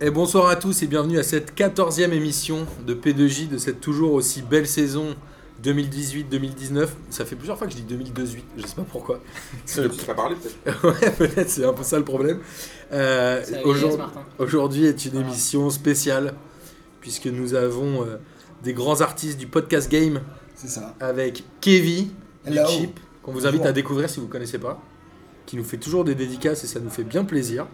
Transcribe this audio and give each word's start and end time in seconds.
Et 0.00 0.10
bonsoir 0.10 0.48
à 0.48 0.56
tous 0.56 0.82
et 0.82 0.86
bienvenue 0.86 1.18
à 1.18 1.22
cette 1.22 1.56
14e 1.56 2.12
émission 2.12 2.66
de 2.86 2.94
P2J 2.94 3.48
de 3.48 3.58
cette 3.58 3.80
toujours 3.80 4.12
aussi 4.12 4.42
belle 4.42 4.66
saison 4.66 5.14
2018-2019. 5.62 6.88
Ça 7.10 7.24
fait 7.24 7.36
plusieurs 7.36 7.56
fois 7.56 7.66
que 7.68 7.72
je 7.72 7.78
dis 7.78 7.84
2018, 7.84 8.44
je 8.58 8.66
sais 8.66 8.74
pas 8.74 8.82
pourquoi. 8.82 9.20
Tu 9.66 9.80
pas 10.04 10.14
parlé 10.14 10.34
peut-être 10.36 10.84
ouais, 11.02 11.10
peut-être, 11.12 11.48
c'est 11.48 11.64
un 11.64 11.72
peu 11.72 11.84
ça 11.84 11.98
le 11.98 12.04
problème. 12.04 12.40
Euh, 12.92 13.42
aujourd-. 13.64 13.98
Aujourd'hui 14.38 14.86
est 14.86 15.04
une 15.04 15.12
Voilà. 15.12 15.28
émission 15.28 15.70
spéciale 15.70 16.34
puisque 17.00 17.26
nous 17.26 17.54
avons 17.54 18.02
euh, 18.02 18.16
des 18.64 18.72
grands 18.74 19.00
artistes 19.00 19.38
du 19.38 19.46
podcast 19.46 19.90
game 19.90 20.20
C'est 20.56 20.68
ça. 20.68 20.94
avec 21.00 21.44
Kevin 21.60 22.08
du 22.46 22.52
Hello. 22.58 22.66
Chip 22.68 22.98
qu'on 23.22 23.32
vous 23.32 23.46
invite 23.46 23.58
Bonjour. 23.60 23.70
à 23.70 23.72
découvrir 23.72 24.10
si 24.10 24.18
vous 24.20 24.26
ne 24.26 24.32
connaissez 24.32 24.58
pas, 24.58 24.82
qui 25.46 25.56
nous 25.56 25.64
fait 25.64 25.78
toujours 25.78 26.04
des 26.04 26.14
dédicaces 26.16 26.64
et 26.64 26.66
ça 26.66 26.80
nous 26.80 26.90
fait 26.90 27.04
bien 27.04 27.24
plaisir. 27.24 27.66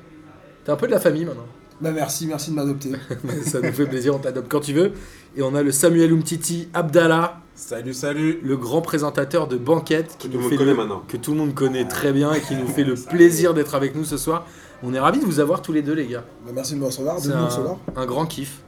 T'es 0.65 0.71
un 0.71 0.77
peu 0.77 0.87
de 0.87 0.93
la 0.93 1.01
famille 1.01 1.25
maintenant. 1.25 1.47
Bah 1.81 1.93
merci, 1.93 2.27
merci 2.27 2.51
de 2.51 2.57
m'adopter. 2.57 2.91
ça 3.45 3.61
nous 3.61 3.73
fait 3.73 3.87
plaisir, 3.87 4.15
on 4.15 4.19
t'adopte 4.19 4.51
quand 4.51 4.61
tu 4.61 4.73
veux. 4.75 4.93
Et 5.37 5.43
on 5.43 5.55
a 5.55 5.63
le 5.63 5.73
Samuel 5.73 6.13
Umtiti 6.13 6.69
Abdallah, 6.75 7.41
Salut, 7.55 7.93
salut 7.93 8.41
le 8.43 8.57
grand 8.57 8.81
présentateur 8.81 9.47
de 9.47 9.57
Banquette, 9.59 10.17
qui 10.19 10.29
tout 10.29 10.33
nous 10.33 10.39
le 10.39 10.41
monde 10.43 10.51
fait 10.51 10.57
connaît 10.57 10.71
le- 10.71 10.77
maintenant. 10.77 11.03
que 11.07 11.17
tout 11.19 11.33
le 11.33 11.37
monde 11.39 11.55
connaît 11.55 11.87
très 11.87 12.13
bien 12.13 12.33
et 12.33 12.41
qui 12.41 12.55
nous 12.57 12.67
fait 12.75 12.85
le 12.85 12.95
plaisir 12.95 13.53
d'être 13.55 13.75
avec 13.75 13.95
nous 13.95 14.05
ce 14.05 14.17
soir. 14.17 14.47
On 14.83 14.95
est 14.95 14.99
ravis 15.01 15.21
de 15.21 15.27
vous 15.27 15.41
avoir 15.41 15.61
tous 15.61 15.73
les 15.73 15.83
deux, 15.83 15.93
les 15.95 16.07
gars. 16.07 16.25
Bah, 16.47 16.53
merci 16.55 16.75
de 16.75 16.79
me 16.81 16.87
recevoir, 16.87 17.21
de 17.21 17.29
nous 17.29 17.35
un, 17.35 17.47
recevoir. 17.47 17.77
un 17.97 18.07
grand 18.07 18.25
kiff. 18.27 18.61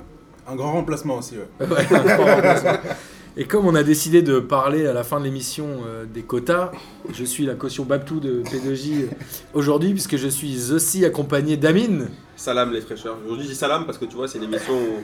Un 0.47 0.57
grand 0.57 0.73
remplacement 0.73 1.16
aussi, 1.19 1.37
ouais. 1.37 1.66
Ouais, 1.66 1.87
un 1.91 2.16
grand 2.16 2.35
remplacement. 2.35 2.73
et 3.37 3.45
comme 3.47 3.66
on 3.66 3.74
a 3.74 3.83
décidé 3.83 4.21
de 4.21 4.41
parler 4.41 4.87
à 4.87 4.93
la 4.93 5.05
fin 5.05 5.19
de 5.21 5.24
l'émission 5.24 5.66
euh, 5.87 6.05
des 6.05 6.23
quotas, 6.23 6.73
je 7.15 7.24
suis 7.24 7.47
la 7.47 7.55
caution 7.55 7.85
Babtou 7.85 8.21
de 8.21 8.43
P2J 8.43 9.07
aujourd'hui, 9.55 9.93
puisque 9.93 10.16
je 10.16 10.29
suis 10.29 10.71
aussi 10.73 11.05
accompagné 11.07 11.57
d'Amine. 11.57 12.09
Salam 12.42 12.73
les 12.73 12.80
fraîcheurs. 12.80 13.16
Aujourd'hui, 13.24 13.45
je 13.46 13.51
dis 13.52 13.56
salam 13.56 13.87
parce 13.87 13.98
que 13.98 14.05
tu 14.05 14.16
vois, 14.16 14.27
c'est 14.27 14.38
une 14.38 14.45
émission 14.45 14.73
où- 14.74 15.02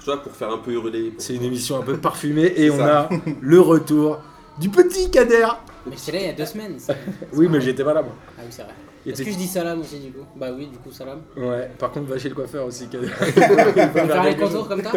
tu 0.00 0.04
vois, 0.04 0.22
pour 0.22 0.32
faire 0.32 0.50
un 0.50 0.58
peu 0.58 0.70
hurler. 0.72 1.12
pour- 1.12 1.22
C'est 1.22 1.34
une 1.34 1.44
émission 1.44 1.78
un 1.78 1.82
peu 1.82 1.96
parfumée 1.96 2.52
et 2.56 2.70
on 2.70 2.76
ça. 2.76 3.00
a 3.00 3.08
le 3.40 3.58
retour 3.58 4.18
du 4.60 4.68
petit 4.68 5.10
Kader. 5.10 5.46
Mais 5.86 5.94
c'est 5.96 6.12
là 6.12 6.18
il 6.20 6.26
y 6.26 6.28
a 6.28 6.34
deux 6.34 6.44
semaines. 6.44 6.74
c'est- 6.76 6.94
Oui, 7.32 7.48
mais 7.50 7.62
j'étais 7.62 7.82
pas 7.84 7.94
là, 7.94 8.02
moi. 8.02 8.12
Ah 8.36 8.42
oui, 8.44 8.48
c'est 8.50 8.64
vrai. 8.64 8.72
Est-ce 9.06 9.22
que 9.22 9.30
je 9.30 9.36
dis 9.36 9.46
salam 9.46 9.80
aussi 9.80 9.98
du 9.98 10.12
coup? 10.12 10.26
Bah 10.36 10.48
oui, 10.54 10.66
du 10.66 10.76
coup 10.76 10.90
salam. 10.92 11.20
Ouais, 11.38 11.70
par 11.78 11.90
contre, 11.90 12.10
va 12.10 12.18
chez 12.18 12.28
le 12.28 12.34
coiffeur 12.34 12.66
aussi, 12.66 12.86
Kader. 12.88 13.06
Faire 13.08 14.24
les 14.24 14.36
contours 14.36 14.68
comme 14.68 14.82
ça 14.82 14.92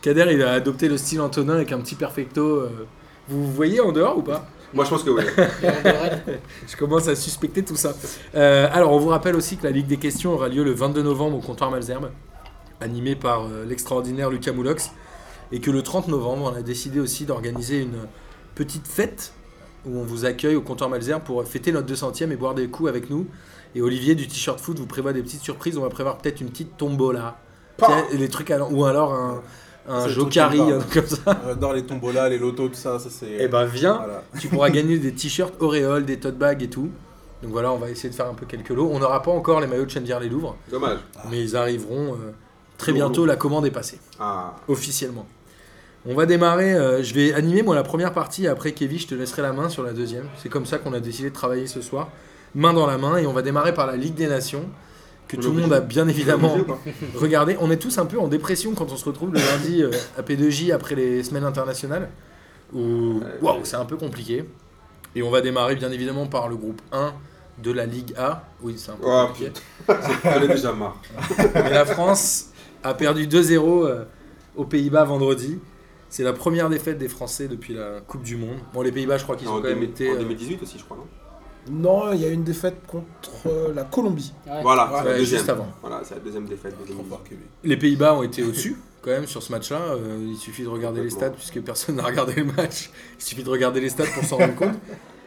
Kader, 0.00 0.28
il 0.32 0.42
a 0.42 0.52
adopté 0.52 0.88
le 0.88 0.96
style 0.96 1.20
Antonin 1.20 1.56
avec 1.56 1.72
un 1.72 1.80
petit 1.80 1.94
perfecto. 1.94 2.40
euh, 2.60 2.70
Vous 3.28 3.52
voyez 3.52 3.80
en 3.80 3.92
dehors 3.92 4.16
ou 4.16 4.22
pas? 4.22 4.46
Moi, 4.74 4.84
je 4.84 4.90
pense 4.90 5.02
que 5.02 5.10
oui. 5.10 5.22
Je 6.68 6.76
commence 6.76 7.08
à 7.08 7.16
suspecter 7.16 7.64
tout 7.64 7.76
ça. 7.76 7.94
Euh, 8.34 8.68
alors, 8.70 8.92
on 8.92 8.98
vous 8.98 9.08
rappelle 9.08 9.34
aussi 9.34 9.56
que 9.56 9.64
la 9.64 9.70
Ligue 9.70 9.86
des 9.86 9.96
questions 9.96 10.34
aura 10.34 10.48
lieu 10.48 10.62
le 10.62 10.72
22 10.72 11.02
novembre 11.02 11.38
au 11.38 11.40
comptoir 11.40 11.70
Malzerbe, 11.70 12.10
animé 12.80 13.16
par 13.16 13.46
euh, 13.46 13.64
l'extraordinaire 13.64 14.30
Lucas 14.30 14.52
Moulox. 14.52 14.90
Et 15.52 15.60
que 15.60 15.70
le 15.70 15.82
30 15.82 16.08
novembre, 16.08 16.52
on 16.52 16.56
a 16.56 16.60
décidé 16.60 17.00
aussi 17.00 17.24
d'organiser 17.24 17.80
une 17.80 18.06
petite 18.54 18.86
fête 18.86 19.32
où 19.86 19.98
on 19.98 20.04
vous 20.04 20.26
accueille 20.26 20.56
au 20.56 20.60
comptoir 20.60 20.90
Malzerbe 20.90 21.22
pour 21.22 21.42
fêter 21.46 21.72
notre 21.72 21.90
200e 21.90 22.30
et 22.30 22.36
boire 22.36 22.54
des 22.54 22.68
coups 22.68 22.90
avec 22.90 23.08
nous. 23.08 23.26
Et 23.74 23.80
Olivier 23.80 24.14
du 24.14 24.28
T-shirt 24.28 24.60
Foot 24.60 24.78
vous 24.78 24.86
prévoit 24.86 25.14
des 25.14 25.22
petites 25.22 25.42
surprises. 25.42 25.78
On 25.78 25.82
va 25.82 25.88
prévoir 25.88 26.18
peut-être 26.18 26.42
une 26.42 26.50
petite 26.50 26.76
tombola. 26.76 27.38
Les 28.12 28.28
trucs 28.28 28.50
à 28.50 28.62
ou 28.68 28.84
alors 28.84 29.14
un, 29.14 29.40
un 29.88 30.08
jokari, 30.08 30.60
comme 30.92 31.06
ça. 31.06 31.40
J'adore 31.46 31.72
les 31.72 31.82
tombolas, 31.84 32.28
les 32.28 32.38
lotos, 32.38 32.68
tout 32.68 32.74
ça, 32.74 32.98
ça 32.98 33.08
c'est... 33.10 33.30
Et 33.30 33.48
ben 33.48 33.64
viens, 33.64 33.94
Voilà. 33.96 34.22
tu 34.38 34.48
pourras 34.48 34.70
gagner 34.70 34.98
des 34.98 35.12
t-shirts 35.12 35.54
Auréole, 35.60 36.04
des 36.04 36.18
tote 36.18 36.36
bags 36.36 36.62
et 36.62 36.68
tout. 36.68 36.90
Donc 37.42 37.52
voilà, 37.52 37.72
on 37.72 37.78
va 37.78 37.88
essayer 37.90 38.08
de 38.10 38.14
faire 38.14 38.26
un 38.26 38.34
peu 38.34 38.46
quelques 38.46 38.70
lots. 38.70 38.90
On 38.92 38.98
n'aura 38.98 39.22
pas 39.22 39.30
encore 39.30 39.60
les 39.60 39.66
maillots 39.66 39.84
de 39.84 39.90
Chenvière 39.90 40.18
les 40.20 40.28
Louvres, 40.28 40.56
Dommage. 40.70 40.98
mais 41.30 41.40
ils 41.42 41.56
arriveront 41.56 42.14
euh, 42.14 42.32
très 42.78 42.92
bientôt. 42.92 43.24
La 43.26 43.36
commande 43.36 43.64
est 43.66 43.70
passée, 43.70 43.98
Ah. 44.18 44.56
officiellement. 44.66 45.26
On 46.06 46.14
va 46.14 46.26
démarrer. 46.26 46.74
euh, 46.74 47.02
je 47.02 47.14
vais 47.14 47.32
animer 47.34 47.62
moi 47.62 47.74
la 47.74 47.82
première 47.82 48.12
partie. 48.12 48.44
et 48.44 48.48
Après, 48.48 48.72
Kevin, 48.72 48.98
je 48.98 49.06
te 49.06 49.14
laisserai 49.14 49.42
la 49.42 49.52
main 49.52 49.68
sur 49.68 49.82
la 49.84 49.92
deuxième. 49.92 50.24
C'est 50.42 50.48
comme 50.48 50.66
ça 50.66 50.78
qu'on 50.78 50.92
a 50.94 51.00
décidé 51.00 51.30
de 51.30 51.34
travailler 51.34 51.66
ce 51.66 51.80
soir, 51.80 52.08
main 52.54 52.72
dans 52.72 52.86
la 52.86 52.98
main. 52.98 53.16
Et 53.18 53.26
on 53.26 53.32
va 53.32 53.42
démarrer 53.42 53.72
par 53.74 53.86
la 53.86 53.96
Ligue 53.96 54.14
des 54.14 54.26
Nations, 54.26 54.64
que 55.28 55.36
tout 55.36 55.52
le 55.52 55.60
monde 55.60 55.72
a 55.72 55.80
bien 55.80 56.08
évidemment 56.08 56.56
regardé. 57.14 57.56
On 57.60 57.70
est 57.70 57.76
tous 57.76 57.98
un 57.98 58.06
peu 58.06 58.18
en 58.18 58.28
dépression 58.28 58.74
quand 58.74 58.90
on 58.90 58.96
se 58.96 59.04
retrouve 59.04 59.32
le 59.32 59.38
lundi 59.40 59.82
euh, 59.82 59.90
à 60.16 60.22
P2J 60.22 60.72
après 60.72 60.94
les 60.94 61.22
semaines 61.22 61.44
internationales. 61.44 62.08
Où 62.74 63.20
waouh, 63.42 63.60
c'est 63.64 63.76
un 63.76 63.84
peu 63.84 63.96
compliqué. 63.96 64.44
Et 65.14 65.22
on 65.22 65.30
va 65.30 65.40
démarrer 65.40 65.74
bien 65.76 65.90
évidemment 65.90 66.26
par 66.26 66.48
le 66.48 66.56
groupe 66.56 66.80
1 66.92 67.12
de 67.62 67.72
la 67.72 67.86
Ligue 67.86 68.14
A. 68.16 68.44
Oui, 68.62 68.74
c'est 68.76 68.90
un 68.90 68.96
peu 68.96 69.04
Oh, 69.06 69.26
compliqué. 69.28 69.52
J'en 70.24 70.42
ai 70.42 70.48
déjà 70.48 70.72
marre. 70.72 70.96
Mais 71.54 71.70
la 71.70 71.84
France 71.84 72.46
a 72.82 72.94
perdu 72.94 73.26
2-0 73.26 73.86
euh, 73.86 74.04
aux 74.56 74.64
Pays-Bas 74.64 75.04
vendredi. 75.04 75.58
C'est 76.10 76.22
la 76.22 76.32
première 76.32 76.70
défaite 76.70 76.98
des 76.98 77.08
Français 77.08 77.48
depuis 77.48 77.74
la 77.74 78.00
Coupe 78.06 78.22
du 78.22 78.36
Monde. 78.36 78.58
Bon, 78.72 78.82
les 78.82 78.92
Pays-Bas, 78.92 79.18
je 79.18 79.24
crois 79.24 79.36
qu'ils 79.36 79.48
ont 79.48 79.60
quand 79.60 79.68
même 79.68 79.80
2000 79.80 79.90
été. 79.90 80.10
en 80.10 80.14
euh, 80.14 80.18
2018 80.20 80.62
aussi, 80.62 80.78
je 80.78 80.84
crois, 80.84 80.96
non? 80.96 81.06
Non, 81.70 82.12
il 82.12 82.20
y 82.20 82.24
a 82.24 82.28
une 82.28 82.44
défaite 82.44 82.76
contre 82.86 83.06
euh, 83.46 83.72
la 83.74 83.84
Colombie. 83.84 84.32
Ouais. 84.46 84.62
Voilà, 84.62 84.84
Ouais, 84.92 84.98
c'est 85.02 85.08
la 85.08 85.18
deuxième. 85.18 85.38
juste 85.38 85.50
avant. 85.50 85.66
Voilà, 85.80 86.00
c'est 86.04 86.14
la 86.14 86.20
deuxième 86.20 86.46
défaite 86.46 86.72
de 86.72 86.84
Trop 86.84 86.94
2018. 87.02 87.08
fort, 87.08 87.22
Kevin. 87.24 87.44
Les 87.64 87.76
Pays-Bas 87.76 88.14
ont 88.14 88.22
été 88.22 88.42
au-dessus 88.42 88.76
quand 89.02 89.10
même 89.10 89.26
sur 89.26 89.42
ce 89.42 89.52
match-là. 89.52 89.78
Euh, 89.78 90.26
il 90.30 90.36
suffit 90.36 90.62
de 90.62 90.68
regarder 90.68 91.02
les 91.02 91.10
stats 91.10 91.30
puisque 91.30 91.60
personne 91.60 91.96
n'a 91.96 92.02
regardé 92.04 92.34
le 92.34 92.44
match. 92.44 92.90
Il 93.18 93.24
suffit 93.24 93.42
de 93.44 93.50
regarder 93.50 93.80
les 93.80 93.88
stats 93.90 94.04
pour 94.14 94.24
s'en 94.24 94.36
rendre 94.38 94.54
compte. 94.54 94.74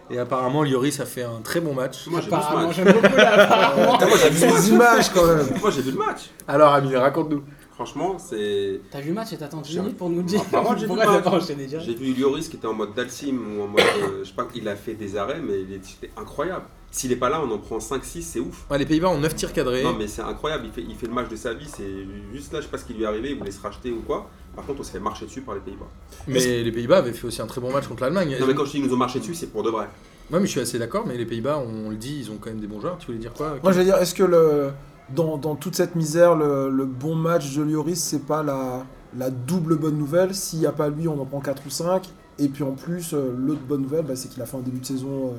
Et 0.09 0.17
apparemment, 0.19 0.65
Lloris 0.65 0.99
a 0.99 1.05
fait 1.05 1.23
un 1.23 1.39
très 1.41 1.61
bon 1.61 1.73
match. 1.73 2.05
Moi, 2.07 2.21
ce 2.21 2.29
match. 2.29 2.75
j'aime 2.75 2.91
beaucoup 2.91 3.05
apparemment. 3.17 3.97
Moi, 3.97 4.09
j'ai 4.21 4.29
vu 4.29 4.45
Les 4.45 4.69
images 4.69 5.09
quand 5.13 5.25
même. 5.25 5.47
Moi, 5.61 5.71
j'ai 5.71 5.81
vu 5.81 5.91
le 5.91 5.97
match. 5.97 6.31
Alors, 6.49 6.73
Amine, 6.73 6.97
raconte-nous. 6.97 7.43
Franchement, 7.73 8.17
c'est. 8.19 8.81
T'as 8.91 8.99
vu 9.01 9.09
le 9.09 9.15
match 9.15 9.33
et 9.33 9.37
t'attends 9.37 9.61
10 9.61 9.71
J'ai- 9.71 9.79
minutes 9.79 9.97
pour 9.97 10.09
nous 10.09 10.17
le 10.17 10.23
dire 10.23 10.41
Ah, 10.45 10.51
par 10.51 10.63
contre, 10.63 10.79
j'ai 10.79 10.85
vu 11.55 11.67
t'as 11.69 11.79
J'ai 11.79 11.95
vu 11.95 12.13
Lloris 12.13 12.47
qui 12.49 12.57
était 12.57 12.67
en 12.67 12.73
mode 12.73 12.93
Dalsim 12.93 13.37
ou 13.57 13.61
en 13.63 13.67
mode. 13.67 13.81
euh, 13.81 14.19
je 14.23 14.29
sais 14.29 14.35
pas, 14.35 14.47
il 14.53 14.67
a 14.67 14.75
fait 14.75 14.93
des 14.93 15.15
arrêts, 15.17 15.39
mais 15.41 15.61
il 15.61 15.73
était 15.73 16.11
incroyable. 16.17 16.65
S'il 16.93 17.11
est 17.13 17.15
pas 17.17 17.29
là, 17.29 17.41
on 17.41 17.49
en 17.49 17.57
prend 17.57 17.77
5-6, 17.77 18.21
c'est 18.21 18.39
ouf. 18.41 18.65
Ouais, 18.69 18.77
les 18.77 18.85
Pays-Bas 18.85 19.07
ont 19.07 19.17
9 19.17 19.33
tirs 19.33 19.53
cadrés. 19.53 19.81
Non 19.81 19.95
mais 19.97 20.07
c'est 20.07 20.21
incroyable, 20.21 20.65
il 20.65 20.71
fait, 20.73 20.85
il 20.87 20.95
fait 20.97 21.07
le 21.07 21.13
match 21.13 21.29
de 21.29 21.37
sa 21.37 21.53
vie, 21.53 21.65
c'est 21.65 22.05
juste 22.33 22.51
là, 22.51 22.59
je 22.59 22.65
sais 22.65 22.71
pas 22.71 22.77
ce 22.77 22.83
qui 22.83 22.93
lui 22.93 23.03
est 23.03 23.05
arrivé, 23.05 23.29
il 23.31 23.37
voulait 23.37 23.49
se 23.51 23.61
racheter 23.61 23.91
ou 23.91 24.01
quoi. 24.01 24.29
Par 24.53 24.65
contre, 24.65 24.81
on 24.81 24.83
s'est 24.83 24.91
fait 24.91 24.99
marcher 24.99 25.25
dessus 25.25 25.39
par 25.41 25.55
les 25.55 25.61
Pays-Bas. 25.61 25.87
Mais 26.27 26.61
les 26.63 26.71
Pays-Bas 26.73 26.97
avaient 26.97 27.13
fait 27.13 27.25
aussi 27.27 27.41
un 27.41 27.47
très 27.47 27.61
bon 27.61 27.71
match 27.71 27.87
contre 27.87 28.03
l'Allemagne. 28.03 28.35
Non 28.37 28.45
mais 28.45 28.53
quand 28.53 28.65
je 28.65 28.71
dis 28.71 28.77
ils 28.79 28.85
nous 28.85 28.93
ont 28.93 28.97
marché 28.97 29.19
dessus, 29.19 29.33
c'est 29.33 29.47
pour 29.47 29.63
de 29.63 29.69
vrai. 29.69 29.87
Ouais, 30.29 30.39
mais 30.39 30.45
je 30.45 30.51
suis 30.51 30.59
assez 30.59 30.77
d'accord. 30.79 31.05
Mais 31.07 31.15
les 31.17 31.25
Pays-Bas, 31.25 31.63
on 31.65 31.89
le 31.89 31.95
dit, 31.95 32.19
ils 32.19 32.29
ont 32.31 32.37
quand 32.39 32.49
même 32.49 32.59
des 32.59 32.67
bons 32.67 32.81
joueurs. 32.81 32.97
Tu 32.97 33.05
voulais 33.07 33.17
dire 33.19 33.31
quoi 33.33 33.55
Moi 33.63 33.71
je 33.71 33.77
veux 33.79 33.85
dire, 33.85 33.95
est-ce 33.95 34.13
que 34.13 34.23
le, 34.23 34.71
dans, 35.15 35.55
toute 35.55 35.75
cette 35.75 35.95
misère, 35.95 36.35
le, 36.35 36.85
bon 36.85 37.15
match 37.15 37.55
de 37.55 37.63
Lloris, 37.63 37.99
c'est 37.99 38.25
pas 38.25 38.43
la, 38.43 38.85
la 39.17 39.29
double 39.29 39.77
bonne 39.77 39.97
nouvelle 39.97 40.33
S'il 40.33 40.59
n'y 40.59 40.65
a 40.65 40.71
pas 40.71 40.89
lui, 40.89 41.07
on 41.07 41.19
en 41.19 41.25
prend 41.25 41.39
4 41.39 41.63
ou 41.65 41.69
5. 41.69 42.09
Et 42.39 42.47
puis 42.47 42.63
en 42.63 42.71
plus, 42.71 43.13
euh, 43.13 43.33
l'autre 43.37 43.61
bonne 43.67 43.81
nouvelle, 43.81 44.05
bah, 44.05 44.15
c'est 44.15 44.29
qu'il 44.29 44.41
a 44.41 44.45
fait 44.45 44.57
un 44.57 44.61
début 44.61 44.79
de 44.79 44.85
saison 44.85 45.27
euh, 45.27 45.31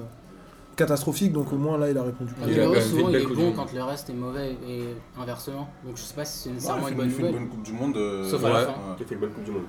catastrophique. 0.77 1.33
Donc 1.33 1.53
au 1.53 1.57
moins 1.57 1.79
là, 1.79 1.91
il 1.91 1.97
a 1.99 2.03
répondu. 2.03 2.33
Il 2.47 2.59
a 2.61 2.81
souvent 2.81 3.09
il 3.09 3.17
est 3.17 3.27
bon 3.27 3.53
quand 3.53 3.73
le 3.73 3.83
reste 3.83 4.11
est 4.11 4.15
mauvais 4.15 4.57
et 4.69 4.83
inversement. 5.21 5.69
Donc 5.85 5.97
je 5.97 6.03
sais 6.03 6.15
pas 6.15 6.25
si 6.25 6.39
c'est 6.39 6.51
nécessairement 6.51 6.89
une 6.89 6.95
bonne 6.97 7.07
il 7.07 7.13
fait 7.13 7.23
une 7.23 7.33
bonne 7.33 7.49
Coupe 7.49 7.63
du 7.63 7.73
Monde. 7.73 7.97
euh, 7.97 8.29
Sauf 8.31 8.45
à 8.45 8.49
la 8.49 8.55
Ouais. 8.55 8.65
fin. 8.67 8.73
Il 8.99 9.03
a 9.03 9.07
fait 9.07 9.15
une 9.15 9.21
bonne 9.21 9.31
Coupe 9.31 9.45
du 9.45 9.51
Monde. 9.51 9.63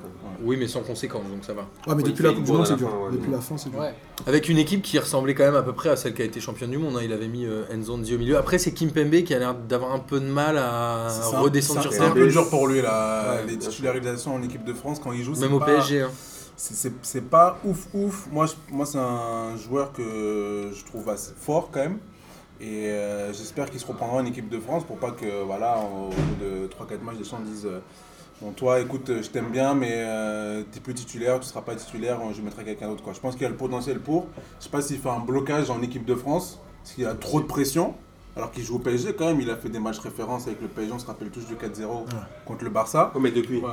Oui, 0.43 0.57
mais 0.59 0.67
sans 0.67 0.81
conséquence, 0.81 1.23
donc 1.31 1.43
ça 1.43 1.53
va. 1.53 1.61
Ouais, 1.61 1.67
mais 1.87 1.93
Ouais, 1.95 2.01
il 2.05 2.09
depuis 2.11 2.23
la 2.23 2.33
Coupe 2.33 2.43
du 2.43 2.51
Monde, 2.51 2.65
c'est 2.67 2.75
dur. 2.75 2.89
depuis 3.11 3.27
mais- 3.29 3.35
la 3.35 3.41
fin, 3.41 3.57
c'est 3.57 3.69
dur. 3.69 3.79
Ouais. 3.79 3.93
Avec 4.27 4.49
une 4.49 4.57
équipe 4.57 4.81
qui 4.81 4.97
ressemblait 4.99 5.33
quand 5.35 5.43
même 5.43 5.55
à 5.55 5.63
peu 5.63 5.73
près 5.73 5.89
à 5.89 5.95
celle 5.95 6.13
qui 6.13 6.21
a 6.21 6.25
été 6.25 6.39
championne 6.39 6.69
du 6.71 6.77
monde. 6.77 6.95
hein. 6.97 7.01
Il 7.03 7.11
avait 7.13 7.27
mis 7.27 7.45
euh, 7.45 7.63
Enzo 7.71 7.93
au 7.93 7.97
milieu. 7.97 8.37
Après, 8.37 8.57
c'est 8.57 8.73
Kim 8.73 8.91
Pembe 8.91 9.23
qui 9.23 9.33
a 9.33 9.39
l'air 9.39 9.53
d'avoir 9.55 9.93
un 9.93 9.99
peu 9.99 10.19
de 10.19 10.25
mal 10.25 10.57
à 10.57 11.07
redescendre 11.39 11.81
c'est 11.83 11.89
sur 11.89 12.01
un- 12.01 12.05
terre. 12.05 12.13
C'est 12.13 12.19
un 12.21 12.23
peu 12.25 12.27
dur 12.31 12.49
pour 12.49 12.67
lui 12.67 12.81
là. 12.81 13.37
Les 13.47 13.57
titularisations 13.57 14.35
en 14.35 14.41
équipe 14.43 14.63
de 14.65 14.73
France 14.73 14.99
quand 15.03 15.11
il 15.11 15.23
joue. 15.23 15.35
c'est 15.35 15.41
Même 15.41 15.53
au 15.53 15.59
PSG. 15.59 16.05
C'est- 17.01 17.21
pas 17.29 17.57
ouf 17.65 17.87
ouf. 17.93 18.27
Moi, 18.31 18.45
je- 18.45 18.53
moi 18.73 18.85
c'est 18.85 18.97
un 18.99 19.55
joueur 19.57 19.91
que 19.93 20.71
je 20.73 20.83
trouve 20.85 21.09
assez 21.09 21.33
fort 21.35 21.69
quand 21.71 21.81
même. 21.81 21.99
Et 22.61 22.87
euh, 22.89 23.33
j'espère 23.33 23.69
qu'il 23.69 23.79
se 23.79 23.85
reprendra 23.85 24.17
en 24.17 24.25
équipe 24.25 24.47
de 24.49 24.59
France 24.59 24.83
pour 24.85 24.97
pas 24.97 25.11
que, 25.11 25.43
voilà, 25.43 25.77
au 25.79 26.09
bout 26.09 26.43
de 26.43 26.67
3-4 26.67 27.01
matchs, 27.03 27.17
les 27.19 27.25
gens 27.25 27.39
disent 27.39 27.65
euh, 27.65 27.79
Bon, 28.41 28.51
toi, 28.51 28.79
écoute, 28.79 29.09
je 29.21 29.29
t'aime 29.29 29.49
bien, 29.51 29.73
mais 29.73 29.91
euh, 29.93 30.63
t'es 30.71 30.79
plus 30.79 30.93
titulaire, 30.93 31.39
tu 31.39 31.47
seras 31.47 31.61
pas 31.61 31.75
titulaire, 31.75 32.19
je 32.35 32.41
mettrai 32.41 32.63
quelqu'un 32.65 32.87
d'autre. 32.89 33.03
quoi. 33.03 33.13
Je 33.13 33.19
pense 33.19 33.33
qu'il 33.33 33.43
y 33.43 33.45
a 33.45 33.49
le 33.49 33.55
potentiel 33.55 33.99
pour. 33.99 34.27
Je 34.59 34.65
sais 34.65 34.69
pas 34.69 34.81
s'il 34.81 34.97
fait 34.99 35.09
un 35.09 35.19
blocage 35.19 35.69
en 35.69 35.81
équipe 35.81 36.03
de 36.05 36.15
France, 36.15 36.59
parce 36.83 36.95
qu'il 36.95 37.05
a 37.05 37.13
trop 37.13 37.39
de 37.41 37.45
pression. 37.45 37.93
Alors 38.35 38.51
qu'il 38.51 38.63
joue 38.63 38.75
au 38.77 38.79
PSG 38.79 39.13
quand 39.13 39.27
même, 39.27 39.39
il 39.39 39.49
a 39.51 39.55
fait 39.55 39.69
des 39.69 39.79
matchs 39.79 39.99
référence 39.99 40.47
avec 40.47 40.59
le 40.61 40.67
PSG, 40.67 40.91
on 40.93 40.99
se 40.99 41.05
rappelle 41.05 41.29
tous 41.29 41.45
du 41.45 41.55
4-0 41.55 42.05
contre 42.45 42.63
le 42.63 42.69
Barça. 42.71 43.11
Oh, 43.15 43.19
mais 43.19 43.31
depuis. 43.31 43.59
Ouais, 43.59 43.69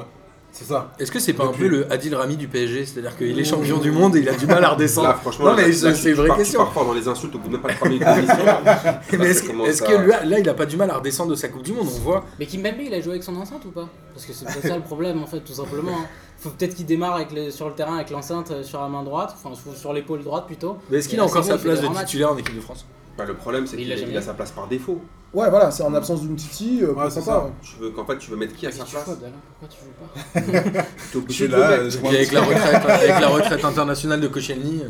c'est 0.52 0.64
ça. 0.64 0.92
Est-ce 0.98 1.10
que 1.12 1.18
c'est 1.18 1.32
pas 1.32 1.44
un 1.44 1.52
peu 1.52 1.68
le 1.68 1.90
Adil 1.92 2.14
Rami 2.14 2.36
du 2.36 2.48
PSG 2.48 2.84
C'est-à-dire 2.84 3.16
qu'il 3.16 3.38
est 3.38 3.44
champion 3.44 3.78
du 3.78 3.90
monde 3.90 4.16
et 4.16 4.20
il 4.20 4.28
a 4.28 4.34
du 4.34 4.46
mal 4.46 4.62
à 4.64 4.70
redescendre 4.70 5.08
Là, 5.08 5.14
franchement, 5.14 5.46
Non, 5.46 5.50
là, 5.52 5.56
mais 5.66 5.72
là, 5.72 5.94
c'est 5.94 6.10
une 6.10 6.14
vraie 6.16 6.28
pars- 6.28 6.36
question. 6.38 6.66
Fort 6.66 6.84
dans 6.86 6.92
les 6.92 7.06
insultes 7.08 7.34
au 7.34 7.38
bout 7.38 7.48
de 7.48 7.52
même 7.52 7.62
pas 7.62 7.68
de 7.70 7.74
3 7.74 7.88
minutes 7.88 8.04
d'émission. 8.04 8.34
Mais 9.18 9.26
est-ce 9.30 9.42
que, 9.42 9.46
commence 9.48 9.68
est-ce 9.68 9.84
à- 9.84 9.86
que 9.86 9.92
lui, 10.02 10.10
là, 10.10 10.38
il 10.38 10.48
a 10.48 10.54
pas 10.54 10.66
du 10.66 10.76
mal 10.76 10.90
à 10.90 10.96
redescendre 10.98 11.30
de 11.30 11.36
sa 11.36 11.48
Coupe 11.48 11.62
du 11.62 11.72
Monde 11.72 11.86
On 11.88 11.98
voit. 12.00 12.24
Mais 12.38 12.46
Kimpembe, 12.46 12.80
il 12.80 12.94
a 12.94 13.00
joué 13.00 13.12
avec 13.12 13.22
son 13.24 13.36
enceinte 13.36 13.64
ou 13.64 13.70
pas? 13.70 13.88
Parce 14.14 14.26
que 14.26 14.32
c'est 14.32 14.44
peut-être 14.44 14.66
ça 14.68 14.76
le 14.76 14.82
problème 14.82 15.22
en 15.22 15.26
fait, 15.26 15.40
tout 15.40 15.52
simplement. 15.54 15.92
hein. 15.92 16.06
Faut 16.38 16.50
peut-être 16.50 16.74
qu'il 16.74 16.86
démarre 16.86 17.14
avec 17.16 17.32
le- 17.32 17.50
sur 17.50 17.68
le 17.68 17.74
terrain 17.74 17.96
avec 17.96 18.10
l'enceinte 18.10 18.50
euh, 18.50 18.62
sur 18.62 18.80
la 18.80 18.88
main 18.88 19.02
droite, 19.02 19.34
enfin 19.36 19.54
sur- 19.76 19.92
l'épaule 19.92 20.22
droite 20.24 20.46
plutôt. 20.46 20.78
Mais 20.90 20.98
est-ce 20.98 21.08
qu'il 21.08 21.20
a 21.20 21.24
encore 21.24 21.44
sa 21.44 21.58
place 21.58 21.80
de 21.80 21.88
titulaire 22.04 22.32
en 22.32 22.36
équipe 22.36 22.56
de 22.56 22.60
France? 22.60 22.86
Bah, 23.18 23.24
le 23.26 23.34
problème, 23.34 23.66
c'est 23.66 23.76
qu'il 23.76 23.92
a, 24.16 24.22
sa 24.22 24.34
place 24.34 24.50
par 24.50 24.66
défaut. 24.66 25.00
Ouais, 25.32 25.48
voilà, 25.48 25.70
c'est 25.70 25.84
en 25.84 25.94
absence 25.94 26.22
d'une 26.22 26.34
Titi, 26.34 26.80
euh, 26.82 26.86
pourquoi 26.88 27.08
c'est 27.10 27.20
pas. 27.20 27.26
ça. 27.26 27.44
ouais. 27.44 27.50
Tu 27.62 27.76
veux 27.80 27.90
qu'en 27.90 28.04
fait, 28.04 28.18
tu 28.18 28.30
veux 28.32 28.36
mettre 28.36 28.54
qui 28.56 28.66
à 28.66 28.72
sa 28.72 28.84
place 28.84 29.04
Pourquoi 29.04 29.68
tu 29.68 29.76
joues 29.78 30.72
pas 30.74 30.82
T'es 31.12 31.16
obligé 31.18 31.46
de 31.46 31.52
là, 31.52 31.76
le 31.76 31.84
mettre. 31.84 32.04
avec 32.06 32.32
la 32.32 32.40
retraite, 32.42 32.84
avec 32.90 33.08
la 33.20 33.28
retraite 33.28 33.64
internationale 33.64 34.20
de 34.20 34.26
Koscielny. 34.26 34.82
euh, 34.82 34.88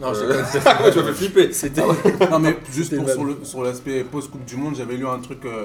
Non, 0.00 0.14
je 0.14 0.20
Euh, 0.20 0.28
déconne. 0.28 0.92
tu 0.92 0.98
m'as 0.98 1.04
fait 1.06 1.12
flipper. 1.14 1.52
C'était. 1.52 1.82
Non 2.30 2.38
mais 2.38 2.56
juste 2.72 2.96
pour, 2.96 3.08
sur 3.10 3.24
le- 3.24 3.38
sur 3.42 3.64
l'aspect 3.64 4.04
post-Coupe 4.04 4.44
du 4.44 4.56
Monde, 4.56 4.76
j'avais 4.76 4.96
lu 4.96 5.06
un 5.06 5.18
truc 5.18 5.44
euh, 5.46 5.64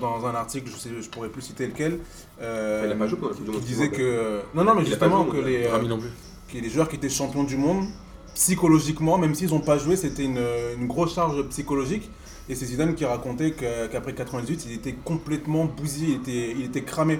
dans 0.00 0.24
un 0.24 0.34
article, 0.36 0.70
je 0.72 0.76
sais, 0.78 0.90
je 1.00 1.08
pourrais 1.10 1.28
plus 1.28 1.42
citer 1.42 1.66
lequel. 1.66 1.98
euh, 2.40 2.84
Il 2.86 2.92
a 2.92 2.94
pas 2.94 3.08
joué 3.08 3.18
pendant 3.18 3.30
la 3.32 3.36
Coupe 3.36 3.44
du 3.44 3.50
qui 3.50 3.56
Monde, 3.56 3.66
disait 3.66 3.88
que 3.88 4.40
non 4.54 4.62
non 4.62 4.74
mais 4.76 4.82
Il 4.82 4.86
justement 4.86 5.24
joué, 5.24 5.40
que 5.40 5.44
les, 5.46 5.64
euh, 5.66 5.78
que 6.52 6.58
les 6.58 6.70
joueurs 6.70 6.88
qui 6.88 6.94
étaient 6.96 7.08
champions 7.08 7.42
du 7.44 7.56
monde 7.56 7.86
psychologiquement, 8.36 9.18
même 9.18 9.34
s'ils 9.34 9.50
n'ont 9.50 9.60
pas 9.60 9.78
joué, 9.78 9.96
c'était 9.96 10.24
une, 10.24 10.40
une 10.78 10.86
grosse 10.86 11.14
charge 11.14 11.42
psychologique. 11.48 12.08
Et 12.52 12.54
c'est 12.54 12.66
Zidane 12.66 12.94
qui 12.94 13.06
racontait 13.06 13.52
qu'après 13.52 14.12
98, 14.12 14.66
il 14.66 14.74
était 14.74 14.92
complètement 14.92 15.64
bousillé, 15.64 16.08
il 16.08 16.14
était, 16.16 16.50
il 16.50 16.66
était 16.66 16.82
cramé. 16.82 17.18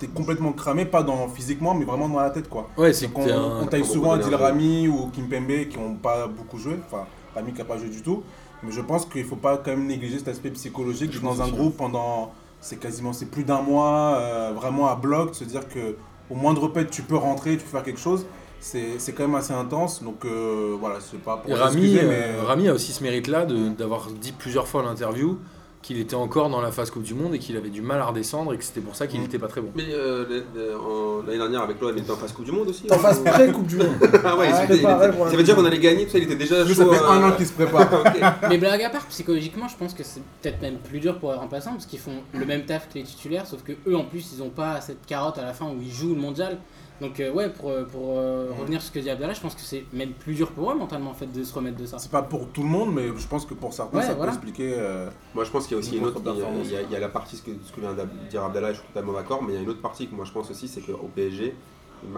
Il 0.00 0.04
était 0.04 0.14
complètement 0.14 0.52
cramé, 0.52 0.84
pas 0.84 1.02
dans, 1.02 1.26
physiquement, 1.26 1.74
mais 1.74 1.84
vraiment 1.84 2.08
dans 2.08 2.20
la 2.20 2.30
tête 2.30 2.48
quoi. 2.48 2.68
Ouais, 2.78 2.92
c'est 2.92 3.08
on, 3.12 3.66
taille 3.66 3.84
souvent. 3.84 4.12
Adil 4.12 4.32
Rami 4.36 4.86
ou 4.86 5.10
Kimpembe 5.10 5.68
qui 5.68 5.78
n'ont 5.78 5.96
pas 5.96 6.28
beaucoup 6.28 6.58
joué, 6.58 6.76
enfin 6.86 7.06
Rami 7.34 7.50
qui 7.50 7.58
n'a 7.58 7.64
pas 7.64 7.76
joué 7.76 7.88
du 7.88 8.02
tout. 8.02 8.22
Mais 8.62 8.70
je 8.70 8.80
pense 8.80 9.04
qu'il 9.04 9.22
ne 9.22 9.26
faut 9.26 9.34
pas 9.34 9.56
quand 9.56 9.72
même 9.72 9.88
négliger 9.88 10.18
cet 10.18 10.28
aspect 10.28 10.50
psychologique 10.50 11.10
Je 11.12 11.18
dans 11.18 11.42
un 11.42 11.48
groupe 11.48 11.76
pendant 11.76 12.30
c'est 12.60 12.78
quasiment 12.78 13.12
c'est 13.12 13.26
plus 13.26 13.42
d'un 13.42 13.62
mois, 13.62 14.14
euh, 14.20 14.52
vraiment 14.54 14.86
à 14.86 14.94
bloc, 14.94 15.30
de 15.30 15.34
se 15.34 15.44
dire 15.44 15.68
que 15.68 15.96
au 16.30 16.36
moindre 16.36 16.68
pet 16.68 16.88
tu 16.88 17.02
peux 17.02 17.16
rentrer, 17.16 17.56
tu 17.56 17.64
peux 17.64 17.70
faire 17.70 17.82
quelque 17.82 17.98
chose. 17.98 18.26
C'est 18.60 18.98
c'est 18.98 19.12
quand 19.12 19.26
même 19.26 19.36
assez 19.36 19.52
intense. 19.54 20.02
Donc 20.02 20.24
euh, 20.24 20.76
voilà, 20.78 20.96
c'est 21.00 21.20
pas 21.20 21.36
pour 21.36 21.56
Rami, 21.56 21.96
euh, 21.98 22.02
mais 22.08 22.40
Rami 22.46 22.68
a 22.68 22.74
aussi 22.74 22.92
ce 22.92 23.02
mérite-là 23.02 23.46
d'avoir 23.46 24.08
dit 24.10 24.32
plusieurs 24.32 24.66
fois 24.66 24.82
à 24.82 24.84
l'interview 24.84 25.38
qu'il 25.80 26.00
était 26.00 26.16
encore 26.16 26.50
dans 26.50 26.60
la 26.60 26.72
phase 26.72 26.90
Coupe 26.90 27.04
du 27.04 27.14
Monde 27.14 27.34
et 27.36 27.38
qu'il 27.38 27.56
avait 27.56 27.68
du 27.70 27.80
mal 27.82 28.00
à 28.00 28.06
redescendre 28.06 28.52
et 28.52 28.58
que 28.58 28.64
c'était 28.64 28.80
pour 28.80 28.96
ça 28.96 29.06
qu'il 29.06 29.20
Mm. 29.20 29.22
n'était 29.22 29.38
pas 29.38 29.46
très 29.46 29.60
bon. 29.60 29.70
Mais 29.76 29.84
euh, 29.90 30.24
l'année 31.24 31.38
dernière 31.38 31.62
avec 31.62 31.80
l'OM, 31.80 31.92
il 31.96 32.02
était 32.02 32.10
en 32.10 32.16
phase 32.16 32.32
Coupe 32.32 32.44
du 32.46 32.52
Monde 32.52 32.68
aussi. 32.68 32.82
En 32.90 32.94
hein, 32.96 32.98
phase 32.98 33.20
ou- 33.20 33.24
pré-Coupe 33.24 33.66
du 33.68 33.76
Monde. 33.76 33.86
Ah 34.24 34.36
ouais, 34.36 34.48
il 34.48 34.52
Ah, 34.54 34.64
était- 34.64 34.74
il 34.74 34.78
était- 34.80 34.88
la 34.88 35.12
ça 35.30 35.36
veut 35.36 35.42
dire 35.44 35.54
qu'on 35.54 35.64
allait 35.64 35.78
gagner, 35.78 36.04
tout 36.04 36.10
ça, 36.10 36.18
il 36.18 36.24
était 36.24 36.34
déjà 36.34 36.66
chaud. 36.66 36.74
ça 36.74 36.84
fait 36.84 36.90
euh, 36.96 37.08
un 37.10 37.30
an 37.30 37.36
qu'il 37.36 37.46
se 37.46 37.52
prépare. 37.52 37.88
Mais 38.48 38.58
blague 38.58 38.82
à 38.82 38.90
part, 38.90 39.06
psychologiquement, 39.06 39.68
je 39.68 39.76
pense 39.76 39.94
que 39.94 40.02
c'est 40.02 40.20
peut-être 40.42 40.60
même 40.60 40.78
plus 40.78 40.98
dur 40.98 41.18
pour 41.20 41.30
les 41.30 41.38
remplaçants 41.38 41.70
parce 41.72 41.86
qu'ils 41.86 42.00
font 42.00 42.16
le 42.34 42.44
même 42.44 42.64
taf 42.66 42.88
que 42.88 42.94
les 42.94 43.04
titulaires, 43.04 43.46
sauf 43.46 43.62
que 43.62 43.72
eux 43.86 43.96
en 43.96 44.04
plus 44.04 44.32
ils 44.36 44.42
ont 44.42 44.50
pas 44.50 44.80
cette 44.80 45.06
carotte 45.06 45.38
à 45.38 45.42
la 45.44 45.54
fin 45.54 45.66
où 45.66 45.76
ils 45.80 45.92
jouent 45.92 46.14
le 46.14 46.20
mondial. 46.20 46.58
Donc 47.00 47.20
euh, 47.20 47.32
ouais, 47.32 47.48
pour, 47.50 47.70
euh, 47.70 47.84
pour 47.84 48.18
euh, 48.18 48.50
revenir 48.58 48.80
sur 48.80 48.88
ce 48.88 48.94
que 48.94 48.98
dit 48.98 49.08
Abdallah, 49.08 49.32
je 49.34 49.40
pense 49.40 49.54
que 49.54 49.60
c'est 49.60 49.84
même 49.92 50.10
plus 50.12 50.34
dur 50.34 50.50
pour 50.50 50.70
eux 50.72 50.74
mentalement 50.74 51.10
en 51.10 51.14
fait 51.14 51.30
de 51.30 51.44
se 51.44 51.54
remettre 51.54 51.76
de 51.76 51.86
ça. 51.86 51.98
C'est 51.98 52.10
pas 52.10 52.22
pour 52.22 52.48
tout 52.48 52.62
le 52.62 52.68
monde, 52.68 52.92
mais 52.92 53.06
je 53.16 53.26
pense 53.28 53.46
que 53.46 53.54
pour 53.54 53.72
certains, 53.72 53.98
Ouais, 53.98 54.04
ça 54.04 54.14
voilà. 54.14 54.32
peut 54.32 54.36
expliquer. 54.38 54.74
euh, 54.76 55.08
Moi, 55.34 55.44
je 55.44 55.50
pense 55.50 55.66
qu'il 55.68 55.72
y 55.72 55.76
a 55.76 55.78
aussi 55.78 55.92
Une 55.96 55.98
une 56.02 56.06
autre. 56.06 56.20
Il 56.24 56.38
y 56.38 56.42
a, 56.42 56.50
il 56.50 56.70
y 56.72 56.76
a- 56.76 56.82
il 56.82 56.90
y 56.90 56.96
a 56.96 57.00
la 57.00 57.08
partie, 57.08 57.36
ce 57.36 57.42
que, 57.42 57.52
ce 57.64 57.72
que 57.72 57.80
vient 57.80 57.92
de 57.94 58.02
dire 58.28 58.42
Abdallah, 58.44 58.72
je 58.72 58.78
suis 58.80 58.88
totalement 58.88 59.12
d'accord, 59.12 59.42
mais 59.44 59.52
il 59.52 59.56
y 59.56 59.58
a 59.58 59.62
une 59.62 59.68
autre 59.68 59.80
partie 59.82 60.08
que 60.08 60.14
moi 60.14 60.24
je 60.24 60.32
pense 60.32 60.50
aussi, 60.50 60.66
c'est 60.66 60.80
qu'au 60.80 61.08
PSG, 61.14 61.54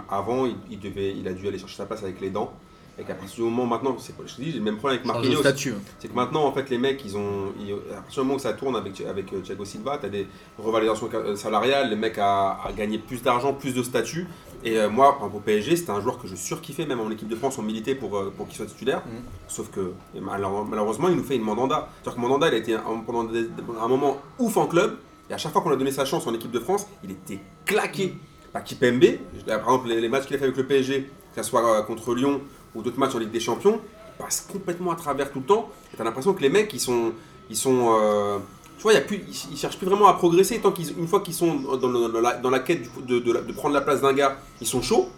avant, 0.09 0.47
il, 0.47 0.56
il 0.71 0.79
devait, 0.81 1.15
il 1.17 1.27
a 1.29 1.32
dû 1.32 1.47
aller 1.49 1.59
chercher 1.59 1.77
sa 1.77 1.87
place 1.87 2.03
avec 2.03 2.21
les 2.21 2.31
dents. 2.31 2.53
Et 3.00 3.05
qu'à 3.05 3.14
partir 3.14 3.37
du 3.37 3.43
moment 3.50 3.64
maintenant, 3.67 3.97
c'est 3.99 4.14
pas, 4.14 4.25
je 4.26 4.35
te 4.37 4.43
dis, 4.43 4.52
j'ai 4.52 4.58
le 4.58 4.64
même 4.64 4.76
problème 4.76 5.00
avec 5.00 5.06
Marquinhos. 5.11 5.41
statut. 5.41 5.75
C'est 5.99 6.08
que 6.08 6.14
maintenant, 6.14 6.44
en 6.44 6.52
fait, 6.52 6.69
les 6.69 6.76
mecs, 6.76 7.02
ils 7.05 7.17
ont. 7.17 7.52
ils- 7.58 7.73
à 7.93 8.02
partir 8.02 8.23
du 8.23 8.26
moment 8.26 8.37
où 8.37 8.38
ça 8.43 8.52
tourne 8.52 8.76
avec, 8.76 9.00
avec 9.00 9.32
euh, 9.32 9.41
Thiago 9.41 9.64
Silva, 9.64 9.97
tu 9.99 10.06
as 10.06 10.08
des 10.11 10.26
revalorisations 10.58 11.08
euh, 11.14 11.35
salariales, 11.35 11.88
les 11.88 11.97
mecs 11.97 12.19
à, 12.19 12.58
à 12.62 12.73
gagner 12.73 12.99
plus 12.99 13.23
d'argent, 13.23 13.55
plus 13.55 13.75
de 13.75 13.82
statut. 13.82 14.26
Et 14.62 14.76
euh, 14.79 14.91
moi, 14.91 15.12
par 15.12 15.20
exemple, 15.29 15.37
au 15.37 15.41
PSG, 15.41 15.76
c'était 15.76 15.91
un 15.93 16.00
joueur 16.02 16.19
que 16.19 16.29
je 16.29 16.37
surkiffais, 16.37 16.85
même 16.85 17.00
en 17.00 17.11
équipe 17.11 17.29
de 17.29 17.37
France, 17.37 17.56
on 17.58 17.62
militait 17.62 17.94
pour, 17.94 18.19
euh, 18.19 18.31
pour 18.37 18.47
qu'il 18.49 18.58
soit 18.58 18.67
titulaire. 18.67 19.00
Mhm. 19.06 19.23
Sauf 19.49 19.70
que, 19.70 19.93
malheureusement, 20.20 21.08
il 21.08 21.17
nous 21.17 21.25
fait 21.25 21.37
une 21.37 21.43
mandanda. 21.43 21.88
C'est-à-dire 22.03 22.17
que 22.17 22.20
Mandanda, 22.20 22.49
il 22.49 22.55
a 22.55 22.56
été 22.58 22.75
un- 22.75 23.03
pendant 23.06 23.25
des- 23.25 23.49
un 23.81 23.88
moment 23.88 24.19
ouf 24.38 24.56
en 24.56 24.67
club. 24.67 24.96
Et 25.29 25.32
à 25.32 25.38
chaque 25.38 25.53
fois 25.53 25.62
qu'on 25.62 25.70
a 25.73 25.76
donné 25.76 25.93
sa 25.93 26.05
chance 26.05 26.26
en 26.26 26.35
équipe 26.35 26.50
de 26.50 26.61
France, 26.61 26.87
il 27.05 27.12
était 27.12 27.38
claqué. 27.64 28.14
Bah, 28.53 28.61
Kipembe, 28.61 29.05
par 29.46 29.58
exemple, 29.61 29.88
les, 29.88 30.00
les 30.00 30.08
matchs 30.08 30.26
qu'il 30.26 30.35
a 30.37 30.38
fait 30.38 30.44
avec 30.46 30.56
le 30.56 30.67
PSG, 30.67 31.08
que 31.35 31.43
ce 31.43 31.49
soit 31.49 31.79
euh, 31.79 31.82
contre 31.82 32.14
Lyon 32.14 32.41
ou 32.75 32.82
d'autres 32.82 32.99
matchs 32.99 33.14
en 33.14 33.19
Ligue 33.19 33.31
des 33.31 33.40
Champions, 33.40 33.81
passe 34.19 34.46
complètement 34.52 34.93
à 34.93 34.96
travers 34.96 35.31
tout 35.31 35.40
le 35.40 35.46
temps. 35.46 35.70
Et 35.93 35.96
t'as 35.96 36.05
l'impression 36.05 36.34
que 36.34 36.43
les 36.43 36.50
mecs, 36.50 36.72
ils 36.72 36.81
sont. 36.81 37.12
Ils 37.49 37.56
sont 37.56 37.96
euh, 38.00 38.38
tu 38.76 38.84
vois, 38.84 38.99
plus, 39.00 39.22
ils, 39.28 39.52
ils 39.52 39.58
cherchent 39.58 39.76
plus 39.76 39.87
vraiment 39.87 40.06
à 40.06 40.14
progresser. 40.14 40.58
Tant 40.61 40.72
qu'ils, 40.72 40.99
une 40.99 41.08
fois 41.08 41.20
qu'ils 41.20 41.34
sont 41.34 41.55
dans, 41.76 42.50
la, 42.50 42.58
quête 42.61 42.88
de, 43.05 43.52
prendre 43.52 43.75
la 43.75 43.81
place 43.82 44.00
d'un 44.00 44.12
gars, 44.12 44.38
ils 44.61 44.67
sont 44.67 44.81
chauds. 44.81 45.08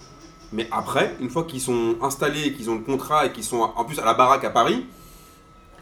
Mais 0.53 0.69
après, 0.71 1.17
une 1.21 1.31
fois 1.31 1.45
qu'ils 1.45 1.61
sont 1.61 1.97
installés, 2.03 2.53
qu'ils 2.55 2.69
ont 2.71 2.75
le 2.75 2.81
contrat 2.81 3.27
et 3.27 3.33
qu'ils 3.33 3.45
sont 3.45 3.61
en 3.61 3.85
plus 3.85 3.99
à 3.99 4.05
la 4.05 4.15
baraque 4.15 4.45
à 4.45 4.51
Paris, 4.51 4.85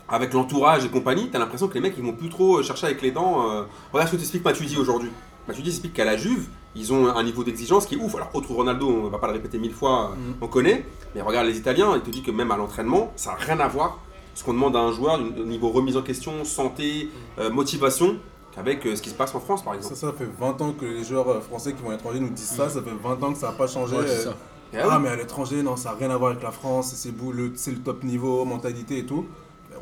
avec 0.09 0.33
l'entourage 0.33 0.85
et 0.85 0.89
compagnie, 0.89 1.31
t'as 1.31 1.39
l'impression 1.39 1.69
que 1.69 1.75
les 1.75 1.81
mecs 1.81 1.95
ils 1.97 2.05
vont 2.05 2.13
plus 2.13 2.29
trop 2.29 2.63
chercher 2.63 2.87
avec 2.87 3.01
les 3.01 3.13
dents. 3.13 3.49
euh, 3.49 3.63
Regarde 3.93 4.09
ce 4.09 4.15
que 4.15 4.19
t'explique 4.19 4.45
Matuidi 4.45 4.77
aujourd'hui. 4.77 5.11
Matuidi 5.51 5.71
explique 5.71 5.95
qu'à 5.95 6.05
la 6.05 6.17
Juve, 6.17 6.47
ils 6.77 6.93
ont 6.93 7.09
un 7.09 7.23
niveau 7.25 7.43
d'exigence 7.43 7.85
qui 7.87 7.97
est 7.97 7.99
ouf. 7.99 8.15
Alors, 8.15 8.31
autre 8.35 8.53
Ronaldo, 8.53 8.87
on 8.89 9.09
va 9.09 9.19
pas 9.19 9.27
le 9.27 9.33
répéter 9.33 9.59
mille 9.59 9.73
fois, 9.73 10.13
Mm. 10.17 10.35
on 10.43 10.47
connaît. 10.47 10.85
Mais 11.15 11.23
regarde 11.23 11.47
les 11.49 11.59
Italiens, 11.59 11.93
il 11.97 12.03
te 12.03 12.11
dit 12.11 12.23
que 12.23 12.31
même 12.31 12.51
à 12.53 12.57
l'entraînement, 12.57 13.13
ça 13.17 13.31
n'a 13.31 13.37
rien 13.37 13.59
à 13.59 13.67
voir 13.67 13.99
ce 14.35 14.45
qu'on 14.45 14.53
demande 14.55 14.77
à 14.77 14.79
un 14.79 14.93
joueur 14.93 15.19
au 15.21 15.45
niveau 15.45 15.71
remise 15.71 15.97
en 15.97 16.03
question, 16.03 16.45
santé, 16.45 17.09
euh, 17.41 17.51
motivation, 17.51 18.17
qu'avec 18.55 18.87
euh, 18.87 18.95
ce 18.95 19.03
qui 19.03 19.11
se 19.11 19.15
passe 19.17 19.35
en 19.35 19.41
France 19.41 19.65
par 19.65 19.75
exemple. 19.75 19.97
Ça, 19.97 20.07
ça 20.07 20.13
fait 20.17 20.29
20 20.39 20.61
ans 20.63 20.73
que 20.73 20.85
les 20.85 21.03
joueurs 21.03 21.29
euh, 21.29 21.41
français 21.41 21.73
qui 21.73 21.83
vont 21.83 21.89
à 21.91 21.93
l'étranger 21.95 22.21
nous 22.21 22.29
disent 22.31 22.45
ça. 22.51 22.69
Ça 22.69 22.81
fait 22.81 22.91
20 23.03 23.23
ans 23.25 23.33
que 23.33 23.39
ça 23.39 23.47
n'a 23.49 23.53
pas 23.53 23.67
changé. 23.67 23.97
Ouais, 23.97 24.05
c'est 24.07 24.29
euh, 24.29 24.31
ça. 24.31 24.35
Et 24.73 24.77
Ah, 24.79 24.83
ah 24.89 24.97
oui. 24.99 25.03
mais 25.03 25.09
à 25.09 25.17
l'étranger, 25.17 25.65
non, 25.65 25.75
ça 25.77 25.91
n'a 25.91 25.97
rien 25.97 26.11
à 26.11 26.17
voir 26.17 26.31
avec 26.31 26.45
la 26.45 26.53
France, 26.53 26.93
c'est 26.95 27.11
beau, 27.11 27.33
le, 27.33 27.51
c'est 27.57 27.73
le 27.73 27.79
top 27.79 28.05
niveau, 28.05 28.45
mentalité 28.45 28.99
et 28.99 29.05
tout. 29.07 29.27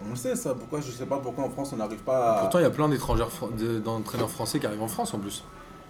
On 0.07 0.11
le 0.11 0.17
sait 0.17 0.37
ça, 0.37 0.55
pourquoi 0.55 0.81
je 0.81 0.91
sais 0.91 1.07
pas 1.07 1.19
pourquoi 1.19 1.45
en 1.45 1.51
France 1.51 1.71
on 1.73 1.77
n'arrive 1.77 2.01
pas 2.01 2.37
à. 2.37 2.41
Pourtant, 2.41 2.59
il 2.59 2.63
y 2.63 2.67
a 2.67 2.71
plein 2.71 2.89
d'étrangers 2.89 3.25
d'entraîneurs 3.85 4.31
français 4.31 4.59
qui 4.61 4.67
arrivent 4.67 4.83
en 4.83 4.89
France 4.89 5.15
en 5.15 5.19
plus. 5.19 5.45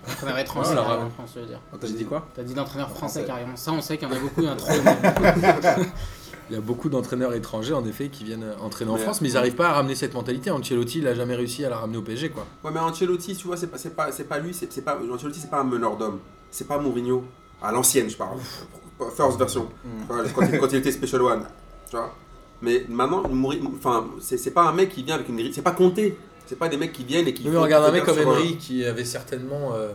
Entraîneur 0.09 0.39
étranger 0.39 0.71
qui 0.73 0.79
arrive 0.79 1.05
en 1.05 1.11
France, 1.11 1.31
je 1.35 1.41
veux 1.41 1.47
dire. 1.47 1.61
J'ai 1.83 1.93
dit 1.93 2.05
quoi? 2.05 2.27
T'as 2.35 2.43
dit 2.43 2.55
d'entraîneur 2.55 2.89
français 2.89 3.21
Français. 3.21 3.25
carrément. 3.27 3.57
Ça, 3.57 3.73
on 3.73 3.81
sait 3.81 3.99
qu'il 3.99 4.09
y 4.09 4.11
en 4.11 4.15
a 4.15 4.19
beaucoup, 4.19 4.41
il 4.41 4.45
y 4.45 4.49
en 4.49 4.53
a 4.53 4.57
trop. 4.57 4.73
mais- 4.85 5.87
Il 6.51 6.55
y 6.55 6.57
a 6.57 6.63
beaucoup 6.63 6.89
d'entraîneurs 6.89 7.35
étrangers 7.35 7.75
en 7.75 7.85
effet 7.85 8.09
qui 8.09 8.25
viennent 8.25 8.55
entraîner 8.63 8.91
en 8.91 8.95
Mais- 8.95 9.03
France, 9.03 9.21
mais 9.21 9.29
ils 9.29 9.35
n'arrivent 9.35 9.55
pas 9.55 9.69
à 9.69 9.73
ramener 9.75 9.95
cette 9.95 10.15
mentalité. 10.15 10.51
Ancelotti, 10.51 10.97
il 11.01 11.05
n'a 11.05 11.13
jamais 11.15 11.35
réussi 11.35 11.63
à 11.63 11.69
la 11.69 11.77
ramener 11.77 11.99
au 11.99 12.03
PSG 12.03 12.31
quoi. 12.31 12.47
Ouais, 12.65 12.71
mais 12.73 12.81
Ancelotti, 12.81 13.37
tu 13.37 13.47
vois, 13.47 13.59
c'est 13.59 13.67
pas, 13.67 13.77
pas, 13.95 14.13
c'est 14.13 14.25
pas 14.25 14.39
lui, 14.39 14.55
c'est, 14.55 14.73
c'est 14.73 14.81
pas, 14.81 14.97
Ancelotti, 15.13 15.41
c'est 15.41 15.51
pas 15.51 15.61
un 15.61 15.65
meneur 15.65 15.99
d'hommes. 15.99 16.21
C'est 16.51 16.67
pas 16.67 16.79
Mourinho. 16.79 17.23
À 17.61 17.71
l'ancienne, 17.71 18.09
je 18.09 18.17
parle. 18.17 18.39
First 19.15 19.39
version. 19.39 19.69
Mm. 19.85 19.89
Quand, 20.35 20.43
il, 20.51 20.59
quand 20.59 20.69
il 20.73 20.77
était 20.77 20.91
Special 20.93 21.21
One. 21.21 21.43
Tu 21.91 21.97
vois? 21.97 22.15
Mais 22.63 22.85
maintenant, 22.89 23.23
enfin, 23.77 24.07
c'est, 24.21 24.37
c'est 24.37 24.51
pas 24.51 24.63
un 24.63 24.73
mec 24.73 24.89
qui 24.91 25.03
vient 25.03 25.15
avec 25.17 25.29
une. 25.29 25.53
C'est 25.53 25.63
pas 25.63 25.71
compté. 25.73 26.17
C'est 26.47 26.59
pas 26.59 26.69
des 26.69 26.77
mecs 26.77 26.93
qui 26.93 27.05
viennent 27.05 27.29
et 27.29 27.35
qui. 27.35 27.43
Oui, 27.45 27.51
mais 27.51 27.57
font- 27.57 27.63
regarde 27.63 27.85
un 27.85 27.93
mec 27.93 28.05
comme 28.05 28.19
un- 28.19 28.23
Emery 28.23 28.57
qui 28.57 28.85
avait 28.85 29.05
certainement 29.05 29.75
euh, 29.75 29.91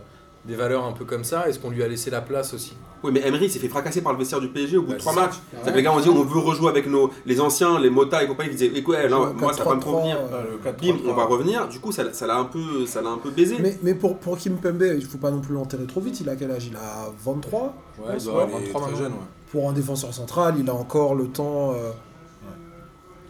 des 0.45 0.55
valeurs 0.55 0.85
un 0.85 0.91
peu 0.93 1.03
comme 1.03 1.23
ça. 1.23 1.49
Est-ce 1.49 1.59
qu'on 1.59 1.71
lui 1.71 1.81
a 1.83 1.87
laissé 1.87 2.09
la 2.11 2.21
place 2.21 2.53
aussi? 2.53 2.73
Oui, 3.03 3.11
mais 3.13 3.19
Emery 3.27 3.49
s'est 3.49 3.59
fait 3.59 3.67
fracasser 3.67 4.01
par 4.01 4.13
le 4.13 4.19
vestiaire 4.19 4.39
du 4.39 4.47
PSG 4.47 4.77
au 4.77 4.83
bout 4.83 4.89
Bah, 4.89 4.93
de 4.93 4.99
trois 4.99 5.11
c'est 5.13 5.19
ça. 5.19 5.25
matchs. 5.25 5.65
Que 5.65 5.71
les 5.71 5.83
gars 5.83 5.91
ont 5.91 5.99
dit 5.99 6.07
on 6.07 6.23
veut 6.23 6.39
rejouer 6.39 6.69
avec 6.69 6.87
nos, 6.87 7.09
les 7.25 7.41
anciens, 7.41 7.77
les 7.79 7.89
Mota 7.89 8.23
et 8.23 8.27
compagnie. 8.27 8.51
Ils 8.51 8.55
disaient 8.55 8.71
écoute, 8.79 8.95
eh, 9.03 9.09
non, 9.09 9.33
moi 9.33 9.51
ça 9.51 9.63
va 9.65 9.75
me 9.75 9.81
4-3-3, 9.81 9.83
convenir. 9.83 10.17
euh, 10.19 10.27
Ah, 10.31 10.43
le 10.49 10.57
4 10.59 10.79
Bim, 10.81 10.95
on 11.09 11.13
va 11.13 11.25
revenir. 11.25 11.67
Du 11.67 11.79
coup, 11.79 11.91
ça, 11.91 12.13
ça 12.13 12.27
l'a 12.27 12.37
un 12.37 12.45
peu, 12.45 12.85
ça 12.85 13.01
l'a 13.01 13.09
un 13.09 13.17
peu 13.17 13.31
baisé. 13.31 13.57
Mais, 13.59 13.77
mais 13.83 13.93
pour, 13.95 14.17
pour 14.19 14.37
Kim 14.37 14.55
Pembe, 14.55 14.85
il 14.95 15.03
faut 15.05 15.17
pas 15.17 15.31
non 15.31 15.41
plus 15.41 15.53
l'enterrer 15.53 15.85
trop 15.85 15.99
vite. 15.99 16.21
Il 16.21 16.29
a 16.29 16.35
quel 16.37 16.51
âge? 16.51 16.67
Il 16.67 16.77
a 16.77 17.11
23 17.25 17.61
Ouais, 17.99 18.15
il 18.17 18.23
doit 18.23 18.35
Ouais, 18.35 18.41
avoir 18.43 18.59
il 18.61 18.63
est 18.63 18.65
23 18.67 18.81
très 18.81 18.91
maintenant. 18.91 19.03
jeune, 19.05 19.13
ouais. 19.13 19.19
Pour 19.51 19.69
un 19.69 19.73
défenseur 19.73 20.13
central, 20.13 20.55
il 20.59 20.69
a 20.69 20.73
encore 20.73 21.15
le 21.15 21.27
temps. 21.27 21.71
euh, 21.73 21.91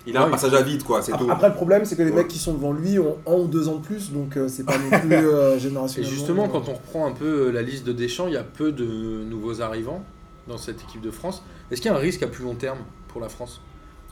Il 0.06 0.18
a 0.18 0.26
un 0.26 0.30
passage 0.30 0.54
à 0.54 0.62
vide, 0.62 0.84
quoi, 0.84 1.02
c'est 1.02 1.14
Après, 1.14 1.26
tout. 1.26 1.32
après, 1.32 1.48
le 1.50 1.54
problème, 1.56 1.86
c'est 1.86 1.96
que 1.96 2.02
les 2.04 2.10
Ouais. 2.12 2.18
mecs 2.18 2.28
qui 2.28 2.38
sont 2.40 2.54
devant 2.54 2.74
lui 2.74 3.00
ont 3.00 3.18
un 3.26 3.34
ou 3.36 3.48
deux 3.48 3.70
ans 3.70 3.76
de 3.78 3.86
plus, 3.86 4.12
donc 4.12 4.36
euh, 4.36 4.48
c'est 4.50 4.66
pas 4.66 4.78
non 4.78 4.90
plus 5.00 5.14
euh, 5.14 5.56
Et 5.56 5.60
générationnellement. 5.60 6.16
justement, 6.16 6.48
quand 6.50 6.68
on 6.70 6.74
reprend 6.74 7.08
un 7.08 7.14
peu 7.14 7.48
euh, 7.48 7.52
la 7.52 7.62
liste 7.62 7.86
de 7.86 7.94
Deschamps, 7.94 8.28
il 8.28 8.34
y 8.34 8.38
a 8.38 8.44
peu 8.44 8.72
de 8.74 8.86
nouveaux 8.86 9.62
arrivants 9.62 10.04
dans 10.48 10.58
cette 10.58 10.82
équipe 10.84 11.02
de 11.02 11.12
France. 11.12 11.42
Est-ce 11.72 11.80
qu'il 11.82 11.90
y 11.90 11.94
a 11.94 11.98
un 11.98 12.02
risque 12.02 12.22
à 12.24 12.28
plus 12.28 12.44
long 12.44 12.56
terme 12.56 12.80
pour 13.08 13.22
la 13.22 13.30
France? 13.30 13.62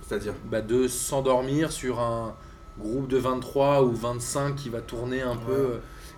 C'est-à-dire? 0.08 0.34
bah, 0.50 0.62
De 0.62 0.88
s'endormir 0.88 1.72
sur 1.74 2.00
un 2.00 2.36
groupe 2.80 3.08
de 3.10 3.18
23 3.18 3.84
ou 3.84 3.92
25 3.92 4.56
qui 4.56 4.70
va 4.70 4.80
tourner 4.80 5.22
un 5.22 5.36
peu 5.36 5.52
euh, 5.52 5.78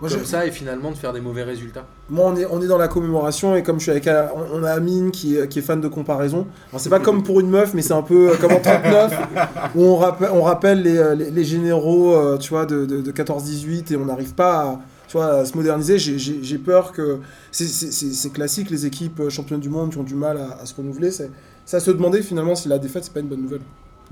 Moi, 0.09 0.17
comme 0.17 0.25
ça 0.25 0.45
et 0.45 0.51
finalement 0.51 0.91
de 0.91 0.95
faire 0.97 1.13
des 1.13 1.21
mauvais 1.21 1.43
résultats 1.43 1.85
Moi, 2.09 2.25
on 2.27 2.35
est, 2.35 2.45
on 2.45 2.61
est 2.61 2.67
dans 2.67 2.77
la 2.77 2.87
commémoration 2.87 3.55
et 3.55 3.63
comme 3.63 3.77
je 3.79 3.83
suis 3.83 3.91
avec. 3.91 4.05
euh, 4.07 4.27
On 4.53 4.63
a 4.63 4.71
Amine 4.71 5.11
qui, 5.11 5.37
est- 5.37 5.47
qui 5.47 5.59
est 5.59 5.61
fan 5.61 5.79
de 5.79 5.87
comparaison. 5.87 6.45
Alors, 6.69 6.81
c'est 6.81 6.89
pas 6.89 6.99
comme 6.99 7.23
pour 7.23 7.39
une 7.39 7.49
meuf, 7.49 7.73
mais 7.73 7.81
c'est 7.81 7.93
un 7.93 8.01
peu 8.01 8.31
euh, 8.31 8.35
comme 8.35 8.51
en 8.51 8.59
39 8.59 9.13
où 9.75 9.81
on 9.83 9.95
rappelle, 9.95 10.29
on 10.33 10.41
rappelle 10.41 10.81
les, 10.81 10.97
euh, 10.97 11.15
les, 11.15 11.31
les 11.31 11.43
généraux 11.43 12.13
euh, 12.15 12.37
tu 12.37 12.49
vois, 12.49 12.65
de, 12.65 12.85
de, 12.85 13.01
de 13.01 13.11
14-18 13.11 13.93
et 13.93 13.95
on 13.97 14.05
n'arrive 14.05 14.33
pas 14.33 14.59
à, 14.61 14.79
tu 15.07 15.17
vois, 15.17 15.27
à 15.39 15.45
se 15.45 15.55
moderniser. 15.55 15.97
J'ai- 15.97 16.19
J'ai 16.19 16.43
j'ai 16.43 16.57
peur 16.57 16.91
que. 16.91 17.19
c'est- 17.51 17.65
C'est 17.65 17.91
c'est- 17.91 18.11
c'est 18.13 18.29
classique, 18.31 18.69
les 18.69 18.85
équipes 18.85 19.21
euh, 19.21 19.29
championnes 19.29 19.59
du 19.61 19.69
monde 19.69 19.91
qui 19.91 19.97
ont 19.99 20.03
du 20.03 20.15
mal 20.15 20.37
à, 20.37 20.61
à 20.61 20.65
se 20.65 20.75
renouveler. 20.75 21.11
C'est 21.11 21.31
c'est 21.65 21.77
à 21.77 21.79
se 21.79 21.91
demander 21.91 22.21
finalement 22.21 22.55
si 22.55 22.67
la 22.67 22.77
défaite, 22.77 23.05
c'est 23.05 23.13
pas 23.13 23.21
une 23.21 23.27
bonne 23.29 23.41
nouvelle. 23.41 23.61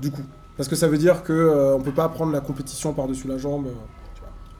Du 0.00 0.10
coup. 0.10 0.22
Parce 0.56 0.68
que 0.70 0.76
ça 0.76 0.88
veut 0.88 0.96
dire 0.98 1.22
qu'on 1.22 1.32
euh, 1.34 1.74
on 1.76 1.80
peut 1.80 1.92
pas 1.92 2.08
prendre 2.08 2.32
la 2.32 2.40
compétition 2.40 2.92
par-dessus 2.94 3.28
la 3.28 3.36
jambe. 3.36 3.66
euh. 3.66 3.70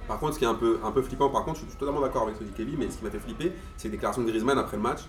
Par 0.08 0.18
contre, 0.18 0.34
ce 0.34 0.38
qui 0.38 0.44
est 0.44 0.48
un 0.48 0.54
peu, 0.54 0.78
un 0.84 0.90
peu 0.90 1.02
flippant, 1.02 1.28
par 1.30 1.44
contre, 1.44 1.60
je 1.60 1.66
suis 1.66 1.76
totalement 1.78 2.00
d'accord 2.00 2.22
avec 2.22 2.34
ce 2.36 2.40
que 2.40 2.44
dit 2.44 2.52
Kevin, 2.56 2.76
mais 2.78 2.90
ce 2.90 2.98
qui 2.98 3.04
m'a 3.04 3.10
fait 3.10 3.18
flipper, 3.20 3.52
c'est 3.76 3.88
les 3.88 3.92
déclarations 3.92 4.22
de 4.22 4.28
Griezmann 4.28 4.58
après 4.58 4.76
le 4.76 4.82
match. 4.82 5.00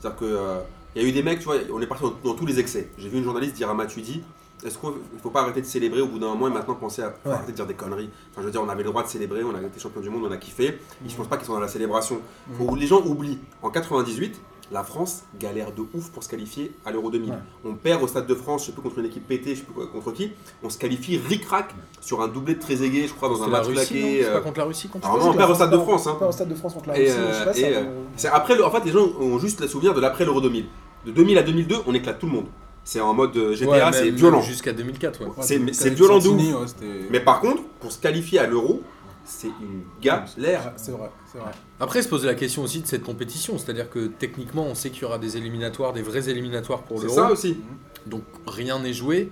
C'est-à-dire 0.00 0.18
que 0.18 0.24
euh, 0.24 0.58
il 0.94 1.02
y 1.02 1.04
a 1.04 1.08
eu 1.08 1.12
des 1.12 1.22
mecs, 1.22 1.38
tu 1.38 1.44
vois, 1.46 1.56
on 1.72 1.80
est 1.80 1.86
parti 1.86 2.04
dans, 2.04 2.12
dans 2.24 2.34
tous 2.34 2.44
les 2.46 2.58
excès. 2.58 2.90
J'ai 2.98 3.08
vu 3.08 3.18
une 3.18 3.24
journaliste 3.24 3.54
dire 3.54 3.70
à 3.70 3.74
Matuidi 3.74 4.22
est-ce 4.64 4.78
qu'il 4.78 4.90
faut 5.20 5.30
pas 5.30 5.40
arrêter 5.42 5.60
de 5.60 5.66
célébrer 5.66 6.00
au 6.02 6.06
bout 6.06 6.20
d'un 6.20 6.28
moment 6.28 6.46
et 6.46 6.50
maintenant 6.52 6.74
penser 6.76 7.02
à 7.02 7.08
Ouais. 7.26 7.32
arrêter 7.32 7.50
de 7.50 7.56
dire 7.56 7.66
des 7.66 7.74
conneries 7.74 8.08
Enfin, 8.30 8.42
je 8.42 8.46
veux 8.46 8.52
dire, 8.52 8.62
on 8.62 8.68
avait 8.68 8.84
le 8.84 8.90
droit 8.90 9.02
de 9.02 9.08
célébrer, 9.08 9.42
on 9.42 9.52
a 9.56 9.60
été 9.60 9.80
champion 9.80 10.00
du 10.00 10.08
monde, 10.08 10.24
on 10.28 10.30
a 10.30 10.36
kiffé. 10.36 10.78
Je 11.04 11.16
pense 11.16 11.26
pas 11.26 11.36
qu'ils 11.36 11.46
sont 11.46 11.54
dans 11.54 11.58
la 11.60 11.66
célébration. 11.66 12.20
Faut- 12.56 12.76
les 12.76 12.86
gens 12.86 13.00
oublient. 13.04 13.40
En 13.60 13.70
98, 13.70 14.40
la 14.72 14.82
France 14.82 15.24
galère 15.38 15.70
de 15.72 15.82
ouf 15.94 16.08
pour 16.10 16.24
se 16.24 16.28
qualifier 16.28 16.72
à 16.86 16.90
l'Euro 16.90 17.10
2000. 17.10 17.30
Ouais. 17.30 17.36
On 17.64 17.74
perd 17.74 18.02
au 18.02 18.06
Stade 18.06 18.26
de 18.26 18.34
France, 18.34 18.62
je 18.62 18.66
sais 18.66 18.72
plus 18.72 18.80
contre 18.82 18.98
une 18.98 19.04
équipe 19.06 19.26
pétée, 19.28 19.54
je 19.54 19.60
sais 19.60 19.66
plus 19.66 19.74
contre 19.86 20.12
qui. 20.12 20.30
On 20.62 20.70
se 20.70 20.78
qualifie 20.78 21.18
ric-rac 21.18 21.74
sur 22.00 22.22
un 22.22 22.28
doublé 22.28 22.54
de 22.54 22.60
Trezeguet, 22.60 23.06
je 23.06 23.12
crois, 23.14 23.28
dans 23.28 23.42
un 23.42 23.48
match 23.48 23.66
Russie, 23.66 23.74
claqué. 23.88 24.18
C'est 24.22 24.28
euh, 24.28 24.32
pas 24.34 24.40
contre 24.40 24.58
la 24.58 24.64
Russie 24.64 24.88
contre 24.88 25.06
alors 25.06 25.18
non, 25.24 25.30
on 25.30 25.34
perd 25.36 25.50
au 25.50 25.54
Stade 25.54 25.70
de 25.70 25.78
France. 25.78 26.06
Hein. 26.06 26.12
On 26.16 26.18
perd 26.18 26.30
au 26.30 26.32
Stade 26.32 26.48
de 26.48 26.54
France 26.54 26.74
contre 26.74 26.88
la 26.88 26.98
Et, 26.98 27.02
Russie. 27.04 27.16
je 27.16 27.32
sais 27.34 27.44
pas 27.44 27.50
euh, 27.50 27.82
et, 28.16 28.18
ça- 28.18 28.28
euh, 28.28 28.30
après, 28.34 28.60
en 28.62 28.70
fait, 28.70 28.84
les 28.84 28.92
gens 28.92 29.06
ont 29.20 29.38
juste 29.38 29.60
le 29.60 29.68
souvenir 29.68 29.92
de 29.94 30.00
l'après 30.00 30.24
l'Euro 30.24 30.40
2000. 30.40 30.64
De 31.06 31.10
2000 31.12 31.36
à 31.38 31.42
2002, 31.42 31.76
on 31.86 31.94
éclate 31.94 32.18
tout 32.18 32.26
le 32.26 32.32
monde. 32.32 32.46
C'est 32.84 33.00
en 33.00 33.12
mode 33.14 33.36
euh, 33.36 33.54
GTA, 33.54 33.70
Ouais, 33.70 33.92
c'est 33.92 34.10
violent. 34.10 34.40
Jusqu'à 34.40 34.72
2004, 34.72 35.20
ouais. 35.20 35.26
Ouais, 35.26 35.32
c'est- 35.72 35.90
violent 35.90 36.18
c'était- 36.66 36.84
Mais 37.10 37.20
par 37.20 37.40
contre, 37.40 37.62
pour 37.80 37.92
se 37.92 37.98
qualifier 38.00 38.38
à 38.40 38.46
l'Euro, 38.46 38.82
c'est 39.24 39.48
une 39.48 39.82
galère. 40.00 40.72
C'est 40.76 40.90
vrai, 40.90 41.10
c'est 41.30 41.38
vrai. 41.38 41.50
Après, 41.80 42.02
se 42.02 42.08
poser 42.08 42.26
la 42.26 42.34
question 42.34 42.62
aussi 42.62 42.80
de 42.80 42.86
cette 42.86 43.02
compétition, 43.02 43.58
c'est-à-dire 43.58 43.88
que 43.90 44.06
techniquement, 44.06 44.64
on 44.64 44.74
sait 44.74 44.90
qu'il 44.90 45.02
y 45.02 45.04
aura 45.04 45.18
des 45.18 45.36
éliminatoires, 45.36 45.92
des 45.92 46.02
vrais 46.02 46.28
éliminatoires 46.28 46.82
pour 46.82 46.98
C'est 46.98 47.06
l'Euro. 47.06 47.16
ça 47.16 47.30
aussi. 47.30 47.58
Donc 48.06 48.22
rien 48.46 48.78
n'est 48.80 48.92
joué. 48.92 49.30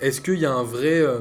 Est-ce 0.00 0.20
qu'il 0.20 0.38
y 0.38 0.46
a 0.46 0.52
un 0.52 0.62
vrai 0.62 1.00
euh, 1.00 1.18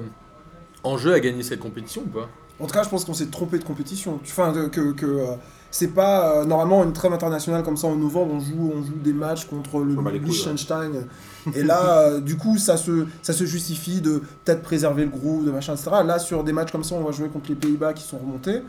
enjeu 0.84 1.14
à 1.14 1.20
gagner 1.20 1.44
cette 1.44 1.60
compétition 1.60 2.02
ou 2.04 2.10
pas? 2.10 2.30
En 2.60 2.66
tout 2.68 2.74
cas, 2.74 2.84
je 2.84 2.90
pense 2.90 3.06
qu'on 3.06 3.14
s'est 3.14 3.28
trompé 3.28 3.58
de 3.60 3.64
compétition. 3.64 4.20
Enfin, 4.24 4.54
que, 4.70 4.92
que 4.92 5.06
euh, 5.06 5.26
c'est 5.72 5.94
pas 5.94 6.42
euh, 6.42 6.46
normalement 6.46 6.84
une 6.84 6.94
trêve 6.94 7.14
internationale 7.14 7.64
comme 7.64 7.78
ça 7.78 7.88
en 7.88 7.96
novembre. 7.96 8.34
On 8.34 8.40
joue, 8.40 8.72
on 8.76 8.84
joue 8.84 8.96
des 9.02 9.14
matchs 9.14 9.46
contre 9.46 9.80
le 9.80 9.96
Liechtenstein. 10.20 11.08
Et 11.56 11.64
là, 11.64 12.02
euh, 12.02 12.20
du 12.20 12.38
coup, 12.38 12.58
ça 12.58 12.78
se, 12.78 13.06
ça 13.22 13.34
se 13.34 13.46
justifie 13.46 14.02
de 14.02 14.22
peut-être 14.44 14.62
préserver 14.62 15.04
le 15.04 15.10
groupe, 15.10 15.46
de 15.46 15.52
machin, 15.52 15.74
etc. 15.74 15.92
Là, 16.06 16.20
sur 16.20 16.44
des 16.44 16.54
matchs 16.54 16.72
comme 16.72 16.84
ça, 16.84 16.96
on 16.96 17.04
va 17.04 17.12
jouer 17.12 17.30
contre 17.30 17.50
les 17.50 17.56
Pays-Bas 17.56 17.94
qui 17.94 18.04
sont 18.04 18.18
remontés. 18.18 18.62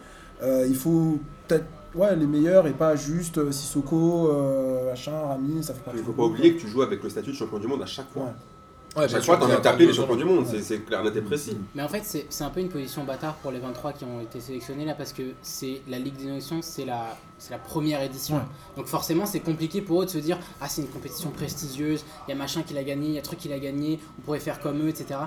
Euh, 0.42 0.66
il 0.68 0.76
faut 0.76 1.18
peut-être 1.46 1.66
ouais, 1.94 2.14
les 2.16 2.26
meilleurs 2.26 2.66
et 2.66 2.72
pas 2.72 2.96
juste 2.96 3.38
euh, 3.38 3.52
Sissoko, 3.52 4.32
machin, 4.86 5.12
Rami. 5.12 5.62
Ça 5.62 5.74
fait 5.74 5.80
pas 5.80 5.92
Il 5.94 6.02
faut 6.02 6.12
pas 6.12 6.24
oublier 6.24 6.54
que 6.54 6.60
tu 6.60 6.68
joues 6.68 6.82
avec 6.82 7.02
le 7.02 7.10
statut 7.10 7.30
de 7.30 7.36
champion 7.36 7.58
du 7.58 7.66
monde 7.66 7.82
à 7.82 7.86
chaque 7.86 8.10
fois. 8.10 8.24
Ouais. 8.24 8.30
Ouais, 8.96 9.08
chaque 9.08 9.22
fois, 9.22 9.36
t'as 9.36 9.44
envie 9.44 9.54
de 9.54 9.60
taper 9.60 9.86
les 9.86 9.92
champions 9.92 10.16
du 10.16 10.24
monde, 10.24 10.46
c'est- 10.46 10.62
c'est 10.62 10.80
clair, 10.80 11.04
net 11.04 11.14
et 11.14 11.20
précis. 11.20 11.56
Mais 11.76 11.82
en 11.82 11.88
fait, 11.88 12.02
c'est 12.04 12.26
c'est 12.28 12.42
un 12.42 12.50
peu 12.50 12.58
une 12.60 12.68
position 12.68 13.04
bâtard 13.04 13.34
pour 13.36 13.52
les 13.52 13.60
23 13.60 13.92
qui 13.92 14.04
ont 14.04 14.20
été 14.20 14.40
sélectionnés 14.40 14.84
là 14.84 14.94
parce 14.94 15.12
que 15.12 15.22
c'est 15.42 15.80
la 15.88 15.98
Ligue 15.98 16.16
des 16.16 16.26
Nations, 16.26 16.60
c'est 16.60 16.84
la, 16.84 17.16
c'est 17.38 17.52
la 17.52 17.58
première 17.58 18.02
édition. 18.02 18.36
Ouais. 18.36 18.42
Donc 18.76 18.86
forcément, 18.86 19.26
c'est 19.26 19.40
compliqué 19.40 19.80
pour 19.80 20.02
eux 20.02 20.06
de 20.06 20.10
se 20.10 20.18
dire 20.18 20.38
Ah, 20.60 20.68
c'est 20.68 20.82
une 20.82 20.88
compétition 20.88 21.30
prestigieuse, 21.30 22.04
il 22.26 22.30
y 22.30 22.34
a 22.34 22.36
machin 22.36 22.62
qui 22.62 22.74
l'a 22.74 22.82
gagné, 22.82 23.06
il 23.08 23.14
y 23.14 23.18
a 23.18 23.22
truc 23.22 23.38
qui 23.38 23.48
l'a 23.48 23.60
gagné, 23.60 24.00
on 24.18 24.22
pourrait 24.22 24.40
faire 24.40 24.58
comme 24.60 24.82
eux, 24.82 24.88
etc. 24.88 25.20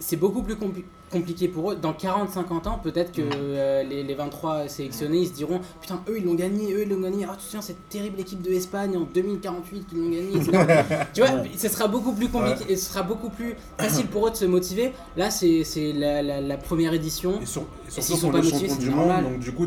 C'est- 0.00 0.16
beaucoup 0.16 0.42
plus 0.42 0.54
compli- 0.54 0.84
compliqué 1.10 1.46
pour 1.48 1.70
eux. 1.70 1.76
Dans 1.76 1.92
40-50 1.92 2.66
ans, 2.68 2.80
peut-être 2.82 3.12
que 3.12 3.22
euh, 3.22 3.82
les, 3.84 4.02
les 4.02 4.14
23 4.14 4.66
sélectionnés 4.68 5.18
ils 5.20 5.28
se 5.28 5.32
diront 5.32 5.60
Putain, 5.80 6.00
eux 6.08 6.18
ils 6.18 6.24
l'ont 6.24 6.34
gagné, 6.34 6.72
eux 6.74 6.82
ils 6.82 6.88
l'ont 6.88 7.00
gagné. 7.00 7.24
Ah, 7.28 7.32
tu 7.32 7.38
te 7.38 7.42
souviens, 7.44 7.60
cette 7.62 7.88
terrible 7.88 8.18
équipe 8.20 8.42
de 8.42 8.50
Espagne 8.50 8.96
en 8.96 9.02
2048 9.14 9.86
qu'ils 9.88 9.98
l'ont 9.98 10.08
gagné, 10.10 10.32
tu 11.14 11.20
vois, 11.20 11.30
ce 11.56 11.68
sera 11.68 11.86
beaucoup 11.88 12.12
plus 12.12 12.28
compliqué 12.28 12.64
et 12.68 12.76
ce 12.76 12.90
sera 12.90 13.02
beaucoup 13.02 13.30
plus 13.30 13.54
facile 13.78 14.06
pour 14.06 14.26
eux 14.26 14.30
de 14.30 14.36
se 14.36 14.44
motiver. 14.46 14.92
Là, 15.16 15.30
c'est 15.30 15.62
c'est 15.64 15.92
la, 15.92 16.22
la- 16.22 16.40
la 16.40 16.56
première 16.56 16.92
édition. 16.92 17.40
Et, 17.40 17.46
sur, 17.46 17.62
et 17.62 17.90
s'ils 17.90 18.02
surtout 18.02 18.20
sont 18.22 18.30
pas 18.30 18.38
le 18.38 18.44
motivés, 18.44 18.60
champion 18.68 18.74
c'est 18.80 18.88
du 18.88 18.90
normal. 18.94 19.22
monde, 19.22 19.32
donc 19.34 19.40
du 19.40 19.52
coup, 19.52 19.66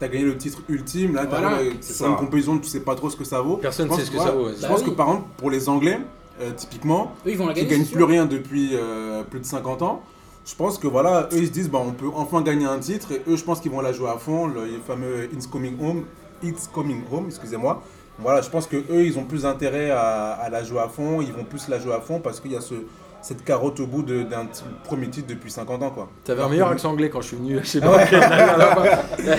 t'as 0.00 0.08
gagné 0.08 0.24
le 0.24 0.36
titre 0.36 0.58
ultime, 0.68 1.14
là, 1.14 1.26
t'as 1.26 1.38
Voilà. 1.40 1.58
C'est 1.80 2.04
une 2.04 2.16
compétition, 2.16 2.58
tu 2.58 2.68
sais 2.68 2.80
pas 2.80 2.94
trop 2.96 3.08
ce 3.08 3.16
que 3.16 3.24
ça 3.24 3.40
vaut. 3.40 3.56
Personne 3.56 3.90
sait 3.92 4.04
ce 4.04 4.10
que 4.10 4.16
ouais, 4.18 4.24
ça 4.24 4.30
vaut, 4.32 4.46
ouais. 4.46 4.52
Je 4.56 4.62
Bah 4.62 4.68
pense 4.68 4.80
oui. 4.80 4.86
que 4.86 4.90
par 4.90 5.08
exemple, 5.08 5.26
pour 5.36 5.50
les 5.50 5.68
Anglais, 5.68 6.00
euh, 6.40 6.52
typiquement, 6.52 7.12
Eux, 7.26 7.30
ils 7.30 7.38
vont 7.38 7.46
la 7.46 7.54
qui 7.54 7.66
gagnent 7.66 7.84
plus 7.84 8.04
rien 8.04 8.26
depuis 8.26 8.70
euh, 8.74 9.22
plus 9.22 9.40
de 9.40 9.44
50 9.44 9.82
ans. 9.82 10.02
Je 10.46 10.54
pense 10.54 10.78
que 10.78 10.86
voilà, 10.86 11.28
eux 11.32 11.38
ils 11.38 11.48
se 11.48 11.52
disent 11.52 11.68
bah 11.68 11.78
on 11.84 11.92
peut 11.92 12.08
enfin 12.14 12.40
gagner 12.40 12.64
un 12.64 12.78
titre 12.78 13.12
et 13.12 13.22
eux 13.28 13.36
je 13.36 13.44
pense 13.44 13.60
qu'ils 13.60 13.70
vont 13.70 13.82
la 13.82 13.92
jouer 13.92 14.08
à 14.08 14.16
fond, 14.16 14.46
le 14.46 14.62
fameux 14.86 15.28
It's 15.32 15.46
Coming 15.46 15.76
Home, 15.82 16.04
It's 16.42 16.68
Coming 16.68 17.02
Home, 17.12 17.26
excusez-moi. 17.26 17.82
Voilà, 18.18 18.40
je 18.40 18.48
pense 18.48 18.66
que 18.66 18.76
eux 18.76 19.04
ils 19.04 19.18
ont 19.18 19.24
plus 19.24 19.44
intérêt 19.44 19.90
à, 19.90 20.30
à 20.32 20.48
la 20.48 20.64
jouer 20.64 20.80
à 20.80 20.88
fond, 20.88 21.20
ils 21.20 21.32
vont 21.32 21.44
plus 21.44 21.68
la 21.68 21.78
jouer 21.78 21.92
à 21.92 22.00
fond 22.00 22.18
parce 22.18 22.40
qu'il 22.40 22.52
y 22.52 22.56
a 22.56 22.62
ce, 22.62 22.74
cette 23.20 23.44
carotte 23.44 23.80
au 23.80 23.86
bout 23.86 24.02
d'un 24.02 24.46
premier 24.84 25.08
titre 25.08 25.26
depuis 25.28 25.50
50 25.50 25.82
ans 25.82 25.90
quoi. 25.90 26.08
T'avais 26.24 26.38
un 26.38 26.42
Alors 26.42 26.50
meilleur 26.50 26.68
que- 26.68 26.72
accent 26.74 26.90
anglais 26.90 27.10
quand 27.10 27.20
je 27.20 27.26
suis 27.28 27.36
venu, 27.36 27.58
je 27.62 27.66
sais 27.68 27.80
pas. 27.80 27.98
fois. 28.06 28.84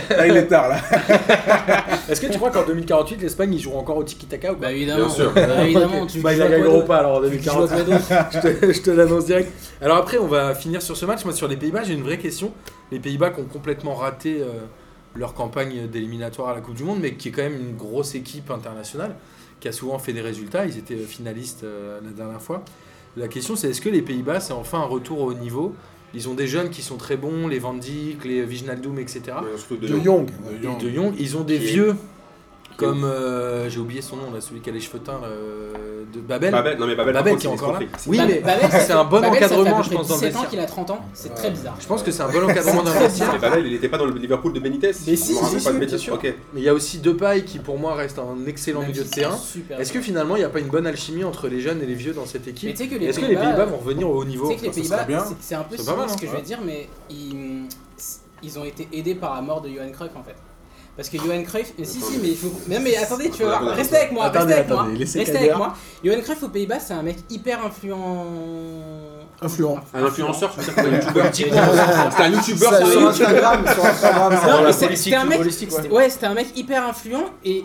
Là 0.10 0.28
il 0.28 0.36
est 0.38 0.48
tard 0.48 0.70
là. 0.70 0.78
Est-ce 2.10 2.20
que 2.22 2.28
tu 2.28 2.38
crois 2.38 2.50
qu'en 2.52 2.66
2048, 2.66 3.22
l'Espagne, 3.22 3.54
ils 3.54 3.60
joueront 3.60 3.80
encore 3.80 3.98
au 3.98 4.04
tiki-taka 4.04 4.54
ou 4.54 4.56
Bah 4.56 4.72
évidemment. 4.72 5.06
Bien 5.06 5.14
sûr. 5.16 5.32
Bah, 5.34 5.64
évidemment. 5.64 6.02
Ok. 6.02 6.10
Tu, 6.10 6.20
Bah, 6.22 6.34
ils 6.34 6.40
la 6.40 6.48
gagneront 6.50 6.82
pas 6.86 6.98
alors 6.98 7.18
en 7.18 7.22
Tu 7.30 7.40
joues 7.40 7.50
à 7.64 7.68
2048. 7.68 7.70
quoi 7.70 7.84
d'autre 8.52 8.74
je 8.74 8.82
te, 8.82 8.90
l'annonce 8.92 9.26
direct. 9.26 9.52
Alors 9.82 9.98
après, 9.98 10.18
on 10.18 10.28
va 10.28 10.56
finir 10.56 10.82
sur 10.82 10.98
ce 10.98 11.06
match. 11.06 11.24
Moi, 11.24 11.34
sur 11.34 11.48
les 11.48 11.56
Pays-Bas, 11.58 11.84
j'ai 11.84 11.94
une 11.94 12.04
vraie 12.04 12.18
question. 12.18 12.52
Les 12.92 13.00
Pays-Bas 13.00 13.30
qui 13.30 13.42
ont 13.42 13.46
complètement 13.46 13.94
raté 13.94 14.42
euh, 14.42 14.48
leur 15.16 15.34
campagne 15.36 15.88
d'éliminatoire 15.88 16.50
à 16.50 16.56
la 16.56 16.62
Coupe 16.62 16.76
du 16.76 16.84
Monde, 16.84 17.00
mais 17.02 17.14
qui 17.14 17.30
est 17.30 17.32
quand 17.32 17.44
même 17.44 17.56
une 17.56 17.76
grosse 17.78 18.16
équipe 18.16 18.50
internationale, 18.50 19.16
qui 19.60 19.68
a 19.68 19.72
souvent 19.72 20.00
fait 20.00 20.14
des 20.14 20.22
résultats. 20.22 20.66
Ils 20.66 20.78
étaient 20.80 20.96
finalistes 20.98 21.64
euh, 21.64 22.00
la 22.04 22.12
dernière 22.12 22.42
fois. 22.42 22.64
La 23.20 23.28
question, 23.28 23.58
c'est 23.58 23.70
est-ce 23.70 23.82
que 23.82 23.90
les 23.90 24.02
Pays-Bas, 24.02 24.40
c'est 24.40 24.54
enfin 24.54 24.80
un 24.80 24.86
retour 24.86 25.20
au 25.20 25.32
haut 25.32 25.34
niveau? 25.34 25.76
Ils 26.14 26.30
ont 26.30 26.36
des 26.36 26.48
jeunes 26.48 26.70
qui 26.70 26.82
sont 26.82 26.96
très 26.96 27.18
bons, 27.18 27.50
les 27.50 27.60
Van 27.60 27.74
Dijk, 27.74 28.24
les 28.24 28.44
Vignaldum, 28.44 28.98
etc. 28.98 29.22
Ouais, 29.44 29.78
De 29.78 29.88
Jong. 29.88 30.26
De 30.26 30.64
Jong. 30.64 30.82
de 30.82 30.90
Jong, 30.90 31.14
ils 31.20 31.36
ont 31.36 31.44
des 31.44 31.58
vieux 31.58 31.96
comme 32.80 33.04
euh, 33.04 33.70
j'ai 33.70 33.80
oublié 33.80 34.02
son 34.02 34.16
nom 34.16 34.32
là, 34.34 34.42
celui 34.42 34.62
qui 34.62 34.70
a 34.70 34.74
les 34.74 34.80
cheveux 34.80 35.00
teints 35.00 35.20
là, 35.22 35.28
euh, 35.28 36.04
de 36.14 36.20
Babel. 36.22 36.52
Babel, 36.52 36.78
non 36.80 36.88
mais 36.88 36.96
Babel, 36.96 37.14
Babel 37.14 37.34
contre, 37.34 37.42
qui 37.42 37.48
est 37.48 37.50
c'est 37.58 37.64
encore 37.64 37.74
là. 37.74 37.80
Oui, 38.08 38.20
mais 38.26 38.40
Babel, 38.40 38.70
c'est 38.72 38.92
un 38.94 39.04
bon 39.04 39.22
Babel, 39.22 39.44
encadrement, 39.44 39.84
je 39.84 39.90
pense, 39.92 40.08
dans 40.08 40.16
le 40.16 40.20
17 40.22 40.36
ans 40.36 40.40
vestiaire. 40.42 40.50
qu'il 40.50 40.60
a 40.60 40.66
30 40.66 40.90
ans, 40.92 41.00
c'est 41.14 41.34
très 41.36 41.52
bizarre. 41.52 41.76
Je 41.80 41.86
pense 41.88 42.02
que 42.04 42.12
c'est 42.12 42.24
un 42.24 42.30
bon 42.30 42.44
encadrement 42.50 42.84
dans 42.84 42.94
le 42.94 43.00
vestiaire. 43.00 43.30
Mais 43.34 43.40
Babel, 43.40 43.68
il 43.68 43.74
était 43.74 43.90
pas 43.90 43.98
dans 43.98 44.06
le 44.06 44.14
Liverpool 44.14 44.54
de 44.54 44.60
Benitez 44.60 44.92
Mais 45.08 45.16
si, 45.16 45.36
Je 45.36 45.70
me 45.72 45.88
si. 45.98 46.10
Mais 46.54 46.62
il 46.62 46.64
y 46.64 46.70
a 46.70 46.74
aussi 46.74 47.00
Depay 47.00 47.44
qui 47.44 47.60
pour 47.60 47.78
moi 47.78 47.94
reste 47.96 48.18
un 48.20 48.46
excellent 48.48 48.82
milieu 48.82 49.04
de 49.04 49.10
terrain. 49.10 49.38
super 49.38 49.80
Est-ce 49.80 49.92
que 49.94 50.02
finalement 50.02 50.36
il 50.36 50.40
n'y 50.40 50.46
a 50.46 50.50
pas 50.50 50.60
une 50.60 50.68
bonne 50.70 50.88
alchimie 50.88 51.24
entre 51.24 51.48
les 51.48 51.60
jeunes 51.62 51.82
et 51.82 51.86
les 51.86 51.94
vieux 51.94 52.14
dans 52.14 52.26
cette 52.26 52.48
équipe 52.48 52.70
Est-ce 52.70 53.20
que 53.20 53.26
les 53.26 53.36
Pays-Bas- 53.36 53.66
vont 53.66 53.78
revenir 53.78 54.10
au 54.10 54.16
haut 54.22 54.26
niveau 54.26 54.48
c'est- 54.48 55.56
un 55.56 55.64
peu 55.64 55.78
ce 55.78 55.90
hein. 55.90 56.06
que 56.20 56.26
je 56.26 56.32
Ouais. 56.32 56.38
vais 56.38 56.42
dire, 56.44 56.60
mais 56.64 56.88
ils, 57.10 57.66
ils 58.44 58.60
ont 58.60 58.64
été 58.64 58.88
aidés 58.94 59.16
par 59.16 59.36
la 59.36 59.42
mort 59.42 59.62
de 59.62 59.70
Johan 59.70 59.90
Cruyff 59.92 60.12
en 60.16 60.24
fait. 60.24 60.36
Parce 61.00 61.08
que 61.08 61.18
Johan 61.18 61.44
Cruyff, 61.44 61.72
mais 61.78 61.86
si 61.86 62.02
si, 62.02 62.18
mais 62.22 62.28
il 62.28 62.36
faut. 62.36 62.52
Mais, 62.68 62.76
non, 62.76 62.82
mais 62.84 62.98
attendez, 62.98 63.30
tu 63.30 63.42
vas 63.44 63.60
voir, 63.60 63.74
restez 63.74 63.96
avec 63.96 64.12
moi, 64.12 64.26
Attendez, 64.26 64.54
restez 64.54 64.60
avec 64.60 64.70
moi, 64.70 64.82
attendez, 64.82 64.98
restez 65.06 65.38
avec 65.38 65.56
moi. 65.56 65.74
Johan 66.04 66.22
Cruyff 66.22 66.44
aux 66.44 66.50
Pays-Bas, 66.50 66.80
c'est 66.82 66.94
un 66.94 67.04
mec 67.04 67.20
hyper 67.30 67.66
influent. 67.66 68.26
Influent. 69.42 69.80
Un 69.94 70.04
influenceur, 70.04 70.52
tu 70.52 70.60
veux 70.60 70.66
dire 70.66 70.76
que 70.76 70.82
c'est 70.82 70.90
un 70.90 70.96
youtubeur. 70.98 72.12
C'est 72.12 72.22
un 72.22 72.28
youtubeur 72.28 72.86
sur. 72.86 73.08
Instagram, 73.08 73.66
sur 73.74 73.86
Instagram, 73.86 74.34
c'était 76.10 76.26
un 76.26 76.34
mec 76.34 76.58
hyper 76.58 76.86
influent 76.86 77.30
et 77.46 77.64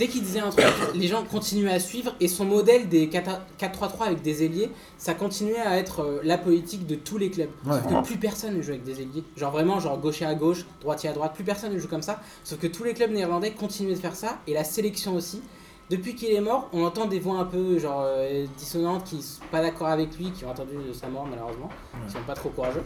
dès 0.00 0.08
qu'il 0.08 0.22
disait 0.22 0.40
un 0.40 0.48
truc, 0.48 0.64
les 0.94 1.06
gens 1.06 1.22
continuaient 1.24 1.74
à 1.74 1.78
suivre 1.78 2.14
et 2.20 2.26
son 2.26 2.46
modèle 2.46 2.88
des 2.88 3.10
4 3.10 3.30
4-3-3 3.60 4.06
avec 4.06 4.22
des 4.22 4.42
ailiers, 4.42 4.70
ça 4.96 5.12
continuait 5.12 5.60
à 5.60 5.76
être 5.76 6.00
euh, 6.00 6.20
la 6.24 6.38
politique 6.38 6.86
de 6.86 6.94
tous 6.94 7.18
les 7.18 7.30
clubs. 7.30 7.50
Ouais. 7.66 7.76
Sauf 7.82 7.92
que 7.92 8.06
plus 8.06 8.16
personne 8.16 8.56
ne 8.56 8.62
joue 8.62 8.70
avec 8.70 8.82
des 8.82 9.02
ailiers. 9.02 9.22
Genre 9.36 9.52
vraiment, 9.52 9.78
genre 9.78 9.98
gaucher 9.98 10.24
à 10.24 10.34
gauche, 10.34 10.64
droitier 10.80 11.10
à 11.10 11.12
droite, 11.12 11.34
plus 11.34 11.44
personne 11.44 11.74
ne 11.74 11.78
joue 11.78 11.86
comme 11.86 12.00
ça. 12.00 12.22
Sauf 12.44 12.58
que 12.58 12.66
tous 12.66 12.82
les 12.82 12.94
clubs 12.94 13.10
néerlandais 13.10 13.50
continuaient 13.50 13.94
de 13.94 14.00
faire 14.00 14.16
ça 14.16 14.38
et 14.46 14.54
la 14.54 14.64
sélection 14.64 15.14
aussi. 15.14 15.42
Depuis 15.90 16.14
qu'il 16.14 16.30
est 16.30 16.40
mort, 16.40 16.70
on 16.72 16.84
entend 16.84 17.06
des 17.06 17.18
voix 17.18 17.36
un 17.38 17.44
peu 17.44 17.78
genre 17.78 18.04
euh, 18.06 18.46
dissonantes 18.56 19.04
qui 19.04 19.20
sont 19.20 19.42
pas 19.50 19.60
d'accord 19.60 19.88
avec 19.88 20.16
lui, 20.16 20.30
qui 20.30 20.46
ont 20.46 20.50
entendu 20.50 20.76
de 20.88 20.94
sa 20.94 21.08
mort 21.08 21.26
malheureusement, 21.28 21.68
qui 22.06 22.12
sont 22.12 22.22
pas 22.26 22.34
trop 22.34 22.48
courageux. 22.48 22.84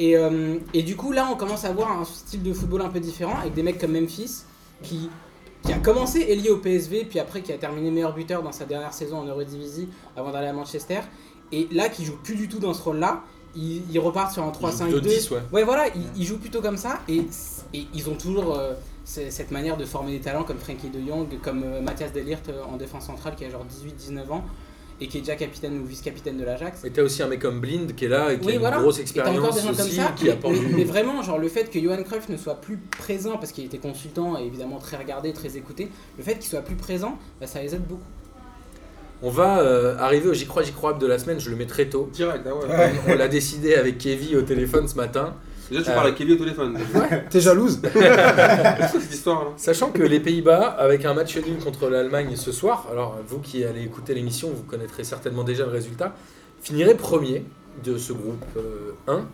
Et, 0.00 0.16
euh, 0.16 0.56
et 0.74 0.82
du 0.82 0.96
coup 0.96 1.12
là 1.12 1.28
on 1.30 1.36
commence 1.36 1.64
à 1.64 1.72
voir 1.72 1.92
un 1.92 2.04
style 2.04 2.42
de 2.42 2.52
football 2.52 2.80
un 2.80 2.88
peu 2.88 3.00
différent 3.00 3.36
avec 3.38 3.52
des 3.52 3.62
mecs 3.62 3.78
comme 3.78 3.92
Memphis 3.92 4.44
qui, 4.82 5.10
qui 5.62 5.72
a 5.72 5.78
commencé 5.78 6.20
ailier 6.20 6.50
au 6.50 6.58
PSV 6.58 7.04
puis 7.04 7.18
après 7.18 7.42
qui 7.42 7.52
a 7.52 7.58
terminé 7.58 7.90
meilleur 7.90 8.14
buteur 8.14 8.42
dans 8.42 8.52
sa 8.52 8.64
dernière 8.64 8.92
saison 8.92 9.18
en 9.18 9.24
Eurodivisie 9.24 9.88
avant 10.16 10.30
d'aller 10.30 10.48
à 10.48 10.52
Manchester 10.52 11.00
et 11.52 11.68
là 11.72 11.88
qui 11.88 12.04
joue 12.04 12.16
plus 12.22 12.36
du 12.36 12.48
tout 12.48 12.58
dans 12.58 12.74
ce 12.74 12.82
rôle 12.82 12.98
là. 12.98 13.22
Il, 13.56 13.82
il 13.90 13.98
repart 13.98 14.30
sur 14.30 14.42
un 14.42 14.52
Il 14.52 14.68
joue 14.68 14.76
plutôt 14.84 14.98
3-5-2. 14.98 15.00
10, 15.00 15.30
ouais. 15.30 15.38
Ouais, 15.52 15.64
voilà, 15.64 15.88
ils, 15.88 16.02
ils 16.16 16.26
jouent 16.26 16.38
plutôt 16.38 16.60
comme 16.60 16.76
ça 16.76 17.00
et, 17.08 17.22
et 17.72 17.86
ils 17.94 18.08
ont 18.10 18.14
toujours 18.14 18.54
euh, 18.56 18.74
cette 19.04 19.50
manière 19.50 19.78
de 19.78 19.86
former 19.86 20.12
des 20.12 20.20
talents 20.20 20.44
comme 20.44 20.58
Frankie 20.58 20.90
de 20.90 21.00
Jong, 21.00 21.26
comme 21.42 21.62
euh, 21.64 21.80
Mathias 21.80 22.12
Delirte 22.12 22.50
euh, 22.50 22.62
en 22.70 22.76
défense 22.76 23.06
centrale 23.06 23.34
qui 23.36 23.46
a 23.46 23.50
genre 23.50 23.64
18-19 23.64 24.30
ans 24.30 24.44
et 25.00 25.06
qui 25.08 25.18
est 25.18 25.20
déjà 25.20 25.36
capitaine 25.36 25.78
ou 25.80 25.84
vice-capitaine 25.84 26.36
de 26.38 26.44
l'Ajax. 26.44 26.84
Et 26.84 26.90
t'as 26.90 27.02
aussi 27.02 27.22
un 27.22 27.28
mec 27.28 27.40
comme 27.40 27.60
Blind 27.60 27.94
qui 27.94 28.06
est 28.06 28.08
là 28.08 28.32
et 28.32 28.38
qui 28.38 28.46
Oui, 28.46 28.52
a 28.52 28.54
une 28.54 28.60
voilà. 28.60 28.78
grosse 28.78 28.98
Et 28.98 29.04
t'as 29.04 29.22
encore 29.30 29.34
expérience 29.46 29.54
des 29.54 29.60
gens 29.62 29.76
comme 29.76 29.86
aussi, 29.86 29.96
ça, 29.96 30.12
qui 30.16 30.24
mais, 30.24 30.30
apporte 30.32 30.54
mais- 30.54 30.60
du- 30.60 30.74
mais 30.74 30.84
vraiment, 30.84 31.22
genre 31.22 31.38
le 31.38 31.48
fait 31.48 31.70
que 31.70 31.78
Johan 31.80 32.02
Cruyff 32.02 32.28
ne 32.28 32.36
soit 32.36 32.60
plus 32.60 32.78
présent 32.78 33.36
parce 33.38 33.52
qu'il 33.52 33.64
était 33.64 33.78
consultant 33.78 34.38
et 34.38 34.44
évidemment 34.44 34.78
très 34.78 34.96
regardé, 34.96 35.32
très 35.32 35.56
écouté, 35.56 35.88
le 36.16 36.24
fait 36.24 36.34
qu'il 36.34 36.48
soit 36.50 36.62
plus 36.62 36.74
présent, 36.76 37.16
bah, 37.40 37.46
ça 37.46 37.62
les 37.62 37.74
aide 37.74 37.86
beaucoup. 37.86 38.02
On 39.22 39.30
va 39.30 39.60
euh, 39.60 39.96
arriver 39.98 40.28
au 40.28 40.32
J'y 40.34 40.46
crois, 40.46 40.62
J'y 40.62 40.72
crois 40.72 40.92
de 40.92 41.06
la 41.06 41.18
semaine, 41.18 41.40
je 41.40 41.50
le 41.50 41.56
mets 41.56 41.66
très 41.66 41.86
tôt. 41.86 42.08
Direct, 42.12 42.44
ah 42.48 42.54
ouais. 42.54 42.90
On 43.08 43.14
l'a 43.16 43.26
décidé 43.28 43.74
avec 43.74 43.98
Kevin 43.98 44.36
au 44.36 44.42
téléphone 44.42 44.86
ce 44.86 44.94
matin. 44.94 45.34
Déjà, 45.70 45.82
tu 45.82 45.90
Euh. 45.90 45.94
parles 45.94 46.06
avec 46.06 46.18
Kevin 46.18 46.34
au 46.34 46.38
téléphone. 46.38 46.78
T'es 47.30 47.40
jalouse 47.40 47.80
cette 47.92 49.12
histoire 49.12 49.44
là 49.44 49.50
Sachant 49.56 49.90
que 49.90 50.02
les 50.02 50.20
Pays-Bas, 50.20 50.76
avec 50.78 51.04
un 51.04 51.14
match 51.14 51.36
nul 51.36 51.58
contre 51.62 51.88
l'Allemagne 51.88 52.36
ce 52.36 52.52
soir, 52.52 52.86
alors 52.90 53.18
vous 53.26 53.38
qui 53.38 53.64
allez 53.64 53.82
écouter 53.82 54.14
l'émission, 54.14 54.48
vous 54.48 54.62
connaîtrez 54.62 55.04
certainement 55.04 55.44
déjà 55.44 55.64
le 55.64 55.70
résultat, 55.72 56.14
finirait 56.62 56.94
premier 56.94 57.44
de 57.84 57.98
ce 57.98 58.12
groupe 58.12 58.44
euh, 58.56 58.92
1. 59.06 59.24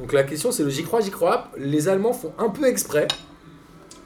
Donc 0.00 0.12
la 0.12 0.24
question 0.24 0.52
c'est 0.52 0.62
le 0.64 0.70
j'y 0.70 0.82
crois, 0.82 1.00
j'y 1.00 1.10
crois. 1.10 1.48
Les 1.56 1.88
Allemands 1.88 2.12
font 2.12 2.32
un 2.38 2.48
peu 2.50 2.66
exprès 2.66 3.06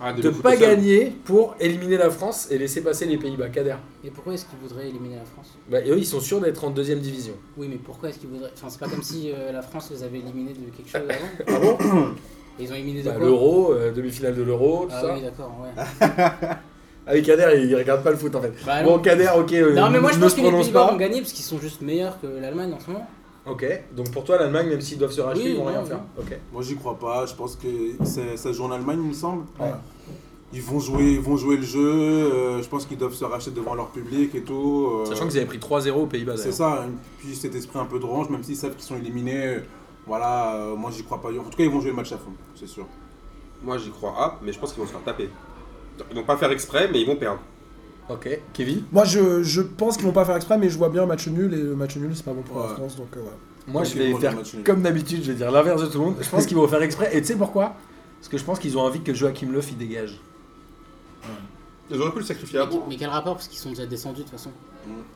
Ah, 0.02 0.12
de 0.14 0.30
pas 0.30 0.57
gagner 0.57 1.12
pour 1.25 1.54
éliminer 1.61 1.99
la 1.99 2.09
France 2.11 2.49
et 2.50 2.57
laisser 2.59 2.80
passer 2.83 3.04
les 3.07 3.19
Pays-Bas. 3.19 3.49
Kader. 3.50 3.75
Et 4.02 4.11
pourquoi 4.11 4.33
est-ce 4.35 4.47
qu'ils 4.47 4.59
voudraient 4.59 4.88
éliminer 4.88 5.16
la 5.16 5.25
France? 5.25 5.57
Bah, 5.71 5.78
eux, 5.87 5.99
ils 5.99 6.07
sont 6.07 6.21
sûrs 6.21 6.40
d'être 6.40 6.64
en 6.64 6.71
deuxième 6.71 7.00
division. 7.00 7.35
Oui, 7.59 7.66
mais 7.69 7.76
pourquoi 7.76 8.09
est-ce 8.09 8.19
qu'ils 8.19 8.30
voudraient? 8.30 8.50
Enfin, 8.54 8.69
c'est 8.71 8.80
pas 8.80 8.88
comme 8.88 9.02
si 9.02 9.30
euh, 9.30 9.52
la 9.52 9.61
France 9.62 9.90
les 9.90 10.02
avait 10.02 10.19
éliminés 10.19 10.52
de 10.54 10.71
quelque 10.75 10.88
chose 10.88 11.02
avant. 11.09 11.28
Ah 11.47 11.59
bon? 11.61 12.14
Et 12.59 12.64
ils 12.64 12.73
ont 12.73 12.75
éliminé 12.75 13.02
de 13.02 13.09
Bah, 13.11 13.16
L'Euro, 13.19 13.73
euh, 13.73 13.92
demi-finale 13.92 14.35
de 14.37 14.42
l'Euro, 14.42 14.87
tout 14.87 14.92
Ah 14.95 15.00
ça. 15.02 15.14
oui, 15.14 15.23
d'accord, 15.23 15.54
ouais. 15.62 15.85
Ah 17.07 17.12
oui, 17.14 17.23
Kader, 17.23 17.61
il 17.66 17.75
regarde 17.75 18.04
pas 18.04 18.11
le 18.11 18.16
foot 18.16 18.35
en 18.37 18.42
fait. 18.42 18.52
Bah, 18.64 18.83
bon. 18.83 18.99
Kader, 19.00 19.28
ok. 19.37 19.52
euh, 19.54 19.75
Non, 19.75 19.90
mais 19.90 19.99
moi 20.00 20.12
je 20.12 20.19
pense 20.19 20.33
se 20.33 20.37
que 20.37 20.42
les 20.42 20.50
Pays-Bas 20.50 20.88
vont 20.92 20.97
gagner 20.97 21.21
parce 21.21 21.33
qu'ils 21.33 21.45
sont 21.45 21.59
juste 21.59 21.80
meilleurs 21.80 22.21
que 22.21 22.26
l'Allemagne 22.26 22.73
en 22.75 22.78
ce 22.78 22.88
moment. 22.90 23.07
Ok, 23.47 23.64
donc 23.97 24.11
pour 24.12 24.25
toi, 24.25 24.38
l'Allemagne, 24.38 24.68
même 24.68 24.80
s'ils 24.80 24.99
doivent 24.99 25.12
se 25.12 25.20
racheter, 25.20 25.44
Oui, 25.44 25.50
ils 25.52 25.56
vont 25.56 25.64
non, 25.64 25.70
rien 25.70 25.82
oui. 25.82 25.88
faire. 25.88 26.00
Ok. 26.18 26.38
Moi, 26.52 26.62
j'y 26.62 26.76
crois 26.76 26.99
pas. 26.99 27.25
Je 27.26 27.35
pense 27.35 27.56
que 27.56 27.68
c'est- 28.04 28.37
ça 28.37 28.52
joue 28.52 28.64
en 28.64 28.70
Allemagne, 28.70 29.00
il 29.02 29.09
me 29.09 29.14
semble. 29.14 29.44
Ouais. 29.59 29.73
Ils 30.52 30.61
vont 30.62 30.78
jouer, 30.80 31.12
ils 31.14 31.20
vont 31.20 31.37
jouer 31.37 31.56
le 31.56 31.62
jeu. 31.62 31.80
euh, 31.80 32.62
je 32.62 32.68
pense 32.68 32.85
qu'ils 32.85 32.99
doivent 32.99 33.14
se 33.14 33.25
racheter 33.25 33.50
devant 33.52 33.75
leur 33.75 33.88
public 33.90 34.35
et 34.35 34.42
tout. 34.42 34.88
euh, 34.92 35.04
Sachant 35.06 35.26
qu'ils 35.28 35.38
avaient 35.38 35.47
pris 35.47 35.59
3-0 35.59 36.02
aux 36.02 36.06
Pays-Bas 36.06 36.37
C'est 36.37 36.50
d'ailleurs. 36.50 36.54
ça. 36.80 36.87
et 36.87 36.90
Puis 37.18 37.35
cet 37.37 37.54
esprit 37.54 37.78
un 37.78 37.85
peu 37.87 37.99
de 37.99 38.04
range, 38.04 38.28
même 38.30 38.42
s'ils 38.42 38.56
savent 38.56 38.75
qu'ils 38.75 38.82
sont 38.85 38.97
éliminés. 38.97 39.47
euh, 39.47 39.61
Voilà, 40.06 40.56
euh, 40.56 40.76
moi 40.76 40.90
j'y 40.90 41.04
crois 41.04 41.20
pas. 41.20 41.28
En 41.28 41.32
tout 41.44 41.56
cas, 41.56 41.62
ils 41.64 41.70
vont 41.70 41.80
jouer 41.80 41.90
le 41.90 41.97
match 41.97 42.11
à 42.12 42.16
fond, 42.18 42.32
c'est 42.56 42.66
sûr. 42.66 42.85
Moi, 43.62 43.78
j'y 43.78 43.90
crois 43.90 44.14
A, 44.18 44.38
mais 44.42 44.52
je 44.52 44.59
pense 44.59 44.73
qu'ils 44.73 44.80
vont 44.82 44.87
se 44.88 44.92
faire 44.92 45.04
taper. 45.04 45.28
Ils 46.11 46.16
vont 46.16 46.25
pas 46.25 46.37
faire 46.37 46.50
exprès, 46.50 46.88
mais 46.90 47.00
ils 47.02 47.06
vont 47.06 47.16
perdre. 47.16 47.38
Ok, 48.09 48.40
Kevin 48.52 48.83
Moi, 48.90 49.04
je, 49.04 49.42
je 49.42 49.61
pense 49.61 49.97
qu'ils 49.97 50.07
vont 50.07 50.12
pas 50.12 50.25
faire 50.25 50.37
exprès, 50.37 50.59
mais 50.59 50.69
je 50.69 50.76
vois 50.78 50.88
bien 50.88 51.04
un 51.04 51.07
match 51.07 51.28
nul, 51.28 51.52
et 51.54 51.57
le 51.57 51.76
match 51.76 51.97
nul, 51.97 52.11
c'est 52.14 52.25
pas 52.25 52.33
bon 52.33 52.42
pour 52.42 52.59
la 52.59 52.66
Ouais. 52.66 52.75
France, 52.75 52.97
donc 52.97 53.09
euh, 53.16 53.21
voilà. 53.21 53.37
Moi, 53.69 53.85
je 53.85 53.95
vais 53.97 54.14
faire 54.14 54.35
match 54.35 54.54
nul. 54.54 54.64
comme 54.64 54.83
d'habitude, 54.83 55.23
je 55.23 55.30
vais 55.33 55.37
dire 55.37 55.50
l'inverse 55.52 55.83
de 55.83 55.87
tout 55.87 55.99
le 55.99 56.04
monde. 56.07 56.16
Je 56.21 56.28
pense 56.28 56.47
qu'ils 56.47 56.57
vont 56.57 56.66
faire 56.66 56.83
exprès. 56.83 57.16
Et 57.16 57.21
tu 57.21 57.28
sais 57.28 57.37
pourquoi? 57.37 57.75
Parce 58.19 58.28
que 58.28 58.37
je 58.38 58.45
pense 58.45 58.59
qu'ils 58.59 58.76
ont 58.76 58.80
envie 58.83 59.00
que 59.00 59.14
Joachim 59.14 59.50
Löw 59.52 59.61
il 59.71 59.76
dégage. 59.78 60.21
Ils 61.90 62.00
auraient 62.00 62.12
pu 62.12 62.19
le 62.21 62.25
sacrifier 62.25 62.59
à 62.61 62.64
Mais, 62.66 62.71
bout. 62.71 62.83
mais 62.88 62.97
quel 62.97 63.09
rapport? 63.09 63.35
Parce 63.35 63.49
qu'ils 63.49 63.59
sont 63.59 63.71
déjà 63.71 63.87
descendus 63.87 64.19
de 64.19 64.23
toute 64.23 64.33
façon. 64.33 64.50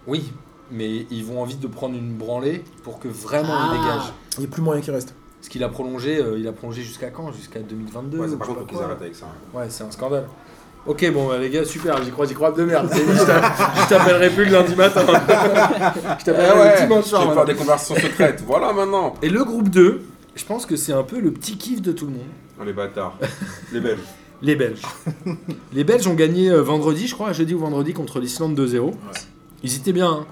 Oui, 0.07 0.33
mais 0.71 1.07
ils 1.11 1.25
vont 1.25 1.41
envie 1.41 1.57
de 1.57 1.67
prendre 1.67 1.95
une 1.97 2.14
branlée 2.14 2.64
pour 2.83 2.99
que 2.99 3.09
vraiment 3.09 3.55
il 3.55 3.71
Ah. 3.71 3.73
dégage. 3.79 4.12
Il 4.37 4.41
n'y 4.41 4.47
a 4.47 4.49
plus 4.49 4.62
moyen 4.62 4.81
qu'il 4.83 4.93
reste. 4.93 5.14
Parce 5.41 5.49
qu'il 5.50 5.62
a 5.62 5.69
prolongé, 5.69 6.19
euh, 6.19 6.38
il 6.38 6.49
a 6.49 6.53
prolongé 6.53 6.83
jusqu'à 6.83 7.11
quand? 7.11 7.31
Jusqu'à 7.33 7.61
2022 7.61 8.19
Ouais, 8.19 8.29
c'est 8.29 8.35
ou 8.35 8.38
par 8.38 8.47
je 8.49 8.53
sais 8.53 8.59
contre, 8.59 8.61
faut 8.61 8.64
pas 8.64 8.69
qu'ils 8.69 8.76
quoi. 8.79 8.87
arrêtent 8.87 9.03
avec 9.03 9.14
ça. 9.14 9.26
Ouais, 9.53 9.67
c'est 9.69 9.85
un 9.85 9.91
scandale. 9.91 10.26
Ok, 10.87 11.11
bon, 11.12 11.29
bah, 11.29 11.38
les 11.38 11.49
gars, 11.49 11.64
super, 11.64 12.03
j'y 12.05 12.11
crois, 12.11 12.26
j'y 12.26 12.35
crois 12.35 12.53
de 12.53 12.62
merde. 12.62 12.91
Je 12.93 13.25
t'a- 13.25 13.53
je 13.85 13.88
t'appellerai 13.88 14.29
plus 14.31 14.45
le 14.45 14.53
lundi 14.53 14.75
matin. 14.76 15.00
je 16.19 16.25
t'appellerai 16.25 16.75
le 16.81 16.87
dimanche 16.87 17.05
je 17.05 17.09
soir. 17.11 17.29
vais 17.29 17.35
faire 17.35 17.45
des 17.47 17.55
conversations 17.55 17.95
secrètes. 17.97 18.43
Voilà 18.47 18.73
maintenant. 18.73 19.14
Et 19.23 19.31
le 19.31 19.45
groupe 19.45 19.71
2, 19.71 20.03
je 20.35 20.45
pense 20.45 20.67
que 20.67 20.76
c'est 20.76 20.93
un 20.93 21.03
peu 21.03 21.21
le 21.21 21.31
petit 21.33 21.57
kiff 21.57 21.81
de 21.81 21.93
tout 21.93 22.05
le 22.05 22.12
monde. 22.12 22.26
Oh, 22.61 22.64
les 22.64 22.73
bâtards. 22.75 23.19
les 23.73 23.81
Belges. 23.81 23.99
Les 24.43 24.57
Belges. 24.57 24.83
les 25.73 25.85
Belges 25.85 26.07
ont 26.07 26.12
gagné 26.14 26.50
euh, 26.50 26.61
vendredi, 26.61 27.07
je 27.07 27.14
crois, 27.14 27.33
jeudi 27.33 27.55
ou 27.55 27.61
vendredi, 27.61 27.95
contre 27.95 28.21
l'Islande 28.21 28.59
2-0. 28.61 28.93
Ils 29.62 29.76
étaient 29.76 29.93
bien. 29.95 30.11
hein. 30.11 30.26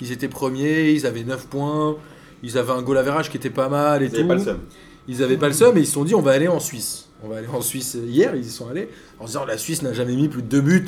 Ils 0.00 0.10
étaient 0.10 0.28
premiers, 0.28 0.90
ils 0.92 1.04
avaient 1.06 1.24
9 1.24 1.48
points, 1.48 1.96
ils 2.42 2.56
avaient 2.56 2.72
un 2.72 2.80
goal 2.80 2.96
average 2.96 3.28
qui 3.30 3.36
était 3.36 3.50
pas 3.50 3.68
mal 3.68 4.02
et 4.02 4.06
Ils 4.06 4.10
tout. 4.12 4.16
avaient 4.20 4.28
pas 4.28 4.34
le 4.36 4.40
seum. 4.40 4.58
Ils 5.06 5.22
avaient 5.22 5.36
pas 5.36 5.48
le 5.48 5.52
seum 5.52 5.76
et 5.76 5.80
ils 5.80 5.86
se 5.86 5.92
sont 5.92 6.04
dit 6.04 6.14
on 6.14 6.22
va 6.22 6.30
aller 6.30 6.48
en 6.48 6.60
Suisse. 6.60 7.07
On 7.24 7.28
va 7.28 7.38
aller 7.38 7.48
en 7.52 7.60
Suisse 7.60 7.96
hier, 8.06 8.34
ils 8.36 8.46
y 8.46 8.50
sont 8.50 8.68
allés 8.68 8.88
en 9.18 9.22
se 9.26 9.32
disant 9.32 9.44
la 9.44 9.58
Suisse 9.58 9.82
n'a 9.82 9.92
jamais 9.92 10.14
mis 10.14 10.28
plus 10.28 10.42
de 10.42 10.48
2 10.48 10.60
buts 10.60 10.86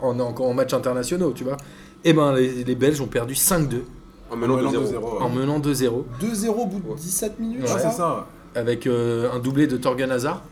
en, 0.00 0.18
en, 0.20 0.34
en 0.34 0.54
matchs 0.54 0.74
internationaux, 0.74 1.32
tu 1.34 1.44
vois. 1.44 1.56
Et 2.04 2.12
ben 2.12 2.32
les, 2.34 2.64
les 2.64 2.74
Belges 2.74 3.00
ont 3.00 3.06
perdu 3.06 3.34
5-2 3.34 3.78
En 4.30 4.36
menant 4.36 4.56
Menant 4.56 4.70
2-0. 4.72 4.74
2-0, 4.74 4.94
ouais. 4.94 4.98
en 5.20 5.28
menant 5.28 5.58
2-0 5.60 5.90
2-0 6.20 6.48
au 6.48 6.66
bout 6.66 6.94
de 6.94 6.96
17 6.98 7.38
minutes, 7.40 7.62
Ouais. 7.62 7.68
C'est 7.68 7.90
ça 7.90 8.26
avec 8.54 8.86
euh, 8.86 9.30
un 9.32 9.38
doublé 9.38 9.66
de 9.66 9.76
Torgan 9.76 10.10
Hazard. 10.10 10.42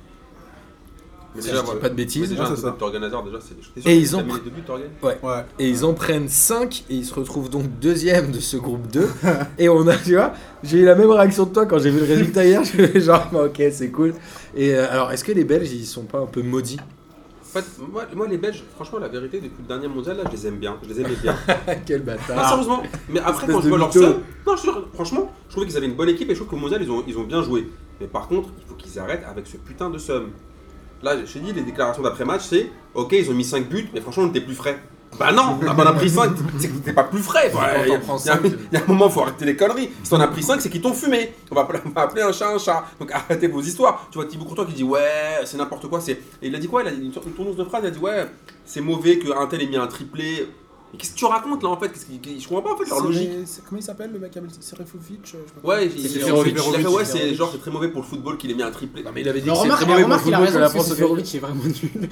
Mais 1.36 1.42
Si 1.42 1.48
déjà, 1.50 1.62
voilà. 1.62 1.78
pas 1.80 1.88
de 1.88 1.94
Mais 1.94 2.02
bêtises. 2.02 2.28
déjà, 2.28 2.42
Ouais, 2.42 2.48
c'est 2.48 2.54
double 2.56 2.66
ça. 2.66 2.70
de 2.72 2.76
Torgan 2.78 3.02
Hazard, 3.04 3.22
déjà, 3.24 3.38
c'est. 3.40 3.88
Et 3.88 3.96
ils 3.98 4.10
t'as 4.10 4.16
ont- 4.16 4.24
mis 4.24 4.32
les 4.32 4.40
deux 4.40 4.50
buts, 4.50 4.62
Ouais. 5.02 5.16
Et 5.60 5.68
ils 5.70 5.84
en 5.84 5.94
prennent 5.94 6.28
5 6.28 6.84
et 6.90 6.94
ils 6.96 7.04
se 7.04 7.14
retrouvent 7.14 7.48
donc 7.50 7.66
deuxième 7.80 8.32
de 8.32 8.40
ce 8.40 8.56
groupe 8.56 8.88
2. 8.90 9.08
et 9.58 9.68
on 9.68 9.86
a, 9.86 9.96
tu 9.96 10.14
vois, 10.16 10.32
j'ai 10.64 10.78
eu 10.78 10.84
la 10.84 10.96
même 10.96 11.10
réaction 11.10 11.46
que 11.46 11.54
toi 11.54 11.66
quand 11.66 11.78
j'ai 11.78 11.90
vu 11.90 12.00
le 12.00 12.06
résultat 12.06 12.44
hier. 12.44 12.64
Je 12.64 12.70
fais 12.84 13.00
genre, 13.00 13.28
bah, 13.32 13.44
ok, 13.44 13.62
c'est 13.70 13.90
cool. 13.90 14.14
Et 14.54 14.74
euh, 14.74 14.90
alors, 14.90 15.12
est-ce 15.12 15.24
que 15.24 15.32
les 15.32 15.44
Belges, 15.44 15.70
ils 15.72 15.86
sont 15.86 16.04
pas 16.04 16.18
un 16.18 16.26
peu 16.26 16.42
maudits? 16.42 16.78
En 17.42 17.52
fait, 17.52 17.64
moi, 17.90 18.04
moi, 18.14 18.28
les 18.28 18.38
Belges, 18.38 18.62
franchement, 18.76 18.98
la 19.00 19.08
vérité, 19.08 19.40
depuis 19.40 19.62
le 19.62 19.66
dernier 19.68 19.88
mondial, 19.88 20.16
là, 20.16 20.22
je 20.30 20.36
les 20.36 20.46
aime 20.46 20.58
bien. 20.58 20.76
Je 20.84 20.88
les 20.88 21.00
aimais 21.00 21.16
bien. 21.20 21.36
Quel 21.86 22.02
Ah, 22.02 22.04
bâtard. 22.04 22.48
sérieusement. 22.48 22.82
Mais 23.08 23.20
après, 23.20 23.46
quand 23.46 23.60
je 23.60 23.68
vois 23.68 23.78
leur 23.78 23.90
non, 24.46 24.56
je 24.56 24.70
franchement, 24.94 25.32
je 25.48 25.52
trouvais 25.52 25.66
qu'ils 25.66 25.76
avaient 25.76 25.86
une 25.86 25.94
bonne 25.96 26.08
équipe 26.08 26.30
et 26.30 26.34
je 26.34 26.38
trouve 26.40 26.50
qu'au 26.50 26.56
mondial, 26.56 26.80
ils 26.82 26.90
ont, 26.90 27.02
ils 27.06 27.18
ont 27.18 27.24
bien 27.24 27.42
joué. 27.42 27.68
Mais 28.00 28.06
par 28.06 28.28
contre, 28.28 28.48
il 28.58 28.64
faut 28.68 28.74
qu'ils 28.74 28.98
arrêtent 28.98 29.24
avec 29.28 29.46
ce 29.46 29.56
putain 29.56 29.90
de 29.90 29.98
seum. 29.98 30.30
Là, 31.02 31.16
je 31.24 31.32
t'ai 31.32 31.40
dit, 31.40 31.52
les 31.52 31.62
déclarations 31.62 32.02
d'après-match, 32.02 32.42
c'est 32.44 32.70
ok, 32.94 33.12
ils 33.12 33.30
ont 33.30 33.34
mis 33.34 33.44
5 33.44 33.68
buts, 33.68 33.88
mais 33.92 34.00
franchement, 34.00 34.24
on 34.24 34.28
était 34.28 34.40
plus 34.40 34.54
frais. 34.54 34.78
Bah 35.18 35.32
non, 35.32 35.58
on 35.62 35.86
a 35.86 35.92
pris 35.92 36.08
5, 36.08 36.30
c'est 36.58 36.68
que 36.68 36.76
t'es 36.78 36.92
pas 36.92 37.04
plus 37.04 37.18
frais. 37.20 37.50
Il 37.84 37.88
y, 38.72 38.76
a- 38.76 38.80
un 38.82 38.86
moment, 38.86 39.10
faut 39.10 39.20
arrêter 39.22 39.44
les 39.44 39.54
conneries. 39.56 39.90
Si 40.02 40.08
t'en 40.10 40.20
as 40.20 40.28
pris 40.28 40.42
5, 40.42 40.60
c'est 40.60 40.70
qu'ils 40.70 40.80
t'ont 40.80 40.94
fumé. 40.94 41.34
On 41.50 41.54
va, 41.54 41.62
appeler- 41.62 41.80
on 41.84 41.90
va 41.90 42.02
appeler 42.02 42.22
un 42.22 42.32
chat 42.32 42.48
un 42.54 42.58
chat. 42.58 42.84
Donc 42.98 43.10
arrêtez 43.12 43.48
vos 43.48 43.60
histoires. 43.60 44.06
Tu 44.10 44.18
vois, 44.18 44.26
Thibaut 44.26 44.44
Courtois 44.46 44.64
qui 44.66 44.72
dit 44.72 44.84
ouais, 44.84 45.40
c'est 45.44 45.58
n'importe 45.58 45.88
quoi. 45.88 46.00
Et 46.08 46.16
il 46.42 46.54
a 46.54 46.58
dit 46.58 46.68
quoi? 46.68 46.82
Il 46.82 46.88
a 46.88 46.92
dit 46.92 47.04
une 47.04 47.12
tournure 47.12 47.54
de 47.54 47.64
phrase. 47.64 47.82
Il 47.84 47.88
a 47.88 47.90
dit 47.90 47.98
ouais, 47.98 48.26
c'est 48.64 48.80
mauvais 48.80 49.18
qu'un 49.18 49.46
tel 49.46 49.60
ait 49.62 49.66
mis 49.66 49.76
un 49.76 49.86
triplé. 49.88 50.48
Mais 50.92 50.98
qu'est-ce 50.98 51.12
que 51.12 51.16
tu 51.18 51.24
racontes 51.24 51.62
là 51.62 51.68
en 51.68 51.76
fait? 51.78 51.88
Qu'est-ce 51.88 52.06
qui- 52.06 52.40
Je 52.40 52.48
comprends 52.48 52.62
pas 52.62 52.74
en 52.74 52.76
fait 52.76 52.90
leur 52.90 53.00
logique. 53.00 53.30
c'est- 53.46 53.62
Comment 53.68 53.80
il 53.80 53.84
s'appelle 53.84 54.10
le 54.12 54.18
mec 54.18 54.32
qui 54.32 54.38
a 54.38 54.40
mis 54.40 54.48
Serefovic. 54.58 55.34
Ouais, 55.62 55.86
il, 55.86 55.92
C'est 55.92 55.98
il- 55.98 56.04
il- 56.04 56.10
Seferovic. 56.10 56.54
il 56.54 56.58
a 56.58 56.62
fait 56.80 56.86
ouais, 56.88 57.04
c'est 57.04 57.12
Seferovic. 57.12 57.36
genre 57.36 57.50
c'est 57.52 57.58
très 57.60 57.70
mauvais 57.70 57.88
pour 57.88 58.00
le 58.02 58.06
football 58.08 58.36
qu'il 58.38 58.50
ait 58.50 58.54
mis 58.54 58.62
un 58.64 58.72
triplé. 58.72 59.04
Non, 59.04 59.10
mais 59.14 59.20
il 59.20 59.28
avait 59.28 59.40
dit 59.40 59.46
Non, 59.46 59.52
que 59.54 59.58
c'est 59.58 59.62
remarque, 59.64 59.82
très 59.82 59.90
mauvais 59.90 60.02
pour 60.02 60.08
le 60.08 60.14
remarque, 60.16 60.26
il 60.26 60.34
a 60.34 60.36
football 60.38 60.46
raison 60.46 60.58
la 60.58 60.64
parce 60.66 60.72
que 60.74 60.78
France. 60.80 60.96
Seferovic 60.98 61.34
est 61.34 61.38
vraiment 61.38 61.62
nul. 61.64 61.90
Mais 61.94 62.08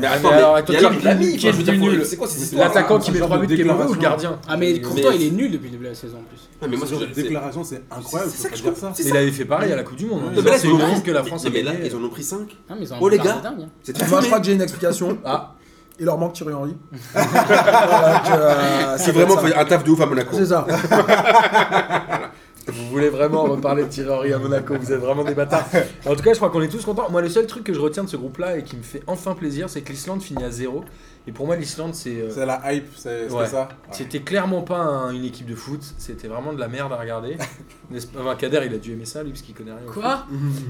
mais 0.00 0.06
attends, 0.06 0.28
alors, 0.30 0.54
attends, 0.54 0.72
qui 0.72 0.78
il 0.78 1.02
l'a 1.04 1.14
mis, 1.16 1.36
qui 1.36 1.46
est 1.46 1.50
enfin, 1.50 1.58
je 1.60 1.64
veux 1.64 1.72
le 1.72 1.78
dire, 1.78 1.90
nul 1.90 2.02
C'est 2.06 2.16
quoi 2.16 2.28
ces 2.28 2.42
histoires 2.44 2.68
L'attaquant 2.68 2.98
qui 3.00 3.10
met 3.10 3.18
genre 3.18 3.26
3 3.28 3.38
de 3.38 3.42
buts, 3.46 3.56
quel 3.56 3.60
est 3.60 3.68
le 3.68 3.86
ou 3.90 3.94
le 3.94 4.00
gardien? 4.00 4.38
Ah, 4.48 4.56
mais 4.56 4.80
Courtois, 4.80 5.10
mais- 5.10 5.16
il 5.16 5.22
est 5.26 5.30
nul 5.30 5.50
depuis 5.50 5.64
le 5.66 5.70
début 5.72 5.84
de 5.84 5.88
la 5.88 5.94
saison 5.96 6.18
en 6.18 6.22
plus. 6.22 6.48
Non, 6.62 6.68
mais 6.70 6.76
moi, 6.76 6.86
Ce 6.86 6.92
genre 6.92 7.00
de 7.00 7.08
c'est- 7.12 7.22
déclaration, 7.24 7.64
c'est 7.64 7.82
incroyable. 7.90 8.32
c'est 8.32 8.42
ça 8.42 8.48
que 8.50 8.56
je 8.56 8.62
dire 8.62 8.76
ça. 8.76 8.92
Il 9.00 9.16
avait 9.16 9.32
fait 9.32 9.44
pareil 9.44 9.72
à 9.72 9.76
la 9.76 9.82
Coupe 9.82 9.96
du 9.96 10.06
Monde. 10.06 10.20
hein. 10.20 10.30
Non, 10.30 10.36
Non, 10.36 10.42
mais 10.42 10.50
là, 10.50 10.58
C'est 10.58 10.68
ils 10.68 10.70
une 10.70 10.76
en 10.76 10.80
ont 10.80 10.86
honte 10.86 10.92
pris- 10.92 11.02
que 11.02 11.10
la 11.10 11.24
France 11.24 11.42
Non, 11.44 11.50
ait 11.50 11.52
mais 11.54 11.62
là, 11.62 11.72
gagné. 11.72 11.86
ils 11.88 11.96
en 11.96 12.04
ont 12.04 12.08
pris 12.08 12.22
5. 12.22 12.56
Ah, 12.70 12.74
mais 12.78 12.84
ils 12.86 12.92
ont 12.92 12.96
un 12.96 12.98
Oh, 13.00 13.08
les 13.08 13.18
gars. 13.18 13.40
dingue. 13.42 13.62
hein. 13.62 13.68
C'était 13.82 13.98
Moi, 13.98 14.06
je 14.08 14.14
fumé. 14.14 14.26
crois 14.28 14.38
que 14.40 14.46
j'ai 14.46 14.52
une 14.52 14.62
explication. 14.62 15.18
Ah, 15.24 15.54
Il 16.02 16.06
leur 16.06 16.18
manque 16.18 16.32
Thierry 16.32 16.52
Henry. 16.52 16.74
Euh, 17.14 18.96
C'est 18.98 19.12
vraiment 19.12 19.38
un 19.38 19.64
taf 19.64 19.84
de 19.84 19.90
ouf 19.90 20.00
à 20.00 20.06
Monaco. 20.06 20.36
C'est 20.36 20.46
ça. 20.46 20.66
vous 22.66 22.88
voulez 22.90 23.08
vraiment 23.08 23.44
reparler 23.44 23.84
de 23.84 23.88
Thierry 23.88 24.10
Henry 24.10 24.32
à 24.32 24.38
Monaco, 24.38 24.74
vous 24.80 24.92
êtes 24.92 25.00
vraiment 25.00 25.22
des 25.24 25.34
bâtards. 25.34 25.64
En 26.06 26.14
tout 26.16 26.22
cas, 26.22 26.32
je 26.32 26.38
crois 26.38 26.50
qu'on 26.50 26.60
est 26.62 26.68
tous 26.68 26.84
contents. 26.84 27.08
Moi, 27.10 27.22
le 27.22 27.28
seul 27.28 27.46
truc 27.46 27.62
que 27.64 27.72
je 27.72 27.80
retiens 27.80 28.02
de 28.04 28.08
ce 28.08 28.16
groupe-là 28.16 28.56
et 28.58 28.64
qui 28.64 28.76
me 28.76 28.82
fait 28.82 29.02
enfin 29.06 29.34
plaisir, 29.34 29.68
c'est 29.70 29.82
que 29.82 29.92
l'Islande 29.92 30.22
finit 30.22 30.42
à 30.44 30.50
0. 30.50 30.84
Et 31.28 31.32
pour 31.32 31.46
moi, 31.46 31.54
l'Islande, 31.54 31.94
c'est. 31.94 32.16
euh, 32.20 32.30
C'est 32.34 32.46
la 32.46 32.60
hype, 32.72 32.88
c'est 32.96 33.30
Ouais. 33.30 33.46
ça. 33.46 33.62
Ouais. 33.62 33.68
C'était 33.92 34.20
clairement 34.22 34.62
pas 34.62 34.78
un- 34.78 35.12
une 35.12 35.24
équipe 35.24 35.46
de 35.46 35.54
foot, 35.54 35.80
c'était 35.98 36.26
vraiment 36.26 36.52
de 36.52 36.58
la 36.58 36.66
merde 36.66 36.92
à 36.92 36.96
regarder. 36.96 37.36
Enfin, 38.18 38.34
Kader, 38.36 38.62
il 38.66 38.74
a 38.74 38.78
dû 38.78 38.92
aimer 38.92 39.04
ça, 39.04 39.22
lui, 39.22 39.30
parce 39.30 39.42
qu'il 39.42 39.54
connaît 39.54 39.70
rien. 39.72 39.92
Quoi? 39.92 40.24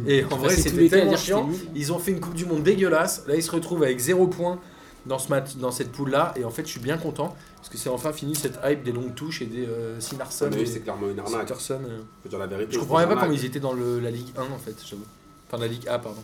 Et 0.06 0.24
en 0.30 0.36
vrai, 0.36 0.54
c'était 0.56 0.88
tellement 0.88 1.16
chiant. 1.16 1.48
Ils 1.74 1.90
ont 1.92 1.98
fait 1.98 2.10
une 2.10 2.20
Coupe 2.20 2.34
du 2.34 2.44
Monde 2.44 2.62
dégueulasse. 2.64 3.24
Là, 3.28 3.36
ils 3.36 3.42
se 3.42 3.50
retrouvent 3.50 3.82
avec 3.84 3.98
0 3.98 4.26
points 4.26 4.58
dans, 5.06 5.18
ce 5.18 5.28
match, 5.28 5.56
dans 5.56 5.70
cette 5.70 5.92
poule-là. 5.92 6.32
Et 6.36 6.44
en 6.44 6.50
fait, 6.50 6.64
je 6.64 6.70
suis 6.70 6.80
bien 6.80 6.98
content, 6.98 7.34
parce 7.56 7.68
que 7.68 7.78
c'est 7.78 7.88
enfin 7.88 8.12
fini 8.12 8.34
cette 8.34 8.58
hype 8.64 8.82
des 8.82 8.92
longues 8.92 9.14
touches 9.14 9.42
et 9.42 9.46
des 9.46 9.66
euh, 9.66 10.00
Sinarsson 10.00 10.48
Mais 10.52 10.62
et 10.62 10.66
c'est 10.66 10.80
clairement 10.80 11.08
une 11.10 11.18
arnaque. 11.18 11.50
Euh. 11.50 12.00
Dire 12.28 12.38
la 12.38 12.46
vérité. 12.46 12.72
Je 12.74 12.78
comprends 12.78 12.98
même 12.98 13.08
pas 13.08 13.16
comment 13.16 13.32
ils 13.32 13.44
étaient 13.44 13.60
dans 13.60 13.72
le- 13.72 14.00
la 14.00 14.10
Ligue 14.10 14.32
1, 14.36 14.42
en 14.42 14.58
fait, 14.58 14.74
j'avoue. 14.88 15.04
Enfin, 15.48 15.60
la 15.60 15.68
Ligue 15.68 15.86
A, 15.88 15.98
pardon. 15.98 16.20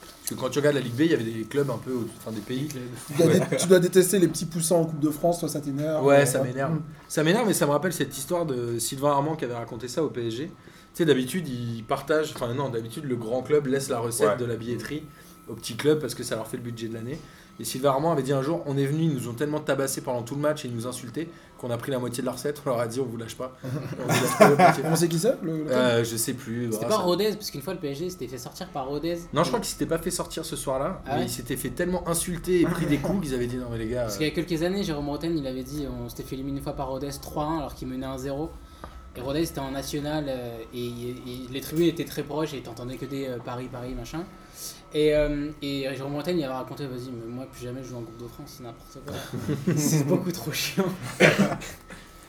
Parce 0.00 0.34
que 0.34 0.34
quand 0.44 0.50
tu 0.50 0.58
regardes 0.58 0.74
la 0.74 0.80
Ligue 0.82 0.94
B, 0.94 1.00
il 1.02 1.10
y 1.12 1.14
avait 1.14 1.22
des 1.22 1.44
clubs 1.44 1.70
un 1.70 1.78
peu, 1.78 1.92
enfin 2.18 2.32
des 2.32 2.40
pays. 2.40 2.66
Tu 2.66 3.14
dois, 3.22 3.32
dé- 3.32 3.56
tu 3.58 3.66
dois 3.68 3.78
détester 3.78 4.18
les 4.18 4.26
petits 4.26 4.46
poussins 4.46 4.74
en 4.74 4.84
Coupe 4.84 4.98
de 4.98 5.10
France, 5.10 5.38
toi 5.38 5.48
ça 5.48 5.60
t'énerve. 5.60 6.04
Ouais, 6.04 6.22
euh, 6.22 6.26
ça 6.26 6.42
m'énerve. 6.42 6.80
Ça 7.06 7.22
m'énerve, 7.22 7.46
mais 7.46 7.54
ça 7.54 7.64
me 7.64 7.70
rappelle 7.70 7.92
cette 7.92 8.16
histoire 8.18 8.44
de 8.44 8.78
Sylvain 8.80 9.10
Armand 9.10 9.36
qui 9.36 9.44
avait 9.44 9.54
raconté 9.54 9.86
ça 9.86 10.02
au 10.02 10.08
PSG. 10.08 10.46
Tu 10.46 10.52
sais, 10.94 11.04
d'habitude, 11.04 11.46
ils 11.48 11.84
partagent, 11.84 12.32
enfin 12.34 12.52
non, 12.54 12.70
d'habitude, 12.70 13.04
le 13.04 13.14
grand 13.14 13.42
club 13.42 13.66
laisse 13.68 13.88
la 13.88 14.00
recette 14.00 14.26
Ouais. 14.30 14.36
de 14.36 14.44
la 14.46 14.56
billetterie 14.56 15.04
au 15.48 15.54
petit 15.54 15.76
club 15.76 16.00
parce 16.00 16.14
que 16.16 16.24
ça 16.24 16.34
leur 16.34 16.48
fait 16.48 16.56
le 16.56 16.62
budget 16.64 16.88
de 16.88 16.94
l'année. 16.94 17.20
Et 17.58 17.64
Sylvain 17.64 17.90
Armand 17.90 18.12
avait 18.12 18.22
dit 18.22 18.32
un 18.34 18.42
jour 18.42 18.62
on 18.66 18.76
est 18.76 18.84
venu, 18.84 19.04
ils 19.04 19.14
nous 19.14 19.28
ont 19.28 19.32
tellement 19.32 19.60
tabassé 19.60 20.02
pendant 20.02 20.22
tout 20.22 20.34
le 20.34 20.40
match 20.42 20.64
et 20.64 20.68
ils 20.68 20.74
nous 20.74 20.86
insulté 20.86 21.28
qu'on 21.58 21.70
a 21.70 21.78
pris 21.78 21.90
la 21.90 21.98
moitié 21.98 22.20
de 22.22 22.26
la 22.26 22.32
recette. 22.32 22.60
On 22.66 22.68
leur 22.68 22.80
a 22.80 22.86
dit 22.86 23.00
on 23.00 23.04
vous 23.06 23.16
lâche 23.16 23.34
pas. 23.36 23.56
On 23.64 24.02
vous 24.02 24.08
lâche 24.08 24.38
pas 24.38 24.50
le 24.50 24.56
papier. 24.56 24.82
On 24.90 24.94
sait 24.94 25.08
qui 25.08 25.18
c'est 25.18 25.40
le, 25.42 25.58
le 25.58 25.64
club 25.64 25.68
Euh, 25.70 26.04
je 26.04 26.16
sais 26.16 26.34
plus. 26.34 26.66
C'était 26.72 26.84
bah, 26.84 26.90
pas 26.90 26.96
ça- 26.96 27.02
Rodez, 27.02 27.30
parce 27.32 27.50
qu'une 27.50 27.62
fois 27.62 27.72
le 27.72 27.80
PSG 27.80 28.10
s'était 28.10 28.28
fait 28.28 28.36
sortir 28.36 28.68
par 28.68 28.86
Rodez. 28.88 29.18
Non, 29.32 29.42
je 29.42 29.48
crois 29.48 29.60
qu'ils 29.60 29.70
s'étaient 29.70 29.86
pas 29.86 29.96
fait 29.98 30.10
sortir 30.10 30.44
ce 30.44 30.54
soir-là, 30.54 31.00
Ah 31.06 31.12
mais 31.12 31.18
ouais 31.20 31.24
ils 31.26 31.30
s'étaient 31.30 31.56
fait 31.56 31.70
tellement 31.70 32.06
insulter 32.06 32.60
et 32.60 32.64
pris 32.66 32.84
des 32.84 32.98
coups 32.98 33.22
qu'ils 33.24 33.34
avaient 33.34 33.46
dit 33.46 33.56
non 33.56 33.68
mais 33.72 33.78
les 33.78 33.88
gars. 33.88 34.02
Parce 34.02 34.18
qu'il 34.18 34.26
y 34.26 34.30
a 34.30 34.34
quelques 34.34 34.62
années, 34.62 34.82
Jérôme 34.82 35.08
Roten, 35.08 35.36
il 35.36 35.46
avait 35.46 35.62
dit 35.64 35.86
on 36.04 36.10
s'était 36.10 36.24
fait 36.24 36.34
éliminer 36.34 36.58
une 36.58 36.62
fois 36.64 36.74
par 36.74 36.88
Rodez 36.88 37.08
3-1 37.08 37.58
alors 37.58 37.74
qu'il 37.74 37.88
menait 37.88 38.06
1-0. 38.06 38.48
Et 39.16 39.22
Rodez 39.22 39.44
était 39.44 39.60
en 39.60 39.70
national 39.70 40.26
euh, 40.28 40.58
et, 40.74 40.86
et 40.88 41.14
les 41.50 41.60
tribunes 41.62 41.86
étaient 41.86 42.04
très 42.04 42.22
proches 42.22 42.52
et 42.52 42.60
t'entendais 42.60 42.96
que 42.96 43.06
des 43.06 43.26
euh, 43.28 43.38
Paris, 43.42 43.66
Paris, 43.72 43.94
machin. 43.94 44.24
Et, 44.96 45.14
euh, 45.14 45.50
et 45.60 45.86
Jérôme 45.94 46.14
Bretagne 46.14 46.38
il 46.38 46.44
avait 46.44 46.54
raconté 46.54 46.86
vas-y 46.86 47.10
mais 47.10 47.26
moi 47.26 47.46
plus 47.52 47.64
jamais 47.64 47.82
je 47.82 47.88
joue 47.88 47.96
en 47.96 48.00
groupe 48.00 48.16
de 48.16 48.28
France 48.28 48.54
c'est 48.56 48.62
n'importe 48.62 48.98
quoi 49.04 49.74
c'est 49.76 50.06
beaucoup 50.06 50.32
trop 50.32 50.52
chiant 50.52 50.86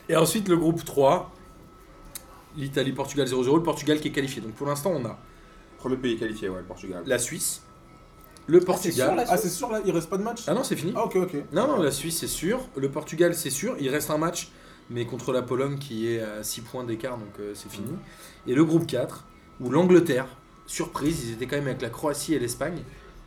Et 0.10 0.16
ensuite, 0.16 0.48
le 0.48 0.58
groupe 0.58 0.84
3. 0.84 1.32
l'Italie, 2.56 2.94
Portugal 2.94 3.28
0-0, 3.28 3.56
le 3.56 3.64
Portugal 3.64 4.00
qui 4.00 4.08
est 4.08 4.12
qualifié. 4.12 4.42
Donc 4.42 4.54
pour 4.54 4.68
l'instant, 4.68 4.92
on 4.96 5.06
a 5.06 5.18
Premier 5.78 5.98
pays 5.98 6.18
qualifié, 6.18 6.50
ouais, 6.50 6.60
le 6.60 6.66
Portugal. 6.66 7.04
la 7.06 7.20
Suisse, 7.20 7.62
le 8.48 8.60
sûr, 8.60 8.66
Portugal. 8.66 9.26
Ah, 9.30 9.38
c'est 9.38 9.50
sûr 9.50 9.70
là, 9.70 9.82
il 9.86 9.92
reste 9.92 10.10
pas 10.10 10.18
de 10.18 10.24
match 10.24 10.44
Ah 10.48 10.54
non, 10.54 10.64
c'est 10.64 10.76
fini. 10.76 10.94
Ah, 10.96 11.06
ok, 11.06 11.18
ok. 11.18 11.36
Non, 11.52 11.68
non, 11.68 11.82
la 11.82 11.92
Suisse 11.92 12.18
c'est 12.20 12.28
sûr, 12.28 12.68
le 12.76 12.90
Portugal 12.90 13.36
c'est 13.36 13.50
sûr, 13.50 13.76
il 13.80 13.90
reste 13.90 14.10
un 14.10 14.18
match, 14.18 14.50
mais 14.90 15.06
contre 15.06 15.34
la 15.34 15.42
Pologne 15.42 15.78
qui 15.78 16.08
est 16.08 16.22
à 16.22 16.44
6 16.44 16.62
points 16.62 16.84
d'écart, 16.84 17.18
donc 17.18 17.40
euh, 17.40 17.52
c'est 17.54 17.72
fini. 17.72 17.92
Et 18.48 18.56
le 18.56 18.64
groupe 18.66 18.88
4, 18.88 19.26
où 19.60 19.70
l'Angleterre, 19.70 20.28
surprise, 20.68 21.26
ils 21.28 21.34
étaient 21.34 21.48
quand 21.48 21.56
même 21.58 21.68
avec 21.68 21.82
la 21.82 21.90
Croatie 21.90 22.34
et 22.36 22.40
l'Espagne, 22.40 22.84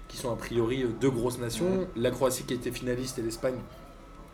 qui 0.09 0.17
sont 0.17 0.33
a 0.33 0.37
priori 0.37 0.83
euh, 0.85 0.89
deux 1.01 1.11
grosses 1.11 1.39
nations. 1.39 1.87
La 1.97 2.11
Croatie 2.11 2.45
qui 2.45 2.55
était 2.55 2.71
finaliste 2.71 3.19
et 3.19 3.23
l'Espagne 3.23 3.57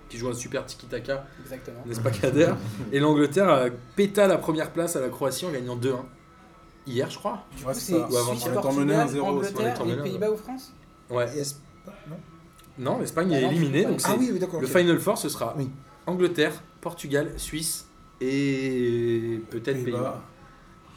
qui 0.09 0.19
joue 0.19 0.29
un 0.29 0.35
super 0.35 0.65
tiki-taka, 0.65 1.27
Exactement. 1.43 1.81
n'est-ce 1.85 1.99
pas 2.01 2.13
Kader? 2.13 2.53
Et 2.93 3.01
l'Angleterre 3.01 3.49
a 3.49 3.65
péta 3.97 4.29
la 4.29 4.39
première 4.39 4.71
place 4.73 4.95
à 4.95 5.01
la 5.01 5.09
Croatie 5.09 5.47
en 5.47 5.51
gagnant 5.51 5.77
2-1. 5.77 5.97
Hier, 6.87 7.11
je 7.11 7.19
crois. 7.19 7.45
Du 7.57 7.65
coup, 7.65 7.71
c'est 7.73 7.81
c'est 7.81 7.93
ça. 7.95 8.09
Ou 8.09 8.17
avant- 8.17 8.35
Suisse, 8.37 8.53
Portugal, 8.55 9.09
0, 9.09 9.27
on 9.27 9.31
est 9.31 9.33
Angleterre 9.49 9.81
à 9.83 10.03
Pays-Bas 10.05 10.31
ou 10.31 10.37
France? 10.37 10.73
Ouais. 11.11 11.27
Et 11.37 11.43
Esp- 11.43 11.57
non? 12.09 12.17
Non, 12.79 12.99
l'Espagne 13.01 13.31
Ah 13.33 13.39
est 13.39 13.43
non, 13.43 13.51
éliminée, 13.51 13.85
donc 13.85 14.01
c'est 14.01 14.07
Ah 14.11 14.17
oui, 14.17 14.31
oui, 14.33 14.39
d'accord. 14.39 14.61
le. 14.61 14.67
Final 14.69 14.99
Four, 15.01 15.19
ce 15.19 15.29
sera 15.29 15.55
Oui. 15.59 15.69
Angleterre, 16.07 16.53
Portugal, 16.81 17.33
Suisse 17.37 17.89
et 18.21 19.41
peut-être 19.51 19.83
Pays-Bas. 19.83 20.23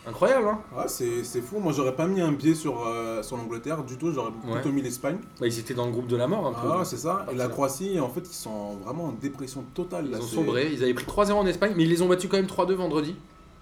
Incroyable, 0.10 0.48
hein 0.48 0.60
Ouais, 0.76 0.88
c'est 0.88 1.24
c'est 1.24 1.41
fou. 1.41 1.60
Moi, 1.60 1.72
j'aurais 1.72 1.95
pas 1.95 2.08
mis 2.08 2.19
un 2.22 2.34
pied 2.34 2.56
sur, 2.56 2.82
euh, 2.86 3.22
sur 3.24 3.38
l'Angleterre 3.38 3.84
du 3.84 3.98
tout. 3.98 4.12
J'aurais 4.12 4.32
Ouais. 4.48 4.54
plutôt 4.54 4.72
mis 4.72 4.82
l'Espagne. 4.82 5.17
Bah, 5.39 5.48
Ils 5.48 5.60
étaient 5.60 5.74
dans 5.74 5.86
le 5.86 5.91
groupe 5.91 6.08
de 6.08 6.15
la 6.17 6.28
mort 6.28 6.48
un 6.48 6.54
peu. 6.54 6.67
Ah, 6.80 6.84
c'est 6.86 6.98
ça. 6.98 7.26
Et 7.32 7.36
la. 7.36 7.48
Croatie, 7.48 8.00
en 8.00 8.10
fait, 8.10 8.22
ils 8.22 8.34
sont 8.34 8.76
vraiment 8.78 9.06
en 9.06 9.12
dépression 9.12 9.63
totale. 9.74 10.06
ils 10.06 10.12
là, 10.12 10.17
ont 10.17 10.22
c'est- 10.22 10.36
sombré, 10.36 10.69
ils 10.74 10.84
avaient 10.84 10.93
pris 10.93 11.06
3-0 11.06 11.38
en 11.39 11.45
Espagne, 11.45 11.74
mais 11.78 11.84
ils 11.84 11.89
les 11.89 12.02
ont 12.02 12.08
battus 12.08 12.30
quand 12.30 12.38
même 12.38 12.48
3-2 12.48 12.74
vendredi. 12.76 13.15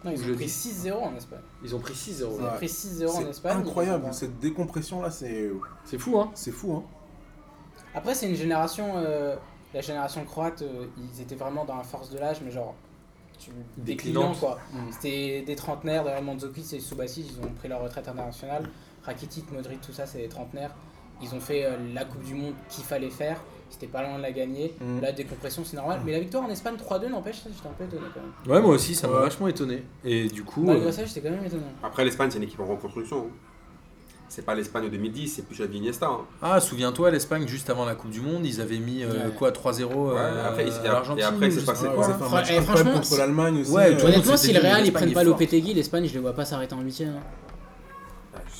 Non, 0.05 0.11
ils 0.11 0.21
ont 0.21 0.35
pris 0.35 0.45
dis. 0.45 0.49
6-0 0.49 0.99
en 1.03 1.15
Espagne. 1.15 1.39
Ils 1.63 1.75
ont 1.75 1.79
pris 1.79 1.95
6-0. 1.95 2.37
Ils 2.39 2.43
ont 2.45 2.55
pris 2.55 2.69
6-0 2.69 3.09
en 3.09 3.21
C'est 3.21 3.29
Espagne. 3.29 3.57
incroyable. 3.57 4.07
Cette 4.11 4.39
décompression 4.39 5.01
là, 5.01 5.09
c'est 5.11 5.51
C'est 5.85 5.97
fou, 5.97 6.19
hein 6.19 6.29
c'est 6.35 6.51
fou. 6.51 6.73
Hein. 6.75 6.83
Après, 7.95 8.13
c'est 8.13 8.29
une 8.29 8.35
génération. 8.35 8.93
euh, 8.97 9.35
la 9.73 9.81
génération 9.81 10.23
croate, 10.23 10.61
euh, 10.61 10.85
ils 10.97 11.21
étaient 11.21 11.35
vraiment 11.35 11.65
dans 11.65 11.75
la 11.75 11.83
force 11.83 12.09
de 12.09 12.17
l'âge, 12.19 12.37
mais 12.43 12.51
genre. 12.51 12.73
Tu, 13.39 13.51
déclinant 13.77 14.31
Déclinante. 14.31 14.39
quoi. 14.39 14.59
Mm. 14.73 14.77
C'était 14.91 15.41
des 15.43 15.55
trentenaires, 15.55 16.03
derrière 16.03 16.23
Mandzukic 16.23 16.73
et 16.73 16.79
Subasic, 16.79 17.25
ils 17.31 17.45
ont 17.45 17.49
pris 17.51 17.67
leur 17.67 17.81
retraite 17.81 18.07
internationale. 18.07 18.67
Rakitic, 19.03 19.51
Modric, 19.51 19.79
tout 19.81 19.93
ça, 19.93 20.05
c'est 20.05 20.17
des 20.19 20.27
trentenaires. 20.27 20.73
Ils 21.21 21.33
ont 21.33 21.39
fait 21.39 21.65
euh, 21.65 21.77
la 21.93 22.05
Coupe 22.05 22.23
du 22.23 22.33
Monde 22.35 22.53
qu'il 22.69 22.83
fallait 22.83 23.09
faire. 23.09 23.41
C'était 23.69 23.87
pas 23.87 24.01
loin 24.01 24.17
de 24.17 24.21
la 24.21 24.31
gagner. 24.31 24.73
Mm. 24.79 25.01
La 25.01 25.11
décompression, 25.11 25.63
c'est 25.65 25.75
normal. 25.77 26.01
Mais 26.05 26.11
la 26.13 26.19
victoire 26.19 26.43
en 26.43 26.49
Espagne 26.49 26.75
3-2, 26.75 27.09
n'empêche, 27.09 27.37
ça, 27.37 27.49
j'étais 27.55 27.67
un 27.67 27.71
peu 27.71 27.83
étonné 27.85 28.07
quand 28.13 28.21
même. 28.21 28.55
Ouais, 28.55 28.61
moi 28.61 28.75
aussi, 28.75 28.95
ça 28.95 29.07
m'a 29.07 29.15
Ouais. 29.15 29.21
vachement 29.23 29.47
étonné. 29.47 29.83
Et 30.03 30.27
du 30.29 30.43
coup, 30.43 30.63
Malgré 30.63 30.87
euh, 30.87 30.91
ça, 30.91 31.05
j'étais 31.05 31.21
quand 31.21 31.31
même 31.31 31.45
étonné. 31.45 31.63
Après, 31.83 32.05
l'Espagne, 32.05 32.29
c'est 32.31 32.37
une 32.37 32.43
équipe 32.43 32.59
en 32.59 32.65
reconstruction. 32.65 33.27
hein. 33.27 33.31
C'est 34.29 34.45
pas 34.45 34.55
l'Espagne 34.55 34.83
de 34.85 34.89
2010, 34.89 35.27
c'est 35.27 35.41
plus 35.43 35.55
Xavi 35.55 35.77
Iniesta. 35.77 36.07
hein. 36.07 36.19
ah, 36.41 36.59
souviens-toi, 36.59 37.11
l'Espagne, 37.11 37.47
juste 37.47 37.69
avant 37.69 37.85
la 37.85 37.95
Coupe 37.95 38.11
du 38.11 38.19
Monde, 38.21 38.45
ils 38.45 38.59
avaient 38.59 38.77
mis 38.77 39.03
euh, 39.03 39.09
Ouais. 39.27 39.31
quoi 39.37 39.51
3-0 39.51 39.85
Ouais, 39.85 40.15
euh, 40.17 40.47
après, 40.49 40.63
à 40.65 40.67
et 40.67 40.87
l'Argentine. 40.87 41.23
après, 41.25 41.49
c'est 41.49 41.65
passé 41.65 41.83
sais 41.83 41.87
Ouais, 41.87 42.03
ça 42.03 42.09
incroyable 42.11 42.65
franchement, 42.65 42.91
contre 42.93 43.17
l'Allemagne 43.17 43.61
aussi. 43.61 43.71
Ouais, 43.71 43.95
euh, 43.95 44.05
Honnêtement, 44.05 44.35
si 44.37 44.51
le 44.53 44.59
Real 44.59 44.85
ils 44.85 44.91
prennent 44.91 45.13
pas. 45.13 45.23
Lopetegui, 45.23 45.73
l'Espagne, 45.73 46.05
je 46.07 46.13
les 46.13 46.19
vois 46.19 46.33
pas 46.33 46.43
s'arrêter 46.45 46.75
en 46.75 46.81
8 46.81 47.03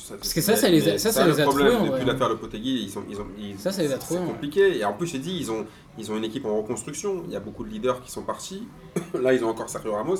Parce 0.08 0.32
que 0.32 0.40
ça, 0.40 0.56
ça 0.56 0.70
les 0.70 0.88
a- 0.88 0.98
ça, 0.98 1.12
ça 1.12 1.26
le 1.26 1.32
les 1.32 1.40
a 1.40 1.44
Depuis 1.44 2.04
l'affaire 2.06 2.28
Lopetegui, 2.30 2.84
ils 2.84 2.98
ont, 2.98 3.04
ils- 3.38 3.58
Ça, 3.58 3.70
ça 3.70 3.82
les 3.82 3.92
a 3.92 3.98
trouvés, 3.98 4.20
C'est 4.20 4.24
ouais. 4.26 4.32
compliqué. 4.32 4.78
Et 4.78 4.84
en 4.86 4.94
plus, 4.94 5.06
j'ai 5.06 5.18
dit, 5.18 5.36
ils 5.38 5.50
ont, 5.50 5.66
ils 5.98 6.10
ont 6.10 6.16
une 6.16 6.24
équipe 6.24 6.46
en 6.46 6.56
reconstruction. 6.56 7.24
Il 7.26 7.32
y 7.32 7.36
a 7.36 7.40
beaucoup 7.40 7.62
de 7.62 7.68
leaders 7.68 8.00
qui 8.02 8.10
sont 8.10 8.22
partis. 8.22 8.66
Là, 9.20 9.34
ils 9.34 9.44
ont 9.44 9.48
encore 9.50 9.68
Sergio 9.68 9.92
Ramos. 9.92 10.16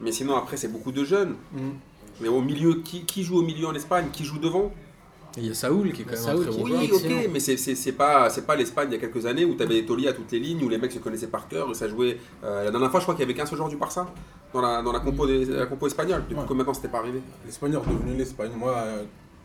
Mais 0.00 0.10
sinon, 0.10 0.36
après, 0.36 0.56
c'est 0.56 0.66
beaucoup 0.68 0.90
de 0.90 1.04
jeunes. 1.04 1.36
Mm. 1.52 1.58
Mais 2.20 2.28
au 2.28 2.40
milieu, 2.40 2.74
qui, 2.82 3.04
qui 3.04 3.22
joue 3.22 3.38
au 3.38 3.42
milieu 3.42 3.66
en 3.66 3.74
Espagne? 3.74 4.06
Qui 4.12 4.24
joue 4.24 4.38
devant? 4.38 4.72
Et 5.36 5.40
Il 5.40 5.46
y 5.46 5.50
a 5.50 5.54
Saoul 5.54 5.92
qui 5.92 6.02
est 6.02 6.04
quand 6.04 6.12
même 6.12 6.20
Saoul 6.20 6.42
un 6.42 6.50
très 6.50 6.58
bon 6.60 6.66
joueur. 6.66 6.80
Oui, 6.80 6.90
excellent. 6.92 7.18
ok, 7.22 7.28
mais 7.32 7.40
c'est- 7.40 7.56
c'est 7.56 7.74
c'est 7.74 7.90
pas, 7.92 8.30
c'est 8.30 8.46
pas 8.46 8.54
l'Espagne 8.54 8.88
il 8.90 8.94
y 8.94 8.96
a 8.96 9.00
quelques 9.00 9.26
années 9.26 9.44
où 9.44 9.54
tu 9.56 9.62
avais 9.64 9.80
des 9.80 9.84
tauliers 9.86 10.06
à 10.08 10.12
toutes 10.12 10.30
les 10.30 10.38
lignes, 10.38 10.62
où 10.62 10.68
les 10.68 10.78
mecs 10.78 10.92
se 10.92 11.00
connaissaient 11.00 11.26
par 11.26 11.48
cœur, 11.48 11.68
et 11.70 11.74
ça 11.74 11.88
jouait. 11.88 12.18
euh, 12.44 12.64
la 12.64 12.70
dernière 12.70 12.90
fois, 12.90 13.00
je 13.00 13.04
crois 13.04 13.14
qu'il 13.16 13.22
y 13.22 13.24
avait 13.24 13.34
qu'un 13.34 13.44
seul 13.46 13.56
joueur 13.56 13.68
du 13.68 13.76
Barça 13.76 14.06
dans 14.52 14.60
la, 14.60 14.80
dans 14.82 14.92
la, 14.92 15.00
compo, 15.00 15.26
des- 15.26 15.44
la 15.46 15.66
compo 15.66 15.88
espagnole. 15.88 16.20
Depuis 16.22 16.36
Ouais. 16.36 16.44
combien 16.46 16.62
de 16.62 16.66
temps 16.68 16.74
c'était 16.74 16.86
pas 16.88 16.98
arrivé 16.98 17.20
L'Espagne 17.44 17.72
est 17.72 17.76
redevenue 17.76 18.16
l'Espagne. 18.16 18.52
Moi, 18.56 18.74
euh, 18.76 19.02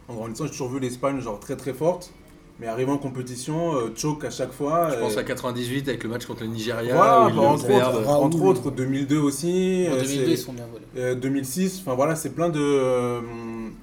en 0.07 0.13
grandissant, 0.13 0.45
j'ai 0.45 0.51
toujours 0.51 0.69
vu 0.69 0.79
l'Espagne 0.79 1.19
genre 1.21 1.39
très 1.39 1.55
très 1.55 1.73
forte. 1.73 2.11
Mais 2.59 2.67
arrivé 2.67 2.91
en 2.91 2.97
compétition, 2.97 3.73
euh, 3.75 3.89
choke 3.95 4.25
à 4.25 4.29
chaque 4.29 4.51
fois. 4.51 4.89
Je 4.91 4.95
euh, 4.95 4.99
pense 4.99 5.15
à 5.17 5.23
98 5.23 5.87
avec 5.87 6.03
le 6.03 6.09
match 6.09 6.25
contre 6.25 6.41
le 6.41 6.47
Nigeria. 6.49 6.93
Voilà, 6.93 7.25
où 7.25 7.29
ils 7.29 7.35
bah, 7.35 7.41
entre, 7.43 7.69
autres, 7.71 8.01
Raoul. 8.05 8.23
entre 8.25 8.41
autres, 8.43 8.71
2002 8.71 9.17
aussi. 9.17 9.85
En 9.89 9.93
euh, 9.93 10.01
2002, 10.01 10.05
c'est- 10.25 10.31
ils 10.31 10.37
sont 10.37 10.51
bien 10.53 10.65
volés. 10.71 10.83
euh, 10.97 11.15
2006, 11.15 11.79
enfin 11.81 11.95
voilà, 11.95 12.15
c'est 12.15 12.31
plein 12.31 12.49
de. 12.49 12.59
euh, 12.61 13.21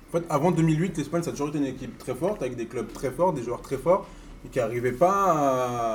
en 0.08 0.12
fait, 0.18 0.24
avant 0.28 0.50
2008, 0.50 0.98
l'Espagne, 0.98 1.22
ça 1.22 1.30
a 1.30 1.32
toujours 1.32 1.48
été 1.48 1.58
une 1.58 1.64
équipe 1.66 1.96
très 1.96 2.14
forte, 2.14 2.42
avec 2.42 2.54
des 2.56 2.66
clubs 2.66 2.92
très 2.92 3.10
forts, 3.10 3.32
des 3.32 3.42
joueurs 3.42 3.62
très 3.62 3.78
forts, 3.78 4.06
et 4.44 4.48
qui 4.50 4.58
n'arrivaient 4.58 4.92
pas 4.92 5.24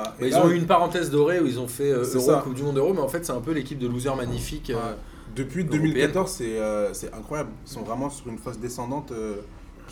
à. 0.02 0.14
Mais 0.18 0.26
et 0.26 0.28
ils 0.30 0.32
là, 0.32 0.44
ont 0.44 0.50
eu 0.50 0.56
une 0.56 0.66
parenthèse 0.66 1.08
dorée 1.10 1.38
où 1.38 1.46
ils 1.46 1.60
ont 1.60 1.68
fait 1.68 1.90
euh, 1.92 2.02
Euro, 2.14 2.20
ça. 2.26 2.40
Coupe 2.42 2.54
du 2.54 2.62
Monde 2.64 2.78
Euro, 2.78 2.92
mais 2.94 3.00
en 3.00 3.08
fait 3.08 3.24
c'est 3.24 3.32
un 3.32 3.40
peu 3.40 3.52
l'équipe 3.52 3.78
de 3.78 3.86
losers 3.86 4.16
magnifiques. 4.16 4.70
euh, 4.70 4.74
Ouais. 4.74 4.96
Depuis 5.36 5.60
européenne. 5.62 5.82
2014, 5.84 6.30
c'est 6.30 6.58
euh, 6.58 6.92
c'est 6.92 7.14
incroyable. 7.14 7.50
Ils 7.64 7.70
sont 7.72 7.82
vraiment 7.82 8.10
sur 8.10 8.26
une 8.28 8.36
phase 8.38 8.58
descendante 8.58 9.12
euh, 9.12 9.36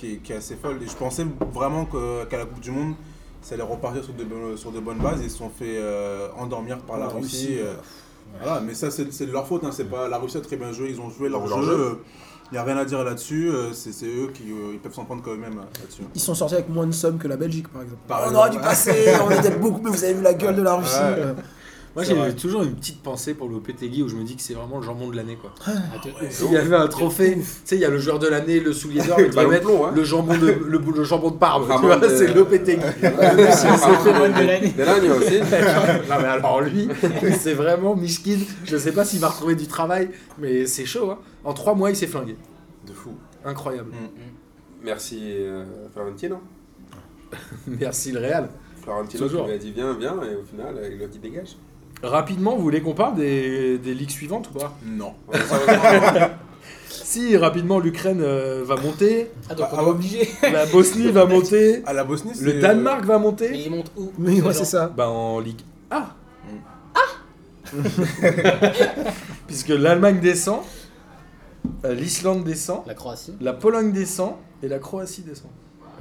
qui, 0.00 0.14
est, 0.14 0.16
qui 0.16 0.32
est 0.32 0.36
assez 0.36 0.56
folle. 0.56 0.76
Et 0.82 0.86
je 0.88 0.96
pensais 0.96 1.26
vraiment 1.52 1.84
qu'à 1.86 2.38
la 2.38 2.46
Coupe 2.46 2.60
du 2.60 2.70
Monde, 2.70 2.94
ça 3.42 3.54
allait 3.54 3.62
repartir 3.64 4.02
sur 4.02 4.14
de, 4.14 4.24
bonnes- 4.24 4.56
sur 4.56 4.72
de 4.72 4.80
bonnes 4.80 4.98
bases. 4.98 5.20
Ils 5.22 5.30
se 5.30 5.38
sont 5.38 5.50
fait 5.50 5.76
euh, 5.78 6.28
endormir 6.38 6.78
par 6.78 6.98
la 6.98 7.06
La 7.06 7.12
Russie. 7.12 7.58
Euh, 7.60 7.74
voilà, 8.42 8.60
mais 8.60 8.74
ça, 8.74 8.90
c'est 8.90 9.04
de 9.26 9.32
leur 9.32 9.46
faute. 9.46 9.64
Hein. 9.64 9.70
C'est 9.72 9.84
pas, 9.90 10.08
la 10.08 10.18
Russie 10.18 10.36
a 10.38 10.40
très 10.40 10.56
bien 10.56 10.72
joué. 10.72 10.90
Ils 10.90 11.00
ont 11.00 11.10
joué 11.10 11.28
leur, 11.28 11.46
Leur 11.46 11.62
jeu. 11.62 11.98
Il 12.52 12.54
n'y 12.54 12.58
a 12.58 12.64
rien 12.64 12.76
à 12.78 12.84
dire 12.84 13.04
là-dessus. 13.04 13.48
euh, 13.48 13.72
C'est 13.72 14.06
eux 14.06 14.30
qui 14.34 14.44
ils 14.72 14.78
peuvent 14.80 14.92
s'en 14.94 15.04
prendre 15.04 15.22
quand 15.22 15.36
même 15.36 15.56
là-dessus. 15.56 16.02
Ils 16.14 16.20
sont 16.20 16.34
sortis 16.34 16.54
avec 16.54 16.68
moins 16.68 16.86
de 16.86 16.92
sommes 16.92 17.18
que 17.18 17.28
la 17.28 17.36
Belgique, 17.36 17.68
par 17.68 17.82
exemple. 17.82 18.00
Par 18.08 18.18
on 18.18 18.22
exemple. 18.24 18.38
aurait 18.38 18.50
dû 18.50 18.58
passer, 18.58 19.12
on 19.24 19.30
était 19.30 19.50
beaucoup, 19.56 19.80
mais 19.82 19.90
vous 19.90 20.02
avez 20.04 20.14
vu 20.14 20.22
la 20.22 20.34
gueule 20.34 20.56
de 20.56 20.62
la 20.62 20.74
Russie. 20.74 20.96
Ouais. 20.98 21.34
Moi 21.96 22.04
j'ai 22.04 22.14
vrai. 22.14 22.32
toujours 22.34 22.62
une 22.62 22.76
petite 22.76 23.02
pensée 23.02 23.34
pour 23.34 23.48
Lopetegui 23.48 24.02
où 24.04 24.08
je 24.08 24.14
me 24.14 24.22
dis 24.22 24.36
que 24.36 24.42
c'est 24.42 24.54
vraiment 24.54 24.78
le 24.78 24.84
jambon 24.84 25.08
de 25.10 25.16
l'année 25.16 25.36
quoi. 25.40 25.52
Ah, 25.66 25.72
de- 26.04 26.30
S'il 26.30 26.52
y 26.52 26.56
avait 26.56 26.76
un 26.76 26.86
trophée, 26.86 27.34
tu 27.36 27.44
sais, 27.64 27.74
il 27.76 27.80
y 27.80 27.84
a 27.84 27.88
le 27.90 27.98
joueur 27.98 28.20
de 28.20 28.28
l'année, 28.28 28.60
le 28.60 28.72
soulier 28.72 29.02
d'or, 29.02 29.18
il 29.20 29.26
Le 29.34 29.48
mettre 29.48 29.66
plomb, 29.66 29.86
hein. 29.86 29.92
le 29.94 30.04
jambon 30.04 30.38
de 30.38 30.46
le, 30.46 30.78
le 30.78 31.04
jambon 31.04 31.30
de 31.32 31.36
Parme. 31.36 31.64
vois, 31.64 31.96
de- 31.96 32.08
c'est. 32.08 32.26
Pokémon 33.96 34.28
de 34.28 34.46
l'année. 34.46 35.10
Aussi. 35.10 35.40
non 36.08 36.16
mais 36.20 36.28
alors 36.28 36.60
lui, 36.60 36.88
c'est 37.38 37.54
vraiment 37.54 37.96
Mishkin. 37.96 38.38
Je 38.64 38.76
sais 38.76 38.92
pas 38.92 39.04
s'il 39.04 39.18
va 39.20 39.28
retrouver 39.28 39.56
du 39.56 39.66
travail, 39.66 40.10
mais 40.38 40.66
c'est 40.66 40.84
chaud. 40.86 41.10
Hein. 41.10 41.18
En 41.44 41.52
trois 41.54 41.74
mois, 41.74 41.90
il 41.90 41.96
s'est 41.96 42.06
flingué. 42.06 42.36
De 42.86 42.92
fou. 42.92 43.10
Incroyable. 43.44 43.90
Merci 44.82 45.20
euh, 45.24 45.64
Florentino. 45.92 46.38
Merci 47.66 48.12
le 48.12 48.20
Real. 48.20 48.48
Florentino 48.82 49.24
qui 49.24 49.28
Toujours. 49.30 49.46
lui 49.46 49.54
a 49.54 49.58
dit 49.58 49.72
viens, 49.72 49.94
viens, 49.98 50.16
et 50.22 50.36
au 50.36 50.42
final, 50.44 50.80
il 50.90 50.96
lui 50.96 51.04
a 51.04 51.06
dit 51.08 51.18
dégage. 51.18 51.56
Rapidement, 52.02 52.56
vous 52.56 52.62
voulez 52.62 52.80
qu'on 52.80 52.94
parle 52.94 53.16
des, 53.16 53.78
des 53.78 53.94
ligues 53.94 54.10
suivantes 54.10 54.48
ou 54.54 54.58
pas 54.58 54.76
Non. 54.84 55.14
Si, 56.88 57.36
rapidement, 57.36 57.80
l'Ukraine 57.80 58.20
euh, 58.22 58.62
va 58.64 58.76
monter, 58.76 59.30
Ah, 59.48 59.54
donc 59.56 59.66
Ah, 59.70 59.74
on 59.74 59.78
ah 59.78 59.82
est 59.82 59.90
obligé. 59.90 60.28
la 60.42 60.66
Bosnie 60.66 61.10
va 61.10 61.24
monter, 61.26 61.82
À 61.84 61.92
la 61.92 62.04
Bosnie, 62.04 62.32
c'est. 62.34 62.44
le 62.44 62.60
Danemark 62.60 63.04
va 63.04 63.18
Mais 63.18 63.24
monter. 63.24 63.50
ils 63.64 63.70
montent 63.70 63.90
où 63.96 64.12
Mais 64.16 64.40
ouais, 64.40 64.54
c'est 64.54 64.64
ça. 64.64 64.86
Bah 64.96 65.08
en 65.08 65.40
Ligue 65.40 65.60
A. 65.90 66.14
Mm. 67.72 67.82
Puisque 69.48 69.68
l'Allemagne 69.70 70.20
descend, 70.20 70.60
euh, 71.84 71.94
l'Islande 71.94 72.44
descend, 72.44 72.82
La 72.86 72.94
Croatie. 72.94 73.34
la 73.40 73.52
Pologne 73.54 73.92
descend 73.92 74.34
et 74.62 74.68
la 74.68 74.78
Croatie 74.78 75.22
descend. 75.22 75.50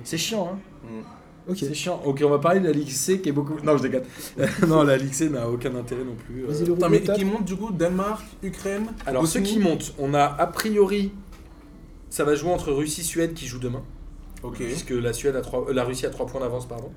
C'est 0.04 0.18
chiant, 0.18 0.52
hein 0.54 0.58
Mm. 0.84 1.02
Ok. 1.50 1.58
C'est 1.60 1.74
chiant. 1.74 2.02
Ok, 2.06 2.22
on 2.26 2.30
va 2.30 2.40
parler 2.40 2.60
de 2.60 2.66
la 2.68 2.72
Ligue 2.72 2.90
C 2.90 3.20
qui 3.22 3.30
est 3.30 3.32
beaucoup. 3.34 3.56
Non, 3.64 3.76
je 3.78 3.84
déconne. 3.84 4.04
non, 4.68 4.84
la 4.84 4.98
Ligue 4.98 5.14
C 5.14 5.30
n'a 5.30 5.50
aucun 5.50 5.74
intérêt 5.76 6.04
non 6.04 6.16
plus. 6.16 6.44
euh. 6.44 6.48
Vas-y, 6.48 6.66
le 6.66 6.74
Attends, 6.74 6.90
mais 6.90 7.02
qui 7.02 7.26
monte 7.26 7.46
du 7.46 7.56
coup 7.56 7.72
Danemark, 7.72 8.26
Ukraine 8.44 8.88
Alors, 9.06 9.26
ceux 9.28 9.40
qui 9.42 9.60
montent, 9.60 9.94
on 9.98 10.14
a 10.14 10.24
a 10.24 10.48
priori. 10.48 11.12
Ça 12.10 12.24
va 12.24 12.36
jouer 12.36 12.52
entre 12.52 12.72
Russie-Suède 12.72 13.34
qui 13.34 13.46
joue 13.48 13.60
demain. 13.60 13.84
Ok. 14.44 14.58
Puisque 14.58 14.92
la, 14.92 15.14
Suède 15.14 15.36
a 15.36 15.42
trois- 15.42 15.66
euh, 15.70 15.74
la 15.74 15.84
Russie 15.84 16.06
a 16.06 16.10
3 16.10 16.26
points 16.26 16.40
d'avance, 16.42 16.68
pardon. 16.68 16.92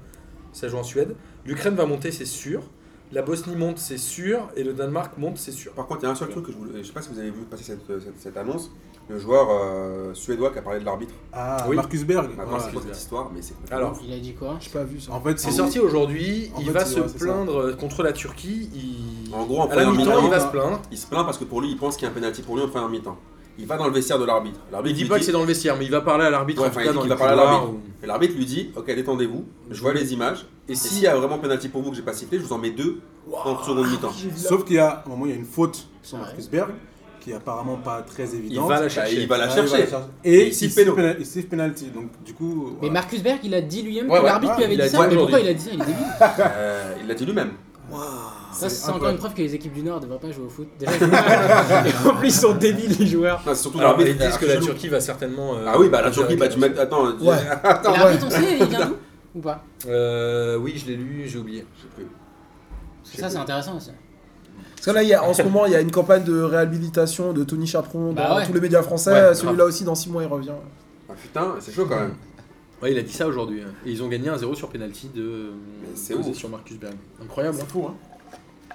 Ça 0.52 0.68
joue 0.68 0.76
en 0.78 0.84
Suède. 0.84 1.14
L'Ukraine 1.44 1.74
va 1.74 1.86
monter, 1.86 2.12
c'est 2.12 2.24
sûr. 2.24 2.62
La 3.10 3.20
Bosnie 3.22 3.56
monte, 3.56 3.78
c'est 3.78 3.98
sûr. 3.98 4.48
Et 4.56 4.64
le 4.64 4.72
Danemark 4.72 5.18
monte, 5.18 5.36
c'est 5.38 5.52
sûr. 5.52 5.72
Par 5.72 5.86
contre, 5.86 6.00
il 6.02 6.04
y 6.04 6.06
a 6.08 6.12
un 6.12 6.14
seul 6.14 6.28
truc 6.30 6.46
que 6.46 6.52
je 6.52 6.56
voulais. 6.56 6.72
Je 6.78 6.84
sais 6.86 6.92
pas 6.92 7.02
si 7.02 7.10
vous 7.10 7.18
avez 7.18 7.30
vu 7.30 7.42
passer 7.50 7.64
cette, 7.64 7.86
cette, 7.86 8.18
cette 8.18 8.36
annonce. 8.36 8.70
Le 9.12 9.18
joueur 9.18 9.48
euh, 9.50 10.14
suédois 10.14 10.50
qui 10.50 10.58
a 10.58 10.62
parlé 10.62 10.80
de 10.80 10.84
l'arbitre. 10.86 11.12
Ah, 11.34 11.66
Oui. 11.68 11.76
Marcus 11.76 12.02
Berg. 12.04 12.30
Maintenant, 12.36 12.54
Ouais. 12.54 12.60
c'est 12.64 12.72
quoi 12.72 12.82
cette 12.86 12.96
histoire 12.96 13.30
Mais 13.34 13.42
c'est. 13.42 13.54
Alors, 13.70 13.98
Il 14.02 14.12
a 14.14 14.18
dit 14.18 14.32
quoi? 14.34 14.56
J'ai 14.58 14.70
pas 14.70 14.84
vu 14.84 15.00
ça. 15.00 15.12
En 15.12 15.20
fait, 15.20 15.38
C'est 15.38 15.50
sorti 15.50 15.78
aujourd'hui, 15.78 16.50
il 16.58 16.64
fait, 16.66 16.72
va 16.72 16.84
se 16.86 16.98
ouais, 16.98 17.06
c'est 17.08 17.18
ça. 17.18 17.24
plaindre 17.26 17.76
contre 17.76 18.02
la 18.02 18.12
Turquie. 18.12 18.70
Il... 18.74 19.34
En 19.34 19.44
gros, 19.44 19.60
en 19.60 19.66
première 19.66 19.92
mi-temps, 19.92 20.24
il 20.24 20.30
va 20.30 20.40
se 20.40 20.46
plaindre. 20.48 20.80
Il 20.90 20.96
se 20.98 21.06
plaint 21.06 21.24
parce 21.26 21.36
que 21.38 21.44
pour 21.44 21.60
lui, 21.60 21.70
il 21.70 21.76
pense 21.76 21.96
qu'il 21.96 22.04
y 22.04 22.08
a 22.08 22.10
un 22.10 22.14
penalty 22.14 22.40
pour 22.42 22.56
lui 22.56 22.62
en 22.64 22.68
première 22.68 22.88
mi-temps. 22.88 23.16
Il 23.58 23.66
va 23.66 23.76
dans 23.76 23.86
le 23.86 23.92
vestiaire 23.92 24.18
de 24.18 24.24
l'arbitre. 24.24 24.58
Il 24.68 24.72
L'arbitre 24.72 24.96
dit 24.96 25.04
pas 25.04 25.18
que 25.18 25.24
c'est 25.26 25.30
dans 25.32 25.40
le 25.42 25.46
vestiaire, 25.46 25.76
mais 25.78 25.84
il 25.84 25.90
va 25.90 26.00
parler 26.00 26.24
à 26.24 26.30
l'arbitre 26.30 26.62
Ouais, 26.62 26.68
en 26.68 26.70
tout 26.70 26.78
enfin, 26.78 26.86
cas 26.94 27.00
il 27.02 27.08
va 27.10 27.16
parler 27.16 27.32
à 27.34 27.36
l'arbitre. 27.44 27.70
ou- 27.70 27.80
Et 28.02 28.06
l'arbitre 28.06 28.34
lui 28.34 28.46
dit 28.46 28.70
Ok, 28.76 28.86
détendez-vous, 28.86 29.44
je 29.70 29.80
vois 29.82 29.92
les 29.92 30.14
images. 30.14 30.46
Et 30.68 30.72
Et 30.72 30.74
si 30.74 30.88
s'il 30.88 31.02
y 31.02 31.06
a 31.06 31.14
vraiment 31.14 31.38
penalty 31.38 31.68
pour 31.68 31.82
vous 31.82 31.90
que 31.90 31.96
j'ai 31.96 32.02
pas 32.02 32.14
sifflé, 32.14 32.38
je 32.38 32.44
vous 32.44 32.52
en 32.54 32.58
mets 32.58 32.70
deux 32.70 33.00
en 33.30 33.62
seconde 33.62 33.88
mi-temps. 33.90 34.10
Sauf 34.36 34.64
qu'il 34.64 34.76
y 34.76 34.78
a, 34.78 34.88
à 34.88 35.02
un 35.06 35.08
moment, 35.10 35.26
il 35.26 35.32
y 35.32 35.34
a 35.34 35.36
une 35.36 35.44
faute 35.44 35.86
sur. 36.02 36.16
Marcus 36.16 36.48
Berg. 36.48 36.70
Qui 37.22 37.30
est 37.30 37.34
apparemment 37.34 37.76
pas 37.76 38.02
très 38.02 38.24
Il 38.30 38.34
évidente. 38.46 38.68
va 38.68 38.74
la 38.76 38.80
Bah, 38.82 38.88
chercher. 38.88 39.20
il 39.22 39.28
va 39.28 39.38
la 39.38 39.44
Ah, 39.44 39.48
il 39.48 39.68
chercher. 39.68 39.88
Et 40.24 40.34
Et 40.34 40.48
il 40.48 41.36
il 41.38 41.46
penalty. 41.46 41.86
Donc, 41.90 42.10
du 42.24 42.34
coup. 42.34 42.76
Mais. 42.82 42.90
Marcus 42.90 43.22
Berg, 43.22 43.38
il 43.44 43.54
a 43.54 43.60
dit 43.60 43.82
lui-même 43.82 44.10
Ouais, 44.10 44.18
que 44.18 44.24
ouais, 44.24 44.28
l'arbitre 44.28 44.54
lui 44.54 44.58
ouais, 44.60 44.64
avait 44.64 44.74
il 44.74 44.80
dit 44.82 44.88
ça. 44.88 45.06
Mais 45.08 45.16
pourquoi 45.16 45.40
il 45.40 45.48
a 45.48 45.54
dit 45.54 45.62
ça 45.62 45.70
Il 45.72 45.80
est 45.82 45.84
débile. 45.86 46.06
Euh, 46.40 46.94
il 47.00 47.06
l'a 47.08 47.14
dit 47.14 47.24
lui-même. 47.26 47.50
Ça, 48.52 48.68
c'est 48.68 48.90
encore 48.90 49.08
une 49.10 49.16
preuve 49.18 49.34
que 49.34 49.42
les 49.42 49.54
équipes 49.54 49.72
du 49.72 49.82
Nord 49.82 49.98
ne 50.00 50.02
devraient 50.06 50.18
pas 50.18 50.30
jouer 50.30 50.44
au 50.46 50.48
foot. 50.48 50.68
Déjà. 50.78 50.92
Et 50.92 52.08
en 52.08 52.14
plus, 52.16 52.28
ils 52.28 52.32
sont 52.32 52.54
débiles, 52.54 52.96
les 52.98 53.06
joueurs. 53.06 53.42
Non, 53.46 53.54
surtout 53.54 53.78
Alors, 53.78 53.90
l'arbitre 53.96 54.10
ils 54.20 54.26
disent 54.26 54.36
que 54.38 54.46
la. 54.46 54.56
Turquie 54.58 54.88
va 54.88 55.00
certainement. 55.00 55.54
euh, 55.56 55.64
Ah 55.66 55.78
oui, 55.78 55.88
bah 55.88 56.02
la 56.02 56.10
Turquie, 56.10 56.36
bah 56.36 56.48
tu 56.48 56.58
mets. 56.58 56.76
Attends, 56.78 57.04
Ouais. 57.20 57.36
attends. 57.62 57.94
Et 57.94 57.98
l'arbitre, 57.98 58.26
on 58.26 58.30
sait, 58.30 58.58
il 58.60 58.66
vient 58.66 58.86
d'où 58.86 58.96
Ou 59.36 59.40
pas? 59.40 59.62
Euh, 59.88 60.56
oui, 60.58 60.74
je 60.76 60.86
l'ai 60.90 60.96
lu, 60.96 61.24
j'ai 61.26 61.38
oublié. 61.38 61.66
Ça, 63.04 63.28
c'est 63.30 63.36
intéressant 63.38 63.76
aussi. 63.76 63.90
Parce 64.84 64.96
que 64.96 64.98
là, 64.98 65.02
il 65.04 65.08
y 65.10 65.14
a, 65.14 65.22
en 65.22 65.32
ce 65.32 65.42
moment, 65.42 65.64
il 65.66 65.70
y 65.72 65.76
a 65.76 65.80
une 65.80 65.92
campagne 65.92 66.24
de 66.24 66.42
réhabilitation 66.42 67.32
de 67.32 67.44
Tony 67.44 67.68
Chaperon 67.68 68.12
Bah 68.12 68.28
dans 68.30 68.36
ouais. 68.38 68.46
tous 68.46 68.52
les 68.52 68.60
médias 68.60 68.82
français. 68.82 69.28
Ouais, 69.28 69.34
Celui-là 69.34 69.64
aussi, 69.64 69.84
dans 69.84 69.94
6 69.94 70.10
mois, 70.10 70.24
il 70.24 70.26
revient. 70.28 70.50
Ah 71.08 71.12
putain, 71.14 71.54
c'est 71.60 71.72
chaud 71.72 71.86
quand 71.88 72.00
même. 72.00 72.14
Ouais, 72.82 72.90
il 72.90 72.98
a 72.98 73.02
dit 73.02 73.12
ça 73.12 73.28
aujourd'hui. 73.28 73.62
hein. 73.62 73.70
Et 73.86 73.92
ils 73.92 74.02
ont 74.02 74.08
gagné 74.08 74.28
un 74.28 74.36
0 74.36 74.56
sur 74.56 74.68
penalty 74.68 75.08
de 75.14 75.50
Mais 75.82 75.88
c'est 75.94 76.34
sur 76.34 76.48
Marcus 76.48 76.78
Berg. 76.80 76.94
Incroyable. 77.22 77.58
hein. 77.60 77.64
C'est 77.64 77.70
fou, 77.72 77.86
hein. 77.88 77.94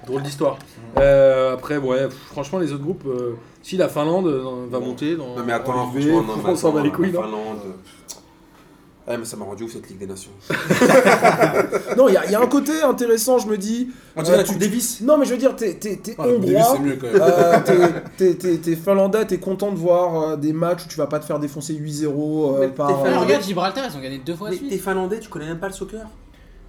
Drôle 0.05 0.21
d'histoire. 0.21 0.57
Euh, 0.97 1.55
après, 1.55 1.75
ouais, 1.75 2.05
pff, 2.05 2.17
franchement, 2.27 2.59
les 2.59 2.71
autres 2.71 2.83
groupes, 2.83 3.03
euh, 3.07 3.33
si 3.61 3.75
la 3.75 3.89
Finlande 3.89 4.27
euh, 4.27 4.43
va 4.69 4.79
monter 4.79 5.17
dans. 5.17 5.35
Non 5.35 5.43
mais 5.45 5.51
attends, 5.51 5.75
non, 5.75 5.91
mais 5.93 6.09
on 6.45 6.55
s'en 6.55 6.71
bat 6.71 6.83
les 6.83 6.91
couilles, 6.91 7.11
la 7.11 7.23
Finlande. 7.23 7.57
Ouais, 9.07 9.17
mais 9.17 9.23
ça 9.25 9.37
m'a 9.37 9.45
rendu 9.45 9.63
ouf 9.63 9.71
cette 9.71 9.87
Ligue 9.89 9.99
des 9.99 10.07
Nations. 10.07 10.31
Non, 11.97 12.07
il 12.09 12.13
y, 12.13 12.17
a- 12.17 12.25
il 12.25 12.31
y 12.31 12.35
a 12.35 12.41
un 12.41 12.47
côté 12.47 12.81
intéressant, 12.83 13.39
je 13.39 13.47
me 13.47 13.57
dis. 13.57 13.89
On 14.15 14.21
dirait 14.21 14.35
euh, 14.35 14.39
la 14.39 14.43
tu- 14.43 14.55
Davis. 14.57 15.01
Non, 15.01 15.17
mais 15.17 15.25
je 15.25 15.31
veux 15.31 15.37
dire, 15.37 15.55
t'es 15.55 15.73
t'es- 15.75 15.95
t'es 15.95 16.15
Ah, 16.19 16.27
le 16.27 16.37
début, 16.39 16.55
hongrois. 16.57 17.21
euh, 17.21 17.59
t'es- 17.65 17.93
t'es- 18.17 18.35
t'es 18.35 18.57
t'es 18.57 18.75
finlandais, 18.75 19.25
t'es 19.25 19.37
content 19.39 19.71
de 19.71 19.77
voir 19.77 20.21
euh, 20.31 20.35
des 20.35 20.53
matchs 20.53 20.85
où 20.85 20.87
tu 20.89 20.97
vas 20.97 21.07
pas 21.07 21.19
te 21.19 21.25
faire 21.25 21.39
défoncer 21.39 21.73
8-0 21.73 22.55
euh, 22.55 22.59
Mais 22.59 22.67
par. 22.67 22.89
Finlandais. 22.89 23.17
regarde, 23.17 23.43
Gibraltar, 23.43 23.85
ils 23.91 23.97
ont 23.97 24.01
gagné 24.01 24.19
deux 24.19 24.35
fois 24.35 24.49
de 24.49 24.53
Mais 24.53 24.57
suite. 24.59 24.69
t'es 24.71 24.77
finlandais, 24.77 25.19
tu 25.19 25.29
connais 25.29 25.45
même 25.47 25.59
pas 25.59 25.67
le 25.67 25.73
soccer? 25.73 26.05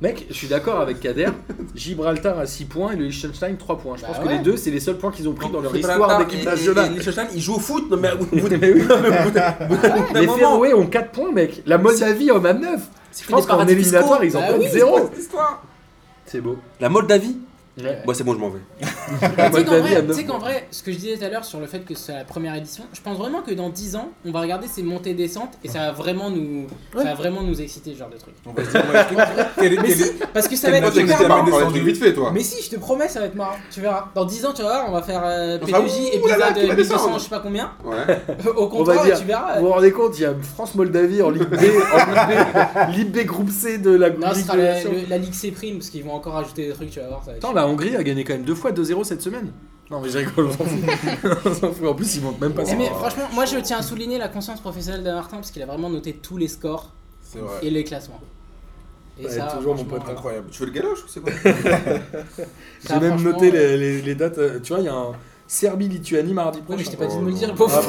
Mec, 0.01 0.27
je 0.29 0.35
suis 0.35 0.47
d'accord 0.47 0.79
avec 0.81 1.01
Kader. 1.01 1.27
Gibraltar 1.75 2.39
à 2.39 2.47
6 2.47 2.67
points 2.67 2.93
et 2.93 2.97
le 2.97 3.07
Liechtenstein 3.07 3.57
3 3.57 3.79
points. 3.79 3.97
Je 3.97 4.03
Bah 4.03 4.09
pense 4.13 4.25
que 4.25 4.29
les 4.31 4.39
deux, 4.39 4.57
c'est 4.57 4.71
les 4.71 4.79
seuls 4.79 4.97
points 4.97 5.11
qu'ils 5.11 5.29
ont 5.29 5.33
pris 5.33 5.51
dans 5.51 5.61
leur 5.61 5.75
Gibraltar 5.75 6.07
histoire 6.07 6.19
d'équipe 6.27 6.45
nationale. 6.45 6.93
Liechtenstein, 6.95 7.27
ils 7.35 7.41
jouent 7.41 7.57
au 7.57 7.61
foot 7.61 7.91
Non 7.91 7.97
mais 7.97 8.13
au 8.13 8.19
bout 8.25 8.49
Mais 8.49 8.73
oui. 8.73 8.83
Les. 10.15 10.29
Féroé 10.29 10.75
ont 10.75 10.87
4 10.87 11.11
points, 11.11 11.33
mec. 11.33 11.63
La 11.67 11.79
Moldavie 11.79 12.31
en 12.31 12.45
a 12.45 12.53
9. 12.53 12.81
Je 13.21 13.29
pense 13.29 13.47
qu'en 13.47 13.67
éliminatoire, 13.67 14.23
ils 14.25 14.37
en 14.37 14.41
Bah 14.41 14.47
prennent 14.49 14.61
oui, 14.61 14.69
0. 14.71 15.09
cette 15.11 15.19
histoire? 15.19 15.63
C'est 16.27 16.41
beau. 16.41 16.59
La 16.81 16.89
Moldavie 16.89 17.39
Ouais. 17.83 18.03
Bon, 18.05 18.13
c'est 18.15 18.25
bon, 18.25 18.35
je 18.35 18.39
m'en 18.39 18.51
vais. 18.51 18.61
Tu 20.09 20.15
sais 20.15 20.25
qu'en 20.25 20.39
vrai, 20.39 20.67
ce 20.71 20.83
que 20.83 20.93
je 20.93 20.97
disais 20.99 21.17
tout 21.17 21.25
à 21.25 21.29
l'heure 21.29 21.45
sur 21.45 21.61
le 21.61 21.67
fait 21.67 21.81
que 21.81 21.95
c'est 21.95 22.13
la 22.13 22.25
première 22.25 22.55
édition, 22.55 22.85
je 22.93 23.01
pense 23.01 23.17
vraiment 23.17 23.41
que 23.43 23.53
dans 23.53 23.69
10 23.71 23.97
ans, 23.97 24.09
on 24.27 24.33
va 24.33 24.41
regarder 24.41 24.67
ces 24.67 24.83
montées 24.83 25.15
descentes 25.15 25.55
et 25.65 25.69
ça 25.69 25.79
va 25.79 25.93
vraiment 25.93 26.31
nous, 26.31 26.67
ça 26.97 27.05
va 27.05 27.15
vraiment 27.15 27.43
nous 27.43 27.61
exciter 27.61 27.93
ce 27.95 27.99
genre 27.99 28.11
de 28.11 28.17
truc. 28.19 28.35
On 28.47 28.53
va 28.53 28.65
se 28.65 28.71
dire, 28.71 28.81
ouais, 28.93 29.45
quel 29.59 29.73
est- 29.73 29.77
Mais 29.77 29.83
quel 29.89 29.91
est- 29.91 29.95
si, 30.05 30.13
parce 30.35 30.49
que 30.49 30.57
ça 30.57 30.71
va 30.71 30.77
être 30.79 31.27
marrant. 31.29 31.69
vite 31.71 31.97
fait, 31.99 32.13
toi. 32.13 32.31
Mais 32.35 32.41
si, 32.43 32.63
je 32.63 32.71
te 32.71 32.77
promets, 32.81 33.09
ça 33.09 33.21
va 33.21 33.27
être 33.27 33.35
marrant. 33.35 33.57
Tu 33.73 33.81
verras. 33.81 34.09
Dans 34.15 34.25
10 34.25 34.45
ans, 34.47 34.53
tu 34.53 34.63
vas 34.63 34.69
voir, 34.69 34.85
on 34.89 34.93
va 34.93 35.03
faire 35.03 35.23
euh, 35.25 35.59
On 35.63 35.67
fera, 35.67 35.81
P2J, 35.81 36.21
ouh 36.23 36.27
là 36.29 36.37
là, 36.39 36.49
épisode 36.51 36.63
qui 36.63 36.69
va 36.69 36.75
1200, 36.75 36.95
descendre. 36.95 37.19
je 37.19 37.25
sais 37.25 37.31
pas 37.31 37.41
combien. 37.41 37.73
Ouais. 37.85 37.97
Au 38.57 38.65
On 38.65 38.69
contraire, 38.69 39.19
tu 39.19 39.25
verras. 39.25 39.59
vous 39.61 39.67
vous 39.67 39.73
rendez 39.73 39.93
compte, 39.93 40.19
il 40.19 40.23
y 40.23 40.27
a 40.27 40.35
France-Moldavie 40.55 41.23
en 41.23 41.31
Ligue 41.31 41.45
B, 41.49 41.55
en 41.55 41.59
Ligue 41.59 41.69
B, 42.29 42.97
Ligue 42.97 43.11
B 43.13 43.27
groupe 43.27 43.51
C 43.51 43.79
de 43.79 43.91
la 43.91 44.11
Non, 44.11 44.29
ce 44.33 44.37
Ligue 44.37 44.45
sera 44.47 44.57
des 44.57 44.63
la, 44.63 44.75
Nations. 44.75 44.93
le- 44.93 45.09
la 45.09 45.19
Ligue 45.19 45.33
C 45.35 45.51
prime 45.51 45.79
parce 45.79 45.91
qu'ils 45.91 46.05
vont 46.05 46.15
encore 46.15 46.37
ajouter 46.37 46.67
des 46.67 46.73
trucs, 46.73 46.91
tu 46.91 47.01
vas 47.01 47.07
voir. 47.09 47.23
La 47.69 47.73
Hongrie 47.75 47.97
a 47.97 48.03
gagné 48.03 48.25
quand 48.25 48.33
même 48.35 48.45
deux 48.45 48.55
fois 48.55 48.73
2-0 48.73 49.05
cette 49.05 49.23
semaine. 49.23 49.53
Non, 49.91 50.01
mais 50.01 50.09
je 50.11 50.19
rigole, 50.19 50.47
on 50.49 51.55
s'en 51.55 51.73
fout. 51.73 51.85
En 51.89 51.95
plus, 51.95 52.17
ils 52.17 52.23
montent 52.23 52.41
même 52.41 52.53
pas 52.53 52.65
ça. 52.65 52.75
mais 52.77 52.87
franchement, 52.89 53.25
moi 53.33 53.45
je 53.47 53.57
tiens 53.59 53.79
à 53.79 53.83
souligner 53.83 54.19
la 54.19 54.29
conscience 54.29 54.61
professionnelle 54.61 55.03
de 55.03 55.11
Martin 55.11 55.37
parce 55.37 55.51
qu'il 55.51 55.63
a 55.63 55.67
vraiment 55.67 55.89
noté 55.89 56.13
tous 56.13 56.37
les 56.37 56.49
scores 56.49 56.93
vrai. 57.35 57.43
et 57.63 57.71
les 57.71 57.85
classements. 57.85 58.21
Et 59.21 59.25
Ouais, 59.25 59.31
ça, 59.31 59.47
toujours 59.57 59.75
mon 59.75 59.85
pote. 59.85 60.03
Incroyable. 60.09 60.49
Tu 60.51 60.61
veux 60.61 60.67
le 60.67 60.73
galoche 60.73 61.05
ou 61.05 61.09
c'est 61.09 61.21
quoi 61.21 61.33
J'ai 62.89 63.01
même 63.01 63.21
noté 63.23 63.51
les, 63.51 63.77
les- 63.77 64.03
les 64.03 64.15
dates. 64.15 64.39
euh, 64.39 64.61
Tu 64.61 64.73
vois, 64.73 64.81
il 64.83 64.87
y 64.87 64.89
a 64.89 64.95
un 64.95 65.13
Serbie-Lituanie 65.49 66.35
mardi 66.35 66.61
prochain. 66.61 66.77
mais 66.79 66.85
je 66.85 66.91
t'ai 66.91 66.97
pas 66.99 67.07
dit 67.07 67.15
de 67.17 67.21
Oh 67.21 67.25
me 67.25 67.31
le 67.31 67.35
dire, 67.35 67.49
le 67.49 67.55
pauvre. 67.55 67.81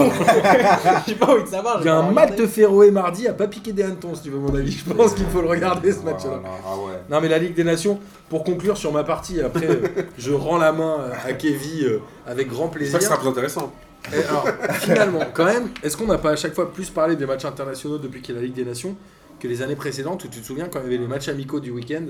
Ah, 0.43 1.03
J'ai 1.07 1.15
pas 1.15 1.27
envie 1.33 1.43
de 1.43 1.47
savoir. 1.49 1.77
Il 1.81 1.85
y 1.85 1.89
a 1.89 1.95
un 1.97 2.11
match 2.11 2.35
de 2.37 2.47
Féroé 2.47 2.89
mardi 2.89 3.27
à 3.27 3.33
pas 3.33 3.47
piquer 3.47 3.73
des 3.73 3.83
hannetons, 3.83 4.15
si 4.15 4.23
tu 4.23 4.29
veux 4.29 4.39
mon 4.39 4.55
avis. 4.55 4.71
Je 4.71 4.91
pense 4.93 5.13
qu'il 5.13 5.25
faut 5.25 5.41
le 5.41 5.47
regarder 5.49 5.91
ce 5.91 5.99
match-là. 5.99 6.39
Voilà, 6.41 6.55
Ah 6.65 6.75
ouais. 6.77 6.93
Non 7.09 7.19
mais 7.21 7.27
la 7.27 7.37
Ligue 7.37 7.53
des 7.53 7.65
Nations, 7.65 7.99
pour 8.29 8.45
conclure 8.45 8.77
sur 8.77 8.93
ma 8.93 9.03
partie, 9.03 9.41
après 9.41 9.67
euh, 9.67 9.81
je 10.17 10.31
rends 10.31 10.57
la 10.57 10.71
main 10.71 10.97
euh, 11.01 11.11
à 11.29 11.33
Kevin 11.33 11.83
euh, 11.83 11.99
avec 12.25 12.47
grand 12.47 12.67
C'est 12.71 12.77
plaisir. 12.77 12.93
ça 12.93 12.99
que 12.99 13.03
sera 13.05 13.17
plus 13.19 13.27
intéressant. 13.27 13.73
Et 14.13 14.23
alors, 14.23 14.47
finalement, 14.79 15.19
quand 15.33 15.43
même, 15.43 15.67
est-ce 15.83 15.97
qu'on 15.97 16.07
n'a 16.07 16.17
pas 16.17 16.31
à 16.31 16.35
chaque 16.37 16.55
fois 16.55 16.71
plus 16.71 16.89
parlé 16.89 17.17
des 17.17 17.25
matchs 17.25 17.43
internationaux 17.43 17.97
depuis 17.97 18.21
qu'il 18.21 18.33
y 18.33 18.37
a 18.37 18.41
la 18.41 18.47
Ligue 18.47 18.55
des 18.55 18.63
Nations 18.63 18.95
que 19.39 19.47
les 19.49 19.61
années 19.61 19.75
précédentes 19.75 20.23
où 20.23 20.27
tu 20.29 20.39
te 20.39 20.45
souviens 20.45 20.69
quand 20.71 20.79
il 20.79 20.83
y 20.83 20.87
avait 20.87 20.97
les 20.97 21.07
matchs 21.07 21.27
amicaux 21.27 21.59
du 21.59 21.71
week-end 21.71 22.05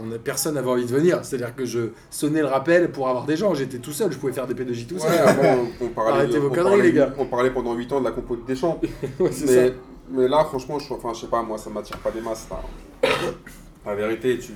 on 0.00 0.12
a, 0.12 0.18
personne 0.18 0.54
n'avait 0.54 0.70
envie 0.70 0.84
de 0.86 0.90
venir. 0.94 1.24
C'est-à-dire 1.24 1.54
que 1.54 1.64
je 1.64 1.90
sonnais 2.10 2.40
le 2.40 2.46
rappel 2.46 2.90
pour 2.92 3.08
avoir 3.08 3.24
des 3.26 3.36
gens. 3.36 3.54
J'étais 3.54 3.78
tout 3.78 3.92
seul, 3.92 4.12
je 4.12 4.18
pouvais 4.18 4.32
faire 4.32 4.46
des 4.46 4.54
P2J 4.54 4.86
tout 4.86 4.98
seul. 4.98 5.10
Ouais, 5.10 5.18
avant, 5.18 5.62
on, 5.80 5.84
on 5.84 5.88
parlait, 5.94 6.12
Arrêtez 6.12 6.38
vos 6.38 6.48
on 6.48 6.52
conneries, 6.54 6.82
les 6.82 6.92
gars. 6.92 7.12
On 7.18 7.26
parlait 7.26 7.50
pendant 7.50 7.74
8 7.74 7.92
ans 7.92 8.00
de 8.00 8.04
la 8.04 8.12
compo 8.12 8.36
des 8.36 8.56
champs. 8.56 8.80
Ouais, 9.20 9.30
mais, 10.10 10.26
là, 10.28 10.44
franchement, 10.46 10.78
je, 10.78 10.92
enfin, 10.94 11.12
je 11.12 11.20
sais 11.20 11.26
pas, 11.26 11.42
moi, 11.42 11.58
ça 11.58 11.68
m'attire 11.68 11.98
pas 11.98 12.10
des 12.10 12.20
masses. 12.22 12.46
là. 12.50 13.08
La 13.84 13.94
vérité, 13.94 14.38
tu... 14.38 14.52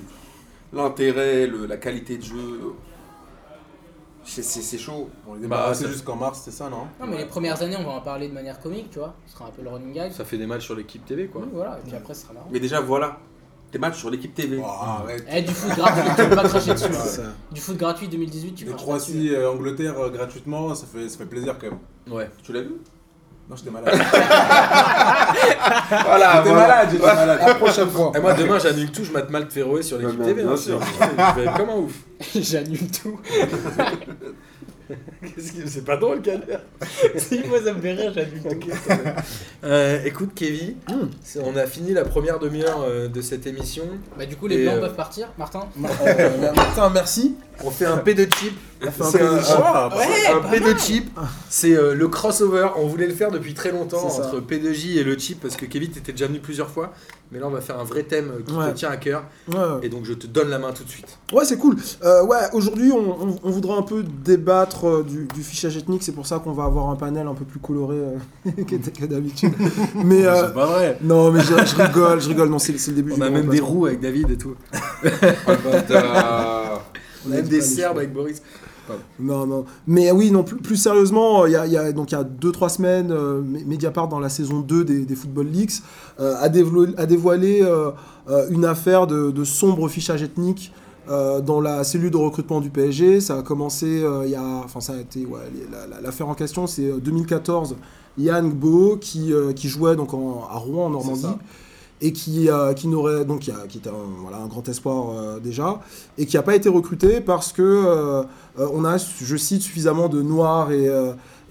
l'intérêt, 0.73 1.45
le- 1.45 1.67
la 1.67 1.77
qualité 1.77 2.17
de 2.17 2.23
jeu, 2.23 2.73
c'est 4.25 4.77
chaud. 4.77 5.09
On 5.27 5.35
est 5.41 5.47
Bah, 5.47 5.71
jusqu'en 5.73 6.15
mars, 6.15 6.41
c'est 6.43 6.51
ça, 6.51 6.69
non? 6.69 6.87
Non, 6.99 7.07
mais 7.07 7.17
les 7.17 7.25
premières 7.25 7.61
années, 7.61 7.75
on 7.79 7.83
va 7.83 7.91
en 7.91 8.01
parler 8.01 8.29
de 8.29 8.33
manière 8.33 8.59
comique, 8.59 8.89
tu 8.89 8.99
vois. 8.99 9.13
Ce 9.27 9.33
sera 9.33 9.45
un 9.45 9.51
peu 9.51 9.61
le 9.61 9.69
running 9.69 9.93
gag. 9.93 10.11
Ça 10.11 10.23
fait 10.25 10.37
des 10.37 10.45
matchs 10.47 10.65
sur 10.65 10.75
l'équipe 10.75 11.05
TV 11.05 11.27
quoi. 11.27 11.41
Oui, 11.43 11.49
voilà, 11.53 11.77
et 11.79 11.87
puis 11.87 11.95
après, 11.95 12.13
ce 12.13 12.21
sera 12.23 12.33
marrant. 12.33 12.47
Mais 12.51 12.59
déjà, 12.59 12.79
voilà, 12.79 13.19
des 13.73 13.79
matchs 13.79 13.97
sur 13.97 14.09
l'équipe 14.11 14.33
TV. 14.35 14.59
Oh, 14.61 14.65
arrête. 14.65 15.25
Eh, 15.29 15.41
du 15.41 15.51
foot 15.53 15.75
gratuit, 15.75 16.03
tu 16.15 16.29
peux 16.29 16.35
pas 16.35 16.47
cracher 16.47 16.73
dessus. 16.73 16.93
ça. 16.93 17.21
Du 17.51 17.59
foot 17.59 17.75
gratuit 17.75 18.07
2018, 18.07 18.53
tu 18.53 18.65
Les 18.65 18.71
dessus. 18.71 18.83
Croatie, 18.83 19.29
euh, 19.33 19.51
Angleterre 19.51 19.97
euh, 19.99 20.09
gratuitement, 20.09 20.73
ça 20.75 20.85
fait, 20.85 21.09
ça 21.09 21.17
fait 21.17 21.25
plaisir 21.25 21.55
quand 21.59 21.67
même. 21.71 21.79
Ouais. 22.15 22.29
Tu 22.43 22.53
l'as 22.53 22.61
vu? 22.61 22.75
Non, 23.49 23.55
j'étais 23.57 23.71
malade. 23.71 23.93
Voilà, 26.05 26.43
J'étais 26.43 26.55
malade, 26.55 26.89
j'étais 26.91 27.05
malade. 27.05 27.39
La 27.45 27.55
prochaine 27.55 27.89
fois. 27.89 28.11
Et 28.15 28.19
moi 28.19 28.33
demain 28.33 28.57
j'annule 28.59 28.91
tout, 28.91 29.03
je 29.03 29.11
mate 29.11 29.29
mal 29.29 29.47
Féroé 29.49 29.81
sur 29.81 29.97
l'équipe 29.97 30.23
TV. 30.23 30.43
bien 30.43 30.51
hein, 30.51 30.57
sûr. 30.57 30.79
c'est- 30.81 31.05
Je 31.35 31.35
vais 31.41 31.45
être 31.47 31.57
comme 31.57 31.69
un 31.69 31.75
ouf. 31.77 31.93
J'annule 32.35 32.91
tout. 32.91 33.19
Qu'est-ce 35.21 35.51
que- 35.53 35.67
C'est 35.67 35.85
pas 35.85 35.97
drôle, 35.97 36.21
Kader 36.21 36.57
si, 37.17 37.41
moi, 37.47 37.59
ça 37.63 37.73
me 37.73 37.81
fait 37.81 37.93
rire, 37.93 38.13
tout. 38.13 38.69
Euh, 39.63 40.03
écoute, 40.05 40.31
Kevin, 40.35 40.75
c'est- 41.23 41.39
on 41.39 41.55
a 41.55 41.65
fini 41.65 41.93
la 41.93 42.03
première 42.05 42.39
demi-heure 42.39 42.83
euh, 42.87 43.07
de 43.07 43.21
cette 43.21 43.47
émission. 43.47 43.83
Bah, 44.17 44.25
du 44.25 44.35
coup, 44.35 44.47
les 44.47 44.63
blancs 44.63 44.75
euh, 44.77 44.81
peuvent 44.81 44.95
partir, 44.95 45.29
Martin 45.37 45.67
Euh, 46.05 46.53
Martin, 46.55 46.89
merci. 46.89 47.35
On 47.63 47.69
fait 47.71 47.85
un 47.85 47.97
P 47.97 48.13
de 48.13 48.23
chip. 48.33 48.53
On 48.85 48.91
fait 48.91 49.03
un 49.03 49.11
C'est 49.11 49.21
un, 50.31 50.37
un- 50.37 50.49
P 50.49 50.59
de 50.59 50.77
chip. 50.77 51.09
C'est 51.49 51.75
euh, 51.77 51.93
le 51.93 52.07
crossover. 52.07 52.67
On 52.75 52.87
voulait 52.87 53.07
le 53.07 53.13
faire 53.13 53.31
depuis 53.31 53.53
très 53.53 53.71
longtemps 53.71 54.05
entre 54.07 54.41
P2J 54.41 54.97
et 54.97 55.03
le 55.03 55.17
chip 55.17 55.39
parce 55.41 55.55
que 55.55 55.65
Kevin 55.65 55.91
était 55.91 56.11
déjà 56.11 56.27
venu 56.27 56.39
plusieurs 56.39 56.69
fois. 56.69 56.91
Mais 57.33 57.39
là, 57.39 57.47
on 57.47 57.49
va 57.49 57.61
faire 57.61 57.79
un 57.79 57.83
vrai 57.83 58.03
thème 58.03 58.31
qui 58.45 58.53
Ouais. 58.53 58.71
te 58.71 58.77
tient 58.77 58.89
à 58.91 58.97
cœur. 58.97 59.23
Ouais. 59.51 59.57
Et 59.81 59.89
donc, 59.89 60.05
je 60.05 60.13
te 60.13 60.27
donne 60.27 60.49
la 60.49 60.59
main 60.59 60.71
tout 60.71 60.83
de 60.83 60.89
suite. 60.89 61.17
Ouais, 61.33 61.43
c'est 61.45 61.57
cool. 61.57 61.75
Euh, 62.03 62.23
ouais, 62.25 62.37
aujourd'hui, 62.53 62.91
on, 62.91 63.23
on- 63.27 63.39
on 63.43 63.49
voudrait 63.49 63.75
un 63.77 63.81
peu 63.81 64.03
débattre 64.03 64.85
euh, 64.87 65.03
du, 65.03 65.25
du 65.33 65.41
fichage 65.41 65.75
ethnique. 65.75 66.03
C'est 66.03 66.11
pour 66.11 66.27
ça 66.27 66.37
qu'on 66.37 66.51
va 66.51 66.65
avoir 66.65 66.89
un 66.91 66.95
panel 66.95 67.25
un 67.25 67.33
peu 67.33 67.43
plus 67.45 67.59
coloré 67.59 67.97
euh, 67.97 68.51
que, 68.67 68.75
que 68.75 69.05
d'habitude. 69.05 69.53
Mais 69.95 70.27
euh, 70.27 70.49
pas 70.49 70.67
vrai. 70.67 70.97
non, 71.01 71.31
mais 71.31 71.41
je, 71.41 71.47
je 71.65 71.75
rigole, 71.81 72.21
je 72.21 72.29
rigole. 72.29 72.49
Non, 72.49 72.59
c'est 72.59 72.77
c'est 72.77 72.91
le 72.91 72.97
début 72.97 73.13
On 73.13 73.15
du 73.17 73.23
a 73.23 73.29
même 73.31 73.47
des 73.49 73.59
roues 73.59 73.87
avec 73.87 73.99
David 73.99 74.29
et 74.29 74.37
tout. 74.37 74.55
Bâtard. 75.71 76.83
On 77.25 77.29
On 77.29 77.31
a 77.31 77.35
même 77.37 77.47
des 77.47 77.61
Serbes 77.61 77.97
avec 77.97 78.13
Boris. 78.13 78.41
Non, 79.19 79.45
non. 79.45 79.65
Mais 79.87 80.11
oui, 80.11 80.31
non, 80.31 80.43
plus, 80.43 80.57
plus 80.57 80.75
sérieusement, 80.77 81.45
il 81.45 81.53
y 81.53 81.55
a, 81.55 81.65
y 81.67 81.77
a- 81.77 81.91
donc 81.91 82.11
il 82.11 82.15
y 82.15 82.17
a 82.17 82.23
2-3 82.23 82.69
semaines, 82.69 83.11
euh, 83.11 83.41
Mediapart, 83.41 84.07
dans 84.07 84.19
la 84.19 84.29
saison 84.29 84.59
2 84.59 84.83
des, 84.83 85.05
des 85.05 85.15
Football 85.15 85.47
Leagues, 85.47 85.71
euh, 86.19 86.35
a, 86.39 86.49
dévoilé, 86.49 86.93
a 86.97 87.05
dévoilé 87.05 87.61
euh, 87.61 87.91
euh, 88.29 88.45
une 88.49 88.65
affaire 88.65 89.07
de, 89.07 89.31
de 89.31 89.43
sombre 89.43 89.87
fichage 89.87 90.21
ethnique 90.23 90.73
euh, 91.09 91.41
dans 91.41 91.59
la 91.61 91.83
cellule 91.83 92.11
de 92.11 92.17
recrutement 92.17 92.61
du 92.61 92.69
PSG. 92.69 93.19
Ça 93.21 93.37
a 93.39 93.41
commencé, 93.41 94.01
euh, 94.03 94.23
il 94.25 94.31
y 94.31 94.35
a, 94.35 94.43
enfin 94.63 94.79
ça 94.81 94.93
a 94.93 94.97
été, 94.97 95.25
ouais, 95.25 95.39
les- 95.53 95.69
la- 95.71 95.87
la- 95.87 96.01
l'affaire 96.01 96.27
en 96.29 96.33
question, 96.33 96.65
c'est 96.67 96.85
euh, 96.85 96.97
2014, 96.99 97.75
Yann 98.17 98.49
Gbo 98.49 98.97
qui, 99.01 99.33
euh, 99.33 99.53
qui 99.53 99.67
jouait 99.69 99.95
donc 99.95 100.13
en- 100.13 100.47
à 100.51 100.57
Rouen 100.57 100.85
en 100.85 100.89
Normandie. 100.91 101.21
Et 102.05 102.11
qui, 102.11 102.49
euh, 102.49 102.73
qui 102.73 102.87
n'aurait 102.89 103.23
donc 103.25 103.39
qui, 103.39 103.51
a- 103.51 103.65
qui 103.67 103.77
était 103.79 103.89
un, 103.89 104.21
voilà, 104.21 104.37
un 104.37 104.47
grand 104.47 104.67
espoir 104.67 105.11
euh, 105.17 105.39
déjà 105.39 105.79
et 106.17 106.25
qui 106.25 106.35
n'a 106.35 106.43
pas 106.43 106.53
été 106.55 106.67
recruté 106.69 107.21
parce 107.21 107.51
que 107.53 107.61
euh, 107.63 108.23
euh, 108.59 108.67
on 108.73 108.83
a, 108.85 108.97
je 108.97 109.35
cite, 109.37 109.61
suffisamment 109.61 110.09
de 110.09 110.21
noirs 110.21 110.71
et, 110.71 110.85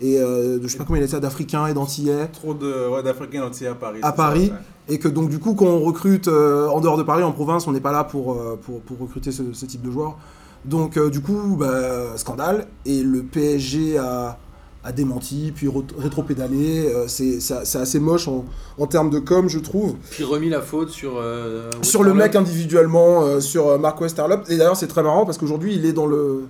et 0.01 0.19
de, 0.19 0.61
je 0.63 0.69
sais 0.69 0.79
pas 0.79 0.85
comment 0.85 0.99
il 1.01 1.09
ça, 1.09 1.21
d'africains 1.21 1.67
et 1.69 1.75
d'antillais 1.75 2.29
Trop 2.33 2.55
de, 2.55 2.89
ouais, 2.89 3.03
d'Africains 3.03 3.45
entiers 3.45 3.69
à 3.69 3.75
Paris. 3.75 4.01
À 4.03 4.07
ça, 4.09 4.13
Paris. 4.13 4.51
ouais. 4.53 4.95
et 4.95 4.99
que 4.99 5.09
donc 5.09 5.31
du 5.31 5.39
coup 5.39 5.55
quand 5.55 5.67
on 5.67 5.81
recrute 5.81 6.29
en 6.29 6.81
dehors 6.81 6.99
de 6.99 7.03
Paris, 7.03 7.23
en 7.23 7.33
province, 7.33 7.67
on 7.67 7.73
n'est 7.73 7.81
pas 7.81 7.93
là 7.93 8.05
pour, 8.05 8.37
pour, 8.63 8.81
pour 8.83 8.99
recruter 8.99 9.33
ce, 9.33 9.43
ce 9.53 9.65
type 9.67 9.83
de 9.83 9.91
joueurs. 9.91 10.17
Donc 10.65 10.99
du 11.11 11.21
coup, 11.21 11.57
bah, 11.59 12.17
scandale 12.17 12.67
et 12.87 13.03
le 13.03 13.23
PSG 13.23 13.99
a 13.99 14.39
a 14.85 14.93
démenti, 14.93 15.53
puis 15.55 15.69
rétro-pédalé. 15.99 16.87
euh, 16.87 17.05
c'est 17.09 17.41
c'est- 17.41 17.65
c'est 17.65 17.79
assez 17.79 18.01
moche 18.01 18.29
en, 18.29 18.45
en 18.79 18.87
termes 18.87 19.11
de 19.11 19.19
com, 19.19 19.49
je 19.49 19.59
trouve. 19.59 19.95
Puis 20.11 20.25
remis 20.25 20.49
la 20.49 20.61
faute 20.61 20.91
sur. 20.91 21.15
euh, 21.19 21.71
Sur 21.83 22.03
le 22.03 22.15
mec 22.15 22.35
individuellement, 22.37 23.23
euh, 23.23 23.41
sur 23.41 23.69
euh, 23.69 23.79
Mark 23.79 24.01
Westerlop. 24.01 24.43
Et 24.49 24.57
d'ailleurs, 24.57 24.77
c'est 24.77 24.89
très 24.89 25.03
marrant 25.03 25.25
parce 25.25 25.39
qu'aujourd'hui, 25.39 25.75
il 25.75 25.87
est 25.87 25.93
dans 25.93 26.07
le. 26.07 26.45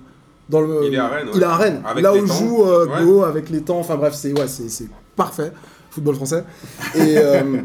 Dans 0.49 0.59
le, 0.61 0.81
Il 0.85 0.93
est 0.93 0.97
à 0.97 1.07
Rennes, 1.07 1.27
ouais. 1.27 1.31
Il 1.35 1.41
est 1.41 1.45
à 1.45 1.55
Rennes. 1.55 1.81
Avec 1.85 2.03
là 2.03 2.13
où 2.13 2.19
temps. 2.27 2.33
joue 2.33 2.63
euh, 2.65 2.85
Ouais. 2.87 3.03
Go 3.05 3.23
avec 3.23 3.49
les 3.49 3.61
temps. 3.61 3.79
Enfin 3.79 3.95
bref, 3.95 4.13
c'est 4.13 4.33
ouais, 4.37 4.47
c'est 4.47 4.69
c'est 4.69 4.87
parfait. 5.15 5.51
Football 5.91 6.15
français. 6.15 6.43
Et. 6.95 7.17
euh, 7.17 7.41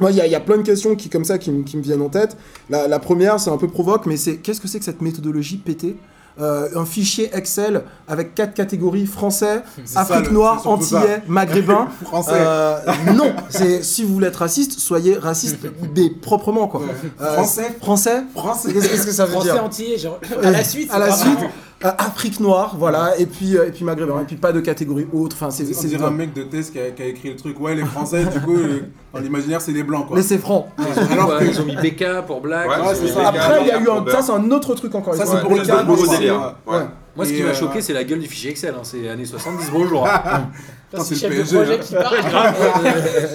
Moi, 0.00 0.10
il 0.10 0.16
y, 0.16 0.20
a- 0.20 0.26
il 0.26 0.32
y 0.32 0.34
a 0.34 0.40
plein 0.40 0.56
de 0.56 0.62
questions 0.62 0.96
qui, 0.96 1.08
comme 1.10 1.24
ça 1.24 1.36
qui, 1.38 1.50
me- 1.52 1.62
qui 1.64 1.76
me 1.76 1.82
viennent 1.82 2.00
en 2.00 2.08
tête. 2.08 2.36
La, 2.70 2.88
la 2.88 2.98
première, 2.98 3.38
c'est 3.38 3.50
un 3.50 3.58
peu 3.58 3.68
provoque, 3.68 4.06
mais 4.06 4.16
c'est 4.16 4.38
qu'est-ce 4.38 4.60
que 4.60 4.66
c'est 4.66 4.78
que 4.78 4.84
cette 4.84 5.02
méthodologie 5.02 5.58
pétée? 5.58 5.96
Euh, 6.40 6.68
Un 6.76 6.86
fichier 6.86 7.30
Excel 7.34 7.82
avec 8.08 8.34
quatre 8.34 8.54
catégories 8.54 9.04
français, 9.04 9.62
ça, 9.84 10.00
Afrique 10.00 10.30
noire, 10.30 10.66
antillais, 10.66 11.22
maghrébin. 11.28 11.88
Français. 12.04 12.32
Euh, 12.34 12.78
non, 13.14 13.34
c'est 13.50 13.82
si 13.82 14.02
vous 14.02 14.14
voulez 14.14 14.28
être 14.28 14.36
raciste, 14.36 14.78
soyez 14.78 15.16
raciste 15.16 15.58
mais 15.94 16.08
proprement 16.08 16.68
quoi. 16.68 16.80
Euh, 17.20 17.34
Français. 17.34 17.76
Français. 17.80 18.22
Français. 18.34 18.72
Qu'est-ce 18.72 18.88
qu'est-ce 18.88 19.06
que 19.06 19.12
ça 19.12 19.26
veut 19.26 19.32
Français 19.32 19.52
dire 19.52 19.64
entier, 19.64 19.98
genre 19.98 20.20
à 20.42 20.50
la 20.50 20.64
suite. 20.64 20.90
À 20.90 20.98
la 20.98 21.12
c'est 21.12 21.24
pas 21.24 21.36
suite. 21.38 21.50
Euh, 21.84 21.90
Afrique 21.98 22.38
noire, 22.40 22.76
voilà, 22.78 23.18
et 23.18 23.26
puis 23.26 23.54
et 23.54 23.70
puis 23.72 23.84
maghrébin, 23.84 24.20
et 24.20 24.24
puis 24.24 24.36
pas 24.36 24.52
de 24.52 24.60
catégorie 24.60 25.06
autre. 25.12 25.34
Enfin, 25.36 25.50
c'est 25.50 25.64
On 25.64 25.72
c'est 25.72 26.00
un 26.02 26.10
mec 26.10 26.32
de 26.32 26.44
test 26.44 26.72
qui 26.72 26.78
a, 26.78 26.90
qui 26.90 27.02
a 27.02 27.06
écrit 27.06 27.30
le 27.30 27.36
truc. 27.36 27.58
Ouais, 27.60 27.74
les 27.74 27.84
Français, 27.84 28.24
du 28.24 28.40
coup, 28.40 28.56
euh, 28.56 28.80
dans 29.12 29.18
l'imaginaire, 29.20 29.60
c'est 29.60 29.72
les 29.72 29.82
blancs, 29.82 30.06
quoi. 30.06 30.16
mais 30.16 30.22
c'est 30.22 30.38
franc. 30.38 30.68
Alors 31.10 31.42
ils 31.42 31.60
ont 31.60 31.64
mis 31.64 31.74
BK 31.76 32.22
pour 32.26 32.40
Black. 32.40 32.68
Ouais. 32.68 32.76
BK. 32.76 33.16
Après, 33.24 33.60
il 33.62 33.66
y 33.66 33.70
a 33.72 33.80
eu 33.80 33.88
un. 33.88 34.04
Ça, 34.10 34.22
c'est 34.22 34.32
un 34.32 34.50
autre 34.50 34.74
truc 34.74 34.94
encore. 34.94 35.14
Ça, 35.14 35.26
c'est 35.26 35.40
pour 35.40 35.50
le. 35.50 35.58
Ouais. 35.60 36.86
Moi, 37.14 37.26
ce 37.26 37.32
qui 37.32 37.42
m'a 37.42 37.50
euh, 37.50 37.54
choqué, 37.54 37.80
c'est 37.82 37.92
la 37.92 38.04
gueule 38.04 38.20
du 38.20 38.26
fichier 38.26 38.50
Excel. 38.52 38.74
hein. 38.74 38.80
C'est 38.84 39.06
années 39.08 39.26
70, 39.26 39.70
bonjour. 39.70 40.04
Putain, 40.04 41.04
C'est 41.04 41.14
c'est 41.14 41.28
le 41.28 41.36
le 41.36 41.44
chef 41.44 41.52
de 41.52 41.56
projet 41.58 41.74
hein. 41.74 41.82
qui 41.82 41.94
parle. 41.94 42.16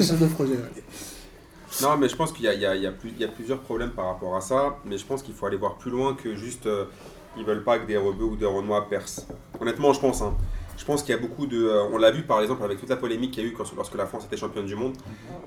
Chef 0.02 0.20
de 0.20 0.26
projet. 0.28 0.54
Non, 1.84 1.98
mais 1.98 2.10
je 2.10 2.16
pense 2.16 2.32
qu'il 2.32 2.46
y, 2.46 2.48
a- 2.48 2.54
il 2.56 2.62
y 2.62 2.66
a- 2.66 2.76
il 2.76 2.82
y 2.82 2.88
a 2.88 2.92
plus- 2.92 3.12
il 3.16 3.22
y 3.22 3.24
a 3.24 3.28
plusieurs 3.28 3.60
problèmes 3.60 3.92
par 3.92 4.08
rapport 4.08 4.36
à 4.36 4.42
ça, 4.42 4.78
mais 4.86 4.98
je 4.98 5.06
pense 5.06 5.22
qu'il 5.22 5.36
faut 5.36 5.46
aller 5.46 5.58
voir 5.58 5.76
plus 5.76 5.92
loin 5.92 6.16
que 6.16 6.36
juste 6.36 6.66
euh, 6.66 6.86
ils 7.36 7.44
veulent 7.46 7.64
pas 7.64 7.80
que 7.80 7.86
des 7.88 7.98
rebeux 7.98 8.26
ou 8.26 8.36
des 8.36 8.46
renois 8.46 8.88
percent. 8.90 9.24
Honnêtement, 9.60 9.94
je 9.94 10.00
pense. 10.00 10.22
hein. 10.22 10.36
Je 10.78 10.86
pense 10.86 11.02
qu'il 11.02 11.14
y 11.16 11.18
a 11.18 11.22
beaucoup 11.22 11.48
de. 11.48 11.58
euh, 11.64 11.84
on 11.92 11.98
l'a 11.98 12.12
vu 12.12 12.22
par 12.24 12.40
exemple 12.42 12.64
avec 12.64 12.80
toute 12.80 12.90
la 12.90 12.98
polémique 12.98 13.32
qu'il 13.32 13.44
y 13.44 13.48
a 13.48 13.50
eu 13.50 13.54
quand- 13.54 13.66
lorsque 13.76 13.96
la 13.96 14.06
France 14.06 14.26
était 14.26 14.38
championne 14.38 14.66
du 14.68 14.76
monde. 14.76 14.96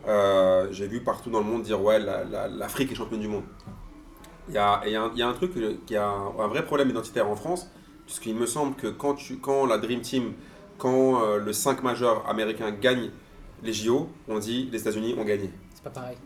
Euh, 0.08 0.66
J'ai 0.72 0.86
vu 0.88 1.02
partout 1.02 1.30
dans 1.30 1.38
le 1.38 1.44
monde 1.44 1.62
dire 1.62 1.80
ouais, 1.80 1.98
la- 2.00 2.24
la- 2.24 2.48
l'Afrique 2.48 2.90
est 2.92 2.94
championne 2.96 3.20
du 3.20 3.28
monde. 3.28 3.44
Il 4.48 4.54
y 4.54 4.58
a, 4.58 4.80
il 4.86 4.92
y 4.92 4.96
a 4.96 5.02
un- 5.04 5.10
il 5.14 5.18
y 5.18 5.22
a 5.22 5.28
un 5.28 5.32
truc 5.32 5.56
euh, 5.56 5.74
qui 5.86 5.94
a 5.96 6.06
un, 6.08 6.32
un 6.40 6.48
vrai 6.48 6.64
problème 6.64 6.90
identitaire 6.90 7.28
en 7.28 7.36
France, 7.36 7.70
puisqu'il 8.06 8.34
me 8.34 8.46
semble 8.46 8.74
que 8.74 8.88
quand, 8.88 9.14
tu, 9.14 9.36
quand 9.38 9.66
la 9.66 9.78
Dream 9.78 10.00
Team, 10.00 10.32
quand 10.78 11.22
euh, 11.22 11.38
le 11.38 11.52
5 11.52 11.82
majeur 11.84 12.28
américain 12.28 12.72
gagne 12.72 13.10
les 13.62 13.72
JO, 13.72 14.08
on 14.28 14.38
dit 14.38 14.68
les 14.72 14.80
États-Unis 14.80 15.14
ont 15.18 15.24
gagné. 15.24 15.50
C'est 15.74 15.84
pas 15.84 15.90
pareil. 15.90 16.16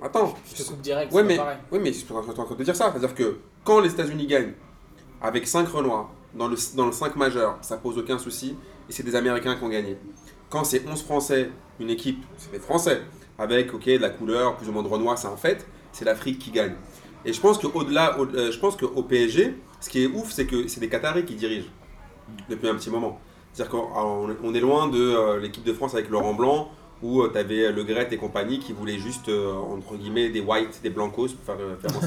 Attends, 0.00 0.34
Je 0.54 0.62
te 0.62 0.68
coupe 0.68 0.80
direct. 0.80 1.12
Ouais 1.12 1.22
mais, 1.24 1.36
pas 1.36 1.42
pareil. 1.44 1.58
ouais, 1.72 1.78
mais 1.80 1.92
je 1.92 1.98
suis 1.98 2.12
en 2.12 2.22
train 2.22 2.44
de 2.44 2.54
te 2.54 2.62
dire 2.62 2.76
ça. 2.76 2.90
C'est-à-dire 2.90 3.14
que 3.14 3.38
quand 3.64 3.80
les 3.80 3.90
États-Unis 3.90 4.26
gagnent 4.26 4.52
avec 5.22 5.46
5 5.46 5.68
Renois 5.68 6.10
dans 6.34 6.48
le, 6.48 6.56
dans 6.76 6.86
le 6.86 6.92
5 6.92 7.16
majeur, 7.16 7.58
ça 7.62 7.76
pose 7.76 7.98
aucun 7.98 8.18
souci. 8.18 8.56
Et 8.88 8.92
c'est 8.92 9.02
des 9.04 9.14
Américains 9.14 9.54
qui 9.56 9.64
ont 9.64 9.68
gagné. 9.68 9.96
Quand 10.50 10.64
c'est 10.64 10.82
11 10.86 11.02
Français, 11.02 11.50
une 11.80 11.88
équipe, 11.90 12.22
c'est 12.36 12.50
des 12.52 12.58
Français, 12.58 13.00
avec 13.38 13.72
ok, 13.72 13.84
de 13.86 13.96
la 13.98 14.10
couleur, 14.10 14.56
plus 14.56 14.68
ou 14.68 14.72
moins 14.72 14.82
de 14.82 14.88
Renois, 14.88 15.16
c'est 15.16 15.28
en 15.28 15.36
fait, 15.36 15.66
c'est 15.92 16.04
l'Afrique 16.04 16.38
qui 16.38 16.50
gagne. 16.50 16.74
Et 17.24 17.32
je 17.32 17.40
pense 17.40 17.58
qu'au-delà, 17.58 18.18
au- 18.18 18.26
euh, 18.26 18.50
je 18.50 18.58
pense 18.58 18.76
qu'au 18.76 19.02
PSG, 19.02 19.54
ce 19.80 19.88
qui 19.88 20.02
est 20.04 20.06
ouf, 20.08 20.30
c'est 20.32 20.46
que 20.46 20.66
c'est 20.68 20.80
des 20.80 20.88
Qataris 20.88 21.24
qui 21.24 21.36
dirigent 21.36 21.68
depuis 22.50 22.68
un 22.68 22.74
petit 22.74 22.90
moment. 22.90 23.18
C'est-à-dire 23.52 23.70
qu'on 23.78 24.28
on 24.42 24.54
est- 24.54 24.60
loin 24.60 24.88
de 24.88 24.98
euh, 24.98 25.38
l'équipe 25.40 25.64
de 25.64 25.72
France 25.72 25.94
avec 25.94 26.10
Laurent 26.10 26.34
Blanc, 26.34 26.70
où 27.02 27.26
tu 27.28 27.38
avais 27.38 27.70
Le 27.72 27.84
Gret 27.84 28.08
et 28.10 28.16
compagnie 28.16 28.58
qui 28.58 28.72
voulaient 28.72 28.98
juste, 28.98 29.28
euh, 29.28 29.52
entre 29.54 29.96
guillemets, 29.96 30.28
des 30.30 30.40
whites, 30.40 30.80
des 30.82 30.90
blancos, 30.90 31.32
pour 31.32 31.44
faire 31.56 31.56
référence 31.68 32.04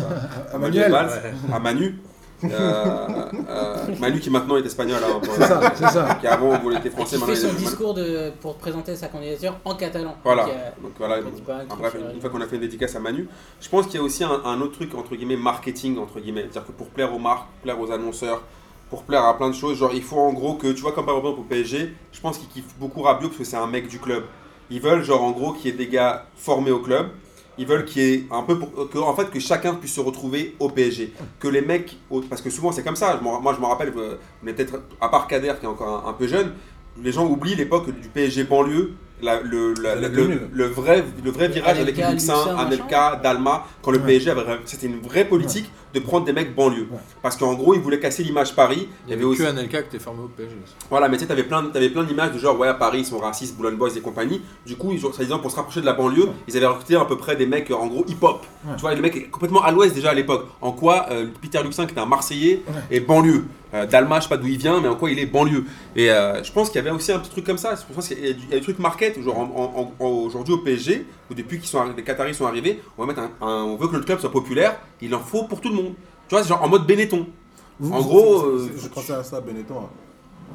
à, 0.51 0.56
à 0.56 0.58
Manuel. 0.58 0.91
Valls, 0.91 1.34
à 1.54 1.60
Manu. 1.60 1.95
Euh, 2.43 3.07
euh, 3.49 3.75
Manu 3.99 4.19
qui 4.19 4.29
maintenant 4.29 4.57
est 4.57 4.65
espagnol. 4.65 4.99
hein, 5.01 5.21
C'est 5.23 5.43
ça, 5.45 5.73
c'est 5.73 5.87
ça. 5.87 6.15
Qui 6.21 6.27
avant 6.27 6.57
voulait 6.59 6.77
être 6.77 6.91
français, 6.91 7.17
fait 7.17 7.25
il 7.27 7.31
est 7.31 7.35
son 7.35 7.53
discours 7.53 7.93
de, 7.93 8.31
pour 8.41 8.55
présenter 8.57 8.95
sa 8.95 9.07
candidature 9.07 9.55
en 9.63 9.75
catalan. 9.75 10.15
Voilà. 10.23 10.43
Donc, 10.43 10.53
euh, 10.53 10.69
Donc 10.83 10.91
voilà, 10.97 11.15
en 11.69 11.75
bref, 11.77 11.95
une 12.13 12.21
fois 12.21 12.29
qu'on 12.29 12.41
a 12.41 12.47
fait 12.47 12.55
une 12.55 12.61
dédicace 12.61 12.95
à 12.95 12.99
Manu, 12.99 13.27
je 13.61 13.69
pense 13.69 13.85
qu'il 13.87 13.95
y 13.95 13.99
a 13.99 14.03
aussi 14.03 14.23
un, 14.23 14.41
un 14.43 14.59
autre 14.61 14.73
truc 14.73 14.93
entre 14.95 15.15
guillemets 15.15 15.37
marketing 15.37 15.97
entre 15.97 16.19
guillemets, 16.19 16.41
c'est-à-dire 16.51 16.67
que 16.67 16.71
pour 16.73 16.87
plaire 16.87 17.13
aux 17.13 17.19
marques, 17.19 17.47
plaire 17.63 17.79
aux 17.79 17.91
annonceurs, 17.91 18.41
pour 18.89 19.03
plaire 19.03 19.23
à 19.23 19.37
plein 19.37 19.49
de 19.49 19.55
choses, 19.55 19.77
genre 19.77 19.91
il 19.93 20.03
faut 20.03 20.19
en 20.19 20.33
gros 20.33 20.55
que 20.55 20.67
tu 20.67 20.81
vois 20.81 20.91
comme 20.91 21.05
par 21.05 21.17
exemple 21.17 21.39
au 21.39 21.43
PSG, 21.43 21.93
je 22.11 22.19
pense 22.21 22.37
qu'ils 22.37 22.49
kiffent 22.49 22.75
beaucoup 22.79 23.01
Rabiot 23.01 23.29
parce 23.29 23.39
que 23.39 23.43
c'est 23.45 23.57
un 23.57 23.67
mec 23.67 23.87
du 23.87 23.99
club. 23.99 24.23
Ils 24.69 24.81
veulent 24.81 25.03
genre 25.03 25.23
en 25.23 25.31
gros 25.31 25.53
qu'il 25.53 25.71
y 25.71 25.73
ait 25.73 25.77
des 25.77 25.87
gars 25.87 26.25
formés 26.35 26.71
au 26.71 26.79
club. 26.79 27.07
Ils 27.57 27.65
veulent 27.65 27.85
qu'il 27.85 28.01
y 28.01 28.13
ait 28.13 28.23
un 28.31 28.43
peu 28.43 28.59
pour 28.59 28.89
que, 28.89 28.97
en 28.97 29.15
fait 29.15 29.29
que 29.29 29.39
chacun 29.39 29.75
puisse 29.75 29.93
se 29.93 30.01
retrouver 30.01 30.55
au 30.59 30.69
PSG, 30.69 31.13
que 31.39 31.47
les 31.47 31.61
mecs 31.61 31.97
parce 32.29 32.41
que 32.41 32.49
souvent 32.49 32.71
c'est 32.71 32.83
comme 32.83 32.95
ça. 32.97 33.17
Je 33.17 33.23
moi 33.23 33.53
je 33.55 33.61
me 33.61 33.65
rappelle, 33.65 33.93
euh, 33.97 34.15
on 34.43 34.47
est 34.47 34.53
peut-être 34.53 34.81
à 34.99 35.09
part 35.09 35.27
Kader 35.27 35.53
qui 35.59 35.65
est 35.65 35.69
encore 35.69 36.05
un, 36.05 36.09
un 36.09 36.13
peu 36.13 36.27
jeune, 36.27 36.51
les 37.01 37.11
gens 37.11 37.25
oublient 37.25 37.55
l'époque 37.55 37.89
du 37.99 38.09
PSG 38.09 38.43
banlieue, 38.43 38.91
la- 39.21 39.39
le, 39.41 39.73
la- 39.81 39.95
Les 39.95 40.09
le, 40.09 40.15
2000. 40.15 40.39
le 40.51 40.65
vrai, 40.65 41.03
le 41.23 41.31
vrai 41.31 41.47
virage 41.47 41.79
l'équipe 41.79 42.03
Luxin, 42.09 42.33
Luxin, 42.35 42.57
Anelka, 42.57 43.19
Dalma, 43.23 43.65
quand 43.81 43.91
le 43.91 43.99
Ouais. 43.99 44.05
PSG 44.05 44.31
avait, 44.31 44.43
c'était 44.65 44.87
une 44.87 44.99
vraie 44.99 45.25
politique 45.25 45.71
de 45.95 45.99
prendre 46.05 46.25
des 46.25 46.34
mecs 46.34 46.53
banlieue. 46.53 46.88
Ouais. 46.91 46.97
Parce 47.23 47.36
qu'en 47.38 47.53
gros, 47.55 47.73
ils 47.73 47.79
voulaient 47.81 47.99
casser 47.99 48.21
l'image 48.23 48.55
Paris. 48.55 48.88
Il 49.08 49.12
y 49.12 49.13
avait 49.13 49.23
aussi, 49.23 49.41
que 49.41 49.47
Anelka 49.47 49.81
qui 49.81 49.88
était 49.95 49.99
formé 50.03 50.21
au 50.23 50.27
PSG. 50.27 50.55
voilà, 50.89 51.08
mais 51.10 51.17
tu 51.17 51.21
sais, 51.23 51.27
t'avais 51.27 51.43
plein, 51.43 51.63
t'avais 51.65 51.89
plein 51.89 52.03
d'images 52.03 52.34
de 52.34 52.38
genre, 52.39 52.60
ouais, 52.60 52.67
à 52.67 52.73
Paris, 52.75 52.99
ils 52.99 53.05
sont 53.05 53.17
racistes, 53.19 53.55
Boulogne 53.55 53.75
Boys 53.77 53.89
et 53.95 54.01
compagnie. 54.01 54.41
Du 54.65 54.75
coup, 54.75 54.91
ils 54.91 55.05
ont, 55.05 55.12
disant 55.17 55.39
pour 55.39 55.49
se 55.51 55.55
rapprocher 55.55 55.81
de 55.81 55.86
la 55.86 55.93
banlieue, 55.93 56.27
ils 56.47 56.55
avaient 56.58 56.65
recruté 56.67 56.95
à 56.95 57.05
peu 57.05 57.17
près 57.17 57.36
des 57.36 57.45
mecs, 57.47 57.71
en 57.71 57.88
gros, 57.88 58.05
hip-hop. 58.08 58.45
Ouais. 58.65 58.75
Tu 58.75 58.81
vois, 58.81 58.93
le 58.93 59.01
mec 59.01 59.15
est 59.15 59.23
complètement 59.23 59.63
à 59.63 59.71
l'ouest 59.71 59.95
déjà 59.95 60.12
à 60.12 60.13
l'époque. 60.13 60.45
En 60.62 60.71
quoi 60.71 61.08
euh, 61.12 61.27
Peter 61.41 61.62
Luxin, 61.63 61.86
qui 61.86 61.91
était 61.93 62.01
un 62.01 62.05
Marseillais, 62.05 62.62
est 62.91 62.99
banlieue. 62.99 63.45
Euh, 63.73 63.86
Dalma, 63.86 64.19
je 64.19 64.23
sais 64.23 64.29
pas 64.29 64.38
d'où 64.38 64.47
il 64.47 64.58
vient, 64.58 64.79
mais 64.79 64.88
en 64.88 64.95
quoi 64.95 65.10
il 65.10 65.19
est 65.19 65.25
banlieue. 65.25 65.65
Et 65.95 66.10
euh, 66.12 66.41
je 66.43 66.51
pense 66.51 66.69
qu'il 66.69 66.77
y 66.77 66.79
avait 66.88 66.91
aussi 66.95 67.12
un 67.12 67.19
petit 67.19 67.31
truc 67.31 67.45
comme 67.45 67.58
ça. 67.58 67.75
Je 67.75 67.93
pense 67.93 68.08
qu'il 68.08 68.23
y 68.25 68.29
a 68.29 68.34
du, 68.34 68.39
il 68.47 68.49
y 68.51 68.55
a 68.55 68.60
du 68.60 68.63
truc 68.63 68.79
market, 68.79 69.21
genre 69.21 69.38
en- 69.39 69.93
en- 69.99 70.05
en- 70.05 70.08
aujourd'hui 70.10 70.53
au 70.53 70.60
PSG, 70.60 71.05
où 71.29 71.33
depuis 71.33 71.57
qu'ils 71.59 71.67
sont 71.67 71.83
les 71.95 72.03
Qataris 72.03 72.33
sont 72.35 72.45
arrivés, 72.45 72.81
on 72.97 73.01
va 73.05 73.07
mettre 73.07 73.21
un, 73.21 73.45
un- 73.45 73.63
on 73.63 73.75
veut 73.77 73.88
que 73.88 73.95
le 73.95 74.03
club 74.03 74.19
soit 74.19 74.31
populaire, 74.31 74.79
il 75.01 75.13
en 75.15 75.19
faut 75.19 75.43
pour 75.45 75.61
tout 75.61 75.69
le 75.69 75.75
monde. 75.75 75.93
Tu 76.27 76.35
vois, 76.35 76.41
c'est 76.43 76.49
genre 76.49 76.63
en 76.63 76.67
mode 76.69 76.85
Benetton. 76.88 77.27
Vous- 77.79 77.93
En 77.93 78.01
gros, 78.01 78.41
euh, 78.45 78.69
je 78.77 78.88
pensais 78.88 79.13
à 79.13 79.23
ça, 79.23 79.41
Benetton. 79.41 79.75
hein. 79.79 79.89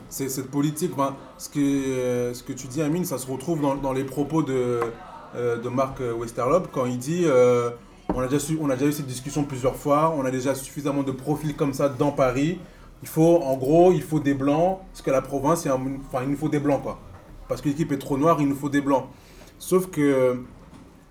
C'est 0.08 0.28
cette 0.28 0.50
politique, 0.50 0.96
ben, 0.96 1.14
ce, 1.38 1.48
que, 1.48 1.58
euh, 1.60 2.34
ce 2.34 2.42
que 2.42 2.52
tu 2.52 2.66
dis, 2.66 2.82
Amine, 2.82 3.04
ça 3.04 3.18
se 3.18 3.30
retrouve 3.30 3.60
dans, 3.60 3.74
dans 3.76 3.92
les 3.92 4.04
propos 4.04 4.42
de, 4.42 4.80
euh, 5.36 5.56
de 5.58 5.68
Marc 5.68 6.00
Westerlop 6.18 6.68
quand 6.72 6.86
il 6.86 6.98
dit 6.98 7.22
euh, 7.26 7.70
on, 8.14 8.20
a 8.20 8.26
déjà 8.26 8.40
su- 8.40 8.58
on 8.60 8.70
a 8.70 8.74
déjà 8.76 8.86
eu 8.86 8.92
cette 8.92 9.06
discussion 9.06 9.44
plusieurs 9.44 9.76
fois, 9.76 10.12
on 10.16 10.24
a 10.24 10.30
déjà 10.32 10.54
suffisamment 10.56 11.02
de 11.04 11.12
profils 11.12 11.54
comme 11.54 11.72
ça 11.74 11.88
dans 11.88 12.10
Paris. 12.10 12.58
Il 13.02 13.08
faut, 13.08 13.40
en 13.42 13.56
gros, 13.56 13.92
il 13.92 14.02
faut 14.02 14.18
des 14.20 14.34
blancs, 14.34 14.78
parce 14.92 15.02
que 15.02 15.10
la 15.10 15.22
province, 15.22 15.66
enfin, 15.66 16.22
il 16.24 16.28
nous 16.30 16.36
faut 16.36 16.48
des 16.48 16.58
blancs, 16.60 16.82
quoi. 16.82 16.98
Parce 17.48 17.60
que 17.62 17.68
l'équipe 17.68 17.90
est 17.92 17.98
trop 17.98 18.18
noire, 18.18 18.36
il 18.40 18.48
nous 18.48 18.56
faut 18.56 18.68
des 18.68 18.80
blancs. 18.80 19.04
Sauf 19.58 19.86
que, 19.90 20.42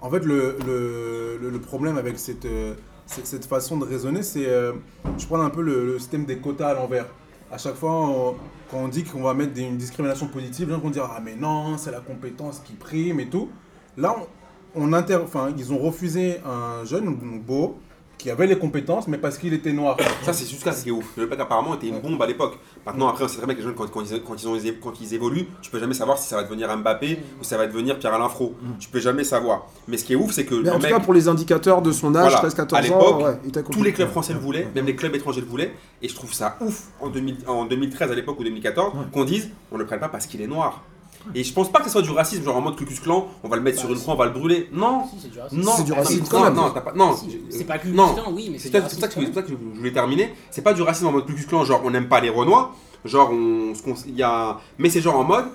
en 0.01 0.09
fait, 0.09 0.23
le, 0.23 0.57
le, 0.65 1.49
le- 1.49 1.59
problème 1.59 1.97
avec 1.97 2.17
cette, 2.19 2.45
euh, 2.45 2.73
cette, 3.05 3.45
façon 3.45 3.77
de 3.77 3.85
raisonner, 3.85 4.23
c'est. 4.23 4.47
euh, 4.47 4.73
je 5.17 5.25
prends 5.25 5.41
un 5.41 5.49
peu 5.49 5.61
le, 5.61 5.97
système 5.99 6.25
des 6.25 6.37
quotas 6.37 6.69
à 6.69 6.73
l'envers. 6.73 7.07
À 7.51 7.57
chaque 7.57 7.75
fois, 7.75 8.35
quand 8.69 8.77
on 8.77 8.87
dit 8.87 9.03
qu'on 9.03 9.23
va 9.23 9.33
mettre 9.33 9.53
des- 9.53 9.61
une 9.63 9.77
discrimination 9.77 10.27
positive, 10.27 10.67
les 10.69 10.73
gens 10.75 10.79
vont 10.81 10.89
dire 10.89 11.09
Ah, 11.09 11.19
mais 11.23 11.35
non, 11.35 11.77
c'est 11.77 11.91
la 11.91 11.99
compétence 11.99 12.61
qui 12.65 12.73
prime 12.73 13.19
et 13.19 13.29
tout. 13.29 13.49
Là, 13.97 14.15
on, 14.75 14.83
on 14.83 14.93
inter... 14.93 15.15
enfin, 15.23 15.51
ils 15.57 15.73
ont 15.73 15.79
refusé 15.79 16.37
un 16.45 16.85
jeune, 16.85 17.15
beau, 17.45 17.79
qui 18.17 18.29
avait 18.29 18.47
les 18.47 18.57
compétences, 18.59 19.07
mais 19.07 19.17
parce 19.17 19.37
qu'il 19.37 19.53
était 19.53 19.71
noir. 19.73 19.97
Ça, 20.23 20.33
c'est 20.33 20.45
ça 20.45 20.71
ce 20.73 20.83
qui 20.83 20.89
est 20.89 20.91
ouf. 20.91 21.15
Le 21.17 21.25
mec, 21.27 21.39
apparemment, 21.39 21.73
était 21.75 21.87
une 21.87 21.99
bombe 22.01 22.21
à 22.21 22.27
l'époque. 22.27 22.57
Maintenant, 22.91 23.07
après, 23.09 23.23
on 23.23 23.27
sait 23.27 23.37
très 23.37 23.45
bien 23.45 23.53
que 23.55 23.59
les 23.59 23.65
jeunes, 23.65 23.75
quand, 23.75 23.89
quand 23.89 24.01
ils, 24.01 24.21
quand, 24.23 24.35
ils 24.41 24.47
ont, 24.47 24.57
quand 24.81 24.93
ils 25.01 25.13
évoluent, 25.13 25.47
tu 25.61 25.69
peux 25.69 25.79
jamais 25.79 25.93
savoir 25.93 26.17
si 26.17 26.27
ça 26.27 26.35
va 26.35 26.43
devenir 26.43 26.75
Mbappé 26.75 27.19
ou 27.39 27.43
ça 27.43 27.57
va 27.57 27.67
devenir 27.67 27.99
Pierre-Alain 27.99 28.29
Fro. 28.29 28.55
Tu 28.79 28.89
peux 28.89 28.99
jamais 28.99 29.23
savoir. 29.23 29.67
Mais 29.87 29.97
ce 29.97 30.05
qui 30.05 30.13
est 30.13 30.15
ouf, 30.15 30.31
c'est 30.31 30.45
que 30.45 30.55
Mais 30.55 30.69
en 30.69 30.75
tout 30.77 30.81
mec, 30.81 30.91
cas, 30.91 30.99
pour 30.99 31.13
les 31.13 31.27
indicateurs 31.27 31.81
de 31.81 31.91
son 31.91 32.15
âge, 32.15 32.31
Voilà. 32.33 32.49
13-14 32.49 32.73
À 32.75 32.79
ans, 32.79 32.81
l'époque, 32.81 33.21
ouais, 33.23 33.39
il 33.43 33.49
était 33.49 33.63
tous 33.63 33.83
les 33.83 33.93
clubs 33.93 34.09
français 34.09 34.33
le 34.33 34.39
voulaient, 34.39 34.67
même 34.73 34.85
les 34.85 34.95
clubs 34.95 35.15
étrangers 35.15 35.41
le 35.41 35.47
voulaient. 35.47 35.73
Et 36.01 36.09
je 36.09 36.15
trouve 36.15 36.33
ça 36.33 36.57
ouf 36.61 36.83
en, 36.99 37.09
2000 37.09 37.37
en 37.47 37.65
2013 37.65 38.11
à 38.11 38.15
l'époque 38.15 38.39
ou 38.39 38.43
2014 38.43 38.93
qu'on 39.13 39.25
dise 39.25 39.49
on 39.71 39.75
ne 39.75 39.81
le 39.81 39.85
prenne 39.85 39.99
pas 39.99 40.09
parce 40.09 40.25
qu'il 40.25 40.41
est 40.41 40.47
noir. 40.47 40.83
Et 41.35 41.43
je 41.43 41.53
pense 41.53 41.71
pas 41.71 41.79
que 41.79 41.85
ce 41.85 41.91
soit 41.91 42.01
du 42.01 42.11
racisme, 42.11 42.43
genre 42.43 42.55
en 42.57 42.61
mode 42.61 42.75
Ku 42.75 42.85
Klux 42.85 42.95
Klan, 43.01 43.27
on 43.43 43.47
va 43.49 43.55
le 43.57 43.61
mettre 43.61 43.77
Bah, 43.77 43.81
sur 43.83 43.91
une 43.93 43.99
croix, 43.99 44.13
on 44.13 44.17
va 44.17 44.25
le 44.25 44.31
brûler. 44.31 44.69
Non, 44.71 45.03
Si, 45.09 45.19
c'est 45.21 45.31
du 45.31 45.39
racisme. 45.39 45.61
non, 45.61 45.71
C'est 45.77 45.83
du 45.83 45.93
racisme 45.93 46.21
non, 46.23 46.27
quand 46.29 46.43
même. 46.43 46.53
Non, 46.53 46.69
t'as 46.71 46.81
pas, 46.81 46.93
non, 46.93 47.15
Si, 47.15 47.37
C'est 47.49 47.65
pas 47.65 47.77
putain, 47.77 48.05
oui, 48.31 48.49
mais 48.51 48.57
c'est 48.57 48.69
pour 48.69 48.79
ça, 48.79 48.83
racisme. 48.83 49.01
que 49.07 49.13
c'est 49.13 49.25
pour 49.25 49.35
ça 49.35 49.41
que 49.43 49.49
je 49.49 49.55
voulais 49.77 49.91
terminer. 49.93 50.33
C'est 50.51 50.61
pas 50.61 50.73
du 50.73 50.81
racisme 50.81 51.07
en 51.07 51.11
mode 51.11 51.25
Ku 51.25 51.33
Klux 51.33 51.45
Klan, 51.45 51.65
genre 51.65 51.81
on 51.83 51.91
n'aime 51.91 52.07
pas 52.07 52.19
les 52.21 52.29
Renois, 52.29 52.73
genre 53.05 53.31
on, 53.31 53.73
y 54.07 54.23
a, 54.23 54.59
mais 54.77 54.89
c'est 54.89 55.01
genre 55.01 55.17
en 55.17 55.23
mode 55.23 55.45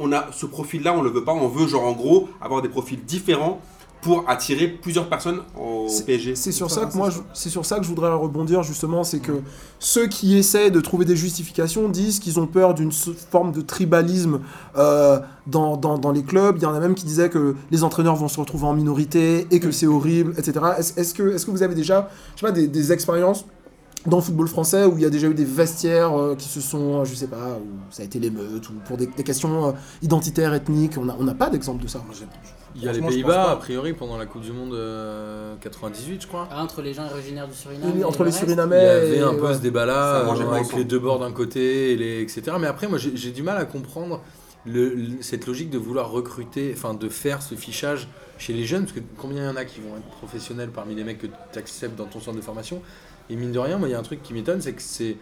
on 0.00 0.12
a 0.12 0.26
ce 0.32 0.46
profil-là, 0.46 0.94
on 0.96 1.02
le 1.02 1.10
veut 1.10 1.24
pas, 1.24 1.32
on 1.32 1.48
veut 1.48 1.66
genre 1.66 1.84
en 1.84 1.92
gros 1.92 2.28
avoir 2.40 2.62
des 2.62 2.68
profils 2.68 3.02
différents 3.04 3.60
pour 4.00 4.28
attirer 4.28 4.68
plusieurs 4.68 5.08
personnes 5.08 5.40
au 5.58 5.88
PSG. 6.06 6.34
C'est 6.36 6.52
sur 6.52 6.70
Ça, 6.70 6.82
ça 6.82 6.86
que 6.86 6.92
c'est 6.92 6.98
moi, 6.98 7.10
c'est 7.34 7.48
sur 7.48 7.66
ça 7.66 7.78
que 7.78 7.82
je 7.82 7.88
voudrais 7.88 8.12
rebondir 8.12 8.62
justement, 8.62 9.02
c'est 9.02 9.18
que 9.18 9.32
ceux 9.78 10.06
qui 10.06 10.36
essaient 10.36 10.70
de 10.70 10.80
trouver 10.80 11.04
des 11.04 11.16
justifications 11.16 11.88
disent 11.88 12.20
qu'ils 12.20 12.38
ont 12.38 12.46
peur 12.46 12.74
d'une 12.74 12.92
forme 12.92 13.52
de 13.52 13.60
tribalisme 13.60 14.40
euh, 14.76 15.18
dans, 15.46 15.76
dans, 15.76 15.98
dans 15.98 16.12
les 16.12 16.22
clubs. 16.22 16.56
Il 16.58 16.62
y 16.62 16.66
en 16.66 16.74
a 16.74 16.80
même 16.80 16.94
qui 16.94 17.04
disaient 17.04 17.30
que 17.30 17.56
les 17.70 17.82
entraîneurs 17.82 18.16
vont 18.16 18.28
se 18.28 18.38
retrouver 18.38 18.66
en 18.66 18.74
minorité 18.74 19.46
et 19.50 19.60
que 19.60 19.70
c'est 19.72 19.86
horrible, 19.86 20.34
etc. 20.38 20.60
Est-ce 20.78 21.14
que, 21.14 21.34
est 21.34 21.44
que 21.44 21.50
vous 21.50 21.62
avez 21.62 21.74
déjà, 21.74 22.08
je 22.36 22.40
sais 22.40 22.46
pas, 22.46 22.52
des, 22.52 22.68
des 22.68 22.92
expériences 22.92 23.46
dans 24.06 24.18
le 24.18 24.22
football 24.22 24.48
français 24.48 24.84
où 24.84 24.96
il 24.96 25.02
y 25.02 25.06
a 25.06 25.10
déjà 25.10 25.28
eu 25.28 25.34
des 25.34 25.44
vestiaires 25.44 26.16
euh, 26.16 26.34
qui 26.36 26.48
se 26.48 26.60
sont, 26.60 27.00
euh, 27.00 27.04
je 27.04 27.14
sais 27.14 27.26
pas, 27.26 27.58
où 27.58 27.92
ça 27.92 28.02
a 28.02 28.06
été 28.06 28.18
l'émeute 28.18 28.68
ou 28.70 28.74
pour 28.84 28.96
des, 28.96 29.06
des 29.06 29.24
questions 29.24 29.68
euh, 29.68 29.72
identitaires, 30.02 30.54
ethniques? 30.54 30.96
On 30.98 31.04
n'a 31.04 31.16
on 31.18 31.24
n'a 31.24 31.34
pas 31.34 31.50
d'exemple 31.50 31.82
de 31.82 31.88
ça. 31.88 32.00
Il 32.76 32.82
y 32.84 32.88
a 32.88 32.92
les 32.92 33.00
Pays-Bas, 33.00 33.50
a 33.52 33.56
priori, 33.56 33.92
pendant 33.92 34.16
la 34.18 34.26
Coupe 34.26 34.42
du 34.42 34.52
Monde 34.52 34.74
euh, 34.74 35.54
98, 35.60 36.22
je 36.22 36.26
crois. 36.26 36.48
Ah, 36.50 36.62
entre 36.62 36.82
les 36.82 36.92
gens 36.94 37.06
originaires 37.10 37.48
du 37.48 37.54
Suriname. 37.54 37.98
Et 37.98 38.04
entre 38.04 38.20
le 38.20 38.26
les 38.26 38.30
reste. 38.30 38.42
Il 38.42 38.50
y 38.50 38.52
Surinamais 38.54 38.76
avait 38.76 39.16
et- 39.16 39.20
un 39.20 39.34
peu 39.34 39.46
ouais. 39.48 39.54
ce 39.54 39.60
débat-là, 39.60 40.26
euh, 40.28 40.50
avec 40.52 40.72
les 40.74 40.84
deux 40.84 40.98
bords 40.98 41.18
d'un 41.18 41.32
côté, 41.32 41.92
et 41.92 41.96
les, 41.96 42.22
etc. 42.22 42.42
Mais 42.60 42.66
après, 42.66 42.86
moi, 42.88 42.98
j'ai 42.98 43.16
j'ai 43.16 43.30
du 43.30 43.42
mal 43.42 43.56
à 43.58 43.64
comprendre 43.64 44.22
le- 44.66 44.94
le- 44.94 45.22
cette 45.22 45.46
logique 45.46 45.70
de 45.70 45.78
vouloir 45.78 46.10
recruter, 46.10 46.72
enfin, 46.76 46.94
de 46.94 47.08
faire 47.08 47.42
ce 47.42 47.54
fichage 47.54 48.08
chez 48.38 48.52
les 48.52 48.64
jeunes, 48.64 48.82
parce 48.84 48.92
que 48.94 49.00
combien 49.16 49.42
il 49.42 49.46
y 49.46 49.48
en 49.48 49.56
a 49.56 49.64
qui 49.64 49.80
vont 49.80 49.96
être 49.96 50.08
professionnels 50.18 50.70
parmi 50.70 50.94
les 50.94 51.04
mecs 51.04 51.18
que 51.18 51.26
tu 51.26 51.58
acceptes 51.58 51.96
dans 51.96 52.04
ton 52.06 52.20
centre 52.20 52.36
de 52.36 52.42
formation? 52.42 52.82
Et 53.30 53.36
mine 53.36 53.52
de 53.52 53.58
rien, 53.58 53.78
moi, 53.78 53.88
il 53.88 53.92
y 53.92 53.94
a 53.94 53.98
un 53.98 54.02
truc 54.02 54.22
qui 54.22 54.32
m'étonne, 54.34 54.60
c'est 54.60 54.72
que 54.72 54.82
ces, 54.82 55.16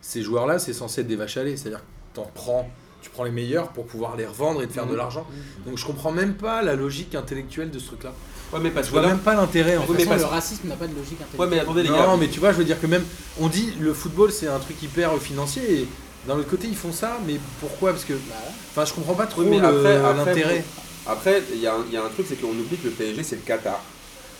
ces 0.00 0.22
joueurs-là, 0.22 0.58
c'est 0.58 0.72
censé 0.72 1.02
être 1.02 1.06
des 1.06 1.16
vaches 1.16 1.36
à 1.36 1.44
lait. 1.44 1.56
C'est-à-dire 1.56 1.80
que 1.80 1.84
t'en 2.14 2.30
prends, 2.34 2.68
tu 3.02 3.10
prends 3.10 3.24
les 3.24 3.30
meilleurs 3.30 3.68
pour 3.68 3.84
pouvoir 3.86 4.16
les 4.16 4.26
revendre 4.26 4.62
et 4.62 4.66
te 4.68 4.72
faire 4.72 4.86
de 4.86 4.92
Mhm. 4.92 4.96
l'argent. 4.96 5.26
Donc 5.66 5.76
je 5.76 5.84
comprends 5.84 6.12
même 6.12 6.34
pas 6.34 6.62
la 6.62 6.74
logique 6.76 7.14
intellectuelle 7.14 7.70
de 7.70 7.78
ce 7.78 7.86
truc-là. 7.86 8.12
Ouais, 8.52 8.60
mais 8.62 8.70
parce 8.70 8.86
Je 8.86 8.92
vois 8.92 9.02
même 9.06 9.18
pas 9.18 9.34
l'intérêt 9.34 9.76
en 9.76 9.82
De 9.82 9.86
fait. 9.86 9.92
mais 9.94 10.04
façon, 10.04 10.26
le 10.26 10.30
racisme 10.30 10.68
n'a 10.68 10.76
pas 10.76 10.86
de 10.86 10.94
logique 10.94 11.18
ouais, 11.18 11.24
intellectuelle. 11.24 11.50
mais 11.50 11.58
attendez 11.60 11.82
les 11.82 11.88
Non, 11.88 11.96
gars. 11.96 12.16
mais 12.20 12.28
tu 12.28 12.38
vois, 12.40 12.52
je 12.52 12.58
veux 12.58 12.64
dire 12.64 12.80
que 12.80 12.86
même, 12.86 13.04
on 13.40 13.48
dit 13.48 13.72
le 13.80 13.92
football 13.92 14.30
c'est 14.30 14.46
un 14.46 14.58
truc 14.58 14.80
hyper 14.82 15.16
financier 15.18 15.62
et 15.80 15.88
d'un 16.28 16.36
autre 16.36 16.48
côté 16.50 16.68
ils 16.68 16.76
font 16.76 16.92
ça, 16.92 17.18
mais 17.26 17.40
pourquoi? 17.60 17.90
Parce 17.92 18.04
que, 18.04 18.12
Bah, 18.12 18.18
ouais. 18.30 18.52
enfin, 18.70 18.84
je 18.84 18.92
comprends 18.92 19.14
pas 19.14 19.26
trop 19.26 19.42
après, 19.42 19.98
l'intérêt. 20.14 20.64
Après, 21.06 21.42
il 21.52 21.60
y, 21.60 21.66
a 21.66 21.74
un- 21.74 21.84
il 21.88 21.94
y 21.94 21.96
a 21.96 22.04
un 22.04 22.08
truc, 22.08 22.26
c'est 22.28 22.40
qu'on 22.40 22.50
oublie 22.50 22.76
que 22.76 22.84
le 22.84 22.90
PSG, 22.92 23.24
c'est 23.24 23.34
le 23.36 23.42
Qatar. 23.42 23.80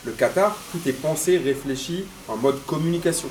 Le 0.04 0.12
Qatar, 0.12 0.56
tout 0.70 0.78
est 0.86 0.92
pensé, 0.92 1.38
réfléchi 1.38 2.04
en 2.28 2.36
mode 2.36 2.64
communication. 2.66 3.28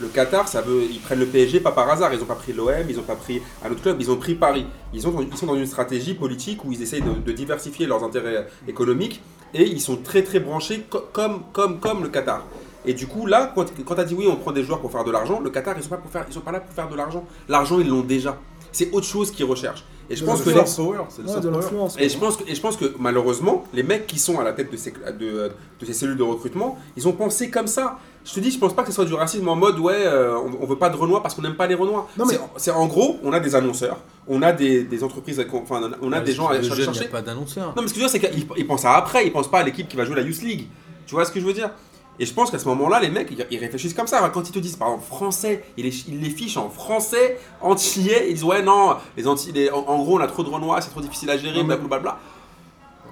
Le 0.00 0.08
Qatar, 0.08 0.48
ça 0.48 0.62
veut, 0.62 0.82
ils 0.90 0.98
prennent 1.00 1.18
le 1.20 1.26
PSG 1.26 1.60
pas 1.60 1.72
par 1.72 1.88
hasard. 1.90 2.12
Ils 2.14 2.20
n'ont 2.20 2.24
pas 2.26 2.34
pris 2.34 2.52
l'OM, 2.52 2.70
ils 2.88 2.96
n'ont 2.96 3.02
pas 3.02 3.16
pris 3.16 3.42
un 3.64 3.70
autre 3.70 3.82
club, 3.82 3.96
ils 4.00 4.10
ont 4.10 4.16
pris 4.16 4.34
Paris. 4.34 4.66
Ils, 4.94 5.06
ont, 5.06 5.14
ils 5.20 5.36
sont 5.36 5.46
dans 5.46 5.56
une 5.56 5.66
stratégie 5.66 6.14
politique 6.14 6.64
où 6.64 6.72
ils 6.72 6.80
essayent 6.82 7.02
de, 7.02 7.12
de 7.24 7.32
diversifier 7.32 7.86
leurs 7.86 8.02
intérêts 8.02 8.46
économiques 8.66 9.20
et 9.52 9.64
ils 9.66 9.80
sont 9.80 9.96
très 9.96 10.22
très 10.22 10.40
branchés 10.40 10.86
co- 10.88 11.04
comme, 11.12 11.42
comme, 11.52 11.78
comme 11.80 12.02
le 12.02 12.08
Qatar. 12.08 12.46
Et 12.86 12.94
du 12.94 13.06
coup, 13.06 13.26
là, 13.26 13.52
quand, 13.54 13.66
quand 13.84 13.94
tu 13.96 14.00
as 14.00 14.04
dit 14.04 14.14
oui, 14.14 14.26
on 14.30 14.36
prend 14.36 14.52
des 14.52 14.64
joueurs 14.64 14.80
pour 14.80 14.90
faire 14.90 15.04
de 15.04 15.10
l'argent, 15.10 15.38
le 15.40 15.50
Qatar, 15.50 15.74
ils 15.74 15.78
ne 15.78 15.82
sont, 15.82 15.90
pas 15.90 15.96
pour 15.98 16.10
faire- 16.10 16.24
ils 16.28 16.32
sont 16.32 16.40
pas 16.40 16.52
là 16.52 16.60
pour 16.60 16.74
faire 16.74 16.88
de 16.88 16.96
l'argent. 16.96 17.26
L'argent, 17.48 17.78
ils 17.78 17.88
l'ont 17.88 18.00
déjà. 18.00 18.38
C'est 18.72 18.90
autre 18.92 19.06
chose 19.06 19.30
qu'ils 19.30 19.44
recherchent. 19.44 19.84
Et 20.08 20.16
je 20.16 20.24
pense 20.24 20.38
C'est 20.38 20.44
que 20.46 20.50
le 20.50 20.54
les, 20.60 20.66
soft 20.66 20.76
power, 20.76 20.98
c'est 21.08 21.22
le 21.22 21.28
Ouais, 21.28 21.32
soft 21.34 21.44
de 21.44 21.50
power. 21.50 21.62
l'influence. 21.62 21.96
et 21.98 22.08
je 22.08 22.18
pense 22.18 22.36
que, 22.36 22.48
et 22.50 22.54
je 22.54 22.60
pense 22.60 22.76
que 22.76 22.94
malheureusement, 22.98 23.64
les 23.74 23.82
mecs 23.84 24.06
qui 24.08 24.18
sont 24.18 24.40
à 24.40 24.44
la 24.44 24.52
tête 24.52 24.72
de 24.72 24.76
ces, 24.76 24.92
de, 24.92 25.52
de 25.80 25.84
ces 25.86 25.92
cellules 25.92 26.16
de 26.16 26.22
recrutement, 26.24 26.78
ils 26.96 27.06
ont 27.06 27.12
pensé 27.12 27.50
comme 27.50 27.66
ça. 27.68 27.98
Je 28.24 28.34
te 28.34 28.40
dis, 28.40 28.50
je 28.50 28.58
pense 28.58 28.74
pas 28.74 28.82
que 28.82 28.88
ce 28.88 28.94
soit 28.94 29.06
du 29.06 29.14
racisme 29.14 29.48
en 29.48 29.56
mode 29.56 29.78
ouais, 29.78 29.94
euh, 29.96 30.36
on, 30.36 30.62
on 30.62 30.66
veut 30.66 30.76
pas 30.76 30.90
de 30.90 30.96
Renois 30.96 31.22
parce 31.22 31.34
qu'on 31.34 31.40
n'aime 31.42 31.56
pas 31.56 31.66
les 31.66 31.74
Renois. 31.74 32.06
Non, 32.18 32.26
mais- 32.26 32.38
C'est- 32.58 32.70
en 32.70 32.86
gros, 32.86 33.18
on 33.24 33.32
a 33.32 33.40
des 33.40 33.54
annonceurs, 33.54 33.96
on 34.28 34.42
a 34.42 34.52
des, 34.52 34.84
des 34.84 35.02
entreprises, 35.02 35.42
enfin, 35.52 35.80
on 36.02 36.12
a 36.12 36.20
des 36.20 36.32
gens 36.32 36.46
à 36.48 36.50
aller 36.50 36.58
Le 36.58 36.64
jeune, 36.68 36.76
il 36.76 36.80
n'y 36.80 36.84
chercher. 36.84 37.04
a 37.06 37.08
pas 37.10 37.22
d'annonceur. 37.22 37.72
Non, 37.74 37.82
mais 37.82 37.88
ce 37.88 37.94
que 37.94 38.00
je 38.00 38.04
veux 38.04 38.10
dire, 38.10 38.20
c'est 38.20 38.30
qu'ils 38.30 38.46
ils 38.58 38.66
pensent 38.66 38.84
à 38.84 38.92
après, 38.94 39.26
ils 39.26 39.32
pensent 39.32 39.50
pas 39.50 39.60
à 39.60 39.62
l'équipe 39.62 39.88
qui 39.88 39.96
va 39.96 40.04
jouer 40.04 40.16
la 40.16 40.22
Youth 40.22 40.42
League. 40.42 40.66
Tu 41.06 41.14
vois 41.14 41.24
ce 41.24 41.32
que 41.32 41.40
je 41.40 41.46
veux 41.46 41.54
dire? 41.54 41.70
Et 42.18 42.26
je 42.26 42.34
pense 42.34 42.50
qu'à 42.50 42.58
ce 42.58 42.68
moment-là, 42.68 43.00
les 43.00 43.08
mecs, 43.08 43.28
ils, 43.30 43.46
ils 43.50 43.58
réfléchissent 43.58 43.94
comme 43.94 44.06
ça. 44.06 44.28
Quand 44.28 44.46
ils 44.46 44.52
te 44.52 44.58
disent, 44.58 44.76
par 44.76 44.88
exemple, 44.88 45.06
français, 45.06 45.64
ils 45.78 45.84
les, 45.86 46.04
ils 46.08 46.20
les 46.20 46.28
fichent 46.28 46.58
en 46.58 46.68
français, 46.68 47.38
entier, 47.62 48.28
ils 48.28 48.34
disent, 48.34 48.44
ouais, 48.44 48.60
non, 48.62 48.96
les 49.16 49.26
anti, 49.26 49.50
les- 49.52 49.70
en, 49.70 49.78
en 49.78 49.96
gros, 50.02 50.18
on 50.18 50.20
a 50.20 50.26
trop 50.26 50.42
de 50.44 50.50
Renois, 50.50 50.78
c'est 50.82 50.90
trop 50.90 51.00
difficile 51.00 51.30
à 51.30 51.38
gérer, 51.38 51.64
blablabla. 51.64 52.18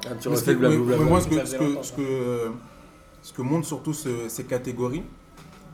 Tu 0.03 0.09
Mais 0.09 0.15
ce 0.23 0.29
refais 0.29 0.55
que- 0.55 0.61
le 0.61 0.69
mais- 0.69 0.77
blablabla. 0.77 1.07
moi, 1.07 1.21
ce 1.83 1.93
que, 1.93 2.51
ce 3.29 3.33
que, 3.35 3.43
montrent 3.43 3.67
surtout 3.67 3.93
ce- 3.93 4.29
ces 4.29 4.45
catégories, 4.45 5.03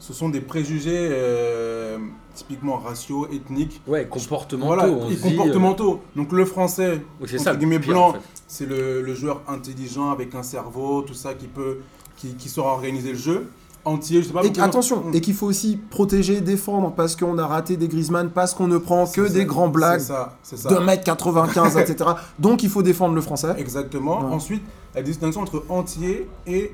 ce 0.00 0.12
sont 0.12 0.28
des 0.28 0.40
préjugés 0.40 1.08
euh, 1.12 1.98
typiquement 2.34 2.78
raciaux, 2.78 3.28
ethniques, 3.32 3.80
Ouais, 3.86 4.06
comportementaux. 4.08 4.66
voilà, 4.74 4.88
on 4.88 5.08
et 5.08 5.14
dit, 5.14 5.20
euh, 5.24 5.30
comportementaux. 5.30 6.00
Donc 6.16 6.32
le 6.32 6.44
français, 6.44 7.00
oui, 7.20 7.28
c'est 7.28 7.36
entre 7.36 7.44
ça. 7.44 7.52
le 7.52 7.58
guillemets, 7.58 7.78
pire, 7.78 7.92
blanc. 7.92 8.08
en 8.08 8.12
fait. 8.14 8.18
c'est 8.48 8.66
le, 8.66 9.02
le 9.02 9.14
joueur 9.14 9.40
intelligent 9.46 10.10
avec 10.10 10.34
un 10.34 10.42
cerveau, 10.42 11.02
tout 11.02 11.14
ça 11.14 11.34
qui 11.34 11.46
peut, 11.46 11.78
qui, 12.16 12.34
qui 12.34 12.48
saura 12.48 12.72
organiser 12.72 13.12
le 13.12 13.18
jeu 13.18 13.46
entier. 13.84 14.20
Je 14.22 14.26
sais 14.26 14.32
pas. 14.32 14.40
Et 14.42 14.48
pourquoi- 14.48 14.64
attention, 14.64 15.04
et 15.12 15.20
qu'il 15.20 15.34
faut 15.34 15.46
aussi 15.46 15.76
protéger, 15.90 16.40
défendre, 16.40 16.92
parce 16.92 17.14
qu'on 17.14 17.38
a 17.38 17.46
raté 17.46 17.76
des 17.76 17.86
Griezmann, 17.86 18.30
parce 18.30 18.52
qu'on 18.52 18.66
ne 18.66 18.78
prend 18.78 19.06
que 19.06 19.26
C'est 19.28 19.32
des 19.34 19.38
ça, 19.40 19.44
grands 19.44 19.68
blagues 19.68 20.00
C'est 20.00 20.06
ça, 20.08 20.36
c'est 20.42 20.56
ça. 20.58 20.70
de 20.70 20.74
1m95, 20.76 21.78
etc. 21.80 22.10
Donc 22.40 22.62
il 22.64 22.68
faut 22.68 22.82
défendre 22.82 23.14
le 23.14 23.20
français. 23.20 23.54
Exactement. 23.58 24.26
Ouais. 24.26 24.34
Ensuite, 24.34 24.64
la 24.94 25.02
distinction 25.02 25.40
entre 25.42 25.64
entier 25.68 26.28
et 26.46 26.72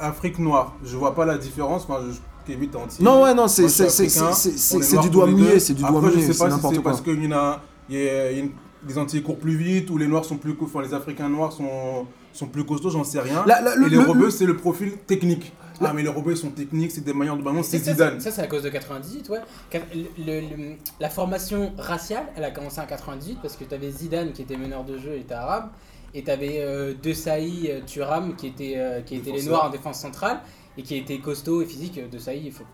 Afrique 0.00 0.38
noire. 0.38 0.74
Je 0.84 0.96
vois 0.96 1.14
pas 1.14 1.24
la 1.24 1.38
différence. 1.38 1.84
Enfin, 1.84 2.00
je 2.10 2.16
t'évite 2.46 2.74
entier. 2.76 3.04
Non, 3.04 3.22
ouais, 3.22 3.34
non, 3.34 3.48
c'est 3.48 3.66
du 3.66 5.10
doigt 5.10 5.26
mouillé, 5.26 5.60
c'est 5.60 5.74
du 5.74 5.82
doigt 5.82 6.00
mouillé, 6.00 6.14
Je 6.22 6.26
sais 6.26 6.32
c'est 6.32 6.38
pas 6.44 6.50
si 6.50 6.60
c'est 6.60 6.74
quoi. 6.74 6.82
parce 6.92 7.00
qu'il 7.02 7.22
y 7.24 7.26
en 7.26 7.36
a, 7.36 7.60
il 7.88 7.96
y 7.98 8.08
a- 8.08 8.30
une- 8.32 8.50
les 8.86 8.96
Antillais 8.96 9.22
courent 9.22 9.38
plus 9.38 9.56
vite 9.56 9.90
ou 9.90 9.98
les 9.98 10.06
Noirs 10.06 10.24
sont 10.24 10.36
plus, 10.36 10.56
enfin 10.62 10.80
les 10.82 10.94
Africains 10.94 11.28
noirs 11.28 11.52
sont, 11.52 12.06
sont 12.32 12.46
plus 12.46 12.64
costauds, 12.64 12.90
j'en 12.90 13.02
sais 13.02 13.18
rien. 13.20 13.42
La- 13.44 13.60
la- 13.60 13.74
le- 13.74 13.86
et 13.86 13.90
les 13.90 13.96
le- 13.96 14.02
rebeux, 14.02 14.26
le- 14.26 14.30
c'est 14.30 14.46
le 14.46 14.56
profil 14.56 14.92
technique. 15.06 15.52
Ah, 15.80 15.92
mais 15.94 16.02
les 16.02 16.08
rebeux 16.08 16.34
sont 16.36 16.50
techniques, 16.50 16.90
c'est 16.92 17.04
des 17.04 17.12
manières 17.12 17.36
de 17.36 17.42
ballon, 17.42 17.62
c'est 17.62 17.78
Zidane. 17.78 18.20
Ça, 18.20 18.30
c'est 18.32 18.42
à 18.42 18.46
cause 18.48 18.62
de 18.62 18.68
98, 18.68 19.28
ouais. 19.30 19.38
Car 19.70 19.82
le- 19.94 20.24
le- 20.24 20.40
le- 20.40 20.74
la 21.00 21.08
formation 21.10 21.72
raciale, 21.78 22.24
elle 22.36 22.44
a 22.44 22.50
commencé 22.50 22.80
en 22.80 22.86
98 22.86 23.38
parce 23.42 23.56
que 23.56 23.64
tu 23.64 23.74
avais 23.74 23.90
Zidane 23.90 24.32
qui 24.32 24.42
était 24.42 24.56
meneur 24.56 24.84
de 24.84 24.96
jeu 24.98 25.12
et 25.14 25.20
était 25.20 25.34
arabe. 25.34 25.68
Et 26.14 26.22
tu 26.22 26.30
avais 26.30 26.60
euh, 26.60 26.94
De 26.94 27.12
Sailly, 27.12 27.70
euh, 27.70 27.80
Thuram 27.86 28.34
qui 28.36 28.46
étaient 28.46 28.74
euh, 28.76 29.02
qui 29.02 29.16
étaient 29.16 29.32
les 29.32 29.42
noirs 29.42 29.66
en 29.66 29.70
défense 29.70 30.00
centrale 30.00 30.40
et 30.76 30.82
qui 30.82 30.96
étaient 30.96 31.18
costauds 31.18 31.62
et 31.62 31.66
physiques. 31.66 32.00
De 32.10 32.18
Sailly, 32.18 32.46
il 32.46 32.52
faut, 32.52 32.64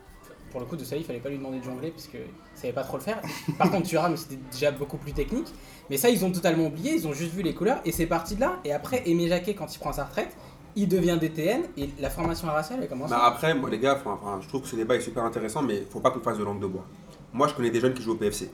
pour 0.51 0.61
le 0.61 0.67
coup, 0.67 0.77
De 0.77 0.85
Sailly, 0.85 1.03
il 1.03 1.05
fallait 1.05 1.19
pas 1.19 1.31
lui 1.31 1.39
demander 1.39 1.59
de 1.59 1.65
jongler 1.65 1.91
parce 1.91 2.07
qu'il 2.07 2.21
savait 2.55 2.73
pas 2.73 2.85
trop 2.85 2.97
le 2.97 3.03
faire. 3.03 3.21
Par 3.59 3.71
contre, 3.71 3.89
Thuram, 3.89 4.17
c'était 4.17 4.39
déjà 4.53 4.71
beaucoup 4.71 4.99
plus 4.99 5.13
technique. 5.13 5.49
Mais 5.91 5.97
ça, 5.97 6.11
ils 6.11 6.25
ont 6.25 6.31
totalement 6.31 6.67
oublié, 6.67 6.95
ils 6.95 7.09
ont 7.09 7.13
juste 7.13 7.35
vu 7.35 7.43
les 7.43 7.55
couleurs 7.55 7.81
et 7.85 7.93
c'est 7.93 8.07
parti 8.07 8.37
de 8.37 8.41
là. 8.41 8.61
Et 8.65 8.73
après, 8.73 9.03
Aimé 9.09 9.29
Jacquet, 9.29 9.55
quand 9.55 9.75
il 9.75 9.79
prend 9.79 9.93
sa 9.93 10.05
retraite, 10.05 10.37
il 10.77 10.89
devient 10.89 11.19
DTN 11.21 11.63
et 11.77 11.91
la 12.01 12.11
formation 12.11 12.49
raciale, 12.49 12.81
elle 12.83 12.89
commence. 12.89 13.11
Bah 13.11 13.23
après, 13.25 13.55
moi, 13.55 13.71
les 13.71 13.79
gars, 13.79 13.97
enfin, 13.97 14.19
enfin, 14.21 14.41
je 14.41 14.49
trouve 14.49 14.63
que 14.63 14.69
ce 14.69 14.77
débat 14.77 14.97
est 14.97 15.01
super 15.01 15.25
intéressant, 15.25 15.63
mais 15.63 15.79
il 15.79 15.87
faut 15.87 16.01
pas 16.01 16.11
qu'on 16.11 16.21
fasse 16.21 16.39
de 16.39 16.45
langue 16.45 16.61
de 16.61 16.67
bois. 16.67 16.85
Moi, 17.33 17.49
je 17.49 17.55
connais 17.55 17.71
des 17.71 17.81
jeunes 17.81 17.95
qui 17.95 18.03
jouent 18.03 18.13
au 18.13 18.17
PFC. 18.17 18.51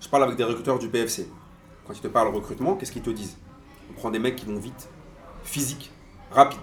Je 0.00 0.08
parle 0.08 0.24
avec 0.24 0.36
des 0.36 0.44
recruteurs 0.44 0.78
du 0.78 0.88
PFC. 0.88 1.28
Quand 1.86 1.92
ils 1.92 2.00
te 2.00 2.08
parlent 2.08 2.34
recrutement, 2.34 2.76
qu'est-ce 2.76 2.92
qu'ils 2.92 3.02
te 3.02 3.10
disent? 3.10 3.36
On 3.96 4.00
prend 4.00 4.10
des 4.10 4.18
mecs 4.18 4.36
qui 4.36 4.46
vont 4.46 4.58
vite, 4.58 4.88
physique, 5.44 5.90
rapide. 6.32 6.58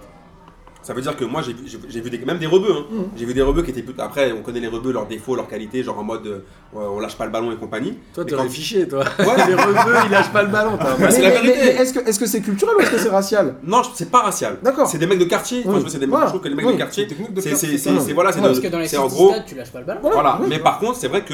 Ça 0.83 0.95
veut 0.95 1.01
dire 1.03 1.15
que 1.15 1.23
moi, 1.25 1.43
j'ai 1.43 1.53
vu- 1.53 2.09
des, 2.09 2.17
même 2.25 2.39
des 2.39 2.47
rebeux. 2.47 2.73
hein. 2.75 2.85
Mhm. 2.89 3.03
J'ai 3.15 3.25
vu 3.25 3.35
des 3.35 3.43
rebeux 3.43 3.61
qui 3.61 3.69
étaient. 3.69 3.83
plutôt- 3.83 4.01
Après, 4.01 4.31
on 4.31 4.41
connaît 4.41 4.59
les 4.59 4.67
rebeux, 4.67 4.91
leurs 4.91 5.05
défauts, 5.05 5.35
leurs 5.35 5.47
qualités, 5.47 5.83
genre 5.83 5.99
en 5.99 6.03
mode 6.03 6.25
euh, 6.25 6.39
on 6.73 6.99
lâche 6.99 7.15
pas 7.15 7.25
le 7.25 7.31
ballon 7.31 7.51
et 7.51 7.55
compagnie. 7.55 7.99
Toi, 8.15 8.25
t'aurais 8.25 8.45
quand- 8.45 8.49
fiché, 8.49 8.87
toi. 8.87 9.03
Ouais. 9.19 9.25
Les 9.47 9.53
rebeux, 9.53 9.93
ils 10.05 10.11
lâchent 10.11 10.33
pas 10.33 10.41
le 10.41 10.49
ballon. 10.49 10.79
c'est 10.81 10.97
Mais- 10.99 11.21
la 11.21 11.29
mais- 11.29 11.41
vérité. 11.41 11.59
mais 11.65 11.69
Est-ce 11.83 11.93
que 11.93 11.99
est-ce 11.99 12.19
que 12.19 12.25
c'est 12.25 12.41
culturel 12.41 12.75
ou 12.75 12.81
est-ce 12.81 12.89
que 12.89 12.97
c'est 12.97 13.09
racial? 13.09 13.57
Non, 13.63 13.83
c'est 13.93 14.09
pas 14.09 14.21
racial. 14.23 14.57
D'accord. 14.63 14.87
C'est 14.87 14.97
des 14.97 15.05
mecs 15.05 15.19
de 15.19 15.25
quartier. 15.25 15.59
Enfin, 15.59 15.73
Oui. 15.73 15.79
je 15.81 15.83
veux, 15.83 15.89
c'est 15.91 15.99
des 15.99 16.07
mecs, 16.07 16.11
Voilà. 16.13 16.25
je 16.25 16.31
trouve 16.31 16.41
que 16.41 16.47
les 16.49 16.55
mecs 16.55 16.65
Oui. 16.65 16.73
de 16.73 16.77
quartier, 16.79 17.07
C'est 17.07 18.13
voilà, 18.13 18.31
c'est 18.31 18.39
Ouais, 18.39 18.43
de- 18.43 18.47
parce 18.47 18.59
que 18.59 18.67
dans 18.67 18.79
les 18.79 18.85
c'est 18.85 18.95
sites 18.95 19.05
en 19.05 19.07
gros. 19.07 19.29
stade, 19.33 19.45
tu 19.45 19.53
lâches 19.53 19.71
pas 19.71 19.79
le 19.81 19.85
ballon. 19.85 19.99
Voilà, 20.01 20.39
mais 20.49 20.57
par 20.57 20.79
contre, 20.79 20.95
c'est 20.97 21.09
vrai 21.09 21.21
que 21.23 21.33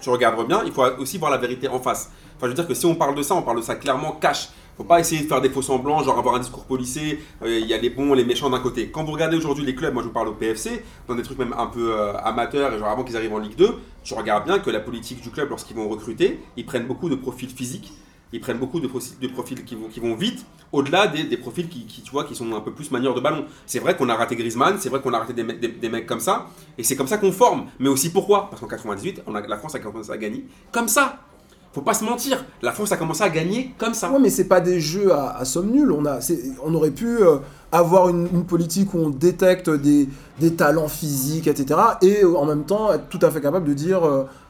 tu 0.00 0.08
regardes 0.08 0.46
bien, 0.48 0.62
il 0.64 0.72
faut 0.72 0.82
aussi 0.98 1.18
voir 1.18 1.30
la 1.30 1.36
vérité 1.36 1.68
en 1.68 1.78
face. 1.78 2.10
Enfin, 2.38 2.46
je 2.46 2.48
veux 2.48 2.54
dire 2.54 2.66
que 2.66 2.72
si 2.74 2.86
on 2.86 2.94
parle 2.94 3.14
de 3.14 3.22
ça, 3.22 3.34
on 3.34 3.42
parle 3.42 3.58
de 3.58 3.62
ça 3.62 3.74
clairement 3.74 4.12
cash. 4.12 4.48
Faut 4.78 4.84
pas 4.84 5.00
essayer 5.00 5.22
de 5.22 5.26
faire 5.26 5.40
des 5.40 5.50
faux 5.50 5.60
semblants, 5.60 6.02
genre 6.04 6.18
avoir 6.18 6.36
un 6.36 6.38
discours 6.38 6.64
policé, 6.64 7.18
euh, 7.42 7.58
il 7.58 7.66
y 7.66 7.74
a 7.74 7.78
les 7.78 7.90
bons, 7.90 8.14
les 8.14 8.24
méchants 8.24 8.48
d'un 8.48 8.60
côté. 8.60 8.90
Quand 8.90 9.02
vous 9.04 9.10
regardez 9.12 9.36
aujourd'hui 9.36 9.64
les 9.64 9.74
clubs, 9.74 9.92
moi 9.92 10.02
je 10.04 10.06
vous 10.08 10.14
parle 10.14 10.28
au 10.28 10.34
PFC, 10.34 10.84
dans 11.08 11.16
des 11.16 11.22
trucs 11.24 11.38
même 11.38 11.52
un 11.58 11.66
peu 11.66 11.92
euh, 11.92 12.16
amateurs, 12.18 12.78
genre 12.78 12.88
avant 12.88 13.02
qu'ils 13.02 13.16
arrivent 13.16 13.34
en 13.34 13.38
Ligue 13.38 13.56
2, 13.56 13.74
tu 14.04 14.14
regardes 14.14 14.44
bien 14.44 14.60
que 14.60 14.70
la 14.70 14.78
politique 14.78 15.20
du 15.20 15.30
club, 15.30 15.50
lorsqu'ils 15.50 15.76
vont 15.76 15.88
recruter, 15.88 16.38
ils 16.56 16.64
prennent 16.64 16.86
beaucoup 16.86 17.08
de 17.10 17.16
profils 17.16 17.50
physiques, 17.50 17.92
ils 18.32 18.40
prennent 18.40 18.58
beaucoup 18.58 18.78
de, 18.78 18.86
profils- 18.86 19.64
qui 19.64 20.00
vont, 20.00 20.14
vite, 20.14 20.46
au-delà 20.70 21.08
des, 21.08 21.24
des 21.24 21.36
profils 21.38 21.68
qui, 21.68 21.86
tu 21.86 22.10
vois, 22.12 22.22
qui 22.24 22.36
sont 22.36 22.54
un 22.54 22.60
peu 22.60 22.72
plus 22.72 22.90
manieurs 22.92 23.14
de 23.14 23.20
ballon. 23.20 23.46
C'est 23.66 23.78
vrai 23.80 23.96
qu'on 23.96 24.08
a 24.10 24.14
raté 24.14 24.36
Griezmann, 24.36 24.76
c'est 24.78 24.90
vrai 24.90 25.00
qu'on 25.00 25.12
a 25.12 25.18
raté 25.18 25.32
des, 25.32 25.42
mecs- 25.42 26.06
comme 26.06 26.20
ça, 26.20 26.46
et 26.76 26.84
c'est 26.84 26.94
comme 26.94 27.08
ça 27.08 27.18
qu'on 27.18 27.32
forme. 27.32 27.66
Mais 27.80 27.88
aussi 27.88 28.10
pourquoi? 28.12 28.48
Parce 28.48 28.60
qu'en 28.60 28.68
98, 28.68 29.22
on 29.26 29.34
a, 29.34 29.40
la 29.44 29.56
France 29.56 29.74
a 29.74 29.80
à 30.12 30.16
gagner 30.18 30.44
comme 30.70 30.86
ça. 30.88 31.18
Faut 31.74 31.82
pas 31.82 31.94
se 31.94 32.02
mentir, 32.04 32.44
la 32.62 32.72
France 32.72 32.90
a 32.92 32.96
commencé 32.96 33.22
à 33.22 33.28
gagner 33.28 33.72
comme 33.78 33.94
ça. 33.94 34.10
Ouais, 34.10 34.18
mais 34.18 34.30
c'est 34.30 34.48
pas 34.48 34.60
des 34.60 34.80
jeux 34.80 35.12
à, 35.12 35.36
à 35.36 35.44
somme 35.44 35.70
nulle. 35.70 35.92
On, 35.92 36.06
a, 36.06 36.18
on 36.64 36.74
aurait 36.74 36.90
pu 36.90 37.06
euh, 37.22 37.36
avoir 37.70 38.08
une, 38.08 38.26
une 38.32 38.44
politique 38.44 38.94
où 38.94 38.98
on 38.98 39.10
détecte 39.10 39.68
des, 39.70 40.08
des 40.40 40.54
talents 40.54 40.88
physiques, 40.88 41.46
etc. 41.46 41.78
Et 42.02 42.24
euh, 42.24 42.36
en 42.36 42.46
même 42.46 42.64
temps 42.64 42.92
être 42.92 43.08
tout 43.10 43.18
à 43.22 43.30
fait 43.30 43.40
capable 43.42 43.68
de 43.68 43.74
dire 43.74 44.00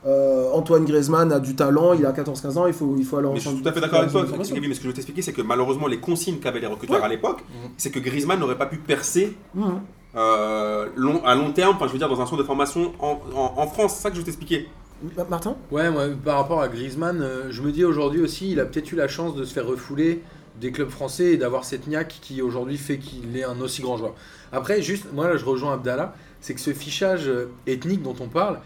euh, 0.06 0.50
Antoine 0.54 0.84
Griezmann 0.84 1.32
a 1.32 1.40
du 1.40 1.54
talent, 1.56 1.92
il 1.92 2.06
a 2.06 2.12
14-15 2.12 2.56
ans, 2.56 2.66
il 2.68 2.72
faut, 2.72 2.94
il 2.96 3.04
faut 3.04 3.16
aller 3.18 3.26
en 3.26 3.32
Mais 3.32 3.40
je 3.40 3.48
suis 3.48 3.62
tout 3.62 3.68
à 3.68 3.72
fait 3.72 3.80
d'accord 3.80 3.98
avec 3.98 4.12
toi, 4.12 4.22
mais 4.68 4.74
ce 4.74 4.78
que 4.78 4.84
je 4.84 4.88
veux 4.88 4.94
t'expliquer, 4.94 5.22
c'est 5.22 5.32
que 5.32 5.42
malheureusement, 5.42 5.88
les 5.88 5.98
consignes 5.98 6.38
qu'avaient 6.38 6.60
les 6.60 6.66
recruteurs 6.68 7.02
à 7.04 7.08
l'époque, 7.08 7.44
c'est 7.76 7.90
que 7.90 7.98
Griezmann 7.98 8.38
n'aurait 8.38 8.56
pas 8.58 8.66
pu 8.66 8.76
percer 8.78 9.36
euh, 10.16 10.86
long- 10.96 11.22
à 11.24 11.34
long 11.34 11.52
terme, 11.52 11.74
enfin 11.76 11.86
je 11.88 11.92
veux 11.92 11.98
dire 11.98 12.08
dans 12.08 12.20
un 12.20 12.26
centre 12.26 12.38
de 12.38 12.42
formation 12.46 12.92
en, 13.00 13.18
en- 13.34 13.52
en 13.56 13.66
France, 13.66 13.94
c'est 13.96 14.02
ça 14.02 14.08
que 14.10 14.14
je 14.14 14.20
veux 14.20 14.24
t'expliquer. 14.24 14.68
Ma- 15.00 15.24
Martin? 15.24 15.56
Ouais, 15.70 15.90
moi, 15.90 16.08
par 16.24 16.36
rapport 16.38 16.60
à 16.60 16.68
Griezmann, 16.68 17.20
euh, 17.22 17.50
je 17.50 17.62
me 17.62 17.70
dis 17.72 17.84
aujourd'hui 17.84 18.20
aussi, 18.20 18.50
il 18.52 18.60
a 18.60 18.64
peut-être 18.64 18.90
eu 18.92 18.96
la 18.96 19.08
chance 19.08 19.34
de 19.34 19.44
se 19.44 19.52
faire 19.52 19.66
refouler 19.66 20.22
des 20.60 20.72
clubs 20.72 20.88
français 20.88 21.32
et 21.34 21.36
d'avoir 21.36 21.64
cette 21.64 21.86
niaque 21.86 22.18
qui 22.20 22.42
aujourd'hui 22.42 22.76
fait 22.78 22.98
qu'il 22.98 23.36
est 23.36 23.44
un 23.44 23.60
aussi 23.60 23.80
grand 23.82 23.96
joueur. 23.96 24.14
Après, 24.50 24.82
juste, 24.82 25.04
moi 25.12 25.28
là, 25.28 25.36
je 25.36 25.44
rejoins 25.44 25.74
Abdallah, 25.74 26.14
c'est 26.40 26.54
que 26.54 26.60
ce 26.60 26.72
fichage 26.72 27.30
ethnique 27.66 28.02
dont 28.02 28.16
on 28.20 28.28
parle, 28.28 28.58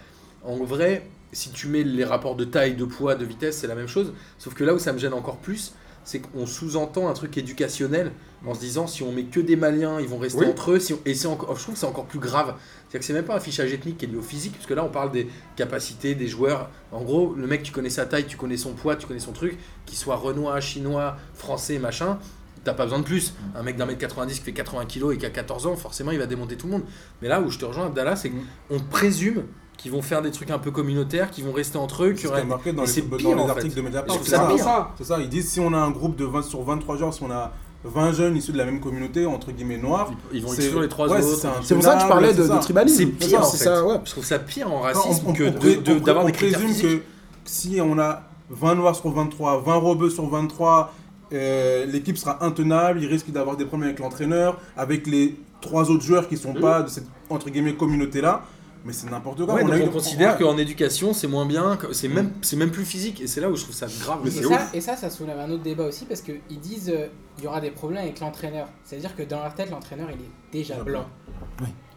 en 0.43 0.57
vrai, 0.65 1.07
si 1.33 1.51
tu 1.51 1.67
mets 1.69 1.83
les 1.83 2.05
rapports 2.05 2.35
de 2.37 2.45
taille, 2.45 2.75
de 2.77 2.85
poids, 2.85 3.15
de 3.15 3.25
vitesse, 3.27 3.59
c'est 3.59 3.67
la 3.67 3.75
même 3.75 3.89
chose. 3.89 4.15
Sauf 4.39 4.55
que 4.55 4.65
là 4.65 4.73
où 4.75 4.79
ça 4.79 4.93
me 4.95 4.99
gêne 4.99 5.13
encore 5.13 5.37
plus, 5.37 5.75
c'est 6.05 6.21
qu'on 6.21 6.47
sous-entend 6.47 7.09
un 7.09 7.13
truc 7.13 7.37
éducationnel 7.37 8.11
en 8.47 8.55
se 8.55 8.61
disant 8.61 8.87
si 8.87 9.03
on 9.03 9.13
met 9.13 9.25
que 9.25 9.41
des 9.41 9.57
Maliens, 9.57 10.01
ils 10.01 10.09
vont 10.09 10.19
rester 10.19 10.41
Oui. 10.41 10.47
entre 10.51 10.73
eux. 10.73 10.79
Si 10.81 10.93
on- 10.95 10.99
Et 11.05 11.15
c'est 11.15 11.29
encore, 11.29 11.57
je 11.57 11.63
trouve 11.63 11.75
que 11.75 11.81
c'est 11.81 11.87
encore 11.87 12.07
plus 12.07 12.19
grave. 12.19 12.55
C'est-à-dire 12.89 13.01
que 13.01 13.05
c'est 13.05 13.13
même 13.13 13.25
pas 13.25 13.37
un 13.37 13.41
fichage 13.41 13.73
ethnique 13.73 13.99
qui 13.99 14.05
est 14.05 14.09
lié 14.09 14.17
au 14.17 14.23
physique, 14.23 14.53
parce 14.55 14.67
que 14.67 14.75
là 14.75 14.85
on 14.85 14.89
parle 14.91 15.13
des 15.13 15.29
capacités 15.57 16.15
des 16.15 16.27
joueurs. 16.27 16.69
En 16.91 17.03
gros, 17.03 17.35
le 17.37 17.47
mec, 17.47 17.63
tu 17.63 17.73
connais 17.73 17.91
sa 17.91 18.07
taille, 18.07 18.27
tu 18.27 18.37
connais 18.37 18.57
son 18.57 18.73
poids, 18.73 18.97
tu 18.97 19.07
connais 19.07 19.21
son 19.21 19.33
truc, 19.33 19.59
qu'il 19.87 19.97
soit 19.97 20.17
renois, 20.17 20.61
chinois, 20.61 21.17
français, 21.35 21.79
machin. 21.79 22.19
T'as 22.65 22.75
pas 22.75 22.85
besoin 22.85 23.01
de 23.01 23.05
plus. 23.05 23.35
Un 23.57 23.63
mec 23.65 23.77
d'un 23.77 23.87
mètre 23.87 23.99
90 23.99 24.39
qui 24.39 24.45
fait 24.45 24.53
80 24.53 24.85
kg 24.87 25.13
et 25.13 25.19
qui 25.19 25.27
a 25.27 25.31
14 25.31 25.67
ans, 25.67 25.75
forcément 25.75 26.13
il 26.13 26.19
va 26.19 26.27
démonter 26.27 26.57
tout 26.57 26.67
le 26.67 26.73
monde. 26.73 26.83
Mais 27.21 27.29
là 27.29 27.41
où 27.41 27.51
je 27.51 27.59
te 27.59 27.65
rejoins, 27.65 27.87
Abdallah, 27.87 28.15
c'est 28.15 28.31
qu'on 28.31 28.79
présume 28.91 29.45
qu'ils 29.77 29.91
vont 29.91 30.03
faire 30.03 30.23
des 30.23 30.31
trucs 30.31 30.51
un 30.51 30.61
peu 30.61 30.71
communautaires, 30.71 31.31
qu'ils 31.31 31.45
vont 31.45 31.53
rester 31.53 31.77
entre 31.79 32.05
eux, 32.05 32.15
C'est 32.17 32.29
qu'il 32.29 32.31
y 32.31 32.37
ce 32.37 32.41
qui 32.43 32.47
marqué 32.47 32.73
dans 32.73 32.85
les, 32.85 33.03
dans 33.03 33.17
pire, 33.17 33.37
les 33.37 33.43
articles 33.51 33.71
fait. 33.71 33.81
de 33.81 33.85
Mediapart. 33.85 34.17
C'est 34.23 34.31
ça 34.31 34.37
ça, 34.49 34.55
pire. 34.55 34.89
c'est 34.97 35.05
ça. 35.05 35.19
Ils 35.21 35.29
disent 35.29 35.51
si 35.51 35.59
on 35.59 35.73
a 35.73 35.79
un 35.79 35.91
groupe 35.91 36.15
de 36.15 36.25
20 36.25 36.43
sur 36.43 36.63
23 36.63 36.97
joueurs, 36.99 37.13
si 37.15 37.23
on 37.25 37.31
a 37.33 37.53
20 37.85 38.13
jeunes 38.13 38.37
issus 38.37 38.53
de 38.53 38.59
la 38.59 38.65
même 38.65 38.81
communauté, 38.81 39.27
entre 39.27 39.51
guillemets 39.53 39.77
noirs, 39.79 40.13
Ils 40.33 40.43
vont 40.43 40.49
c'est- 40.51 40.63
exclure 40.63 40.81
les 40.83 40.89
trois 40.89 41.09
ouais, 41.09 41.19
autres. 41.23 41.47
c'est 41.63 41.75
pour 41.75 41.83
ça 41.83 41.95
que 41.97 42.03
je 42.03 42.07
parlais 42.09 42.33
de, 42.33 42.47
tribalisme. 42.61 42.97
C'est 42.99 43.07
pire 43.29 43.41
en 43.41 43.45
c'est 43.45 43.59
fait. 43.59 43.65
ça, 43.65 43.85
ouais. 43.85 43.97
Je 44.05 44.11
trouve 44.13 44.25
ça 44.25 44.39
pire 44.39 44.73
en 44.73 44.81
racisme 44.81 45.25
on- 45.27 45.31
on- 45.31 45.33
que 45.33 45.43
on 45.45 45.51
de- 45.59 45.95
de- 45.95 45.99
d'avoir 45.99 46.25
des 46.25 46.33
critères 46.33 46.61
présume 46.61 46.81
que 46.99 47.03
si 47.45 47.81
on 47.81 47.99
a 47.99 48.23
20 48.51 48.75
noirs 48.77 48.95
sur 48.95 49.11
23, 49.11 49.61
20 49.61 49.77
rebeux 49.77 50.11
sur 50.11 50.29
23, 50.29 50.93
euh, 51.33 51.87
l'équipe 51.87 52.17
sera 52.19 52.45
intenable, 52.45 53.01
il 53.03 53.07
risque 53.09 53.31
d'avoir 53.31 53.57
des 53.57 53.65
problèmes 53.65 53.89
avec 53.89 54.01
l'entraîneur, 54.01 54.59
avec 54.77 55.07
les 55.07 55.37
trois 55.61 55.91
autres 55.91 56.05
joueurs 56.05 56.29
qui 56.29 56.37
sont 56.37 56.55
pas 56.55 56.83
de 56.83 56.89
cette 56.89 57.07
entre 57.31 57.51
guillemets 57.51 57.75
communauté 57.75 58.21
là. 58.21 58.43
Mais 58.85 58.93
c'est 58.93 59.09
n'importe 59.11 59.45
quoi. 59.45 59.55
Ouais, 59.55 59.63
donc 59.63 59.73
a 59.73 59.79
eu- 59.79 59.83
on 59.85 59.89
considère 59.91 60.33
ouais. 60.39 60.45
qu'en 60.45 60.59
éducation 60.59 61.13
c'est 61.13 61.29
moins 61.29 61.47
bien, 61.47 61.77
que 61.77 61.93
c'est 61.93 62.09
même, 62.09 62.33
c'est 62.43 62.57
même 62.57 62.71
plus 62.73 62.85
physique 62.85 63.21
et 63.21 63.27
c'est 63.29 63.41
là 63.41 63.49
où 63.49 63.55
je 63.57 63.63
trouve 63.63 63.75
ça 63.75 63.87
grave. 64.01 64.19
Mais 64.25 64.31
Et 64.31 64.43
ça, 64.43 64.49
ouf. 64.49 64.71
et 64.75 64.81
ça, 64.81 64.97
ça 64.97 65.09
soulève 65.09 65.39
un 65.39 65.51
autre 65.51 65.63
débat 65.63 65.85
aussi 65.87 66.05
parce 66.05 66.21
qu'ils 66.21 66.41
disent 66.61 66.91
euh, 66.91 67.07
il 67.39 67.45
y 67.45 67.47
aura 67.47 67.61
des 67.61 67.71
problèmes 67.71 68.03
avec 68.03 68.19
l'entraîneur. 68.21 68.69
C'est-à-dire 68.85 69.15
que 69.15 69.23
dans 69.23 69.41
leur 69.41 69.55
tête, 69.55 69.71
l'entraîneur 69.71 70.09
il 70.11 70.17
est 70.17 70.61
déjà 70.63 70.75
Déjà 70.75 70.85
blanc. 70.85 71.07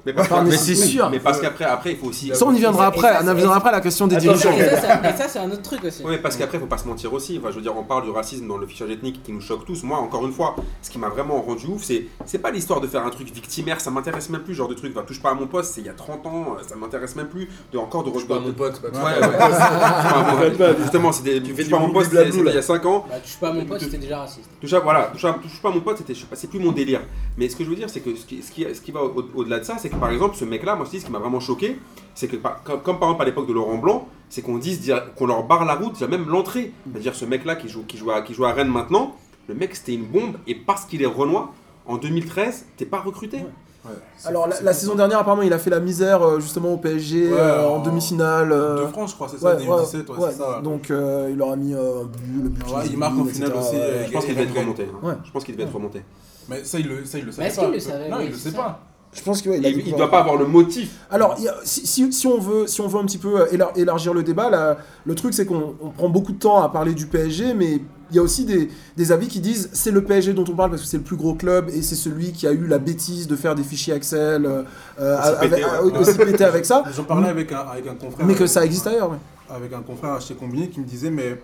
Mais 0.06 0.14
Enfin, 0.18 0.45
c'est 0.51 0.76
sûr. 0.76 1.10
mais 1.10 1.20
parce 1.20 1.41
qu'après, 1.41 1.66
après, 1.66 1.91
il 1.93 1.97
faut 1.97 2.08
aussi. 2.08 2.32
Ça, 2.34 2.45
on 2.45 2.53
y 2.53 2.60
viendra 2.60 2.84
Et 2.95 2.99
ça, 2.99 3.08
après. 3.10 3.28
On 3.28 3.34
y 3.34 3.36
viendra 3.38 3.56
après 3.58 3.70
à 3.70 3.74
la 3.74 3.82
question 3.82 4.06
des 4.08 4.18
dirigeants. 4.18 4.51
Et 4.51 5.18
ça, 5.18 5.28
c'est- 5.28 5.39
un 5.39 5.51
autre 5.51 5.62
truc 5.64 5.84
aussi. 5.84 6.03
Oui, 6.06 6.18
parce 6.22 6.36
qu'après, 6.38 6.58
il 6.58 6.62
faut 6.62 6.68
pas 6.68 6.78
se 6.78 6.88
mentir 6.88 7.12
aussi. 7.14 7.38
Enfin, 7.39 7.49
je 7.51 7.56
veux 7.56 7.62
dire, 7.62 7.76
on 7.78 7.84
parle 7.84 8.03
du 8.03 8.10
racisme 8.12 8.47
dans 8.47 8.58
le 8.58 8.66
fichage 8.68 8.89
ethnique 8.89 9.22
qui 9.24 9.32
nous 9.32 9.41
choque 9.41 9.66
tous. 9.66 9.84
Moi, 9.84 9.97
encore 9.97 10.26
une 10.26 10.32
fois, 10.32 10.56
ce 10.82 10.89
qui 10.89 10.97
m'a 10.99 11.10
vraiment 11.10 11.41
rendu 11.41 11.66
ouf, 11.68 11.84
c'est 11.84 12.06
c'est 12.26 12.38
pas 12.39 12.51
l'histoire 12.51 12.82
de 12.82 12.88
faire 12.88 13.06
un 13.06 13.10
truc 13.10 13.30
victimaire, 13.34 13.82
ça 13.82 13.91
m'intéresse 13.91 14.30
même 14.30 14.41
plus, 14.41 14.53
genre 14.53 14.68
de 14.68 14.74
truc. 14.76 14.93
Va, 14.93 15.01
touche 15.01 15.22
pas 15.22 15.32
à 15.32 15.34
mon 15.34 15.47
poste, 15.47 15.74
c'est 15.74 15.82
il 15.82 15.88
y 15.88 15.89
a 15.89 15.93
30 15.93 16.26
ans, 16.28 16.56
euh, 16.60 16.64
ça 16.68 16.76
m'intéresse 16.76 17.16
même 17.16 17.28
plus. 17.28 17.49
De 17.74 17.78
encore 17.78 18.03
de 18.03 18.12
Je 18.18 18.26
pas 18.26 18.39
mon 18.39 18.53
pote, 18.53 18.82
Ouais, 18.84 18.91
ouais. 18.91 19.36
Enfin, 19.39 20.36
bon, 20.36 20.76
justement, 20.82 21.12
c'est 21.12 21.24
des. 21.24 21.41
fais 21.41 21.64
Touche 21.64 21.72
pas 21.72 21.78
à 21.78 21.80
mon 21.80 21.89
poste, 21.91 22.12
c'était 22.12 22.30
il 22.30 22.45
y 22.53 22.58
a 22.58 22.62
5 22.62 22.86
ans. 22.86 23.06
Bah, 23.10 23.16
touche 23.24 23.38
pas 23.38 23.49
à 23.49 23.53
mon 23.53 23.66
pote, 23.66 23.82
c'était 23.82 23.97
déjà 23.97 24.20
raciste. 24.20 24.49
Touche 24.62 24.74
à, 24.74 24.80
voilà, 24.80 25.10
touche, 25.12 25.26
à- 25.26 25.34
touche 25.34 25.62
pas 25.62 25.70
à 25.70 25.72
mon 25.72 25.82
pote, 25.82 25.97
c'était, 25.97 26.14
c'est 26.34 26.49
plus 26.49 26.60
mon 26.60 26.72
délire. 26.72 27.01
Mais 27.38 27.49
ce 27.49 27.56
que 27.56 27.64
je 27.64 27.70
veux 27.70 27.76
dire, 27.76 27.89
c'est 27.89 27.99
que 28.01 28.16
ce 28.16 28.26
qui, 28.26 28.41
ce 28.41 28.51
qui, 28.51 28.66
ce 28.74 28.82
qui 28.82 28.91
va 28.91 29.01
au- 29.03 29.26
au-delà 29.36 29.60
de 29.60 29.64
ça, 29.66 29.76
c'est 29.80 29.89
que 29.89 29.95
par 30.00 30.10
exemple, 30.12 30.36
ce 30.36 30.46
mec-là, 30.46 30.76
moi, 30.76 30.86
je 30.86 30.91
dis, 30.91 31.00
ce 31.00 31.06
qui 31.06 31.12
m'a 31.12 31.20
vraiment 31.20 31.39
choqué, 31.39 31.80
c'est 32.14 32.28
que, 32.28 32.36
par- 32.38 32.64
comme, 32.64 32.82
comme 32.82 33.00
par 33.00 33.10
exemple 33.10 33.24
à 33.24 33.26
l'époque 33.26 33.48
de 33.48 33.54
Laurent 33.54 33.78
Blanc, 33.78 34.08
c'est 34.30 34.41
qu'on 34.41 34.58
dise, 34.58 34.93
qu'on 35.16 35.26
leur 35.28 35.43
barre 35.43 35.66
la 35.66 35.76
route, 35.76 35.93
déjà 35.93 36.08
même 36.08 36.28
l'entrée. 36.28 36.72
C'est-à-dire, 36.91 37.16
ce 37.16 37.26
mec-là 37.26 37.56
qui 37.56 37.70
joue, 37.70 37.84
qui, 37.88 37.98
joue 37.98 38.12
à, 38.12 38.22
qui 38.22 38.34
joue 38.34 38.46
à 38.46 38.54
Rennes 38.54 38.70
maintenant, 38.72 39.16
le 39.48 39.56
mec, 39.56 39.76
c'était 39.76 39.93
une 39.93 40.06
bombe, 40.06 40.38
et 40.48 40.56
parce 40.56 40.86
qu'il 40.86 41.02
est 41.02 41.06
renois, 41.08 41.52
en 41.86 41.98
2013, 41.98 42.66
t'es 42.78 42.86
pas 42.86 43.00
recruté. 43.00 43.38
Ouais, 43.86 43.91
Alors 44.24 44.48
la, 44.48 44.74
saison 44.74 44.96
dernière, 44.96 45.20
apparemment, 45.20 45.43
il 45.43 45.54
a 45.54 45.60
fait 45.60 45.70
la 45.70 45.80
misère 45.80 46.24
euh, 46.24 46.39
justement 46.39 46.74
au 46.74 46.78
PSG 46.78 47.32
Ouais, 47.32 47.38
euh, 47.38 47.68
en 47.70 47.76
en- 47.76 47.80
demi-finale. 47.84 48.52
euh, 48.52 48.82
de 48.84 48.88
France, 48.88 49.12
je 49.12 49.16
crois, 49.16 49.28
c'est 49.30 49.38
ça, 49.38 49.50
ouais, 49.56 49.64
2017, 49.64 50.10
ouais, 50.10 50.18
ouais, 50.18 50.30
c'est 50.32 50.38
ça. 50.39 50.60
Donc 50.64 50.89
euh, 50.89 51.28
il 51.30 51.38
leur 51.38 51.52
a 51.52 51.56
mis 51.56 51.76
euh, 51.76 52.02
le 52.41 52.50
but 52.50 52.64
il 52.89 52.98
marque 52.98 53.20
en 53.20 53.26
finale 53.26 53.54
aussi, 53.56 53.76
euh, 53.76 54.08
Je 54.08 54.12
pense 54.12 54.26
qu'il 54.26 54.34
devait 54.34 54.46
être 54.48 54.58
remonté. 54.58 54.88
hein. 54.91 55.08
Ouais. 55.08 55.14
Je 55.24 55.30
pense 55.32 55.43
qu'il 55.43 55.54
devait 55.56 55.68
être 55.68 55.76
remonté. 55.76 56.02
Mais 56.50 56.64
ça, 56.64 56.80
il 56.80 56.88
le, 56.88 57.06
ça, 57.06 57.20
il 57.20 57.26
le 57.26 57.32
savait 57.32 57.48
est-ce 57.48 57.58
pas. 57.58 57.66
qu'il 57.66 57.74
le 57.76 57.80
savait? 57.80 58.10
Non, 58.10 58.18
Oui, 58.18 58.24
il 58.26 58.32
le 58.32 58.38
sait 58.38 58.50
ça. 58.50 58.58
pas. 58.58 58.80
Je 59.16 59.22
pense 59.24 59.41
qu'il 59.41 59.51
ouais, 59.51 59.59
Il, 59.63 59.88
il 59.88 59.95
doit 59.95 60.11
pas 60.11 60.20
avoir 60.20 60.36
le 60.36 60.45
motif. 60.45 60.91
Alors, 61.09 61.38
si, 61.63 61.88
si- 61.88 62.11
si 62.11 62.28
on 62.28 62.38
veut, 62.38 62.68
si 62.68 62.82
on 62.82 62.88
veut 62.88 62.99
un 62.99 63.05
petit 63.05 63.18
peu 63.18 63.39
euh, 63.41 63.45
élar- 63.51 63.72
élargir 63.78 64.13
le 64.13 64.24
débat, 64.24 64.49
là, 64.49 64.78
le 65.05 65.16
truc 65.16 65.34
c'est 65.34 65.45
qu'on 65.45 65.76
on 65.82 65.89
prend 65.89 66.09
beaucoup 66.09 66.34
de 66.34 66.38
temps 66.38 66.61
à 66.61 66.68
parler 66.70 66.93
du 66.93 67.07
PSG, 67.07 67.53
mais 67.53 67.80
il 68.11 68.16
y 68.16 68.20
a 68.20 68.22
aussi 68.22 68.43
des, 68.45 68.70
des 68.97 69.11
avis 69.11 69.28
qui 69.28 69.39
disent 69.39 69.70
c'est 69.74 69.89
le 69.91 70.03
PSG 70.03 70.34
dont 70.34 70.43
on 70.47 70.55
parle 70.55 70.70
parce 70.72 70.82
que 70.82 70.88
c'est 70.88 70.97
le 70.97 71.03
plus 71.03 71.16
gros 71.16 71.34
club 71.34 71.70
et 71.70 71.82
c'est 71.82 71.95
celui 71.95 72.34
qui 72.34 72.45
a 72.45 72.51
eu 72.51 72.68
la 72.68 72.78
bêtise 72.78 73.28
de 73.28 73.36
faire 73.36 73.55
des 73.55 73.63
fichiers 73.63 73.93
Excel, 73.95 74.45
euh, 74.45 74.63
euh, 74.99 75.18
Aussi 75.18 75.28
avec- 75.30 75.49
pété, 75.51 75.63
ouais. 75.63 75.97
aussi 75.97 76.18
pété 76.18 76.43
avec 76.43 76.66
ça, 76.66 76.84
J'en 76.95 77.03
parlais 77.05 77.30
avec 77.30 77.51
un, 77.51 77.59
avec 77.59 77.88
un 77.88 77.95
confrère. 77.95 78.26
mais 78.28 78.36
que 78.36 78.45
ça 78.47 78.66
existe 78.66 78.86
ailleurs. 78.88 79.11
ouais. 79.11 79.18
Avec 79.49 79.72
un 79.74 79.82
confrère 79.82 80.20
chez 80.22 80.34
Combini 80.36 80.70
qui 80.70 80.80
me 80.82 80.86
disait, 80.86 81.09
mais. 81.09 81.39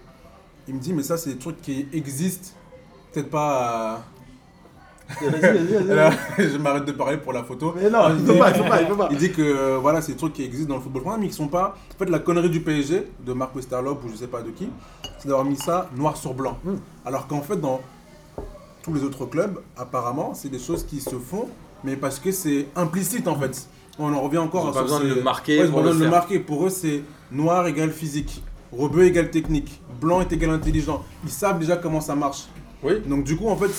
Il 0.68 0.76
me 0.76 0.80
dit, 0.80 0.94
mais 0.94 1.02
ça, 1.04 1.18
c'est 1.18 1.32
des 1.32 1.38
trucs 1.38 1.60
qui 1.62 1.88
existent. 1.94 2.50
Peut-être 3.12 3.30
pas. 3.32 4.04
À- 5.20 5.94
Là, 5.96 6.12
je 6.38 6.58
m'arrête 6.58 6.86
de 6.86 6.92
parler 6.92 7.18
pour 7.18 7.34
la 7.34 7.44
photo. 7.44 7.74
Mais 7.76 7.90
non, 7.90 8.00
il 8.18 8.26
faut 8.26 8.36
pas, 8.38 8.50
il 8.50 8.56
faut 8.56 8.64
pas, 8.64 8.82
il 8.82 8.88
faut 8.88 8.96
pas. 8.96 9.08
Il 9.12 9.18
dit 9.18 9.32
que 9.32 9.42
euh, 9.42 9.78
voilà, 9.82 10.02
c'est 10.02 10.14
des 10.14 10.18
trucs 10.18 10.34
qui 10.34 10.44
existent 10.44 10.70
dans 10.70 10.76
le 10.76 10.82
football 10.82 11.02
français, 11.04 11.20
mais 11.22 11.28
qui 11.28 11.34
sont 11.34 11.48
pas. 11.48 11.76
En 11.96 11.98
fait, 11.98 12.10
la 12.10 12.20
connerie 12.20 12.50
du 12.50 12.62
PSG, 12.62 13.08
de 13.26 13.34
Marc 13.34 13.56
Westerlop 13.56 14.00
ou 14.06 14.10
je 14.12 14.16
sais 14.16 14.28
pas 14.28 14.42
de 14.42 14.50
qui, 14.52 14.70
c'est 15.20 15.28
d'avoir 15.28 15.46
mis 15.46 15.58
ça 15.58 15.90
noir 15.96 16.18
sur 16.18 16.34
blanc. 16.34 16.58
Mm. 16.64 16.74
Alors 17.06 17.28
qu'en 17.28 17.42
fait, 17.42 17.58
dans 17.58 17.82
tous 18.84 18.94
les 18.94 19.04
autres 19.04 19.26
clubs, 19.26 19.60
apparemment, 19.78 20.34
c'est 20.34 20.50
des 20.50 20.60
choses 20.60 20.84
qui 20.86 21.00
se 21.02 21.16
font, 21.16 21.48
mais 21.84 21.96
parce 21.96 22.20
que 22.20 22.32
c'est 22.32 22.68
implicite 22.76 23.28
en 23.28 23.36
fait. 23.36 23.68
On 24.00 24.12
en 24.14 24.22
revient 24.22 24.38
encore 24.40 24.64
Ils 24.64 24.68
ont 24.68 24.72
à 24.72 24.74
pas 24.74 24.82
besoin 24.84 25.00
de 25.02 25.14
le 25.14 25.22
marquer 25.22 25.60
Ouais, 25.60 25.66
ils 25.66 25.70
ont 25.70 25.74
pour 25.74 25.80
pas 25.82 25.90
besoin 25.90 25.94
le 25.96 26.00
de 26.00 26.06
le 26.06 26.12
marquer. 26.12 26.40
Pour 26.40 26.66
eux, 26.66 26.70
c'est 26.70 27.04
noir 27.32 27.68
égale 27.68 27.92
physique, 27.92 28.42
rebeu 28.72 29.04
égale 29.04 29.30
technique, 29.30 29.82
blanc 30.00 30.22
est 30.22 30.32
égal 30.32 30.50
intelligent. 30.50 31.04
Ils 31.24 31.30
savent 31.30 31.60
déjà 31.60 31.76
comment 31.78 32.02
ça 32.02 32.16
marche. 32.16 32.46
Oui. 32.84 32.94
Donc 33.06 33.24
du 33.24 33.36
coup, 33.36 33.48
en 33.48 33.56
fait, 33.56 33.70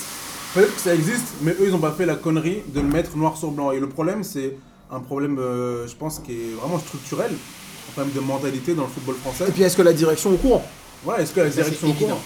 peut-être 0.55 0.75
que 0.75 0.81
ça 0.81 0.95
existe, 0.95 1.27
mais 1.43 1.53
eux, 1.53 1.67
ils 1.69 1.75
ont 1.75 1.79
pas 1.79 1.93
fait 1.93 2.07
la 2.07 2.15
connerie 2.17 2.63
de 2.75 2.81
le 2.81 2.87
mettre 2.89 3.17
noir 3.17 3.37
sur 3.37 3.51
blanc. 3.51 3.73
Et 3.73 3.81
le 3.81 3.89
problème, 3.89 4.23
c'est 4.25 4.57
un 4.91 5.01
problème, 5.01 5.39
euh, 5.39 5.87
je 5.89 5.95
pense, 5.95 6.19
qui 6.19 6.33
est 6.33 6.55
vraiment 6.61 6.79
structurel, 6.79 7.31
un 7.33 7.93
problème 7.93 8.15
de 8.15 8.21
mentalité 8.21 8.75
dans 8.75 8.83
le 8.83 8.89
football 8.89 9.17
français. 9.23 9.45
Et 9.49 9.53
puis 9.53 9.63
est-ce 9.63 9.77
que 9.77 9.83
la 9.83 9.93
direction 9.93 10.31
est 10.31 10.35
au 10.35 10.39
courant? 10.39 10.65
Voilà, 11.05 11.23
est-ce 11.23 11.33
que 11.33 11.41
la 11.41 11.47
direction 11.63 11.87
est 11.89 11.91
au 11.91 11.95
courant? 11.95 12.21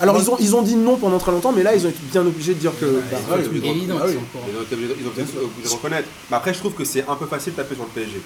Alors 0.00 0.16
ils 0.20 0.30
ont, 0.30 0.36
ils 0.38 0.54
ont 0.54 0.62
dit 0.62 0.76
non 0.76 0.96
pendant 0.96 1.18
très 1.18 1.32
longtemps, 1.32 1.50
mais 1.50 1.64
là 1.64 1.74
ils 1.74 1.84
ont 1.84 1.88
été 1.88 1.98
bien 2.12 2.24
obligés 2.24 2.54
de 2.54 2.60
dire 2.60 2.70
que. 2.78 2.86
bah, 3.10 3.16
Ah 3.98 4.04
ah. 4.04 4.06
Ils 4.48 4.56
ont 4.56 4.60
obligés- 4.76 4.94
ils 5.00 5.06
ont 5.06 5.10
été 5.10 5.22
obligés 5.44 5.62
de 5.64 5.68
reconnaître. 5.74 6.08
Mais 6.30 6.36
après, 6.36 6.54
je 6.54 6.58
trouve 6.60 6.74
que 6.74 6.84
c'est 6.84 7.04
un 7.08 7.16
peu 7.16 7.26
facile 7.26 7.52
de 7.54 7.56
taper 7.56 7.74
sur 7.74 7.82
le 7.84 7.90
PSG. 7.90 8.20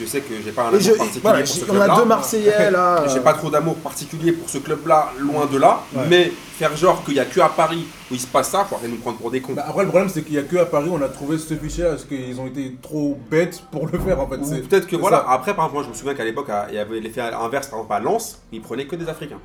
Je 0.00 0.06
sais 0.06 0.20
que 0.20 0.34
j'ai 0.42 0.52
pas 0.52 0.64
un 0.64 0.68
amour 0.68 0.80
je, 0.80 0.90
particulier 0.92 1.20
voilà, 1.22 1.38
pour 1.40 1.48
ce 1.48 1.54
j'ai- 1.54 1.62
on 1.70 1.74
a 1.74 1.76
club-là. 1.76 1.96
deux 1.96 2.04
Marseillais 2.06 2.70
là. 2.70 3.04
J'ai 3.12 3.20
pas 3.20 3.34
trop 3.34 3.50
d'amour 3.50 3.76
particulier 3.76 4.32
pour 4.32 4.48
ce 4.48 4.58
club-là, 4.58 5.12
loin 5.18 5.46
de 5.46 5.58
là. 5.58 5.80
Mais 6.08 6.32
faire 6.58 6.74
genre 6.76 7.04
qu'il 7.04 7.14
y 7.14 7.20
a 7.20 7.24
que 7.26 7.40
à 7.40 7.48
Paris 7.50 7.86
où 8.10 8.14
il 8.14 8.20
se 8.20 8.26
passe 8.26 8.50
ça, 8.50 8.64
faut 8.64 8.74
arrêter 8.76 8.90
de 8.90 8.96
nous 8.96 9.00
prendre 9.02 9.18
pour 9.18 9.30
des 9.30 9.40
cons. 9.40 9.52
Bah, 9.52 9.64
après, 9.68 9.82
le 9.82 9.88
problème, 9.90 10.08
c'est 10.08 10.22
qu'il 10.22 10.34
y 10.34 10.38
a 10.38 10.42
que 10.42 10.56
à 10.56 10.64
Paris, 10.66 10.88
on 10.90 11.00
a 11.02 11.08
trouvé 11.08 11.36
ce 11.38 11.54
fichier 11.54 11.84
parce 11.84 12.04
qu'ils 12.04 12.40
ont 12.40 12.46
été 12.46 12.76
trop 12.80 13.18
bêtes 13.30 13.62
pour 13.70 13.86
le 13.86 13.98
faire 13.98 14.18
en 14.20 14.28
fait. 14.28 14.38
Peut-être 14.68 14.86
que 14.86 14.96
voilà. 14.96 15.18
ça. 15.18 15.26
Après, 15.30 15.54
par 15.54 15.66
exemple, 15.66 15.74
moi, 15.74 15.82
je 15.84 15.88
me 15.90 15.94
souviens 15.94 16.14
qu'à 16.14 16.24
l'époque, 16.24 16.48
il 16.70 16.74
y 16.74 16.78
avait 16.78 16.98
l'effet 17.00 17.20
inverse, 17.20 17.66
par 17.68 17.80
exemple 17.80 17.94
à 17.94 18.00
Lens, 18.00 18.38
ils 18.50 18.62
prenaient 18.62 18.86
que 18.86 18.96
des 18.96 19.08
Africains. 19.08 19.38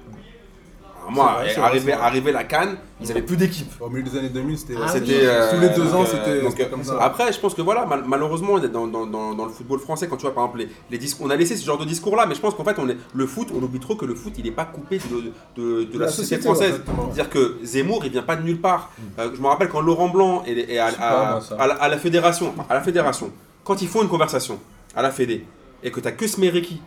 Moi, 1.10 1.26
vrai, 1.40 1.56
arrivé, 1.58 1.92
vrai. 1.94 2.02
arrivé 2.02 2.32
la 2.32 2.44
Cannes, 2.44 2.78
ils 3.02 3.10
avaient 3.12 3.22
plus 3.22 3.38
d'équipe. 3.38 3.72
Au 3.80 3.90
milieu 3.90 4.04
des 4.04 4.18
années 4.18 4.30
2000, 4.30 4.58
c'était. 4.58 4.74
Ah 4.82 4.88
oui. 4.94 5.10
euh, 5.14 5.52
Tous 5.54 5.60
les 5.62 5.70
deux 5.70 5.94
ans, 5.94 6.00
donc, 6.00 6.08
c'était 6.08 6.50
c'était 6.50 6.64
euh, 6.66 6.70
comme 6.70 6.84
ça. 6.84 6.98
Après, 7.02 7.32
je 7.32 7.40
pense 7.40 7.54
que 7.54 7.62
voilà, 7.62 7.86
mal- 7.86 8.04
malheureusement, 8.06 8.60
dans, 8.60 8.88
dans, 8.88 9.06
dans, 9.06 9.34
dans 9.34 9.46
le 9.46 9.52
football 9.52 9.80
français, 9.80 10.08
quand 10.08 10.18
tu 10.18 10.24
vois 10.24 10.34
par 10.34 10.46
exemple 10.46 10.60
les, 10.60 10.70
les 10.92 10.98
discours, 10.98 11.26
on 11.26 11.30
a 11.30 11.36
laissé 11.36 11.56
ce 11.56 11.66
genre 11.66 11.78
de 11.78 11.86
discours-là, 11.86 12.26
mais 12.28 12.36
je 12.36 12.40
pense 12.42 12.54
qu'en 12.56 12.64
fait, 12.64 12.78
on 12.80 12.90
est, 12.90 12.98
le 13.14 13.26
foot, 13.28 13.50
on 13.56 13.62
oublie 13.62 13.80
trop 13.80 13.96
que 13.96 14.06
le 14.06 14.16
foot, 14.16 14.34
il 14.38 14.44
n'est 14.46 14.52
pas 14.52 14.66
coupé 14.66 14.98
de, 15.00 15.32
de, 15.62 15.84
de 15.86 16.00
la, 16.00 16.06
La 16.06 16.12
société 16.12 16.42
société, 16.42 16.44
française. 16.44 16.82
C'est-à-dire 17.14 17.30
que 17.30 17.58
Zemmour, 17.64 18.02
il 18.06 18.12
vient 18.12 18.24
pas 18.24 18.36
de 18.36 18.44
nulle 18.44 18.60
part. 18.62 18.92
Euh, 19.20 19.30
je 19.36 19.42
me 19.42 19.48
rappelle 19.48 19.70
quand 19.70 19.82
Laurent 19.82 20.10
Blanc 20.10 20.44
est, 20.46 20.58
est 20.74 20.78
à, 20.80 20.92
la, 20.92 21.74
à 21.76 21.88
la 21.90 21.98
fédération, 21.98 22.54
à 22.70 22.74
la 22.74 22.82
fédération, 22.82 23.32
quand 23.64 23.82
ils 23.82 23.88
font 23.88 24.02
une 24.02 24.10
conversation 24.10 24.60
à 24.96 25.02
la 25.02 25.12
Fédé 25.12 25.46
et 25.84 25.92
que 25.92 26.00
tu 26.00 26.08
as 26.08 26.12
que 26.12 26.26
Smereki 26.28 26.82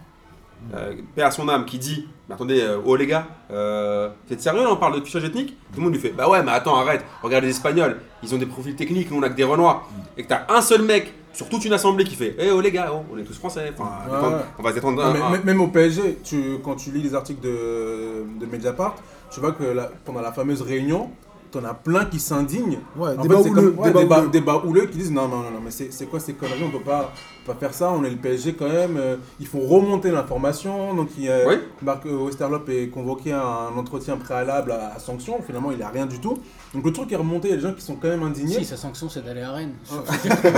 euh, 0.75 0.93
paix 1.15 1.23
à 1.23 1.31
son 1.31 1.49
âme, 1.49 1.65
qui 1.65 1.79
dit 1.79 2.09
Mais 2.29 2.35
attendez, 2.35 2.61
euh, 2.61 2.79
oh 2.85 2.97
les 2.97 3.07
gars, 3.07 3.27
euh, 3.51 4.09
vous 4.27 4.33
êtes 4.33 4.41
sérieux 4.41 4.63
là, 4.63 4.71
on 4.73 4.77
parle 4.77 4.99
de 5.01 5.05
fichage 5.05 5.25
ethnique 5.25 5.57
Tout 5.73 5.79
le 5.81 5.85
monde 5.85 5.93
lui 5.95 6.01
fait 6.01 6.11
Bah 6.11 6.29
ouais, 6.29 6.43
mais 6.43 6.53
attends, 6.53 6.77
arrête, 6.77 7.05
regarde 7.23 7.45
les 7.45 7.51
Espagnols, 7.51 7.97
ils 8.23 8.35
ont 8.35 8.39
des 8.39 8.47
profils 8.47 8.77
techniques, 8.77 9.11
nous 9.11 9.19
on 9.19 9.23
a 9.23 9.29
que 9.31 9.37
des 9.37 9.45
Renois. 9.45 9.89
Et 10.17 10.23
que 10.25 10.29
t'as 10.29 10.43
un 10.49 10.61
seul 10.61 10.83
mec 10.83 11.13
sur 11.33 11.49
toute 11.49 11.65
une 11.65 11.73
assemblée 11.73 12.05
qui 12.05 12.17
fait 12.17 12.35
Eh 12.39 12.51
oh 12.51 12.61
les 12.61 12.73
gars, 12.73 12.91
oh, 12.93 13.03
on 13.13 13.19
est 13.19 13.23
tous 13.25 13.35
français, 13.39 13.73
enfin, 13.77 13.85
Ouais, 14.09 14.15
détendre- 14.17 14.37
ouais. 14.37 14.43
on 14.59 14.63
va 14.63 14.71
un- 15.07 15.23
un- 15.23 15.35
m- 15.35 15.41
même 15.45 15.61
au 15.61 15.69
PSG, 15.69 16.19
tu, 16.25 16.59
quand 16.65 16.75
tu 16.75 16.91
lis 16.91 17.03
les 17.03 17.15
articles 17.15 17.41
de, 17.41 18.25
de 18.41 18.47
Mediapart, 18.47 18.97
tu 19.33 19.39
vois 19.41 19.53
que 19.53 19.63
la- 19.65 19.91
pendant 20.05 20.21
la 20.21 20.33
fameuse 20.33 20.61
réunion, 20.63 21.11
t'en 21.51 21.65
as 21.65 21.75
plein 21.75 22.05
qui 22.05 22.19
s'indignent. 22.19 22.79
Ouais, 22.97 23.17
En 23.19 23.23
débat 23.23 23.37
fait, 23.39 23.43
c'est 23.45 23.51
houleux, 23.51 23.71
comme- 23.73 23.79
ouais, 23.81 23.89
débat 23.89 24.01
débat, 24.03 24.19
houleux. 24.21 24.29
débat 24.31 24.63
houleux 24.65 24.87
qui 24.87 24.99
disent 24.99 25.11
non, 25.13 25.29
non, 25.29 25.39
non, 25.39 25.51
non, 25.51 25.61
mais 25.65 25.71
c'est 25.71 26.07
quoi 26.07 26.21
ces 26.21 26.35
conneries? 26.35 26.63
On 26.65 26.71
peut 26.71 26.85
pas, 26.85 27.13
pas 27.47 27.55
faire 27.55 27.75
ça, 27.75 27.91
on 27.93 28.05
est 28.05 28.11
le 28.11 28.17
PSG 28.17 28.55
quand 28.55 28.69
même. 28.69 28.97
euh, 28.97 29.17
il 29.41 29.47
faut 29.47 29.61
remonter 29.61 30.11
l'information. 30.11 30.95
Donc, 30.95 31.09
il, 31.19 31.29
euh, 31.29 31.45
Oui. 31.49 31.55
Marc 31.83 32.07
euh, 32.07 32.25
Westerlop 32.25 32.69
est 32.69 32.89
convoqué 32.89 33.33
à 33.33 33.43
un 33.45 33.77
entretien 33.77 34.17
préalable 34.17 34.73
à, 34.73 34.95
à 34.95 34.99
sanction. 34.99 35.41
Finalement, 35.45 35.71
il 35.73 35.83
a 35.83 35.89
rien 35.89 36.07
du 36.07 36.21
tout. 36.21 36.39
Donc, 36.75 36.85
le 36.85 36.93
truc 36.93 37.11
est 37.13 37.17
remonté, 37.17 37.49
il 37.49 37.51
y 37.53 37.55
a 37.55 37.57
des 37.57 37.63
gens 37.63 37.75
qui 37.75 37.83
sont 37.83 37.97
quand 37.97 38.09
même 38.09 38.23
indignés. 38.23 38.59
Si, 38.59 38.65
sa 38.65 38.77
sanction, 38.77 39.09
c'est 39.09 39.25
d'aller 39.25 39.43
à 39.43 39.53
Rennes. 39.53 39.75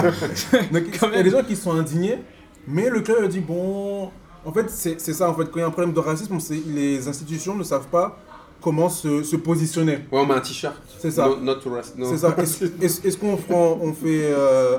Donc, 0.72 0.82
il 1.12 1.16
y 1.16 1.20
a 1.20 1.22
des 1.22 1.30
gens 1.30 1.42
qui 1.42 1.56
sont 1.56 1.72
indignés, 1.72 2.18
mais 2.66 2.88
le 2.90 3.00
club 3.00 3.24
a 3.24 3.28
dit 3.28 3.40
bon. 3.40 4.10
En 4.44 4.52
fait, 4.52 4.68
c'est 4.70 4.98
ça, 4.98 5.30
en 5.30 5.34
fait, 5.34 5.44
quand 5.44 5.56
il 5.56 5.60
y 5.60 5.62
a 5.62 5.66
un 5.66 5.70
problème 5.70 5.92
de 5.94 6.00
racisme, 6.00 6.40
c'est 6.40 6.60
les 6.66 7.06
institutions 7.06 7.54
ne 7.54 7.62
savent 7.62 7.86
pas 7.86 8.18
comment 8.62 8.88
se, 8.88 9.22
se 9.22 9.36
positionner. 9.36 9.94
Ouais, 10.10 10.20
on 10.20 10.26
met 10.26 10.34
un 10.34 10.40
t-shirt. 10.40 10.74
C'est 10.98 11.10
ça. 11.10 11.26
No- 11.28 11.36
not 11.40 11.56
to 11.56 11.70
rest- 11.70 11.96
no. 11.98 12.08
C'est 12.10 12.18
ça. 12.18 12.34
Est-ce 12.38 13.16
qu'on 13.18 13.38
on 13.82 13.92
fait. 13.92 14.32
euh, 14.32 14.78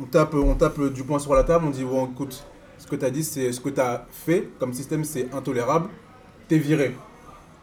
on, 0.00 0.04
tape, 0.04 0.34
on 0.34 0.54
tape 0.54 0.80
du 0.92 1.02
poing 1.04 1.18
sur 1.18 1.34
la 1.34 1.44
table, 1.44 1.64
on 1.66 1.70
dit 1.70 1.84
bon, 1.84 2.06
écoute, 2.12 2.42
ce 2.78 2.86
que 2.86 2.96
tu 2.96 3.04
as 3.04 3.10
dit, 3.10 3.22
c'est 3.24 3.52
ce 3.52 3.60
que 3.60 3.68
tu 3.68 3.80
as 3.80 4.06
fait 4.10 4.48
comme 4.58 4.72
système, 4.72 5.04
c'est 5.04 5.32
intolérable, 5.34 5.88
t'es 6.48 6.58
viré. 6.58 6.94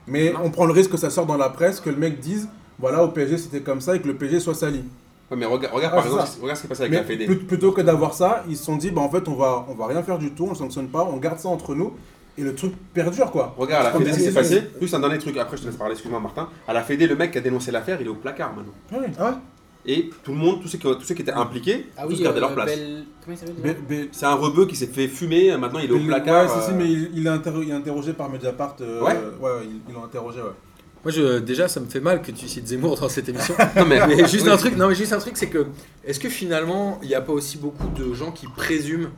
Mais 0.08 0.34
on 0.44 0.50
prend 0.52 0.66
le 0.66 0.72
risque 0.74 0.92
que 0.92 0.98
ça 0.98 1.10
sorte 1.10 1.28
dans 1.28 1.38
la 1.38 1.50
presse, 1.50 1.80
que 1.82 1.90
le 1.90 1.98
mec 1.98 2.20
dise 2.20 2.48
voilà, 2.80 3.04
au 3.04 3.08
PSG 3.10 3.38
c'était 3.40 3.62
comme 3.62 3.82
ça 3.82 3.96
et 3.96 4.02
que 4.02 4.08
le 4.08 4.16
PSG 4.16 4.40
soit 4.40 4.54
sali. 4.54 4.84
Ouais, 5.32 5.36
mais 5.36 5.46
regarde, 5.46 5.74
regarde 5.74 5.94
Ah, 5.98 5.98
par 5.98 6.06
exemple, 6.06 6.30
regarde 6.42 6.56
ce 6.58 6.62
qui 6.62 6.68
est 6.68 6.70
passé 6.70 6.82
avec 6.84 6.92
Mais 6.92 6.98
la 7.00 7.04
Fédé. 7.04 7.26
plut- 7.26 7.46
plutôt 7.48 7.72
que 7.74 7.82
d'avoir 7.82 8.14
ça, 8.14 8.44
ils 8.48 8.56
se 8.56 8.64
sont 8.64 8.78
dit 8.78 8.92
bah 8.92 9.02
en 9.02 9.10
fait 9.10 9.28
on 9.28 9.34
va, 9.36 9.66
on 9.68 9.74
va 9.74 9.88
rien 9.88 10.02
faire 10.04 10.18
du 10.20 10.32
tout, 10.32 10.46
on 10.46 10.52
ne 10.52 10.56
sanctionne 10.56 10.88
pas, 10.88 11.04
on 11.04 11.18
garde 11.18 11.40
ça 11.40 11.50
entre 11.50 11.76
nous 11.76 11.92
et 12.38 12.44
le 12.44 12.54
truc 12.56 12.74
perdure 12.94 13.32
quoi. 13.32 13.54
Regarde, 13.58 13.88
à 13.88 13.90
la 13.92 13.98
Fédé, 13.98 14.12
ce 14.14 14.18
qui 14.18 14.24
s'est 14.26 14.34
passé. 14.34 14.64
Juste 14.82 14.94
un 14.94 15.00
dernier 15.00 15.18
truc, 15.18 15.38
après 15.38 15.58
je 15.58 15.64
te 15.64 15.68
laisse 15.68 15.76
parler, 15.78 15.94
excuse-moi 15.94 16.20
Martin. 16.20 16.50
À 16.68 16.74
la 16.74 16.84
Fédé, 16.84 17.08
le 17.08 17.16
mec 17.16 17.32
qui 17.32 17.38
a 17.38 17.42
dénoncé 17.42 17.72
l'affaire, 17.72 18.00
il 18.02 18.08
est 18.08 18.10
au 18.10 18.16
placard 18.16 18.54
maintenant. 18.56 18.74
Ouais. 18.92 19.12
Ah 19.20 19.26
ouais 19.32 19.36
Et 19.86 20.10
tout 20.24 20.32
le 20.32 20.38
monde, 20.38 20.62
tous 20.62 20.68
ceux 20.68 20.78
qui, 20.78 20.84
tous 20.88 21.02
ceux 21.04 21.16
qui 21.16 21.22
étaient 21.24 21.32
impliqués, 21.32 21.88
Ah 21.98 22.04
tous 22.04 22.10
oui, 22.14 22.22
gardaient 22.22 22.38
euh, 22.38 22.42
leur 22.42 22.54
place. 22.54 22.66
Belle- 22.68 23.04
Comment 23.24 23.36
il 23.36 23.40
s'appelle 23.40 23.56
déjà 23.56 23.74
B- 23.74 24.06
B- 24.06 24.08
C'est 24.12 24.26
un 24.26 24.36
rebeu 24.36 24.66
qui 24.68 24.76
s'est 24.76 24.88
fait 24.88 25.08
fumer, 25.08 25.56
maintenant 25.58 25.80
il 25.80 25.90
est 25.90 25.94
au 25.94 26.00
placard. 26.00 26.46
Ouais, 26.46 26.62
si, 26.62 26.66
si, 26.68 26.72
euh, 26.72 26.78
mais 26.78 26.86
il, 26.92 27.10
il 27.16 27.26
est 27.26 27.30
interro- 27.30 27.64
il 27.64 27.70
est 27.70 27.74
interrogé 27.74 28.14
par 28.14 28.30
Mediapart. 28.30 28.76
euh, 28.82 29.02
Ouais. 29.02 29.14
ouais, 29.42 29.52
ils 29.64 29.82
ils 29.90 29.94
l'ont 29.94 30.04
interrogé, 30.04 30.40
ouais. 30.42 30.48
Moi, 31.04 31.12
je, 31.14 31.40
déjà, 31.40 31.68
ça 31.70 31.80
me 31.80 31.86
fait 31.86 32.00
mal 32.02 32.22
que 32.22 32.32
tu 32.32 32.48
cites 32.48 32.68
Zemmour 32.68 33.00
dans 33.00 33.08
cette 33.08 33.30
émission. 33.30 33.54
Non 33.78 33.86
mais, 33.86 34.06
mais 34.08 34.18
juste 34.28 34.46
oui. 34.46 34.52
un 34.52 34.58
truc, 34.58 34.76
non 34.76 34.88
mais 34.90 34.96
juste 34.96 35.14
un 35.14 35.20
truc, 35.20 35.38
c'est 35.38 35.48
que 35.48 35.68
est-ce 36.04 36.20
que 36.20 36.28
finalement 36.28 37.00
il 37.02 37.08
n'y 37.08 37.16
a 37.16 37.22
pas 37.22 37.32
aussi 37.34 37.58
beaucoup 37.58 37.88
de 37.96 38.14
gens 38.14 38.32
qui 38.32 38.46
présument 38.48 39.10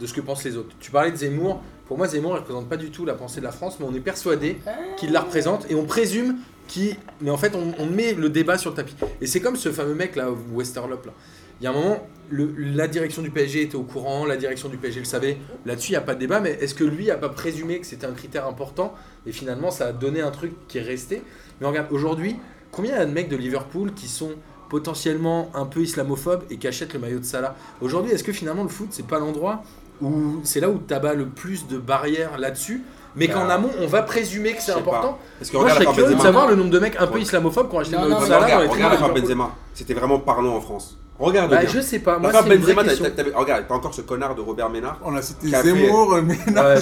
de 0.00 0.06
ce 0.06 0.12
que 0.14 0.20
pensent 0.20 0.44
les 0.44 0.56
autres? 0.56 0.74
Tu 0.80 0.90
parlais 0.90 1.12
de 1.12 1.16
Zemmour. 1.16 1.62
Pour 1.86 1.96
moi, 1.98 2.08
Zemmour 2.08 2.32
ne 2.34 2.38
représente 2.38 2.68
pas 2.68 2.76
du 2.76 2.90
tout 2.90 3.04
la 3.04 3.14
pensée 3.14 3.40
de 3.40 3.44
la 3.44 3.52
France, 3.52 3.76
mais 3.78 3.86
on 3.88 3.94
est 3.94 4.00
persuadé 4.00 4.58
qu'il 4.96 5.12
la 5.12 5.20
représente 5.20 5.70
et 5.70 5.74
on 5.74 5.84
présume 5.84 6.36
qu'il. 6.66 6.96
Mais 7.20 7.30
en 7.30 7.36
fait, 7.36 7.54
on, 7.54 7.72
on 7.78 7.86
met 7.86 8.14
le 8.14 8.28
débat 8.28 8.58
sur 8.58 8.70
le 8.70 8.76
tapis. 8.76 8.96
Et 9.20 9.26
c'est 9.26 9.40
comme 9.40 9.56
ce 9.56 9.70
fameux 9.70 9.94
mec 9.94 10.16
là, 10.16 10.28
Westerlop 10.52 11.06
là. 11.06 11.12
Il 11.60 11.64
y 11.64 11.66
a 11.66 11.70
un 11.70 11.74
moment, 11.74 12.06
le- 12.28 12.52
la 12.56 12.86
direction 12.86 13.22
du 13.22 13.30
PSG 13.30 13.62
était 13.62 13.76
au 13.76 13.82
courant, 13.84 14.26
la 14.26 14.36
direction 14.36 14.68
du 14.68 14.76
PSG 14.76 14.98
le 15.00 15.06
savait. 15.06 15.38
Là-dessus, 15.64 15.88
il 15.90 15.92
n'y 15.92 15.96
a 15.96 16.02
pas 16.02 16.14
de 16.14 16.20
débat, 16.20 16.40
mais 16.40 16.50
est-ce 16.60 16.74
que 16.74 16.84
lui 16.84 17.06
n'a 17.06 17.16
pas 17.16 17.30
présumé 17.30 17.78
que 17.80 17.86
c'était 17.86 18.06
un 18.06 18.12
critère 18.12 18.46
important 18.46 18.92
et 19.26 19.32
finalement 19.32 19.70
ça 19.70 19.86
a 19.86 19.92
donné 19.92 20.20
un 20.20 20.30
truc 20.32 20.52
qui 20.68 20.78
est 20.78 20.82
resté? 20.82 21.22
Mais 21.60 21.66
regarde, 21.66 21.86
aujourd'hui, 21.92 22.36
combien 22.72 22.92
il 22.96 22.98
y 22.98 23.00
a 23.00 23.06
de 23.06 23.12
mecs 23.12 23.28
de 23.30 23.36
Liverpool 23.36 23.94
qui 23.94 24.06
sont 24.08 24.32
potentiellement 24.68 25.50
un 25.54 25.64
peu 25.64 25.80
islamophobes 25.80 26.42
et 26.50 26.58
qui 26.58 26.66
achètent 26.68 26.92
le 26.92 26.98
maillot 26.98 27.20
de 27.20 27.24
Salah? 27.24 27.54
Aujourd'hui, 27.80 28.12
est-ce 28.12 28.24
que 28.24 28.32
finalement 28.32 28.64
le 28.64 28.68
foot, 28.68 28.88
c'est 28.90 29.06
pas 29.06 29.18
l'endroit 29.18 29.62
où 30.02 30.40
c'est 30.44 30.60
là 30.60 30.68
où 30.68 30.80
tu 30.86 30.92
abats 30.94 31.14
le 31.14 31.26
plus 31.26 31.66
de 31.68 31.78
barrières 31.78 32.38
là-dessus 32.38 32.82
mais 33.18 33.28
qu'en 33.28 33.46
Bah, 33.46 33.54
amont, 33.54 33.70
on 33.80 33.86
va 33.86 34.02
présumer 34.02 34.52
que 34.52 34.60
c'est 34.62 34.72
important. 34.72 35.18
Parce 35.38 35.50
que 35.50 35.56
Moi, 35.56 35.68
je 35.70 35.74
serais 35.74 35.86
curieux 35.86 36.14
de 36.16 36.20
savoir 36.20 36.48
le 36.48 36.54
nombre 36.54 36.68
de 36.68 36.78
mecs 36.78 36.96
un 37.00 37.06
peu 37.06 37.18
islamophobes 37.18 37.70
qui 37.70 37.74
ont 37.74 37.78
acheté 37.78 37.96
mais 37.96 38.26
Salah. 38.26 38.44
regarde. 38.68 39.14
Benzema. 39.14 39.54
C'était 39.72 39.94
vraiment 39.94 40.18
parlant 40.18 40.54
en 40.54 40.60
France. 40.60 40.98
Regarde 41.18 41.50
Bah, 41.50 41.60
bien. 41.62 41.70
je 41.70 41.80
sais 41.80 42.00
pas. 42.00 42.18
Moi, 42.18 42.30
une 42.30 42.36
vraie 42.60 42.74
Benzema, 42.74 42.84
t'avais- 43.10 43.32
regarde, 43.34 43.64
t'as 43.66 43.74
encore 43.74 43.94
ce 43.94 44.02
connard 44.02 44.34
de 44.34 44.42
Robert 44.42 44.68
Ménard. 44.68 44.98
On 45.02 45.16
a 45.16 45.22
cité 45.22 45.48
fait- 45.48 45.62
Zemmour, 45.62 46.18
mais 46.22 46.34
non, 46.52 46.60
Ouais, 46.62 46.74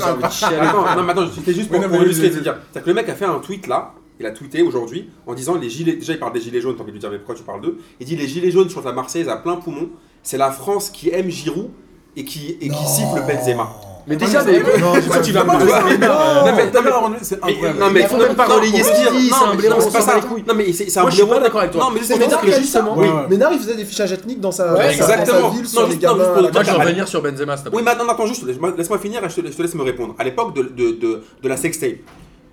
non, 0.97 1.03
mais 1.05 1.13
attends, 1.13 1.29
c'était 1.33 1.53
juste 1.55 1.71
pour, 1.71 1.81
non, 1.81 2.03
illustrer. 2.03 2.33
C'est-à-dire 2.33 2.57
que 2.75 2.81
le 2.85 2.95
mec 2.95 3.09
a 3.09 3.15
fait 3.15 3.27
un 3.27 3.39
tweet 3.39 3.69
là, 3.69 3.93
il 4.19 4.27
a 4.27 4.33
tweeté 4.33 4.63
aujourd'hui 4.63 5.11
en 5.29 5.35
disant 5.35 5.55
les 5.55 5.71
gilets. 5.71 5.95
Déjà, 5.95 6.15
il 6.15 6.19
parle 6.19 6.33
des 6.33 6.41
gilets 6.41 6.61
jaunes, 6.61 6.75
t'as 6.75 6.83
envie 6.83 6.91
de 6.91 6.97
lui 6.97 7.01
dire, 7.01 7.11
mais 7.13 7.19
pourquoi 7.19 7.37
tu 7.37 7.45
parles 7.45 7.61
d'eux? 7.61 7.79
Il 8.01 8.07
dit 8.07 8.17
les 8.17 8.27
gilets 8.27 8.51
jaunes 8.51 8.69
chantent 8.69 8.85
la 8.87 8.93
Marseillaise 8.93 9.29
à 9.29 9.37
plein 9.37 9.55
poumon. 9.55 9.89
C'est 10.25 10.39
la 10.39 10.51
France 10.51 10.91
qui 10.91 11.11
aime 11.11 11.29
Giroud 11.31 11.71
et 12.17 12.25
qui, 12.25 12.57
et 12.61 12.69
qui 12.69 12.87
siffle 12.87 13.23
Benzema. 13.27 13.71
Mais 14.07 14.17
déjà, 14.17 14.45
mais 14.45 14.61
pourquoi 14.61 15.21
tu 15.23 15.33
vas 15.33 15.45
me 15.45 15.53
Non, 15.53 15.57
euh, 15.61 16.45
non, 16.45 16.53
mais 16.55 16.67
non, 16.67 16.71
d'accord, 16.73 17.11
c'est 17.23 17.43
Mais, 17.43 17.53
incroyable. 17.53 17.79
non, 17.81 17.91
mais 17.91 18.01
Il 18.03 18.07
faut 18.07 18.17
même 18.19 18.35
pas 18.35 18.49
non, 18.49 18.55
relayer 18.57 18.83
ce 18.83 18.93
qu'il 18.93 19.19
dit, 19.19 19.31
non, 19.31 19.37
c'est 19.39 19.45
un 19.45 19.51
mais 19.53 19.57
blaireau, 19.57 19.81
c'est 19.81 19.93
pas 19.93 20.01
ça. 20.03 20.15
les 20.17 20.21
couilles. 20.21 20.45
Non, 20.47 20.55
mais 20.55 20.73
c'est 20.75 20.99
un 20.99 21.01
Moi, 21.03 21.11
je 21.11 21.17
suis 21.17 21.25
blaireau. 21.25 21.41
pas 21.41 21.45
d'accord 21.47 21.61
avec 21.61 21.73
toi. 21.73 21.85
Non, 21.85 21.91
mais 21.91 21.99
juste 22.01 22.13
C'est 22.13 22.19
pour 22.19 22.29
dire 22.29 22.41
que 22.41 22.53
justement- 22.53 22.97
ouais. 22.99 23.09
Ménard 23.31 23.53
il 23.55 23.59
faisait 23.61 23.77
des 23.77 23.85
fichages 23.87 24.13
ethniques 24.13 24.41
dans 24.41 24.53
sa, 24.53 24.75
ville 24.75 25.01
Non, 25.01 25.65
sur 25.65 25.87
les 25.89 25.97
gamins. 25.97 26.17
Moi, 26.17 26.51
je 26.63 26.71
vais 26.71 26.73
revenir 26.73 27.09
sur 27.09 27.23
Benzema. 27.23 27.55
Oui, 27.73 27.81
mais 27.83 27.91
attends, 27.93 28.07
attends, 28.07 28.27
juste, 28.27 28.45
laisse-moi 28.47 28.99
finir 28.99 29.25
et 29.25 29.29
je 29.31 29.41
te, 29.41 29.63
laisse 29.63 29.75
me 29.75 29.83
répondre. 29.83 30.15
À 30.19 30.25
l'époque 30.25 30.55
de, 30.55 30.63
de, 30.65 30.91
de, 30.93 31.23
de 31.43 31.49
la 31.49 31.57
sextape, 31.57 31.97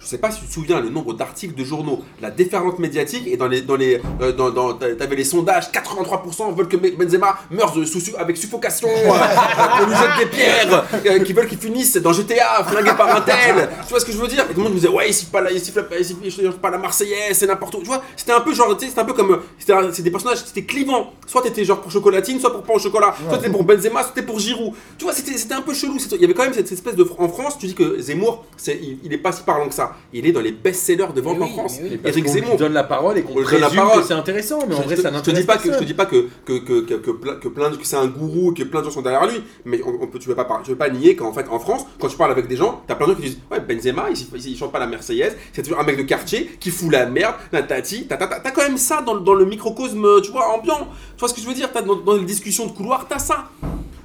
je 0.01 0.07
sais 0.07 0.17
pas 0.17 0.31
si 0.31 0.41
tu 0.41 0.47
te 0.47 0.53
souviens 0.53 0.79
le 0.81 0.89
nombre 0.89 1.13
d'articles 1.13 1.53
de 1.55 1.63
journaux, 1.63 2.03
la 2.21 2.31
déferlante 2.31 2.79
médiatique, 2.79 3.23
et 3.27 3.37
dans 3.37 3.47
les. 3.47 3.61
Dans 3.61 3.75
les 3.75 4.01
euh, 4.21 4.31
dans, 4.31 4.49
dans, 4.49 4.73
t'avais 4.73 5.15
les 5.15 5.23
sondages, 5.23 5.65
83% 5.71 6.55
veulent 6.55 6.67
que 6.67 6.77
Benzema 6.77 7.37
meure 7.51 7.71
de, 7.73 7.85
sous, 7.85 7.99
avec 8.17 8.37
suffocation, 8.37 8.87
euh, 8.95 9.77
qu'on 9.79 9.85
lui 9.85 9.95
jette 9.95 10.17
des 10.19 10.25
pierres, 10.25 10.85
euh, 11.05 11.19
qui 11.23 11.33
veulent 11.33 11.47
qu'il 11.47 11.57
finisse 11.59 11.97
dans 11.97 12.13
GTA, 12.13 12.63
flingué 12.65 12.91
par 12.97 13.15
un 13.15 13.21
tel. 13.21 13.69
Tu 13.83 13.89
vois 13.89 13.99
ce 13.99 14.05
que 14.05 14.11
je 14.11 14.17
veux 14.17 14.27
dire? 14.27 14.43
Et 14.49 14.53
tout 14.53 14.57
le 14.59 14.63
monde 14.63 14.73
me 14.73 14.77
disait, 14.79 14.87
ouais, 14.89 15.09
il 15.09 15.13
siffle 15.13 15.31
pas 15.31 15.41
la, 15.41 15.51
il 15.51 15.59
siffle 15.59 15.83
pas, 15.83 15.97
il 15.97 16.05
siffle- 16.05 16.19
il 16.23 16.31
siffle 16.31 16.51
pas 16.53 16.69
la 16.71 16.77
Marseillaise, 16.77 17.37
c'est 17.37 17.47
n'importe 17.47 17.75
où. 17.75 17.79
Tu 17.81 17.85
vois, 17.87 18.01
c'était 18.15 18.31
un 18.31 18.41
peu 18.41 18.53
genre, 18.53 18.75
c'était 18.79 18.99
un 18.99 19.05
peu 19.05 19.13
comme. 19.13 19.41
C'est 19.59 20.01
des 20.01 20.11
personnages, 20.11 20.39
c'était 20.45 20.63
clivant. 20.63 21.13
Soit 21.27 21.43
t'étais 21.43 21.63
genre 21.63 21.79
pour 21.81 21.91
chocolatine, 21.91 22.39
soit 22.39 22.51
pour 22.51 22.63
pain 22.63 22.73
au 22.73 22.79
chocolat. 22.79 23.13
Soit 23.29 23.37
t'étais 23.37 23.51
pour 23.51 23.63
Benzema, 23.63 24.01
soit 24.03 24.11
t'étais 24.13 24.25
pour 24.25 24.39
Giroud. 24.39 24.73
Tu 24.97 25.05
vois, 25.05 25.13
c'était 25.13 25.53
un 25.53 25.61
peu 25.61 25.73
chelou. 25.73 25.97
Il 26.13 26.21
y 26.21 26.25
avait 26.25 26.33
quand 26.33 26.43
même 26.43 26.53
cette, 26.53 26.67
cette 26.67 26.77
espèce 26.79 26.95
de. 26.95 27.05
En 27.17 27.29
France, 27.29 27.57
tu 27.59 27.67
dis 27.67 27.75
que 27.75 27.99
Zemmour, 28.01 28.45
c'est- 28.57 28.79
il, 28.81 28.99
il 29.03 29.13
est 29.13 29.17
pas 29.17 29.31
si 29.31 29.43
parlant 29.43 29.67
que 29.67 29.73
ça. 29.75 29.90
Il 30.13 30.25
est 30.27 30.31
dans 30.31 30.41
les 30.41 30.51
best-sellers 30.51 31.13
de 31.15 31.21
vente 31.21 31.41
en 31.41 31.47
France. 31.47 31.77
oui. 31.81 31.99
Eric 32.03 32.27
Zemmour. 32.27 32.57
donne 32.57 32.73
la 32.73 32.83
parole 32.83 33.17
et 33.17 33.23
qu'on 33.23 33.33
donne 33.35 33.43
la 33.43 33.49
présume 33.59 33.75
parole. 33.77 34.01
que 34.01 34.07
c'est 34.07 34.13
intéressant, 34.13 34.59
mais 34.67 34.75
en 34.75 34.79
Je 34.79 34.83
vrai, 34.83 34.95
te- 34.95 35.01
ça 35.01 35.09
je 35.09 35.13
te 35.13 35.17
n'intéresse 35.31 35.39
dis 35.41 35.45
pas 35.47 35.57
que 35.57 35.73
je 35.73 35.77
te 35.79 35.83
dis 35.83 35.93
pas 35.93 36.05
que 36.05 36.27
que 36.45 36.59
que 36.59 36.81
que, 36.81 36.93
que, 36.95 37.11
plein, 37.11 37.35
que 37.35 37.47
plein 37.47 37.69
de- 37.69 37.77
que 37.77 37.85
c'est 37.85 37.95
un 37.95 38.07
gourou 38.07 38.53
que 38.53 38.63
plein 38.63 38.79
de 38.81 38.85
gens 38.85 38.91
sont 38.91 39.01
derrière 39.01 39.25
lui 39.27 39.41
mais 39.65 39.81
on, 39.85 40.03
on 40.03 40.07
peut 40.07 40.19
tu 40.19 40.27
veux 40.29 40.35
pas 40.35 40.45
par- 40.45 40.61
tu 40.63 40.71
veux 40.71 40.77
pas 40.77 40.89
nier 40.89 41.15
qu'en 41.15 41.33
fait 41.33 41.45
en 41.49 41.59
France 41.59 41.85
quand 41.99 42.07
tu 42.07 42.17
parles 42.17 42.31
avec 42.31 42.47
des 42.47 42.55
gens 42.55 42.81
t'as 42.87 42.95
plein 42.95 43.07
de 43.07 43.11
gens 43.13 43.17
qui 43.17 43.23
disent 43.23 43.39
ouais 43.51 43.59
Benzema 43.59 44.05
il, 44.09 44.17
il, 44.35 44.47
il 44.51 44.57
chante 44.57 44.71
pas 44.71 44.79
la 44.79 44.87
Marseillaise 44.87 45.35
c'est 45.53 45.63
toujours 45.63 45.79
un 45.79 45.83
mec 45.83 45.97
de 45.97 46.03
quartier 46.03 46.49
qui 46.59 46.69
fout 46.71 46.91
la 46.91 47.05
merde 47.05 47.35
tatati 47.51 48.07
t'as 48.07 48.17
quand 48.17 48.61
même 48.63 48.77
ça 48.77 49.01
dans, 49.01 49.13
le- 49.13 49.21
dans 49.21 49.33
le 49.33 49.45
microcosme 49.45 50.21
tu 50.23 50.31
vois 50.31 50.49
ambiant 50.57 50.87
tu 51.15 51.19
vois 51.19 51.29
ce 51.29 51.33
que 51.33 51.41
je 51.41 51.47
veux 51.47 51.53
dire? 51.53 51.69
T'as 51.71 51.81
dans, 51.81 51.95
dans 51.95 52.15
les 52.17 52.25
discussions 52.25 52.65
de 52.67 52.71
couloir 52.71 53.05
t'as 53.07 53.19
ça 53.19 53.49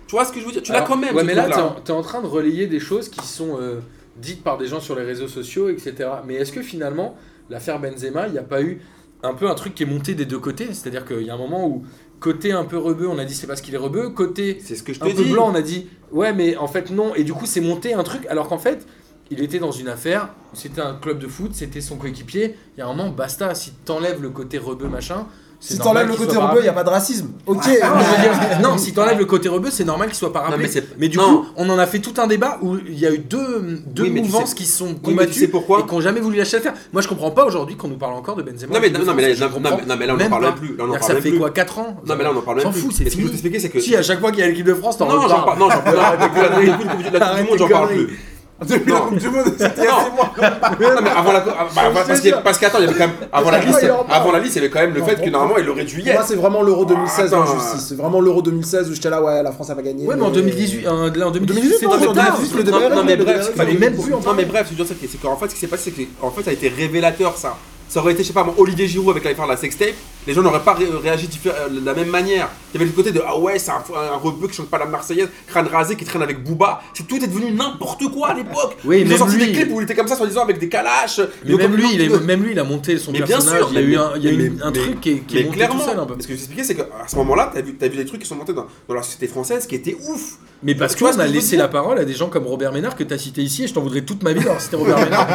tu 0.07 0.15
vois 0.15 0.25
ce 0.25 0.33
que 0.33 0.39
je 0.41 0.45
veux 0.47 0.53
dire? 0.53 0.63
Tu 0.63 0.71
l'as 0.71 0.83
quand 0.83 0.97
même 0.97 1.17
Ouais, 1.17 1.25
mais 1.25 1.35
là, 1.35 1.49
en, 1.67 1.81
t'es 1.81 1.91
en 1.93 2.01
train 2.03 2.23
de 2.23 2.29
relayer 2.29 2.69
des 2.69 2.79
choses 2.79 3.09
qui 3.09 3.27
sont 3.27 3.59
euh, 3.61 3.81
dites 4.21 4.43
par 4.43 4.59
des 4.59 4.67
gens 4.67 4.81
sur 4.81 4.97
les 4.97 5.05
réseaux 5.05 5.29
sociaux, 5.29 5.69
etc. 5.69 5.95
Mais 6.27 6.35
est-ce 6.35 6.53
que 6.53 6.63
finalement, 6.63 7.17
l'affaire 7.51 7.81
Benzema, 7.81 8.27
il 8.27 8.33
n'y 8.33 8.39
a 8.39 8.43
pas 8.43 8.63
eu 8.63 8.81
un 9.23 9.35
peu 9.35 9.49
un 9.49 9.55
truc 9.55 9.75
qui 9.75 9.83
est 9.83 9.87
monté 9.87 10.15
des 10.15 10.25
deux 10.25 10.39
côtés? 10.39 10.69
C'est-à-dire 10.73 11.05
qu'il 11.05 11.23
y 11.23 11.31
a 11.31 11.35
un 11.35 11.39
moment 11.39 11.67
où, 11.67 11.85
côté 12.21 12.53
un 12.53 12.65
peu 12.65 12.79
rebeu, 12.79 13.09
on 13.09 13.19
a 13.19 13.25
dit 13.25 13.35
c'est 13.35 13.47
parce 13.47 13.61
qu'il 13.61 13.75
est 13.75 13.79
rebeu, 13.79 14.11
côté 14.11 14.59
c'est 14.61 14.75
ce 14.75 14.83
que 14.83 14.93
je 14.93 15.01
te 15.01 15.05
un 15.05 15.09
peu 15.09 15.23
dis 15.23 15.31
blanc, 15.31 15.51
on 15.51 15.55
a 15.55 15.63
dit 15.63 15.89
ouais, 16.13 16.33
mais 16.33 16.57
en 16.57 16.69
fait 16.69 16.91
non. 16.91 17.15
Et 17.15 17.25
du 17.25 17.33
coup, 17.33 17.47
c'est 17.47 17.61
monté 17.61 17.95
un 17.95 18.03
truc, 18.03 18.27
alors 18.27 18.49
qu'en 18.49 18.59
fait, 18.59 18.87
il 19.31 19.43
était 19.43 19.59
dans 19.59 19.73
une 19.73 19.89
affaire, 19.89 20.31
c'était 20.53 20.81
un 20.81 20.95
club 20.95 21.19
de 21.19 21.27
foot, 21.27 21.53
c'était 21.55 21.81
son 21.81 21.97
coéquipier. 21.97 22.55
Il 22.77 22.81
y 22.81 22.83
a 22.83 22.87
un 22.87 22.95
moment, 22.95 23.11
basta, 23.11 23.55
si 23.55 23.73
t'enlèves 23.85 24.23
le 24.23 24.31
côté 24.31 24.59
rebeu, 24.59 24.89
machin. 24.89 25.27
Si 25.59 25.79
t'enlèves 25.79 26.09
le 26.09 26.15
côté 26.15 26.37
rebeu, 26.37 26.59
il 26.61 26.63
n'y 26.65 26.69
a 26.69 26.73
pas 26.73 26.85
de 26.85 26.91
racisme. 26.91 27.29
Ok. 27.47 27.57
non, 27.57 27.63
je 27.65 27.69
veux 27.69 28.49
dire, 28.49 28.61
non, 28.63 28.79
si 28.79 28.93
t'enlèves 28.93 29.19
le 29.19 29.25
côté 29.25 29.49
rebeu, 29.49 29.71
c'est 29.71 29.85
normal 29.85 30.09
qu'il 30.09 30.17
soit 30.17 30.33
pas 30.33 30.41
rappelé. 30.41 30.69
mais 30.99 31.09
du 31.09 31.17
non. 31.19 31.25
coup, 31.43 31.47
on 31.57 31.69
en 31.71 31.79
a 31.79 31.87
fait 31.87 31.99
tout 31.99 32.15
un 32.21 32.27
débat 32.27 32.59
où 32.63 32.77
il 32.87 32.99
y 32.99 33.07
a 33.07 33.11
eu 33.13 33.19
deux, 33.19 33.81
deux 33.87 34.03
Oui, 34.05 34.11
mais 34.11 34.21
tu 34.21 34.27
mouvances 34.27 34.51
sais- 34.51 34.55
qui 34.55 34.65
se 34.67 34.79
sont 34.79 34.87
Oui, 34.89 34.95
tu 34.97 35.01
combattues 35.11 35.33
sais 35.41 35.49
pourquoi 35.49 35.81
et 35.81 35.87
qui 35.87 35.95
n'ont 35.95 36.01
jamais 36.01 36.21
voulu 36.21 36.37
lâcher 36.37 36.57
l'affaire. 36.59 36.75
Moi, 36.93 37.03
je 37.03 37.09
comprends 37.09 37.31
pas 37.31 37.45
aujourd'hui 37.47 37.77
qu'on 37.77 37.89
nous 37.89 37.97
parle 37.97 38.15
encore 38.15 38.37
de 38.37 38.43
Benzema. 38.43 38.75
non 38.75 38.81
mais, 38.81 38.91
non, 38.91 39.15
mais 39.15 39.35
là, 39.35 39.49
non, 39.49 39.61
mais- 39.63 39.87
non, 39.87 39.97
mais 39.99 40.07
là 40.07 40.15
on 40.19 40.21
en 40.25 40.29
parle 40.29 40.55
plus 40.55 40.77
là 40.77 40.85
on 40.85 40.89
en 40.89 40.93
parle 40.93 41.03
ça 41.03 41.15
même 41.15 41.23
fait 41.23 41.31
plus 41.31 41.39
quoi 41.39 41.51
4 41.51 41.79
ans 41.79 41.97
non 42.07 42.15
mais 42.17 42.25
là 42.25 42.31
on 42.35 42.39
en 42.39 42.43
parle 42.43 42.57
même 42.59 42.67
S'en 42.67 42.73
plus 42.73 42.81
fout, 42.81 42.93
c'est 42.97 43.11
fini. 43.11 43.81
Si, 43.81 43.97
à 43.97 44.03
chaque 44.03 44.21
fois 44.21 44.31
qu'il 44.31 44.41
y 44.41 44.43
a 44.43 44.49
l'équipe 44.49 44.67
de 44.67 44.75
France, 44.75 44.99
t'en 44.99 45.07
non 45.07 45.23
j'en 45.29 45.41
reparles. 45.41 45.45
parle 45.47 45.59
non 45.59 45.71
j'en 45.71 45.81
parle 45.81 46.19
depuis 46.21 46.41
la- 46.41 46.77
Coupe 46.77 46.97
du 46.99 47.51
monde 47.51 47.59
j'en 47.59 47.69
parle 47.69 47.89
plus 47.89 48.19
Depuis 48.67 48.91
la 48.91 49.01
Coupe 49.01 49.19
du 49.19 49.29
Monde, 49.29 49.45
c'était 49.59 49.83
y 49.83 49.87
Non. 49.87 49.93
Non, 50.41 51.01
mais 51.03 51.11
avant 51.11 51.33
la. 51.33 51.45
ah, 51.47 51.67
bah, 51.75 52.03
parce 52.07 52.21
que- 52.21 52.43
parce 52.43 52.57
qu'attends, 52.59 52.79
il 52.79 52.85
y 52.87 52.89
avait 52.89 52.95
quand 52.99 53.07
même. 53.07 53.17
Avant 53.31 53.51
la 53.51 53.59
liste, 53.65 53.81
il 53.83 53.91
en 53.91 54.05
parle 54.05 54.21
avant 54.23 54.33
la 54.33 54.39
liste, 54.39 54.57
il 54.57 54.63
y 54.63 54.65
avait 54.65 54.71
quand 54.71 54.81
même 54.81 54.95
le 54.95 55.01
Non, 55.01 55.07
fait 55.07 55.17
que 55.17 55.21
pour- 55.21 55.31
normalement, 55.31 55.59
il 55.59 55.69
aurait 55.69 55.85
dû 55.85 56.01
y 56.01 56.05
Pour 56.05 56.13
moi, 56.15 56.23
être. 56.23 56.29
c'est 56.29 56.37
vraiment 56.37 56.63
l'Euro 56.63 56.85
2016 56.87 57.35
en 57.35 57.43
attends, 57.43 57.53
justice. 57.59 57.87
C'est 57.89 57.97
vraiment 57.97 58.19
l'Euro 58.21 58.41
2016 58.41 58.89
où 58.91 58.95
j'étais 58.95 59.11
là, 59.11 59.21
ouais, 59.23 59.43
la 59.43 59.53
France, 59.53 59.67
elle 59.69 59.77
va 59.77 59.83
gagner. 59.83 60.07
Ouais, 60.07 60.17
mais 60.17 60.23
en 60.25 60.31
2018, 60.31 60.87
hein, 60.87 61.13
là, 61.15 61.27
en 61.29 61.31
2018, 61.31 61.75
c'est 61.81 61.85
non, 61.85 61.99
trop 61.99 62.09
en 62.09 62.15
tard. 62.15 62.37
2018, 62.39 62.57
le 62.57 62.63
Non, 62.71 62.79
DBRL, 62.79 62.95
non, 62.95 63.05
mais 63.05 63.17
le 63.17 63.25
bref, 63.25 63.37
DBRL, 63.37 63.53
il 63.53 63.57
fallait 63.59 63.73
il 63.75 63.79
même 63.79 63.97
plus 63.99 64.15
en 64.15 64.19
en 64.19 64.21
Non, 64.23 64.35
mais 64.35 64.45
bref, 64.47 64.67
veux 64.71 64.77
dire, 64.77 64.87
c'est 64.89 64.95
que- 65.01 65.07
c'est 65.11 65.21
qu'en 65.21 65.37
fait, 65.37 65.49
ce 65.51 65.55
qui 65.55 65.61
s'est 65.61 65.67
passé, 65.67 65.93
c'est 65.95 66.03
que 66.05 66.09
en 66.23 66.31
fait, 66.31 66.43
ça 66.45 66.51
a 66.51 66.55
été 66.55 66.69
révélateur, 66.69 67.37
ça. 67.37 67.57
Ça 67.89 68.01
aurait 68.01 68.15
été, 68.15 68.23
je 68.23 68.29
sais 68.29 68.33
pas, 68.35 68.43
moi, 68.43 68.55
Olivier 68.57 68.89
Giroud 68.89 69.11
avec 69.11 69.23
l'affaire 69.25 69.45
de 69.45 69.51
la 69.51 69.57
sextape, 69.59 69.95
les 70.27 70.35
gens 70.35 70.43
n'auraient 70.43 70.61
pas 70.65 70.75
ré- 70.75 70.87
réagi 71.03 71.29
euh, 71.47 71.69
de 71.69 71.85
la 71.85 71.95
même 71.95 72.09
manière. 72.09 72.49
Il 72.73 72.81
y 72.81 72.83
avait 72.83 72.91
le 72.91 72.97
côté 72.97 73.13
de 73.13 73.23
ah 73.27 73.39
ouais, 73.39 73.59
c'est 73.59 73.71
un, 73.71 73.83
un 74.13 74.17
rebeu 74.17 74.49
qui 74.49 74.55
chante 74.55 74.69
pas 74.69 74.79
la 74.79 74.87
Marseillaise, 74.87 75.29
crâne 75.47 75.67
rasé, 75.69 75.97
qui 75.97 76.05
traîne 76.05 76.23
avec 76.23 76.43
Booba. 76.45 76.81
Tout 77.09 77.17
est 77.17 77.27
devenu 77.27 77.53
n'importe 77.53 78.05
quoi 78.13 78.29
à 78.29 78.35
l'époque. 78.35 78.77
Oui, 78.85 79.03
Ils 79.07 79.13
ont 79.15 79.17
sorti 79.19 79.37
lui- 79.37 79.47
des 79.47 79.53
clips 79.53 79.71
où 79.73 79.81
il 79.81 79.85
était 79.85 79.95
comme 79.95 80.09
ça, 80.09 80.17
soi 80.17 80.27
disant 80.27 80.43
avec 80.43 80.59
des 80.59 80.69
calaches. 80.69 81.21
Mais 81.45 81.55
même 81.55 81.75
lui, 81.77 81.87
il 81.95 82.01
est- 82.01 82.21
même 82.21 82.43
lui, 82.43 82.53
il 82.53 82.59
a 82.59 82.65
monté 82.65 82.99
son 82.99 83.13
Mais 83.13 83.19
bien 83.19 83.27
personnage. 83.29 83.59
sûr, 83.61 83.69
il 83.73 83.75
y 83.75 83.79
a 83.79 83.81
eu 83.83 83.97
un, 83.97 84.11
il 84.17 84.25
y 84.25 84.29
a 84.29 84.31
eu 84.33 84.51
mais- 84.51 84.63
un 84.63 84.71
mais- 84.71 84.79
truc 84.79 85.01
qui 85.01 85.11
est, 85.11 85.19
qui 85.21 85.37
est 85.37 85.41
Mais 85.41 85.45
monté 85.47 85.57
clairement, 85.59 85.79
tout 85.81 85.89
seul 85.91 85.99
un 86.01 86.07
peu. 86.07 86.15
ce 86.19 86.27
que 86.27 86.35
j'expliquais, 86.35 86.65
c'est 86.65 86.75
qu'à 86.75 86.87
ce 87.07 87.17
moment-là, 87.17 87.51
t'as 87.55 87.63
vu, 87.63 87.77
as 87.81 87.89
vu 87.89 87.97
des 87.97 88.05
trucs 88.05 88.21
qui 88.23 88.29
sont 88.29 88.37
montés 88.37 88.53
dans, 88.53 88.67
dans 88.89 88.95
la 88.95 89.03
société 89.03 89.27
française 89.29 89.67
qui 89.67 89.75
étaient 89.75 89.97
ouf. 90.09 90.39
Mais 90.63 90.75
parce 90.75 90.97
qu'on 90.97 91.13
ce 91.13 91.19
a 91.21 91.27
je 91.27 91.33
laissé 91.33 91.57
la 91.57 91.69
parole 91.69 91.99
à 91.99 92.05
des 92.05 92.15
gens 92.15 92.29
comme 92.29 92.47
Robert 92.47 92.73
Ménard 92.73 92.97
que 92.97 93.05
t'as 93.05 93.19
cité 93.19 93.43
ici 93.43 93.65
et 93.65 93.67
je 93.69 93.75
t'en 93.75 93.83
voudrais 93.83 94.01
toute 94.03 94.23
ma 94.23 94.33
vie 94.33 94.41
d'avoir 94.41 94.61
cité 94.61 94.77
Robert 94.77 94.99
Ménard. 95.05 95.29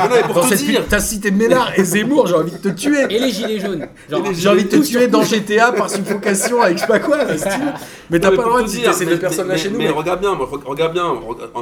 T'as 0.89 0.99
cité 0.99 1.31
Ménard 1.31 1.71
et 1.77 1.83
Zemmour, 1.83 2.27
j'ai 2.27 2.35
envie 2.35 2.51
de 2.51 2.57
te 2.57 2.69
tuer. 2.69 3.03
Et 3.09 3.19
les 3.19 3.31
gilets 3.31 3.59
jaunes. 3.59 3.87
J'ai 4.09 4.49
envie 4.49 4.63
de 4.63 4.69
te 4.69 4.80
tuer 4.81 5.07
dans 5.07 5.23
GTA 5.23 5.71
par 5.71 5.89
suffocation 5.89 6.61
avec 6.61 6.77
je 6.77 6.81
sais 6.81 6.87
pas 6.87 6.99
quoi. 6.99 7.17
là. 7.17 7.25
Mais 8.09 8.19
t'as 8.19 8.29
pas 8.31 8.37
le 8.37 8.47
droit 8.49 8.61
de 8.61 8.67
dire, 8.67 8.93
citer 8.93 8.93
ces 8.93 9.05
mais- 9.05 9.11
deux 9.11 9.19
personnes-là 9.19 9.57
chez 9.57 9.69
nous. 9.69 9.77
Mais 9.77 9.89
regarde 9.89 10.19
bien, 10.19 10.31
regarde 10.65 10.93
bien, 10.93 11.13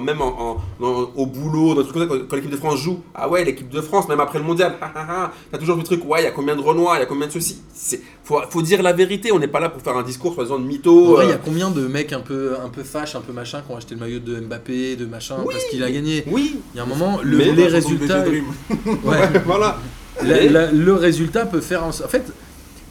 même 0.01 0.19
au 1.15 1.25
boulot, 1.25 1.75
dans 1.75 1.83
tout 1.83 1.99
ça, 1.99 2.05
quand, 2.05 2.35
l'équipe 2.35 2.51
de 2.51 2.57
France 2.57 2.79
joue, 2.79 2.99
ah 3.15 3.29
ouais, 3.29 3.43
l'équipe 3.43 3.69
de 3.69 3.81
France, 3.81 4.07
même 4.09 4.19
après 4.19 4.39
le 4.39 4.45
mondial, 4.45 4.73
ah, 4.81 4.91
ah, 4.95 5.05
ah, 5.09 5.31
t'as 5.51 5.57
toujours 5.57 5.77
le 5.77 5.83
truc, 5.83 6.03
ouais, 6.09 6.21
il 6.21 6.23
y 6.23 6.27
a 6.27 6.31
combien 6.31 6.55
de 6.55 6.61
Renoir, 6.61 6.95
il 6.97 6.99
y 6.99 7.03
a 7.03 7.05
combien 7.05 7.27
de 7.27 7.31
ceci. 7.31 7.61
C'est- 7.73 8.01
Faut, 8.23 8.39
faut 8.49 8.61
dire 8.61 8.81
la 8.83 8.93
vérité, 8.93 9.31
on 9.31 9.39
n'est 9.39 9.47
pas 9.47 9.59
là 9.59 9.69
pour 9.69 9.81
faire 9.81 9.97
un 9.97 10.03
discours, 10.03 10.33
soi-disant, 10.35 10.59
de 10.59 10.65
mytho. 10.65 11.13
vrai, 11.15 11.25
il 11.25 11.29
y 11.29 11.31
euh. 11.31 11.35
a 11.35 11.39
combien 11.39 11.69
de 11.71 11.81
mecs 11.87 12.13
un 12.13 12.19
peu, 12.19 12.53
un 12.63 12.69
peu 12.69 12.83
fâches, 12.83 13.15
un 13.15 13.21
peu 13.21 13.33
machin, 13.33 13.61
qui 13.65 13.71
ont 13.71 13.77
acheté 13.77 13.95
le 13.95 14.01
maillot 14.01 14.19
de 14.19 14.39
Mbappé, 14.39 14.95
de 14.95 15.05
machin, 15.05 15.37
parce 15.51 15.65
qu'il 15.65 15.83
a 15.83 15.89
gagné? 15.91 16.23
Oui, 16.31 16.59
Il 16.73 16.77
y 16.77 16.79
a 16.79 16.83
un 16.83 16.87
moment, 16.87 17.19
le- 17.23 17.37
les 17.37 17.67
résultats. 17.67 18.23
Ouais, 19.03 19.17
voilà. 19.45 19.77
La- 20.23 20.43
la- 20.45 20.71
le 20.71 20.93
résultat 20.93 21.45
peut 21.45 21.61
faire 21.61 21.83
en, 21.83 21.89
en 21.89 22.07
fait 22.07 22.23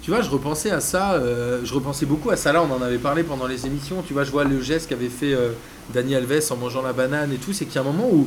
tu 0.09 0.14
vois 0.14 0.22
je 0.22 0.30
repensais 0.30 0.70
à 0.70 0.80
ça 0.80 1.16
euh, 1.16 1.61
je 1.64 1.74
repensais 1.74 2.06
beaucoup 2.06 2.30
à 2.30 2.36
ça. 2.36 2.50
Là 2.50 2.62
on 2.62 2.72
en 2.74 2.80
avait 2.80 2.96
parlé 2.96 3.24
pendant 3.24 3.46
les 3.46 3.66
émissions. 3.66 4.00
Tu 4.06 4.14
vois 4.14 4.24
je 4.24 4.30
vois 4.30 4.44
le 4.44 4.62
geste 4.62 4.88
qu'avait 4.88 5.11
fait 5.11 5.34
euh, 5.34 5.50
Dani 5.92 6.14
Alves 6.14 6.44
en 6.50 6.56
mangeant 6.56 6.80
la 6.80 6.94
banane 6.94 7.30
et 7.30 7.36
tout. 7.36 7.52
C'est 7.52 7.66
qu'il 7.66 7.74
y 7.74 7.78
a 7.78 7.82
un 7.82 7.84
moment 7.84 8.09
où 8.11 8.26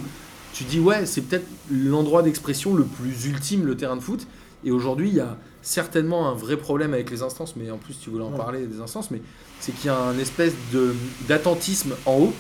tu 0.54 0.64
dis 0.64 0.80
ouais 0.80 1.08
c'est 1.08 1.22
peut-être 1.22 1.48
l'endroit 1.72 2.22
d'expression 2.22 2.76
le 2.76 2.84
plus 2.84 3.26
ultime 3.26 3.66
le 3.66 3.76
terrain 3.76 3.96
de 3.96 4.02
foot. 4.02 4.28
Et 4.64 4.70
aujourd'hui 4.70 5.10
il 5.10 5.16
y 5.16 5.22
a 5.22 5.36
certainement 5.64 6.30
un 6.30 6.36
vrai 6.36 6.56
problème 6.56 6.94
avec 6.94 7.10
les 7.10 7.24
instances. 7.24 7.56
Mais 7.56 7.72
en 7.72 7.78
plus 7.78 7.96
tu 8.00 8.12
voulais 8.12 8.26
en 8.26 8.30
Ouais. 8.30 8.38
parler 8.38 8.68
des 8.68 8.80
instances. 8.80 9.10
Mais 9.10 9.24
c'est 9.60 9.72
qu'il 9.72 9.88
y 9.88 9.90
a 9.90 9.98
un 9.98 10.20
espèce 10.20 10.54
d'attentisme 11.28 11.96
en 12.06 12.14
haut. 12.14 12.34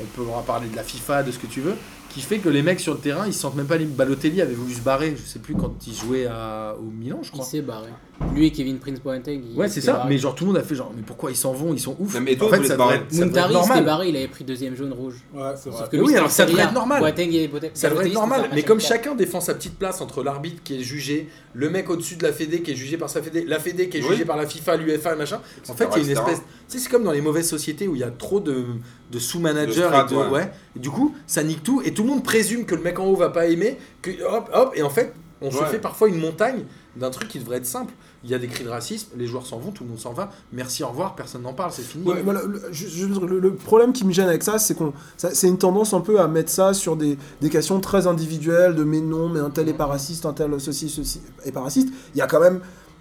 On 0.00 0.04
peut 0.04 0.28
en 0.32 0.42
parler 0.42 0.68
de 0.68 0.76
la 0.76 0.84
FIFA 0.84 1.24
de 1.24 1.32
ce 1.32 1.38
que 1.40 1.48
tu 1.48 1.60
veux 1.60 1.74
qui 2.10 2.20
fait 2.20 2.38
que 2.38 2.48
les 2.48 2.62
mecs 2.62 2.78
sur 2.78 2.94
le 2.94 3.00
terrain 3.00 3.26
ils 3.26 3.34
se 3.34 3.40
sentent 3.40 3.56
même 3.56 3.66
pas 3.66 3.76
libres. 3.76 3.96
Balotelli 3.96 4.40
avait 4.40 4.54
voulu 4.54 4.72
se 4.72 4.80
barrer 4.80 5.16
je 5.20 5.28
sais 5.28 5.40
plus 5.40 5.54
quand 5.56 5.74
il 5.84 5.94
jouait 5.94 6.26
à, 6.26 6.76
au 6.78 6.84
Milan 6.84 7.18
je 7.22 7.28
il 7.28 7.32
crois. 7.32 7.44
s'est 7.44 7.60
barré. 7.60 7.88
Lui 8.32 8.46
et 8.46 8.52
Kevin 8.52 8.78
Prince 8.78 9.00
Boateng. 9.00 9.40
Ouais, 9.56 9.68
c'est 9.68 9.80
ça, 9.80 10.06
mais 10.08 10.18
genre 10.18 10.34
tout 10.34 10.44
le 10.44 10.52
monde 10.52 10.58
a 10.60 10.62
fait 10.62 10.74
genre, 10.74 10.92
mais 10.96 11.02
pourquoi 11.02 11.30
ils 11.30 11.36
s'en 11.36 11.52
vont, 11.52 11.72
ils 11.74 11.80
sont 11.80 11.96
ouf. 11.98 12.14
Non, 12.14 12.20
mais 12.20 12.40
en 12.40 12.48
fait, 12.48 12.64
ça 12.64 12.76
devrait 12.76 12.96
être, 12.96 13.84
barré, 13.84 14.08
il 14.08 14.16
avait 14.16 14.28
pris 14.28 14.44
deuxième 14.44 14.76
jaune 14.76 14.92
rouge. 14.92 15.16
Ouais, 15.34 15.42
c'est 15.56 15.64
Sauf 15.70 15.80
vrai. 15.80 15.88
que 15.90 15.96
lui, 15.96 16.04
oui, 16.06 16.16
alors 16.16 16.30
ça 16.30 16.46
devrait 16.46 16.62
être 16.62 16.72
normal. 16.72 17.00
Boateng 17.00 17.32
et 17.32 17.48
Boateng- 17.48 17.70
Ça 17.74 17.90
devrait 17.90 18.06
être 18.06 18.14
normal, 18.14 18.48
mais 18.54 18.62
comme 18.62 18.80
chacun 18.80 19.14
défend 19.14 19.40
sa 19.40 19.54
petite 19.54 19.78
place 19.78 20.00
entre 20.00 20.22
l'arbitre 20.22 20.62
qui 20.62 20.76
est 20.76 20.82
jugé, 20.82 21.28
le 21.54 21.70
mec 21.70 21.90
au-dessus 21.90 22.16
de 22.16 22.22
la 22.22 22.32
Fédé 22.32 22.62
qui 22.62 22.70
est 22.72 22.76
jugé 22.76 22.96
par 22.96 23.10
sa 23.10 23.20
Fédé, 23.22 23.44
la 23.44 23.58
Fédé 23.58 23.88
qui 23.88 23.98
est 23.98 24.02
Oui. 24.02 24.08
jugée 24.10 24.24
par 24.24 24.36
la 24.36 24.46
FIFA, 24.46 24.76
l'UEFA 24.76 25.14
et 25.14 25.16
machin. 25.16 25.40
En 25.68 25.74
fait, 25.74 25.88
il 25.96 25.98
y 25.98 26.00
a 26.00 26.04
une 26.04 26.10
espèce. 26.18 26.38
Tu 26.68 26.78
sais, 26.78 26.84
c'est 26.84 26.90
comme 26.90 27.04
dans 27.04 27.12
les 27.12 27.20
mauvaises 27.20 27.48
sociétés 27.48 27.88
où 27.88 27.94
il 27.94 28.00
y 28.00 28.04
a 28.04 28.10
trop 28.10 28.40
de, 28.40 28.64
de 29.10 29.18
sous-managers 29.18 29.88
ouais. 30.12 30.28
Ouais. 30.30 30.50
Du 30.76 30.90
coup, 30.90 31.14
ça 31.26 31.42
nique 31.42 31.62
tout 31.62 31.82
et 31.84 31.92
tout 31.92 32.02
le 32.04 32.08
monde 32.10 32.24
présume 32.24 32.64
que 32.64 32.74
le 32.74 32.80
mec 32.82 32.98
en 32.98 33.04
haut 33.06 33.16
va 33.16 33.28
pas 33.30 33.46
aimer, 33.46 33.76
que 34.02 34.10
hop, 34.24 34.50
hop, 34.54 34.72
et 34.74 34.82
en 34.82 34.90
fait, 34.90 35.12
on 35.46 35.50
se 35.50 35.64
fait 35.64 35.78
parfois 35.78 36.08
une 36.08 36.18
montagne 36.18 36.64
d'un 36.96 37.10
truc 37.10 37.28
qui 37.28 37.38
devrait 37.38 37.56
être 37.58 37.66
simple. 37.66 37.92
Il 38.22 38.30
y 38.30 38.34
a 38.34 38.38
des 38.38 38.46
cris 38.46 38.64
de 38.64 38.68
racisme, 38.68 39.08
les 39.16 39.26
joueurs 39.26 39.44
s'en 39.46 39.58
vont, 39.58 39.70
tout 39.70 39.82
le 39.84 39.90
monde 39.90 39.98
s'en 39.98 40.12
va. 40.12 40.30
Merci, 40.52 40.82
au 40.82 40.88
revoir, 40.88 41.14
personne 41.14 41.42
n'en 41.42 41.52
parle, 41.52 41.72
c'est 41.72 41.82
fini. 41.82 42.06
Ouais, 42.08 42.22
voilà, 42.22 42.42
le, 42.42 42.62
je- 42.70 42.86
je- 42.88 43.06
le- 43.06 43.38
le 43.40 43.54
problème 43.54 43.92
qui 43.92 44.06
me 44.06 44.12
gêne 44.12 44.28
avec 44.28 44.42
ça, 44.42 44.58
c'est 44.58 44.74
qu'on, 44.74 44.92
c'est 45.16 45.48
une 45.48 45.58
tendance 45.58 45.92
un 45.92 46.00
peu 46.00 46.20
à 46.20 46.28
mettre 46.28 46.50
ça 46.50 46.72
sur 46.72 46.96
des, 46.96 47.18
des 47.40 47.50
questions 47.50 47.80
très 47.80 48.06
individuelles, 48.06 48.74
de 48.74 48.84
mais 48.84 49.00
non, 49.00 49.28
mais 49.28 49.40
un 49.40 49.50
tel 49.50 49.68
est 49.68 49.74
pas 49.74 49.86
raciste, 49.86 50.24
un 50.24 50.32
tel 50.32 50.58
ceci, 50.60 50.88
ceci 50.88 51.20
est 51.44 51.52
pas 51.52 51.60
raciste. 51.62 51.88
Il 52.14 52.18
y 52.18 52.22
a 52.22 52.26
quand 52.26 52.40
même, 52.40 52.60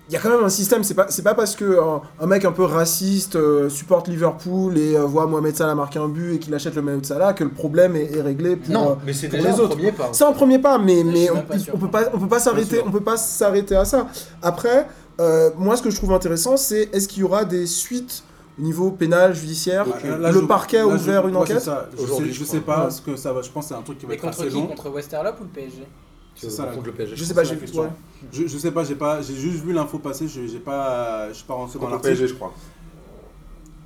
il 0.10 0.14
y 0.14 0.18
a 0.18 0.20
quand 0.20 0.30
même 0.30 0.44
un 0.44 0.50
système. 0.50 0.84
C'est 0.84 0.94
pas, 0.94 1.08
c'est 1.10 1.22
pas 1.22 1.34
parce 1.34 1.56
que 1.56 1.80
un, 1.80 2.02
un 2.20 2.26
mec 2.28 2.44
un 2.46 2.52
peu 2.52 2.64
raciste 2.64 3.36
euh, 3.36 3.70
supporte 3.70 4.08
Liverpool 4.08 4.78
et 4.78 4.96
euh, 4.98 5.02
voit 5.06 5.26
Mohamed 5.28 5.56
Salah 5.56 5.76
marquer 5.76 6.00
un 6.00 6.10
but 6.10 6.36
et 6.36 6.40
qu'il 6.40 6.54
achète 6.54 6.76
le 6.76 6.82
maillot 6.82 7.00
de 7.00 7.06
Salah 7.06 7.34
que 7.34 7.44
le 7.44 7.50
problème 7.52 7.96
est, 7.96 8.12
est 8.16 8.22
réglé 8.22 8.56
pour. 8.58 8.70
euh, 8.70 8.74
Non, 8.80 8.98
mais 9.06 9.14
c'est 9.14 9.28
pour 9.30 9.38
déjà 9.40 9.52
les 9.52 9.56
le 9.58 9.64
autres. 9.64 9.76
premier 9.76 9.92
pas. 9.92 10.10
C'est 10.12 10.26
un 10.26 10.34
premier 10.34 10.60
pas, 10.60 10.78
mais, 10.78 11.04
mais 11.04 11.30
on, 11.32 11.44
on 11.74 11.78
peut 11.78 11.90
pas, 11.90 12.04
on 12.14 12.20
peut 12.20 12.28
pas 12.28 12.40
s'arrêter, 12.40 12.82
on 12.86 12.92
peut 12.92 13.00
pas 13.00 13.18
s'arrêter 13.18 13.76
à 13.76 13.86
ça. 13.86 14.08
Après, 14.42 14.88
euh, 15.20 15.50
moi, 15.58 15.78
ce 15.78 15.82
que 15.84 15.90
je 15.90 15.96
trouve 15.96 16.12
intéressant, 16.12 16.58
c'est 16.58 16.90
est-ce 16.94 17.08
qu'il 17.08 17.22
y 17.22 17.24
aura 17.24 17.46
des 17.46 17.66
suites 17.66 18.24
au 18.60 18.62
niveau 18.62 18.92
pénal, 18.92 19.34
judiciaire? 19.34 19.86
Là, 20.04 20.18
là, 20.18 20.32
Le 20.32 20.42
je- 20.42 20.46
parquet 20.46 20.80
a 20.80 20.86
là, 20.86 20.98
je- 20.98 21.04
ouvert 21.04 21.28
une 21.28 21.36
enquête? 21.38 21.62
ça. 21.62 21.88
Je 21.94 22.02
sais, 22.06 22.26
je 22.26 22.32
je 22.32 22.44
crois. 22.44 22.54
sais 22.56 22.60
pas 22.62 22.86
Ouais. 22.86 22.92
ce 22.92 23.02
que 23.02 23.16
ça 23.16 23.32
va. 23.32 23.42
Je 23.42 23.50
pense 23.50 23.66
que 23.66 23.70
c'est 23.70 23.80
un 23.80 23.82
truc 23.84 23.98
qui 24.00 24.06
va 24.06 24.10
Mais 24.10 24.16
être 24.16 24.22
contre 24.22 24.40
assez 24.42 24.50
qui? 24.50 24.56
long. 24.56 24.68
Contre 24.68 24.90
Westerlo 24.92 25.30
ou 25.40 25.44
le 25.44 25.50
PSG 25.50 25.88
C'est 26.36 26.50
ça, 26.50 26.66
contre 26.66 26.88
le 26.88 26.92
PSG. 26.94 27.16
Je 27.16 27.24
sais 27.24 27.34
pas, 27.34 27.44
j'ai 27.44 27.56
ouais. 27.56 27.90
Je, 28.32 28.48
je 28.48 28.58
sais 28.58 28.72
pas, 28.72 28.84
j'ai 28.84 28.96
pas, 28.96 29.22
j'ai 29.22 29.36
juste 29.36 29.64
vu 29.64 29.74
l'info 29.74 30.00
passer. 30.00 30.28
Je 30.28 30.48
j'ai 30.48 30.60
pas, 30.60 31.30
je 31.30 31.34
suis 31.34 31.46
pas 31.46 31.54
rentré 31.54 31.78
dans 31.80 31.90
l'article. 31.90 32.16
PSG, 32.16 32.28
je 32.28 32.34
crois. 32.36 32.54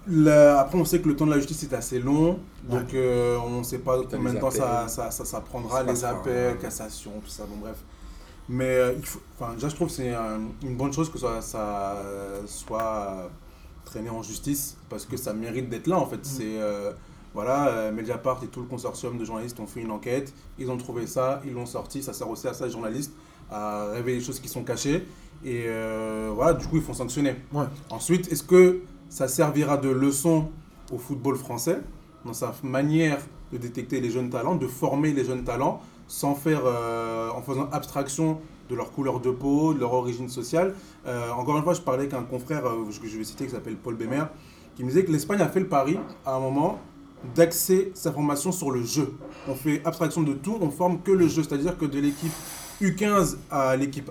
Le- 0.09 0.55
après, 0.57 0.77
on 0.77 0.85
sait 0.85 1.01
que 1.01 1.07
le 1.09 1.15
temps 1.17 1.25
de 1.25 1.31
la 1.31 1.37
justice 1.37 1.63
est 1.63 1.73
assez 1.73 1.99
long, 1.99 2.39
donc 2.63 2.93
euh, 2.93 3.37
on 3.45 3.59
ne 3.59 3.63
sait 3.63 3.79
pas 3.79 3.99
combien 4.09 4.33
de 4.33 4.39
temps 4.39 4.51
ça, 4.51 4.87
ça, 4.87 5.11
ça, 5.11 5.25
ça 5.25 5.41
prendra, 5.41 5.83
les 5.83 6.05
appels, 6.05 6.53
ouais. 6.53 6.57
cassation, 6.61 7.11
tout 7.23 7.29
ça, 7.29 7.43
bon 7.45 7.57
bref. 7.57 7.75
Mais 8.47 8.63
euh, 8.69 8.93
il 8.97 9.05
faut, 9.05 9.19
enfin, 9.37 9.53
déjà, 9.55 9.67
je 9.67 9.75
trouve 9.75 9.89
que 9.89 9.93
c'est 9.93 10.13
un- 10.13 10.39
une 10.63 10.77
bonne 10.77 10.93
chose 10.93 11.11
que 11.11 11.19
ça, 11.19 11.41
ça 11.41 11.97
soit 12.45 13.29
traîné 13.83 14.09
en 14.09 14.23
justice, 14.23 14.77
parce 14.89 15.05
que 15.05 15.17
ça 15.17 15.33
mérite 15.33 15.67
d'être 15.69 15.87
là, 15.87 15.97
en 15.97 16.05
fait. 16.05 16.19
C'est, 16.23 16.43
euh, 16.61 16.91
voilà, 17.37 17.67
euh, 17.67 17.91
Mediapart 17.91 18.43
et 18.43 18.47
tout 18.47 18.61
le 18.61 18.65
consortium 18.65 19.15
de 19.15 19.23
journalistes 19.23 19.59
ont 19.59 19.67
fait 19.67 19.81
une 19.81 19.91
enquête, 19.91 20.33
ils 20.57 20.71
ont 20.71 20.77
trouvé 20.77 21.05
ça, 21.05 21.39
ils 21.45 21.53
l'ont 21.53 21.67
sorti, 21.67 22.01
ça 22.01 22.11
sert 22.11 22.27
aussi 22.27 22.47
à 22.47 22.53
ça, 22.55 22.65
les 22.65 22.71
journalistes, 22.71 23.13
à 23.51 23.91
révéler 23.91 24.17
les 24.17 24.23
choses 24.23 24.39
qui 24.39 24.47
sont 24.47 24.63
cachées, 24.63 25.05
et 25.45 25.65
euh, 25.67 26.31
voilà, 26.33 26.55
du 26.55 26.65
coup, 26.65 26.77
ils 26.77 26.81
font 26.81 26.95
sanctionner. 26.95 27.35
Ouais. 27.53 27.65
Ensuite, 27.91 28.31
est-ce 28.31 28.41
que 28.41 28.81
ça 29.07 29.27
servira 29.27 29.77
de 29.77 29.87
leçon 29.87 30.49
au 30.91 30.97
football 30.97 31.35
français 31.35 31.77
dans 32.25 32.33
sa 32.33 32.55
manière 32.63 33.19
de 33.51 33.59
détecter 33.59 34.01
les 34.01 34.09
jeunes 34.09 34.31
talents, 34.31 34.55
de 34.55 34.65
former 34.65 35.13
les 35.13 35.23
jeunes 35.23 35.43
talents 35.43 35.79
sans 36.07 36.33
faire, 36.33 36.61
euh, 36.65 37.29
en 37.29 37.43
faisant 37.43 37.69
abstraction 37.71 38.39
de 38.67 38.73
leur 38.73 38.91
couleur 38.91 39.19
de 39.19 39.29
peau, 39.29 39.75
de 39.75 39.79
leur 39.79 39.93
origine 39.93 40.27
sociale? 40.27 40.73
Euh, 41.05 41.29
encore 41.33 41.55
une 41.55 41.63
fois, 41.63 41.75
je 41.75 41.81
parlais 41.81 42.05
avec 42.05 42.15
un 42.15 42.23
confrère 42.23 42.63
que 42.63 43.07
je 43.07 43.15
vais 43.15 43.23
citer 43.23 43.45
qui 43.45 43.51
s'appelle 43.51 43.75
Paul 43.75 43.93
Bémer, 43.93 44.23
qui 44.75 44.83
me 44.83 44.89
disait 44.89 45.05
que 45.05 45.11
l'Espagne 45.11 45.41
a 45.41 45.49
fait 45.49 45.59
le 45.59 45.67
pari 45.67 45.99
à 46.25 46.33
un 46.33 46.39
moment 46.39 46.79
d'axer 47.35 47.91
sa 47.93 48.11
formation 48.11 48.51
sur 48.51 48.71
le 48.71 48.83
jeu. 48.83 49.13
On 49.47 49.55
fait 49.55 49.81
abstraction 49.85 50.21
de 50.21 50.33
tout, 50.33 50.57
on 50.61 50.69
forme 50.69 50.99
que 51.01 51.11
le 51.11 51.27
jeu, 51.27 51.43
c'est-à-dire 51.43 51.77
que 51.77 51.85
de 51.85 51.99
l'équipe 51.99 52.31
U15 52.81 53.37
à 53.49 53.75
l'équipe 53.75 54.09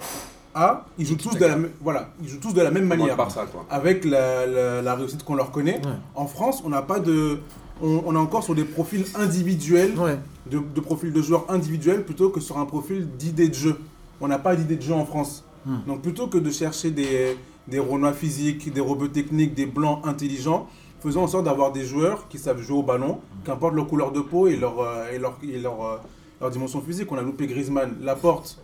A, 0.55 0.87
ils 0.99 1.07
jouent 1.07 1.17
tous 1.17 1.35
de 1.37 1.45
la, 1.45 1.57
même- 1.57 1.71
voilà, 1.83 2.11
ils 2.23 2.29
jouent 2.29 2.41
tous 2.41 2.53
de 2.55 2.63
la 2.63 2.71
même 2.71 2.87
manière 2.87 3.17
par 3.17 3.31
ça, 3.31 3.45
quoi. 3.47 3.67
avec 3.71 4.05
la, 4.05 4.47
la- 4.47 4.83
la 4.83 4.95
réussite 4.95 5.23
qu'on 5.23 5.35
leur 5.35 5.51
connaît. 5.51 5.77
Ouais. 5.85 5.93
En 6.15 6.27
France, 6.27 6.63
on 6.65 6.69
n'a 6.71 6.83
pas 6.83 6.99
de. 6.99 7.39
On, 7.83 8.03
on 8.07 8.15
est 8.15 8.19
encore 8.19 8.43
sur 8.43 8.55
des 8.55 8.65
profils 8.65 9.05
individuels, 9.17 9.99
Ouais. 9.99 10.19
de, 10.51 10.59
de 10.75 10.81
profils 10.81 11.13
de 11.13 11.21
joueurs 11.23 11.45
individuels, 11.51 12.05
plutôt 12.05 12.31
que 12.31 12.41
sur 12.41 12.57
un 12.59 12.65
profil 12.65 13.07
d'idée 13.19 13.49
de 13.49 13.55
jeu. 13.55 13.79
On 14.21 14.29
n'a 14.29 14.39
pas 14.39 14.57
d'idée 14.57 14.77
de 14.77 14.83
jeu 14.83 14.95
en 14.95 15.05
France. 15.05 15.45
Hmm. 15.67 15.77
Donc 15.87 16.01
plutôt 16.01 16.27
que 16.27 16.39
de 16.39 16.51
chercher 16.51 16.91
des, 16.91 17.37
des 17.69 17.79
Renois 17.79 18.15
physiques, 18.15 18.73
des 18.73 18.81
robots 18.81 19.09
techniques, 19.09 19.53
des 19.53 19.67
blancs 19.67 20.01
intelligents, 20.07 20.69
faisons 21.07 21.23
en 21.23 21.27
sorte 21.29 21.45
d'avoir 21.45 21.73
des 21.73 21.85
joueurs 21.85 22.29
qui 22.29 22.39
savent 22.39 22.61
jouer 22.61 22.79
au 22.79 22.83
ballon, 22.83 23.21
qu'importe 23.45 23.75
leur 23.75 23.87
couleur 23.87 24.13
de 24.13 24.21
peau 24.21 24.47
et 24.49 24.57
leur, 24.57 24.81
euh, 24.81 25.11
et 25.13 25.19
leur, 25.19 25.39
et 25.43 25.59
leur, 25.59 25.85
euh, 25.85 25.97
leur 26.41 26.51
dimension 26.51 26.81
physique. 26.81 27.11
On 27.13 27.17
a 27.19 27.23
loupé 27.23 27.47
Griezmann, 27.47 27.97
Laporte, 28.03 28.59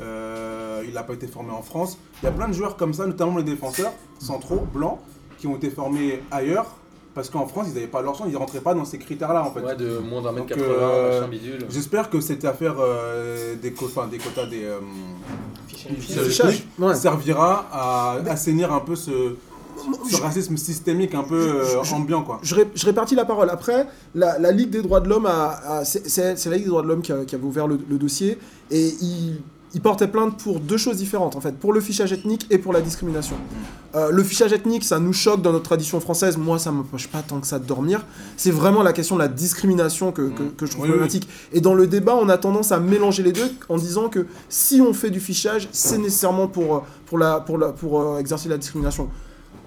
euh, 0.00 0.82
il 0.86 0.94
n'a 0.94 1.02
pas 1.02 1.14
été 1.14 1.26
formé 1.26 1.50
en 1.52 1.62
France. 1.62 1.98
Il 2.22 2.26
y 2.26 2.28
a 2.28 2.32
plein 2.32 2.48
de 2.48 2.52
joueurs 2.54 2.76
comme 2.76 2.92
ça, 2.94 3.06
notamment 3.06 3.36
les 3.38 3.44
défenseurs 3.44 3.92
centraux, 4.18 4.64
blancs, 4.72 4.98
qui 5.38 5.46
ont 5.46 5.56
été 5.56 5.70
formés 5.70 6.22
ailleurs, 6.30 6.66
parce 7.14 7.30
qu'en 7.30 7.46
France, 7.46 7.66
ils 7.70 7.74
n'avaient 7.74 7.86
pas 7.86 8.00
leur 8.02 8.14
chance, 8.14 8.26
ils 8.28 8.32
ne 8.32 8.38
rentraient 8.38 8.60
pas 8.60 8.74
dans 8.74 8.84
ces 8.84 8.98
critères-là 8.98 9.44
en 9.44 9.50
fait. 9.52 9.60
Ouais, 9.60 9.76
de 9.76 9.98
moins 9.98 10.22
d'un 10.22 10.32
mètre 10.32 10.46
Donc, 10.46 10.56
80, 10.58 10.64
euh, 10.70 11.20
machin 11.20 11.28
bidule. 11.30 11.66
J'espère 11.68 12.10
que 12.10 12.20
cette 12.20 12.44
affaire 12.44 12.76
euh, 12.78 13.54
des, 13.56 13.72
co- 13.72 13.86
enfin, 13.86 14.06
des 14.06 14.18
quotas 14.18 14.46
des, 14.46 14.64
euh, 14.64 14.78
fichage. 15.66 16.64
Ouais. 16.78 16.94
servira 16.94 17.66
à 17.72 18.12
assainir 18.28 18.72
un 18.72 18.80
peu 18.80 18.94
ce, 18.96 19.36
ce 20.10 20.20
racisme 20.20 20.56
systémique 20.56 21.14
un 21.14 21.22
peu 21.22 21.34
euh, 21.36 21.82
je- 21.84 21.94
ambiant, 21.94 22.22
quoi. 22.22 22.38
je, 22.42 22.54
ré- 22.54 22.68
je 22.74 22.84
répartis 22.86 23.14
la 23.14 23.24
parole. 23.24 23.50
Après, 23.50 23.86
la, 24.14 24.38
la 24.38 24.52
Ligue 24.52 24.70
des 24.70 24.82
droits 24.82 25.00
de 25.00 25.08
l'homme, 25.08 25.26
a, 25.26 25.60
a- 25.80 25.84
c'est 25.84 26.26
la 26.46 26.54
Ligue 26.56 26.64
des 26.64 26.70
droits 26.70 26.82
de 26.82 26.88
l'homme 26.88 27.02
qui, 27.02 27.12
a- 27.12 27.24
qui 27.24 27.34
avait 27.34 27.44
ouvert 27.44 27.66
le, 27.66 27.78
le 27.88 27.98
dossier 27.98 28.38
et 28.70 28.88
il, 29.00 29.40
il 29.74 29.82
portait 29.82 30.08
plainte 30.08 30.42
pour 30.42 30.60
deux 30.60 30.78
choses 30.78 30.96
différentes 30.96 31.36
en 31.36 31.40
fait, 31.42 31.52
pour 31.54 31.74
le 31.74 31.80
fichage 31.80 32.10
ethnique 32.12 32.46
et 32.50 32.56
pour 32.58 32.72
la 32.72 32.80
discrimination. 32.80 33.36
Euh, 33.94 34.10
le 34.10 34.22
fichage 34.22 34.52
ethnique, 34.52 34.82
ça 34.84 34.98
nous 34.98 35.12
choque 35.12 35.40
dans 35.42 35.52
notre 35.52 35.64
tradition 35.64 36.00
française. 36.00 36.36
Moi, 36.38 36.58
ça 36.58 36.70
m'empêche 36.72 37.08
pas 37.08 37.20
tant 37.22 37.38
que 37.40 37.46
ça 37.46 37.58
de 37.58 37.64
dormir. 37.66 38.04
C'est 38.36 38.50
vraiment 38.50 38.82
la 38.82 38.92
question 38.94 39.16
de 39.16 39.20
la 39.20 39.28
discrimination 39.28 40.10
que, 40.12 40.22
que- 40.30 40.42
que 40.42 40.66
je 40.66 40.70
trouve 40.72 40.82
Oui, 40.84 40.88
oui. 40.88 40.96
problématique. 40.96 41.28
Et 41.52 41.60
dans 41.60 41.74
le 41.74 41.86
débat, 41.86 42.14
on 42.20 42.28
a 42.30 42.38
tendance 42.38 42.72
à 42.72 42.80
mélanger 42.80 43.22
les 43.22 43.32
deux 43.32 43.50
en 43.68 43.76
disant 43.76 44.08
que 44.08 44.26
si 44.48 44.80
on 44.80 44.92
fait 44.94 45.10
du 45.10 45.20
fichage, 45.20 45.68
c'est 45.72 45.98
nécessairement 45.98 46.48
pour, 46.48 46.84
pour, 47.06 47.18
la, 47.18 47.40
pour, 47.40 47.56
la, 47.58 47.68
pour 47.72 48.00
euh, 48.00 48.18
exercer 48.18 48.48
la 48.48 48.56
discrimination. 48.58 49.08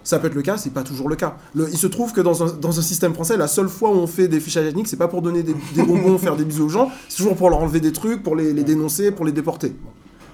Ça 0.04 0.18
peut 0.20 0.28
être 0.28 0.34
le 0.36 0.42
cas, 0.42 0.58
c'est 0.58 0.72
pas 0.74 0.84
toujours 0.84 1.10
le 1.10 1.16
cas. 1.16 1.38
Le- 1.54 1.70
il 1.70 1.78
se 1.78 1.88
trouve 1.88 2.12
que 2.12 2.22
dans 2.22 2.44
un, 2.44 2.54
dans 2.54 2.78
un 2.80 2.82
système 2.82 3.14
français, 3.14 3.38
la 3.38 3.48
seule 3.48 3.70
fois 3.70 3.90
où 3.92 3.94
on 3.94 4.08
fait 4.08 4.28
des 4.28 4.40
fichages 4.40 4.66
ethniques, 4.66 4.88
c'est 4.88 4.98
pas 4.98 5.08
pour 5.08 5.22
donner 5.22 5.44
des, 5.44 5.56
des 5.76 5.84
bonbons, 5.84 6.18
faire 6.18 6.36
des 6.36 6.46
bisous 6.46 6.66
aux 6.66 6.70
gens, 6.70 6.90
c'est 7.08 7.18
toujours 7.18 7.36
pour 7.36 7.50
leur 7.50 7.60
enlever 7.60 7.80
des 7.80 7.92
trucs, 7.92 8.24
pour 8.24 8.36
les, 8.36 8.52
les 8.54 8.64
dénoncer, 8.64 9.12
pour 9.12 9.26
les 9.26 9.32
déporter. 9.32 9.74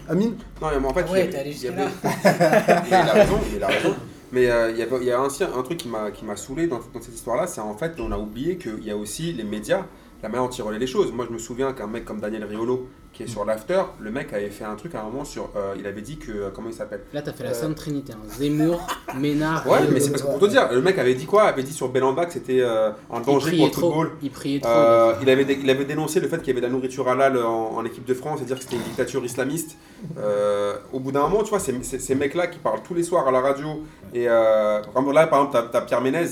Amine 0.09 0.35
Non, 0.61 0.67
mais 0.79 0.87
en 0.87 0.93
fait, 0.93 1.05
Ah 1.07 1.11
ouais, 1.11 1.29
il 1.29 1.33
y 1.35 1.37
avait- 1.37 1.51
il 1.51 1.63
y 1.63 1.67
avait- 1.67 1.91
il 2.89 2.93
a 2.95 3.13
raison, 3.13 3.39
il 3.55 3.63
a 3.63 3.67
raison. 3.67 3.93
Mais 4.31 4.49
euh, 4.49 4.71
il 4.71 4.77
y 4.77 5.03
il 5.05 5.11
a 5.11 5.21
aussi 5.21 5.43
un 5.43 5.61
truc 5.63 5.77
qui 5.77 5.87
m'a 5.87 6.11
qui 6.11 6.25
m'a 6.25 6.35
saoulé 6.35 6.67
dans, 6.67 6.79
dans 6.93 7.01
cette 7.01 7.15
histoire-là, 7.15 7.47
c'est 7.47 7.61
en 7.61 7.75
fait 7.77 7.93
on 7.99 8.11
a 8.11 8.17
oublié 8.17 8.57
qu'il 8.57 8.83
y 8.83 8.91
a 8.91 8.97
aussi 8.97 9.31
les 9.33 9.43
médias, 9.45 9.85
la 10.23 10.29
manière 10.29 10.43
dont 10.47 10.53
ils 10.53 10.61
relaient 10.61 10.79
les 10.79 10.87
choses. 10.87 11.11
Moi, 11.11 11.25
je 11.27 11.33
me 11.33 11.39
souviens 11.39 11.73
qu'un 11.73 11.87
mec 11.87 12.05
comme 12.05 12.19
Daniel 12.19 12.43
Riolo, 12.43 12.87
qui 13.13 13.23
est 13.23 13.27
sur 13.27 13.45
l'after, 13.45 13.81
le 13.99 14.11
mec 14.11 14.31
avait 14.33 14.49
fait 14.49 14.63
un 14.63 14.75
truc 14.75 14.93
à 14.95 15.01
un 15.01 15.03
moment 15.05 15.23
sur, 15.25 15.49
euh, 15.55 15.73
il 15.77 15.85
avait 15.87 16.01
dit 16.01 16.17
que 16.17 16.31
euh, 16.31 16.49
comment 16.53 16.69
il 16.69 16.73
s'appelle? 16.73 17.01
Là, 17.13 17.21
t'as 17.21 17.33
fait 17.33 17.43
la 17.43 17.49
Euh, 17.51 17.53
Sainte 17.53 17.75
Trinité. 17.75 18.13
Hein. 18.13 18.27
Zemmour, 18.27 18.85
Ménard. 19.17 19.65
Ouais, 19.67 19.79
mais 19.91 19.99
c'est 19.99 20.11
parce 20.11 20.21
que 20.23 20.27
pour 20.27 20.39
te 20.39 20.45
dire, 20.45 20.69
le 20.71 20.81
mec 20.81 20.97
avait 20.99 21.15
dit 21.15 21.25
quoi? 21.25 21.43
Avait 21.43 21.63
dit 21.63 21.73
sur 21.73 21.89
Belanda 21.89 22.25
que 22.25 22.33
c'était 22.33 22.61
un 22.63 22.93
il 23.19 23.25
danger 23.25 23.57
pour 23.57 23.65
le 23.65 23.71
trop. 23.71 23.81
football. 23.91 24.11
Il 24.21 24.31
priait 24.31 24.59
trop. 24.59 24.69
Il, 25.21 25.29
avait 25.29 25.45
dé- 25.45 25.59
il 25.61 25.69
avait 25.69 25.85
dénoncé 25.85 26.19
le 26.19 26.27
fait 26.27 26.37
qu'il 26.39 26.47
y 26.47 26.51
avait 26.51 26.61
de 26.61 26.65
la 26.67 26.71
nourriture 26.71 27.07
halal 27.07 27.37
en, 27.37 27.71
en 27.75 27.85
équipe 27.85 28.05
de 28.05 28.13
France 28.13 28.39
et 28.41 28.45
dire 28.45 28.57
que 28.57 28.63
c'était 28.63 28.75
une 28.77 28.83
dictature 28.83 29.23
islamiste. 29.25 29.77
Au 30.93 30.99
bout 30.99 31.11
d'un 31.11 31.21
moment, 31.21 31.43
tu 31.43 31.49
vois, 31.49 31.59
ces, 31.59 31.73
ces- 31.83 31.99
ces 31.99 32.15
mecs-là 32.15 32.47
qui 32.47 32.59
parlent 32.59 32.81
tous 32.83 32.93
les 32.93 33.03
soirs 33.03 33.27
à 33.27 33.31
la 33.31 33.41
radio, 33.41 33.83
et 34.13 34.25
là, 34.25 34.81
par 35.27 35.45
exemple, 35.45 35.69
t'as 35.71 35.77
as 35.79 35.81
Pierre 35.81 36.01
Ménez, 36.01 36.25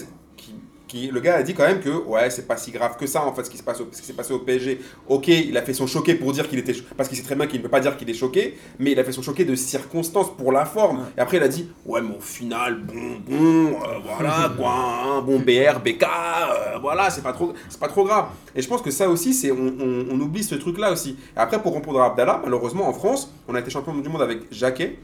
qui, 0.88 1.08
le 1.08 1.20
gars 1.20 1.36
a 1.36 1.44
dit 1.44 1.54
quand 1.54 1.66
même 1.66 1.80
que 1.80 1.90
ouais, 1.90 2.30
c'est 2.30 2.48
pas 2.48 2.58
si 2.58 2.72
grave 2.72 2.96
que 2.98 3.08
ça 3.08 3.26
en 3.26 3.34
fait 3.34 3.44
ce 3.44 3.50
qui 3.50 3.58
se 3.58 3.64
passe 3.64 3.82
au, 3.82 3.88
ce 3.92 4.00
qui 4.02 4.06
s'est 4.08 4.14
passé 4.14 4.34
au 4.34 4.40
PSG. 4.40 4.80
Ok, 5.08 5.28
il 5.30 5.58
a 5.58 5.62
fait 5.64 5.74
son 5.74 5.88
choqué 5.88 6.14
pour 6.16 6.32
dire 6.32 6.48
qu'il 6.48 6.60
était, 6.60 6.74
parce 6.96 7.10
qu'il 7.10 7.18
sait 7.18 7.24
très 7.24 7.36
bien 7.36 7.48
qu'il 7.48 7.58
ne 7.60 7.64
peut 7.64 7.70
pas 7.70 7.80
dire 7.80 7.98
qu'il 7.98 8.10
est 8.10 8.14
choqué, 8.14 8.58
mais 8.78 8.92
il 8.92 9.00
a 9.00 9.04
fait 9.04 9.12
son 9.12 9.22
choqué 9.24 9.46
de 9.46 9.56
circonstances 9.56 10.36
pour 10.38 10.52
la 10.52 10.66
forme. 10.66 11.06
Et 11.18 11.22
après, 11.22 11.38
il 11.38 11.44
a 11.44 11.48
dit 11.48 11.70
ouais, 11.86 12.02
mais 12.02 12.16
au 12.16 12.22
final, 12.22 12.82
bon, 12.82 13.18
bon, 13.28 13.68
euh, 13.84 14.00
voilà 14.04 14.52
quoi, 14.58 14.74
hein, 15.04 15.22
bon 15.22 15.40
BR, 15.40 15.80
BK, 15.84 16.04
euh, 16.04 16.78
voilà, 16.82 17.10
c'est 17.10 17.24
pas 17.24 17.34
trop, 17.34 17.54
c'est 17.70 17.80
pas 17.80 17.88
trop 17.88 18.04
grave. 18.06 18.26
Et 18.56 18.62
je 18.62 18.68
pense 18.68 18.82
que 18.82 18.92
ça 18.92 19.10
aussi, 19.10 19.34
c'est 19.34 19.52
on, 19.52 19.58
on- 19.80 20.06
on 20.12 20.20
oublie 20.22 20.44
ce 20.44 20.56
truc-là 20.56 20.92
aussi. 20.92 21.18
Et 21.36 21.40
après, 21.40 21.62
pour 21.62 21.74
répondre 21.74 22.00
à 22.02 22.06
Abdallah, 22.08 22.42
malheureusement 22.44 22.88
en 22.88 22.94
France, 22.94 23.32
on 23.48 23.56
a 23.56 23.60
été 23.60 23.70
champion 23.72 23.96
du 23.96 24.08
monde 24.10 24.22
avec 24.22 24.42
Jacquet, 24.52 25.00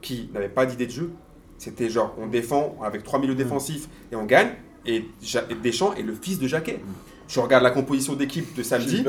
qui 0.00 0.30
n'avait 0.32 0.48
pas 0.48 0.64
d'idée 0.66 0.86
de 0.86 0.92
jeu. 0.92 1.10
C'était 1.58 1.88
genre, 1.88 2.14
on 2.18 2.26
défend 2.26 2.76
avec 2.82 3.02
trois 3.02 3.18
milieux 3.18 3.34
défensifs 3.34 3.88
et 4.12 4.16
on 4.16 4.24
gagne. 4.24 4.48
Et, 4.86 5.04
Ja- 5.22 5.44
et 5.50 5.54
Deschamps 5.54 5.94
est 5.94 6.02
le 6.02 6.14
fils 6.14 6.38
de 6.38 6.46
Jacquet. 6.48 6.80
Je 7.28 7.40
regarde 7.40 7.64
la 7.64 7.70
composition 7.72 8.12
d'équipe 8.14 8.56
de 8.56 8.62
samedi. 8.62 9.02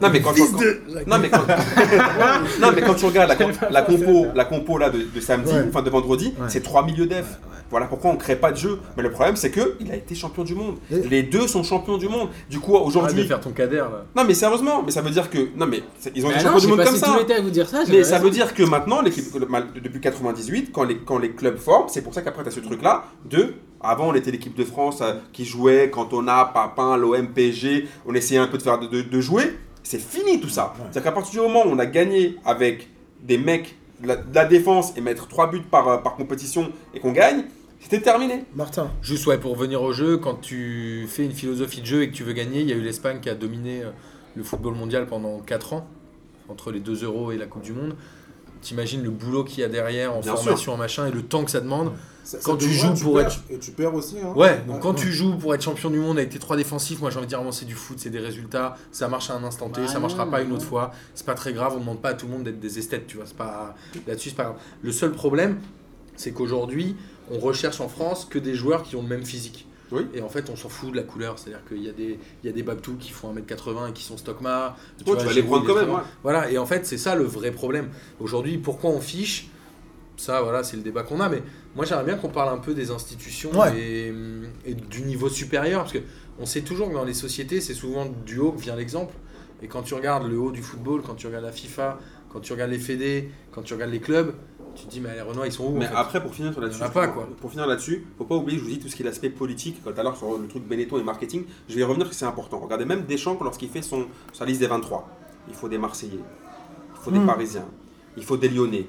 Non 0.00 0.08
mais 0.10 0.20
quand, 0.22 0.32
quand- 0.32 1.06
non, 1.06 1.18
mais 1.18 1.28
quand... 1.28 1.42
non 2.60 2.72
mais 2.74 2.80
quand 2.82 2.94
tu 2.94 3.04
regardes 3.04 3.28
la, 3.38 3.70
la 3.70 3.82
compo, 3.82 4.26
la 4.34 4.44
compo 4.46 4.78
là 4.78 4.88
de, 4.90 5.00
de 5.14 5.20
samedi, 5.20 5.52
Ouais. 5.52 5.64
enfin 5.68 5.82
de 5.82 5.90
vendredi, 5.90 6.32
Ouais. 6.38 6.46
c'est 6.48 6.62
trois 6.62 6.84
milieux 6.84 7.06
def. 7.06 7.26
Voilà 7.70 7.86
pourquoi 7.86 8.10
on 8.10 8.16
crée 8.16 8.36
pas 8.36 8.52
de 8.52 8.56
jeu. 8.56 8.78
Mais 8.96 9.02
le 9.02 9.10
problème 9.10 9.36
c'est 9.36 9.50
que 9.50 9.76
il 9.80 9.90
a 9.92 9.96
été 9.96 10.14
champion 10.14 10.44
du 10.44 10.54
monde. 10.54 10.76
Et- 10.90 11.00
Les 11.08 11.22
deux 11.22 11.46
sont 11.46 11.62
champions 11.62 11.98
du 11.98 12.08
monde. 12.08 12.28
Du 12.48 12.58
coup 12.58 12.74
aujourd'hui, 12.74 13.26
faire 13.26 13.40
ton 13.40 13.50
cader 13.50 13.76
là. 13.76 14.04
non 14.16 14.24
mais 14.24 14.32
sérieusement, 14.34 14.82
mais 14.82 14.90
ça 14.90 15.02
veut 15.02 15.10
dire 15.10 15.28
que 15.28 15.48
non 15.56 15.66
mais 15.66 15.82
ils 16.14 16.24
ont 16.24 16.28
Bah 16.30 16.34
été 16.36 16.44
non, 16.44 16.50
champions 16.52 16.60
du 16.68 16.74
monde 16.76 16.84
comme 16.86 16.96
ça. 16.96 17.06
tout 17.08 17.18
l'été 17.18 17.34
à 17.34 17.40
vous 17.42 17.50
dire 17.50 17.68
ça. 17.68 17.82
Mais 17.88 18.02
ça 18.02 18.14
raison. 18.14 18.24
veut 18.24 18.30
dire 18.30 18.54
que 18.54 18.62
maintenant, 18.62 19.02
l'équipe, 19.02 19.24
depuis 19.82 20.00
98, 20.00 20.70
quand 20.72 20.84
les, 20.84 20.96
quand 20.98 21.18
les 21.18 21.32
clubs 21.32 21.58
forment, 21.58 21.88
c'est 21.90 22.00
pour 22.02 22.14
ça 22.14 22.22
qu'après, 22.22 22.42
tu 22.44 22.48
as 22.48 22.52
ce 22.52 22.60
truc-là 22.60 23.04
de. 23.28 23.54
Avant, 23.84 24.08
on 24.08 24.14
était 24.14 24.30
l'équipe 24.30 24.54
de 24.56 24.64
France 24.64 25.00
euh, 25.02 25.14
qui 25.32 25.44
jouait 25.44 25.90
Cantona, 25.90 26.50
Papin, 26.52 26.96
l'OM, 26.96 27.28
PSG. 27.28 27.86
On 28.06 28.14
essayait 28.14 28.40
un 28.40 28.46
peu 28.48 28.58
de 28.58 28.62
faire 28.62 28.78
de, 28.78 28.86
de- 28.86 29.02
de 29.02 29.20
jouer. 29.20 29.58
C'est 29.82 30.00
fini 30.00 30.40
tout 30.40 30.48
ça. 30.48 30.72
C'est-à-dire 30.78 31.02
qu'à 31.04 31.12
partir 31.12 31.32
du 31.42 31.46
moment 31.46 31.64
où 31.66 31.70
on 31.70 31.78
a 31.78 31.86
gagné 31.86 32.36
avec 32.44 32.88
des 33.22 33.36
mecs 33.38 33.76
de 34.00 34.08
la, 34.08 34.16
de 34.16 34.34
la 34.34 34.44
défense 34.46 34.92
et 34.96 35.00
mettre 35.00 35.28
3 35.28 35.50
buts 35.50 35.60
par, 35.70 35.88
euh, 35.88 35.96
par 35.98 36.16
compétition 36.16 36.72
et 36.94 37.00
qu'on 37.00 37.12
gagne, 37.12 37.44
c'était 37.80 38.00
terminé. 38.00 38.44
Martin. 38.54 38.90
Juste 39.02 39.26
ouais, 39.26 39.36
pour 39.38 39.52
revenir 39.52 39.82
au 39.82 39.92
jeu, 39.92 40.16
quand 40.16 40.36
tu 40.40 41.06
fais 41.08 41.24
une 41.24 41.32
philosophie 41.32 41.80
de 41.82 41.86
jeu 41.86 42.02
et 42.02 42.10
que 42.10 42.14
tu 42.14 42.24
veux 42.24 42.32
gagner, 42.32 42.60
il 42.62 42.68
y 42.68 42.72
a 42.72 42.76
eu 42.76 42.80
l'Espagne 42.80 43.18
qui 43.20 43.28
a 43.28 43.34
dominé 43.34 43.82
euh, 43.82 43.90
le 44.36 44.42
football 44.42 44.74
mondial 44.74 45.06
pendant 45.06 45.38
4 45.40 45.74
ans, 45.74 45.86
entre 46.48 46.72
les 46.72 46.80
2 46.80 47.04
euros 47.04 47.30
et 47.32 47.36
la 47.36 47.44
Coupe 47.46 47.62
du 47.62 47.72
Monde. 47.72 47.94
T'imagines 48.62 49.02
le 49.02 49.10
boulot 49.10 49.44
qu'il 49.44 49.60
y 49.60 49.64
a 49.64 49.68
derrière 49.68 50.14
en 50.16 50.20
Bien 50.20 50.34
formation, 50.34 50.72
en 50.72 50.76
machin, 50.78 51.06
et 51.06 51.10
le 51.10 51.20
temps 51.22 51.44
que 51.44 51.50
ça 51.50 51.60
demande. 51.60 51.92
Ça- 52.24 52.38
Quand 52.42 52.52
ça 52.58 52.66
tu 52.66 52.72
joues 52.72 52.94
pour 52.94 53.16
perds, 53.18 53.26
être- 53.26 53.40
Et 53.50 53.58
tu 53.58 53.70
perds 53.72 53.94
aussi. 53.94 54.16
Hein. 54.18 54.32
Ouais, 54.34 54.62
donc 54.66 54.80
quand 54.80 54.94
ouais. 54.94 55.00
tu 55.00 55.12
joues 55.12 55.36
pour 55.36 55.54
être 55.54 55.62
champion 55.62 55.90
du 55.90 55.98
monde 55.98 56.16
avec 56.18 56.30
tes 56.30 56.38
trois 56.38 56.56
défensifs, 56.56 57.00
moi 57.00 57.10
j'ai 57.10 57.18
envie 57.18 57.26
de 57.26 57.28
dire, 57.28 57.40
c'est 57.52 57.66
du 57.66 57.74
foot, 57.74 57.98
c'est 57.98 58.08
des 58.10 58.18
résultats, 58.18 58.76
ça 58.92 59.08
marche 59.08 59.28
à 59.30 59.34
un 59.34 59.44
instant 59.44 59.68
T, 59.68 59.82
Bah 59.82 59.88
ça 59.88 60.00
marchera 60.00 60.24
non, 60.24 60.30
pas 60.30 60.40
une 60.42 60.52
autre 60.52 60.64
fois, 60.64 60.90
c'est 61.14 61.26
pas 61.26 61.34
très 61.34 61.52
grave, 61.52 61.74
on 61.76 61.80
demande 61.80 62.00
pas 62.00 62.10
à 62.10 62.14
tout 62.14 62.26
le 62.26 62.32
monde 62.32 62.44
d'être 62.44 62.58
des 62.60 62.78
esthètes, 62.78 63.06
tu 63.06 63.18
vois, 63.18 63.26
c'est 63.26 63.36
pas 63.36 63.74
là-dessus 64.06 64.30
c'est 64.30 64.36
pas 64.36 64.44
grave. 64.44 64.56
Le 64.82 64.90
seul 64.90 65.12
problème, 65.12 65.58
c'est 66.16 66.32
qu'aujourd'hui, 66.32 66.96
on 67.30 67.38
recherche 67.38 67.80
en 67.80 67.88
France 67.88 68.24
que 68.24 68.38
des 68.38 68.54
joueurs 68.54 68.82
qui 68.84 68.96
ont 68.96 69.02
le 69.02 69.08
même 69.08 69.24
physique. 69.26 69.66
Oui. 69.92 70.06
Et 70.14 70.22
en 70.22 70.28
fait, 70.30 70.48
on 70.50 70.56
s'en 70.56 70.68
fout 70.70 70.90
de 70.92 70.96
la 70.96 71.02
couleur, 71.02 71.38
c'est-à-dire 71.38 71.62
qu'il 71.68 71.82
y 71.82 71.88
a 71.88 71.92
des 71.92 72.18
il 72.42 72.46
y 72.46 72.48
a 72.48 72.52
des 72.52 72.62
Babtou 72.62 72.94
qui 72.98 73.10
font 73.10 73.32
1m80 73.34 73.90
et 73.90 73.92
qui 73.92 74.02
sont 74.02 74.16
Stockmar. 74.16 74.76
tu 75.04 75.04
vas 75.12 75.32
les 75.32 75.42
prendre 75.42 75.66
quand 75.66 75.74
même. 75.74 75.90
ouais. 75.90 76.00
Voilà, 76.22 76.50
et 76.50 76.56
en 76.58 76.64
fait, 76.66 76.86
c'est 76.86 76.96
ça 76.98 77.14
le 77.14 77.24
vrai 77.24 77.50
problème. 77.50 77.90
Aujourd'hui, 78.18 78.56
pourquoi 78.58 78.90
on 78.90 79.00
fiche 79.00 79.48
Ça, 80.16 80.42
voilà, 80.42 80.62
c'est 80.62 80.76
le 80.76 80.82
débat 80.82 81.02
qu'on 81.02 81.20
a. 81.20 81.28
Mais 81.28 81.42
moi, 81.74 81.84
j'aimerais 81.84 82.04
bien 82.04 82.16
qu'on 82.16 82.28
parle 82.28 82.54
un 82.54 82.58
peu 82.58 82.72
des 82.74 82.90
institutions 82.90 83.50
Ouais. 83.58 83.76
et, 83.78 84.12
et 84.64 84.74
du 84.74 85.02
niveau 85.02 85.28
supérieur. 85.28 85.80
Parce 85.82 85.92
que 85.92 85.98
on 86.38 86.46
sait 86.46 86.62
toujours 86.62 86.88
que 86.88 86.94
dans 86.94 87.04
les 87.04 87.14
sociétés, 87.14 87.60
c'est 87.60 87.74
souvent 87.74 88.06
du 88.24 88.38
haut 88.38 88.52
que 88.52 88.60
vient 88.60 88.76
l'exemple. 88.76 89.14
Et 89.62 89.66
quand 89.68 89.82
tu 89.82 89.94
regardes 89.94 90.28
le 90.28 90.38
haut 90.38 90.50
du 90.52 90.62
football, 90.62 91.02
quand 91.02 91.14
tu 91.14 91.26
regardes 91.26 91.44
la 91.44 91.52
FIFA, 91.52 91.98
quand 92.30 92.40
tu 92.40 92.52
regardes 92.52 92.70
les 92.70 92.78
fédés, 92.78 93.30
quand 93.52 93.62
tu 93.62 93.74
regardes 93.74 93.92
les 93.92 94.00
clubs, 94.00 94.34
tu 94.74 94.86
te 94.86 94.90
dis, 94.90 95.00
mais 95.00 95.14
les 95.14 95.20
Renois, 95.20 95.46
ils 95.46 95.52
sont 95.52 95.64
où 95.66 95.70
Mais 95.76 95.86
en 95.86 95.90
fait? 95.90 95.94
après, 95.96 96.22
pour 96.22 96.34
finir 96.34 96.58
là-dessus, 96.60 96.80
pas, 96.92 97.06
quoi. 97.08 97.28
pour 97.40 97.50
finir 97.50 97.66
là-dessus, 97.66 98.04
faut 98.18 98.24
pas 98.24 98.34
oublier, 98.34 98.58
je 98.58 98.64
vous 98.64 98.70
dis 98.70 98.78
tout 98.80 98.88
ce 98.88 98.96
qui 98.96 99.02
est 99.02 99.06
l'aspect 99.06 99.30
politique, 99.30 99.80
tout 99.84 99.88
à 99.96 100.02
l'heure 100.02 100.16
sur 100.16 100.36
le 100.36 100.48
truc 100.48 100.64
Benetton 100.66 100.98
et 100.98 101.04
marketing, 101.04 101.44
je 101.68 101.74
vais 101.76 101.80
y 101.82 101.84
revenir 101.84 102.06
parce 102.06 102.16
que 102.16 102.18
c'est 102.18 102.24
important. 102.26 102.58
Regardez 102.58 102.84
même 102.84 103.04
Deschamps 103.04 103.38
lorsqu'il 103.40 103.68
fait 103.68 103.82
son, 103.82 104.06
sa 104.32 104.44
liste 104.44 104.58
des 104.60 104.66
23. 104.66 105.08
Il 105.48 105.54
faut 105.54 105.68
des 105.68 105.78
Marseillais, 105.78 106.18
il 106.18 107.00
faut 107.00 107.12
des 107.12 107.20
Hmm. 107.20 107.26
Parisiens, 107.26 107.66
il 108.16 108.24
faut 108.24 108.36
des 108.36 108.48
Lyonnais, 108.48 108.86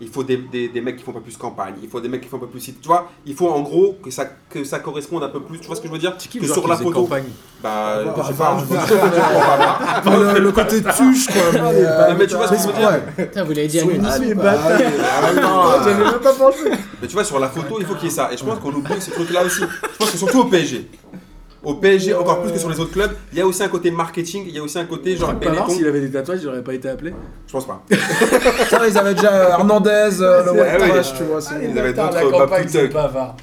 il 0.00 0.08
faut 0.08 0.22
des, 0.22 0.36
des, 0.36 0.68
des 0.68 0.80
mecs 0.80 0.96
qui 0.96 1.02
font 1.04 1.12
peu 1.12 1.20
plus 1.20 1.36
campagne, 1.36 1.74
il 1.82 1.88
faut 1.88 2.00
des 2.00 2.08
mecs 2.08 2.20
qui 2.20 2.28
font 2.28 2.36
un 2.36 2.40
peu 2.40 2.46
plus 2.46 2.60
site. 2.60 2.80
Tu 2.80 2.88
vois, 2.88 3.10
il 3.26 3.34
faut 3.34 3.48
en 3.48 3.60
gros 3.60 3.96
que 4.02 4.10
ça, 4.10 4.26
que 4.48 4.64
ça 4.64 4.78
corresponde 4.78 5.22
un 5.24 5.28
peu 5.28 5.40
plus. 5.40 5.58
Tu 5.60 5.66
vois 5.66 5.76
ce 5.76 5.80
que 5.80 5.88
je 5.88 5.92
veux 5.92 5.98
dire? 5.98 6.16
Qui 6.16 6.38
Que 6.38 6.46
sur 6.46 6.66
la 6.68 6.76
photo. 6.76 7.02
campagne? 7.02 7.24
Bah, 7.62 8.02
Bah, 8.04 8.14
je 8.18 8.22
sais 8.28 8.32
bah, 8.38 8.56
pas, 8.56 8.58
je 8.58 8.94
bah, 8.94 10.02
pas. 10.04 10.16
le, 10.34 10.40
le 10.40 10.52
côté 10.52 10.82
tuche, 10.82 11.26
quoi. 11.26 11.42
Mais, 11.52 11.60
euh, 11.62 12.14
mais 12.18 12.26
tu 12.26 12.34
vois 12.36 12.46
ce 12.46 12.52
que 12.52 12.58
je 12.58 12.66
veux 12.68 12.72
dire? 12.74 13.00
Putain, 13.16 13.44
vous 13.44 13.52
l'avez 13.52 13.66
dit 13.68 13.80
à 13.80 13.84
l'unisson. 13.84 14.34
Bâtard. 14.36 14.78
J'avais 15.84 16.04
même 16.04 16.20
pas 16.20 16.32
pensé. 16.34 16.70
Mais 17.00 17.08
tu 17.08 17.14
vois, 17.14 17.24
sur 17.24 17.38
la 17.38 17.48
photo, 17.48 17.76
il 17.80 17.86
faut 17.86 17.94
qu'il 17.94 18.04
y 18.04 18.06
ait 18.06 18.14
ça. 18.14 18.30
Et 18.32 18.36
je 18.36 18.44
pense 18.44 18.58
qu'on 18.60 18.72
oublie 18.72 19.00
ce 19.00 19.10
truc-là 19.10 19.44
aussi. 19.44 19.62
Je 19.62 19.96
pense 19.98 20.10
que 20.10 20.18
surtout 20.18 20.40
au 20.40 20.44
PSG. 20.44 20.88
Au 21.68 21.74
PSG, 21.74 22.14
encore 22.14 22.40
plus 22.40 22.50
que 22.52 22.58
sur 22.58 22.70
les 22.70 22.80
autres 22.80 22.92
clubs, 22.92 23.10
il 23.32 23.38
y 23.38 23.42
a 23.42 23.46
aussi 23.46 23.62
un 23.62 23.68
côté 23.68 23.90
marketing, 23.90 24.44
il 24.48 24.54
y 24.54 24.58
a 24.58 24.62
aussi 24.62 24.78
un 24.78 24.86
côté 24.86 25.14
genre 25.16 25.34
Benetton. 25.34 25.68
s'il 25.68 25.86
avait 25.86 26.00
des 26.00 26.10
tatouages, 26.10 26.38
il 26.42 26.48
aurait 26.48 26.62
pas 26.64 26.72
été 26.72 26.88
appelé. 26.88 27.12
Je 27.46 27.52
pense 27.52 27.66
pas. 27.66 27.82
Ils 27.90 28.96
avaient 28.98 29.14
déjà 29.14 29.50
Hernandez, 29.50 30.10
euh, 30.22 30.44
le 30.44 30.50
White 30.52 30.62
ah. 30.82 30.88
Trash, 30.88 31.14
tu 31.18 31.24
vois. 31.24 31.40
c'est- 31.42 31.56
Ils 31.70 31.78
avaient 31.78 31.92
d'autres 31.92 32.30
Bapoutek. 32.46 32.90
Pavard. 32.90 33.36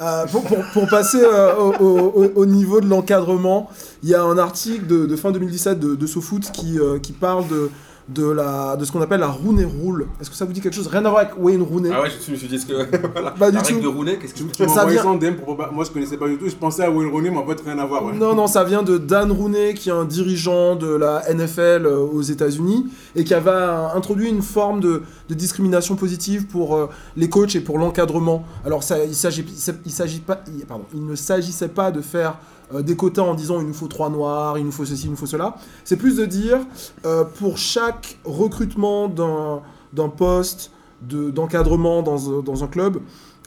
Euh, 0.00 0.26
pour, 0.26 0.44
pour- 0.44 0.64
pour 0.72 0.88
passer 0.88 1.20
euh, 1.20 1.56
au, 1.56 1.72
au- 1.80 2.12
au- 2.24 2.32
au 2.36 2.46
niveau 2.46 2.80
de 2.80 2.86
l'encadrement, 2.88 3.68
il 4.04 4.10
y 4.10 4.14
a 4.14 4.22
un 4.22 4.38
article 4.38 4.86
de, 4.86 5.06
de 5.06 5.16
fin 5.16 5.32
2017 5.32 5.78
de, 5.80 5.96
de 5.96 6.06
SoFoot 6.06 6.52
qui, 6.52 6.78
euh, 6.78 6.98
qui 7.00 7.12
parle 7.12 7.48
de, 7.48 7.68
de, 8.08 8.26
la, 8.30 8.76
de 8.76 8.84
ce 8.84 8.92
qu'on 8.92 9.00
appelle 9.02 9.20
la 9.20 9.28
Rooney 9.28 9.64
Rule. 9.64 10.06
Est-ce 10.20 10.30
que 10.30 10.36
ça 10.36 10.44
vous 10.44 10.52
dit 10.52 10.60
quelque 10.60 10.74
chose? 10.74 10.86
Rien 10.86 11.04
à 11.04 11.10
voir 11.10 11.22
avec 11.22 11.32
Wayne 11.38 11.62
Rooney. 11.62 11.90
Ah 11.92 12.02
ouais, 12.02 12.08
je 12.26 12.32
me 12.32 12.36
suis 12.36 12.48
dit 12.48 12.58
ce 12.58 12.66
que. 12.66 12.72
voilà. 13.12 13.34
Bah, 13.38 13.50
du 13.50 13.56
La 13.56 13.62
règle 13.62 13.78
tout. 13.78 13.82
de 13.84 13.88
Rooney, 13.88 14.18
qu'est-ce 14.18 14.32
que 14.34 14.38
tu 14.38 14.62
m'as 14.66 14.84
vient- 14.86 15.04
en 15.04 15.16
DM 15.16 15.34
pour 15.34 15.56
Moi, 15.72 15.84
je 15.84 15.90
connaissais 15.90 16.16
pas 16.16 16.26
du 16.28 16.38
tout. 16.38 16.48
Je 16.48 16.54
pensais 16.56 16.82
à 16.84 16.90
Wayne 16.90 17.10
Rooney, 17.10 17.30
mais 17.30 17.36
en 17.36 17.46
fait, 17.46 17.60
rien 17.64 17.78
à 17.78 17.84
voir. 17.86 18.04
ouais. 18.04 18.12
Non, 18.14 18.34
non, 18.34 18.46
ça 18.46 18.64
vient 18.64 18.82
de 18.82 18.96
Dan 18.98 19.30
Rooney, 19.30 19.74
qui 19.74 19.90
est 19.90 19.92
un 19.92 20.04
dirigeant 20.04 20.74
de 20.76 20.88
la 20.88 21.22
NFL 21.32 21.84
euh, 21.86 21.98
aux 21.98 22.22
États-Unis 22.22 22.86
et 23.14 23.24
qui 23.24 23.34
avait 23.34 23.50
introduit 23.94 24.28
une 24.28 24.42
forme 24.42 24.80
de, 24.80 25.02
de 25.28 25.34
discrimination 25.34 25.94
positive 25.96 26.46
pour 26.46 26.76
euh, 26.76 26.88
les 27.16 27.28
coachs 27.28 27.54
et 27.56 27.60
pour 27.60 27.78
l'encadrement. 27.78 28.44
Alors, 28.64 28.82
ça, 28.82 29.04
il, 29.04 29.14
s'agit, 29.14 29.44
il, 29.84 29.92
s'agit 29.92 30.20
pas, 30.20 30.40
il- 30.46 30.64
pardon, 30.64 30.84
il 30.94 31.04
ne 31.06 31.14
s'agissait 31.14 31.68
pas 31.68 31.90
de 31.90 32.00
faire 32.00 32.36
euh, 32.74 32.82
des 32.82 32.96
quotas 32.96 33.22
en 33.22 33.34
disant 33.34 33.60
il 33.60 33.66
nous 33.66 33.74
faut 33.74 33.88
trois 33.88 34.10
noirs, 34.10 34.58
il 34.58 34.64
nous 34.64 34.72
faut 34.72 34.84
ceci, 34.84 35.04
il 35.06 35.10
nous 35.10 35.16
faut 35.16 35.26
cela. 35.26 35.56
C'est 35.84 35.96
plus 35.96 36.16
de 36.16 36.24
dire 36.26 36.58
euh, 37.04 37.24
pour 37.24 37.58
chaque 37.58 38.18
recrutement 38.24 39.08
d'un, 39.08 40.08
poste 40.08 40.70
de, 41.02 41.30
d'encadrement 41.30 42.02
dans, 42.02 42.30
un- 42.38 42.42
dans 42.42 42.64
un 42.64 42.66
club, 42.66 42.98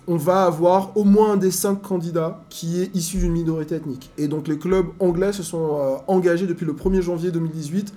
on 0.08 0.18
va 0.18 0.46
avoir 0.46 0.98
au 0.98 1.04
moins 1.04 1.34
un 1.34 1.38
des 1.38 1.52
cinq 1.52 1.82
candidats 1.82 2.42
qui 2.50 2.82
est 2.82 2.96
issu 2.96 3.18
d'une 3.18 3.32
minorité 3.34 3.76
ethnique. 3.76 4.10
Et 4.18 4.28
donc 4.28 4.48
les 4.48 4.58
clubs 4.58 4.88
anglais 5.00 5.32
se 5.34 5.44
sont 5.44 5.78
euh, 5.80 5.96
engagés 6.08 6.48
depuis 6.48 6.66
le 6.66 6.74
1er 6.74 7.02
janvier 7.02 7.32
2018 7.32 7.94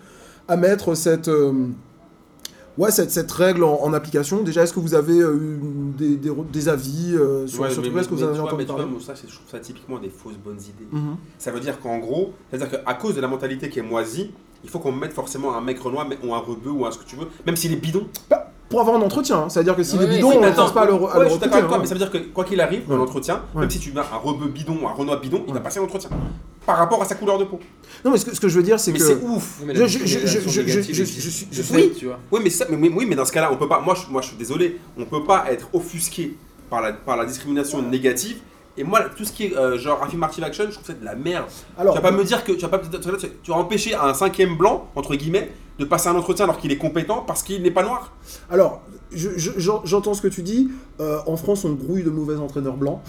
à 0.49 0.57
mettre 0.57 0.95
cette, 0.95 1.29
euh, 1.29 1.53
ouais, 2.79 2.91
cette, 2.91 3.11
cette 3.11 3.31
règle 3.33 3.65
en, 3.65 3.81
en 3.83 3.93
application. 3.93 4.43
Déjà, 4.43 4.63
est-ce 4.63 4.73
que 4.73 4.81
vous 4.81 4.95
avez 4.95 5.19
euh, 5.21 5.35
eu 5.37 5.59
des, 5.99 6.17
des, 6.17 6.31
des 6.53 6.69
avis 6.69 7.15
euh, 7.15 7.47
sur, 7.47 7.61
Ouais, 7.63 7.71
sur 7.71 7.83
mais- 7.83 7.89
tout 7.89 7.95
ça 7.95 8.01
Est-ce 8.01 8.09
que 8.09 8.15
vous 8.15 8.23
en 8.25 8.27
avez 8.29 8.35
vois, 8.39 8.47
entendu 8.49 8.59
mais 8.59 8.65
tu 8.65 8.73
vois, 8.73 8.77
parler 8.81 8.93
moi, 8.93 9.01
ça, 9.05 9.15
je 9.15 9.35
trouve 9.35 9.49
ça 9.51 9.59
typiquement 9.61 9.99
des 9.99 10.11
fausses 10.11 10.37
bonnes 10.45 10.61
idées. 10.61 10.89
Mhm. 10.93 11.17
Ça 11.39 11.51
veut 11.51 11.61
dire 11.61 11.81
qu'en 11.81 11.99
gros, 11.99 12.33
c'est-à-dire 12.51 12.83
qu'à 12.85 12.95
cause 12.95 13.15
de 13.15 13.21
la 13.21 13.29
mentalité 13.29 13.69
qui 13.69 13.79
est 13.79 13.83
moisie, 13.83 14.31
il 14.63 14.71
faut 14.71 14.79
qu'on 14.79 14.93
mette 14.93 15.13
forcément 15.13 15.55
un 15.57 15.61
mec 15.61 15.79
renois 15.81 16.07
ou 16.27 16.35
un 16.35 16.39
rebeu 16.39 16.71
ou 16.71 16.87
un 16.87 16.91
ce 16.91 16.99
que 16.99 17.05
tu 17.05 17.17
veux, 17.17 17.27
même 17.47 17.57
s'il 17.57 17.73
est 17.73 17.77
bidon. 17.77 18.07
Pour 18.71 18.81
avoir 18.81 18.97
un 18.97 19.03
entretien, 19.03 19.37
hein. 19.41 19.49
c'est-à-dire 19.51 19.77
que 19.77 19.83
si 19.83 19.97
Ouais, 19.99 20.07
bidons, 20.07 20.31
si, 20.33 20.39
on 20.39 20.41
ne 20.41 20.51
pense 20.51 20.73
pas 20.73 20.83
à 20.83 20.87
le, 20.87 20.95
à 20.95 20.97
Ouais, 20.97 21.01
le 21.19 21.25
je 21.27 21.31
suis 21.31 21.39
d'accord 21.39 21.39
recruter, 21.39 21.55
avec 21.57 21.67
toi, 21.69 21.77
hein. 21.77 21.81
mais 21.83 21.87
ça 21.87 21.95
veut 21.95 21.99
dire 22.01 22.11
que 22.11 22.19
quoi 22.33 22.45
qu'il 22.45 22.61
arrive 22.63 22.87
dans 22.89 22.95
Ouais. 22.95 22.99
l'entretien, 22.99 23.43
Ouais. 23.55 23.61
même 23.61 23.71
si 23.71 23.79
tu 23.79 23.93
mets 23.93 24.01
un 24.01 24.17
rebeu 24.17 24.49
bidon 24.49 24.79
ou 24.83 24.89
un 24.89 24.93
renois 24.93 25.17
bidon, 25.21 25.45
il 25.47 25.53
va 25.55 25.61
passer 25.61 25.81
l'entretien. 25.81 26.09
Par 26.67 26.79
rapport 26.79 27.01
à 27.03 27.05
sa 27.05 27.15
couleur 27.15 27.39
de 27.39 27.45
peau. 27.45 27.61
Non, 28.05 28.11
mais 28.11 28.17
ce 28.19 28.25
que, 28.27 28.35
ce 28.35 28.41
que 28.41 28.49
je 28.49 28.57
veux 28.57 28.63
dire, 28.63 28.81
c'est 28.81 28.93
que. 28.93 28.99
c'est 28.99 29.17
ouf. 29.23 29.59
Oui, 29.61 29.67
mais 29.69 29.75
Je- 29.75 29.87
suis- 29.87 30.07
suis- 30.09 31.91
tu 31.99 32.07
vois. 32.07 32.19
Oui, 32.33 32.41
mais 32.43 32.51
ça, 32.51 32.67
mais, 32.71 32.77
mais- 32.77 32.89
oui, 32.89 33.05
mais 33.07 33.15
dans 33.15 33.25
ce 33.25 33.33
cas-là, 33.33 33.51
on 33.53 33.57
peut 33.57 33.69
pas. 33.69 33.81
Moi, 33.81 33.95
je, 33.95 34.11
moi, 34.11 34.23
je 34.23 34.29
suis 34.29 34.37
désolé. 34.37 34.81
On 34.97 35.05
peut 35.05 35.25
pas 35.25 35.47
être 35.51 35.69
offusqué 35.73 36.37
par 36.71 36.81
la, 36.81 36.93
par 36.93 37.17
la 37.17 37.25
discrimination 37.27 37.83
négative. 37.83 38.39
Et 38.77 38.83
moi, 38.83 39.03
tout 39.17 39.25
ce 39.25 39.33
qui 39.33 39.45
est 39.45 39.57
euh, 39.57 39.79
genre 39.79 40.03
affirmative 40.03 40.43
action, 40.43 40.65
je 40.67 40.73
trouve 40.73 40.87
ça 40.87 40.95
de 40.95 41.05
la 41.05 41.15
merde. 41.15 41.45
Alors, 41.79 41.95
tu 41.95 42.01
vas 42.03 42.11
pas 42.11 42.17
me 42.17 42.25
dire 42.25 42.43
que 42.43 42.53
tu 42.53 42.61
vas 42.63 42.69
pas 42.69 42.79
tu 42.79 43.29
tu 43.43 43.51
vas 43.51 43.57
empêcher 43.57 43.95
un 43.95 44.15
cinquième 44.15 44.57
blanc 44.57 44.89
entre 44.97 45.15
guillemets 45.15 45.53
de 45.79 45.85
passer 45.85 46.09
un 46.09 46.15
entretien 46.17 46.45
alors 46.47 46.59
qu'il 46.59 46.73
est 46.73 46.77
compétent 46.77 47.23
parce 47.27 47.43
qu'il 47.45 47.63
n'est 47.63 47.71
pas 47.71 47.83
noir. 47.85 48.13
alors 48.51 48.83
je- 49.13 49.31
je- 49.37 49.51
j'en- 49.57 49.83
j'entends 49.85 50.15
ce 50.15 50.23
que 50.23 50.29
tu 50.29 50.43
dis. 50.43 50.71
Euh, 51.01 51.19
en 51.27 51.37
France, 51.37 51.65
on 51.65 51.71
brouille 51.73 52.03
de 52.03 52.11
mauvais 52.11 52.37
entraîneurs 52.37 52.77
blancs. 52.77 53.01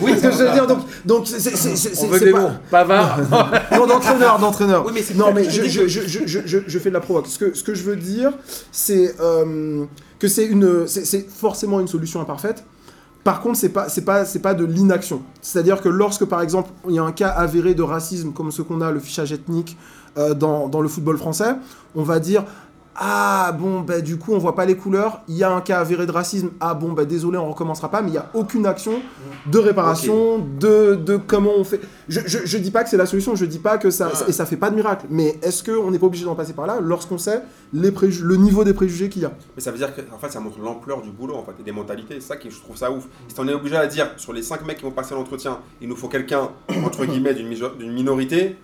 Oui, 0.00 0.12
C'est 0.14 0.18
ce 0.18 0.22
que 0.22 0.32
je 0.32 0.48
veux 0.48 0.52
dire. 0.52 0.66
Donc, 0.66 0.78
donc 1.04 1.26
c'est 1.26 2.30
pas- 2.32 2.40
mots. 2.40 2.48
Bavard. 2.70 3.18
Non, 3.72 3.86
d'entraîneur, 3.86 4.38
d'entraîneur. 4.38 4.84
Oui, 4.86 4.92
mais 4.94 5.02
c'est 5.02 5.14
Non, 5.16 5.32
mais 5.34 5.44
je, 5.44 5.50
je 5.50 5.62
dis 5.62 5.70
je, 5.70 5.80
que- 5.82 5.88
je, 5.88 6.00
je, 6.06 6.18
je, 6.26 6.38
je- 6.46 6.58
je 6.66 6.78
fais 6.78 6.88
de 6.90 6.94
la 6.94 7.00
provoque. 7.00 7.26
Ce 7.26 7.38
que, 7.38 7.54
ce 7.54 7.62
que 7.64 7.74
je 7.74 7.82
veux 7.84 7.96
dire, 7.96 8.32
c'est 8.72 9.14
euh, 9.20 9.84
que 10.18 10.28
c'est 10.28 10.44
une, 10.46 10.86
c'est 10.86 11.04
c'est 11.04 11.28
forcément 11.28 11.80
une 11.80 11.88
solution 11.88 12.20
imparfaite. 12.20 12.64
Par 13.22 13.42
contre, 13.42 13.58
c'est 13.58 13.68
pas, 13.68 13.88
c'est 13.90 14.00
pas, 14.04 14.24
c'est 14.24 14.38
pas 14.38 14.54
de 14.54 14.64
l'inaction. 14.64 15.20
C'est-à-dire 15.42 15.82
que 15.82 15.90
lorsque, 15.90 16.24
par 16.24 16.40
exemple, 16.40 16.70
il 16.88 16.94
y 16.94 16.98
a 16.98 17.02
un 17.02 17.12
cas 17.12 17.28
avéré 17.28 17.74
de 17.74 17.82
racisme 17.82 18.32
comme 18.32 18.50
ce 18.50 18.62
qu'on 18.62 18.80
a, 18.80 18.90
le 18.90 18.98
fichage 18.98 19.30
ethnique 19.32 19.76
euh, 20.16 20.32
dans, 20.32 20.68
dans 20.68 20.80
le 20.80 20.88
football 20.88 21.18
français, 21.18 21.54
on 21.94 22.02
va 22.02 22.18
dire. 22.18 22.44
Ah 22.96 23.52
bon, 23.58 23.80
bah, 23.80 24.00
du 24.00 24.18
coup, 24.18 24.32
on 24.34 24.38
voit 24.38 24.54
pas 24.54 24.66
les 24.66 24.76
couleurs. 24.76 25.22
Il 25.28 25.36
y 25.36 25.44
a 25.44 25.50
un 25.50 25.60
cas 25.60 25.78
avéré 25.78 26.06
de 26.06 26.12
racisme. 26.12 26.50
Ah 26.60 26.74
bon, 26.74 26.92
bah, 26.92 27.04
désolé, 27.04 27.38
on 27.38 27.48
recommencera 27.48 27.90
pas. 27.90 28.02
Mais 28.02 28.08
il 28.08 28.12
n'y 28.12 28.18
a 28.18 28.28
aucune 28.34 28.66
action 28.66 29.00
de 29.46 29.58
réparation, 29.58 30.38
de, 30.58 30.96
de 30.96 31.16
comment 31.16 31.52
on 31.56 31.64
fait. 31.64 31.80
Je, 32.08 32.20
je, 32.26 32.38
je 32.44 32.58
dis 32.58 32.70
pas 32.70 32.82
que 32.84 32.90
c'est 32.90 32.96
la 32.96 33.06
solution, 33.06 33.34
je 33.36 33.44
dis 33.46 33.58
pas 33.60 33.78
que 33.78 33.90
ça. 33.90 34.10
Et 34.28 34.32
ça 34.32 34.44
fait 34.44 34.56
pas 34.56 34.70
de 34.70 34.74
miracle. 34.76 35.06
Mais 35.08 35.38
est-ce 35.42 35.62
qu'on 35.64 35.90
n'est 35.90 35.98
pas 35.98 36.06
obligé 36.06 36.24
d'en 36.24 36.34
passer 36.34 36.52
par 36.52 36.66
là 36.66 36.78
lorsqu'on 36.80 37.16
sait 37.18 37.42
les 37.72 37.90
préju- 37.92 38.22
le 38.22 38.36
niveau 38.36 38.64
des 38.64 38.74
préjugés 38.74 39.08
qu'il 39.08 39.22
y 39.22 39.24
a? 39.24 39.32
Mais 39.56 39.62
ça 39.62 39.70
veut 39.70 39.78
dire 39.78 39.94
que 39.94 40.00
en 40.12 40.18
fait 40.18 40.30
ça 40.32 40.40
montre 40.40 40.58
l'ampleur 40.60 41.00
du 41.00 41.10
boulot 41.10 41.36
en 41.36 41.44
fait 41.44 41.52
et 41.60 41.62
des 41.62 41.72
mentalités. 41.72 42.14
C'est 42.20 42.28
ça 42.28 42.36
qui 42.36 42.50
je 42.50 42.58
trouve 42.60 42.76
ça 42.76 42.90
ouf. 42.90 43.04
Si 43.28 43.34
on 43.38 43.46
est 43.48 43.54
obligé 43.54 43.76
à 43.76 43.86
dire 43.86 44.10
sur 44.16 44.32
les 44.32 44.42
5 44.42 44.66
mecs 44.66 44.78
qui 44.78 44.84
vont 44.84 44.90
passer 44.90 45.14
l'entretien, 45.14 45.58
il 45.80 45.88
nous 45.88 45.96
faut 45.96 46.08
quelqu'un 46.08 46.50
entre 46.84 47.04
guillemets 47.06 47.34
d'une 47.34 47.48
minorité. 47.92 48.56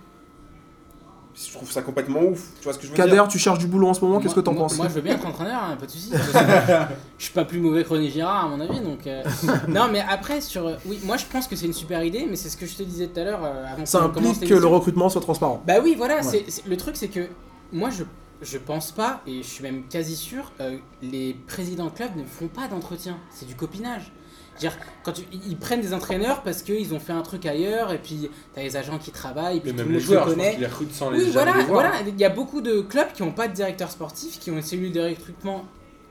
Je 1.38 1.52
trouve 1.52 1.70
ça 1.70 1.82
complètement 1.82 2.22
ouf. 2.22 2.44
Tu 2.58 2.64
vois 2.64 2.72
ce 2.72 2.78
que 2.78 2.84
je 2.86 2.90
veux 2.90 2.96
Kader, 2.96 3.12
dire 3.12 3.28
tu 3.28 3.38
cherches 3.38 3.58
du 3.58 3.66
boulot 3.66 3.88
en 3.88 3.94
ce 3.94 4.00
moment, 4.00 4.20
qu'est-ce 4.20 4.34
que 4.34 4.40
t'en 4.40 4.52
Moi- 4.54 4.62
penses 4.62 4.76
Moi, 4.78 4.88
je 4.88 4.94
veux 4.94 5.00
bien 5.02 5.14
être 5.16 5.26
entraîneur, 5.26 5.62
hein, 5.62 5.76
pas 5.78 5.84
de 5.84 5.90
soucis. 5.90 6.10
je 7.18 7.24
suis 7.24 7.32
pas 7.34 7.44
plus 7.44 7.60
mauvais 7.60 7.84
que 7.84 7.90
René 7.90 8.08
Girard, 8.08 8.46
à 8.46 8.48
mon 8.48 8.58
avis. 8.60 8.80
Donc, 8.80 9.06
euh, 9.06 9.22
non, 9.68 9.88
mais 9.92 10.02
après, 10.08 10.40
sur. 10.40 10.66
euh, 10.66 10.76
Oui, 10.86 10.98
moi, 11.04 11.16
je 11.18 11.26
pense 11.26 11.46
que 11.46 11.54
c'est 11.54 11.66
une 11.66 11.74
super 11.74 12.02
idée, 12.04 12.26
mais 12.28 12.36
c'est 12.36 12.48
ce 12.48 12.56
que 12.56 12.64
je 12.66 12.74
te 12.74 12.82
disais 12.82 13.08
tout 13.08 13.20
à 13.20 13.24
l'heure 13.24 13.44
euh, 13.44 13.66
avant 13.70 13.84
Ça 13.84 14.02
implique 14.02 14.46
que 14.48 14.54
le 14.54 14.66
recrutement 14.66 15.08
soit 15.10 15.20
transparent. 15.20 15.62
Bah 15.66 15.74
oui, 15.82 15.94
voilà, 15.96 16.20
Ouais. 16.24 16.44
le 16.66 16.76
truc 16.78 16.96
c'est 16.96 17.08
que 17.08 17.28
moi 17.72 17.90
je, 17.90 18.04
je 18.42 18.56
pense 18.58 18.90
pas, 18.92 19.20
et 19.26 19.42
je 19.42 19.46
suis 19.46 19.62
même 19.62 19.82
quasi 19.88 20.16
sûr, 20.16 20.52
euh, 20.60 20.78
les 21.02 21.34
présidents 21.46 21.86
de 21.86 21.90
club 21.90 22.16
ne 22.16 22.24
font 22.24 22.48
pas 22.48 22.66
d'entretien, 22.68 23.18
c'est 23.30 23.46
du 23.46 23.54
copinage. 23.54 24.10
Dire, 24.58 24.72
quand 25.02 25.12
tu- 25.12 25.22
ils 25.32 25.56
prennent 25.56 25.80
des 25.80 25.92
entraîneurs 25.92 26.42
parce 26.42 26.62
qu'ils 26.62 26.94
ont 26.94 27.00
fait 27.00 27.12
un 27.12 27.22
truc 27.22 27.44
ailleurs, 27.46 27.92
et 27.92 27.98
puis 27.98 28.30
t'as 28.54 28.62
les 28.62 28.76
agents 28.76 28.98
qui 28.98 29.10
travaillent, 29.10 29.60
puis 29.60 29.70
Mais 29.72 29.76
tout 29.82 29.84
même 29.84 29.88
le 29.92 29.98
les 29.98 30.00
joueurs, 30.00 30.28
je 30.28 30.34
pense 30.34 30.44
connaît. 30.44 30.68
sans 30.92 31.10
Oui, 31.12 31.18
voilà, 31.32 31.56
les 31.56 31.62
voilà, 31.64 31.92
il 32.06 32.18
y 32.18 32.24
a 32.24 32.30
beaucoup 32.30 32.60
de 32.60 32.80
clubs 32.80 33.12
qui 33.12 33.22
n'ont 33.22 33.32
pas 33.32 33.48
de 33.48 33.52
directeur 33.54 33.90
sportif, 33.90 34.38
qui 34.38 34.50
ont 34.50 34.56
une 34.56 34.62
cellule 34.62 34.92
de 34.92 35.00
recrutement 35.00 35.64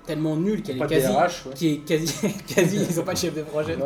tellement 0.05 0.35
nulle 0.35 0.61
qu'elle 0.61 0.77
est 0.77 0.87
quasi, 0.87 1.07
DRH, 1.07 1.45
ouais. 1.47 1.53
qui 1.55 1.67
est 1.73 1.77
quasi, 1.77 2.13
quasi, 2.55 2.77
ils 2.89 2.99
ont 2.99 3.03
pas 3.03 3.13
de 3.13 3.17
chef 3.17 3.33
de 3.35 3.41
projet, 3.41 3.77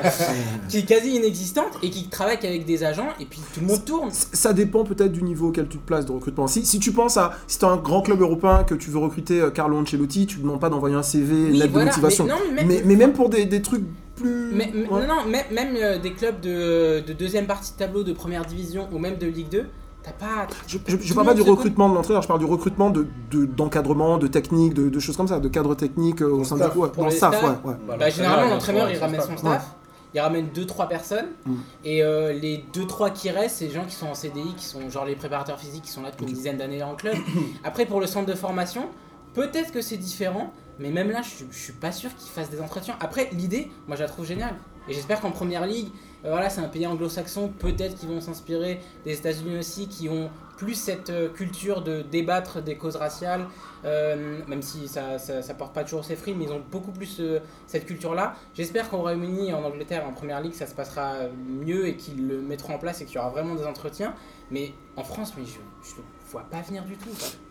qui 0.68 0.78
est 0.78 0.82
quasi 0.86 1.16
inexistante 1.16 1.72
et 1.82 1.90
qui 1.90 2.08
travaille 2.08 2.38
qu'avec 2.38 2.64
des 2.64 2.84
agents, 2.84 3.08
et 3.20 3.24
puis 3.24 3.40
tout 3.54 3.60
le 3.60 3.66
monde 3.66 3.84
tourne. 3.84 4.10
Ça 4.10 4.52
dépend 4.52 4.84
peut-être 4.84 5.12
du 5.12 5.22
niveau 5.22 5.48
auquel 5.48 5.68
tu 5.68 5.78
te 5.78 5.86
places 5.86 6.06
de 6.06 6.12
recrutement. 6.12 6.46
Si, 6.46 6.64
si 6.64 6.78
tu 6.78 6.92
penses 6.92 7.16
à. 7.16 7.32
Si 7.46 7.58
tu 7.58 7.64
un 7.64 7.76
grand 7.76 8.02
club 8.02 8.20
européen 8.20 8.64
que 8.64 8.74
tu 8.74 8.90
veux 8.90 8.98
recruter 8.98 9.40
euh, 9.40 9.50
Carlo 9.50 9.76
Ancelotti, 9.78 10.26
tu 10.26 10.38
ne 10.38 10.42
demandes 10.42 10.60
pas 10.60 10.70
d'envoyer 10.70 10.94
un 10.96 11.02
CV, 11.02 11.34
une 11.34 11.44
Oui, 11.52 11.58
lettre 11.58 11.72
voilà, 11.72 11.86
de 11.86 11.90
motivation. 11.90 12.24
mais 12.24 12.30
non, 12.32 12.38
mais 12.50 12.54
même- 12.54 12.66
mais, 12.68 12.82
mais 12.84 12.96
même 12.96 13.12
pour 13.12 13.28
des, 13.28 13.44
des 13.44 13.60
trucs 13.62 13.84
plus. 14.16 14.52
Mais, 14.54 14.70
mais- 14.74 14.86
ouais. 14.88 15.06
Non, 15.06 15.14
non, 15.16 15.24
même, 15.26 15.44
même, 15.52 15.76
euh, 15.76 15.98
des 15.98 16.12
clubs 16.12 16.40
de, 16.40 17.00
de 17.06 17.12
deuxième 17.12 17.46
partie 17.46 17.72
de 17.72 17.76
tableau 17.76 18.02
de 18.04 18.12
première 18.12 18.44
division 18.46 18.88
ou 18.92 18.98
même 18.98 19.18
de 19.18 19.26
Ligue 19.26 19.48
2, 19.50 19.66
t'as 20.02 20.12
pas. 20.12 20.46
Je, 20.66 20.78
je, 20.86 21.14
parle 21.14 21.26
pas 21.26 21.34
du 21.34 21.42
recrutement 21.42 21.88
de 21.88 21.94
l'entraîneur, 21.94 22.22
je 22.22 22.28
parle 22.28 22.40
du 22.40 22.46
recrutement 22.46 22.90
de, 22.90 23.06
de- 23.30 23.44
d'encadrement, 23.44 24.18
de 24.18 24.26
technique, 24.26 24.74
de, 24.74 24.88
de 24.88 24.98
choses 25.00 25.16
comme 25.16 25.28
ça, 25.28 25.38
de 25.40 25.48
cadre 25.48 25.74
technique 25.74 26.22
euh, 26.22 26.30
au 26.30 26.44
sein 26.44 26.56
du 26.56 26.62
staff, 26.62 26.72
coup, 26.72 26.80
ouais, 26.82 26.88
pour 26.88 27.02
dans 27.02 27.08
le 27.08 27.10
les 27.12 27.16
staff, 27.16 27.36
staffs. 27.36 27.64
ouais, 27.64 27.72
ouais. 27.88 27.96
Bah, 27.98 28.08
généralement, 28.10 28.48
l'entraîneur 28.50 28.90
il 28.90 28.98
ramène 28.98 29.20
son 29.20 29.36
staff. 29.36 29.74
il 30.14 30.20
ramène 30.20 30.48
2-3 30.54 30.88
personnes, 30.88 31.26
Mm. 31.46 31.54
et 31.84 32.02
euh, 32.02 32.32
les 32.32 32.64
2-3 32.74 33.12
qui 33.12 33.30
restent, 33.30 33.56
c'est 33.58 33.66
les 33.66 33.72
gens 33.74 33.84
qui 33.84 33.94
sont 33.94 34.06
en 34.06 34.14
CDI, 34.14 34.54
qui 34.56 34.64
sont 34.64 34.88
genre 34.90 35.04
les 35.04 35.16
préparateurs 35.16 35.58
physiques 35.58 35.82
qui 35.84 35.90
sont 35.90 36.02
là 36.02 36.10
depuis 36.10 36.24
une 36.26 36.32
dizaine 36.32 36.56
d'années 36.56 36.82
en 36.82 36.94
club. 36.94 37.14
Après, 37.64 37.84
pour 37.86 38.00
le 38.00 38.06
centre 38.06 38.26
de 38.26 38.34
formation, 38.34 38.86
peut-être 39.34 39.70
que 39.72 39.80
c'est 39.82 39.96
différent, 39.98 40.52
mais 40.78 40.90
même 40.90 41.10
là, 41.10 41.20
je, 41.22 41.28
suis- 41.28 41.46
je 41.50 41.58
suis 41.58 41.72
pas 41.72 41.92
sûr 41.92 42.10
qu'ils 42.16 42.30
fassent 42.30 42.50
des 42.50 42.60
entretiens. 42.60 42.94
Après, 43.00 43.28
l'idée, 43.32 43.70
moi 43.86 43.96
je 43.96 44.02
la 44.02 44.08
trouve 44.08 44.24
géniale. 44.24 44.54
Et 44.88 44.94
j'espère 44.94 45.20
qu'en 45.20 45.30
première 45.32 45.66
ligue, 45.66 45.88
voilà, 46.22 46.50
c'est 46.50 46.60
un 46.60 46.68
pays 46.68 46.86
anglo-saxon, 46.86 47.52
peut-être 47.58 47.96
qu'ils 47.96 48.08
vont 48.08 48.20
s'inspirer 48.20 48.80
des 49.04 49.14
États-Unis 49.14 49.58
aussi, 49.58 49.88
qui 49.88 50.08
ont 50.08 50.30
plus 50.58 50.74
cette 50.74 51.10
euh, 51.10 51.28
culture 51.28 51.82
de 51.82 52.02
débattre 52.02 52.60
des 52.60 52.76
causes 52.76 52.96
raciales, 52.96 53.46
euh, 53.84 54.40
même 54.48 54.60
si 54.60 54.88
ça, 54.88 55.18
ça, 55.18 55.54
porte 55.54 55.72
pas 55.72 55.84
toujours 55.84 56.04
ses 56.04 56.16
fruits, 56.16 56.34
mais 56.36 56.44
ils 56.46 56.52
ont 56.52 56.62
beaucoup 56.70 56.90
plus 56.90 57.18
euh, 57.20 57.38
cette 57.68 57.86
culture-là. 57.86 58.34
J'espère 58.54 58.90
qu'au 58.90 58.98
Royaume-Uni 58.98 59.52
en 59.52 59.62
Angleterre, 59.62 60.04
en 60.06 60.12
première 60.12 60.40
ligue, 60.40 60.54
ça 60.54 60.66
se 60.66 60.74
passera 60.74 61.14
mieux 61.48 61.86
et 61.86 61.96
qu'ils 61.96 62.26
le 62.26 62.40
mettront 62.40 62.74
en 62.74 62.78
place 62.78 63.00
et 63.00 63.04
qu'il 63.04 63.16
y 63.16 63.18
aura 63.18 63.30
vraiment 63.30 63.54
des 63.54 63.64
entretiens. 63.64 64.14
Mais 64.50 64.72
en 64.96 65.04
France, 65.04 65.34
mais 65.38 65.44
je, 65.44 65.96
le 65.96 66.02
vois 66.30 66.44
pas 66.50 66.60
venir 66.62 66.82
du 66.84 66.96
tout. 66.96 67.10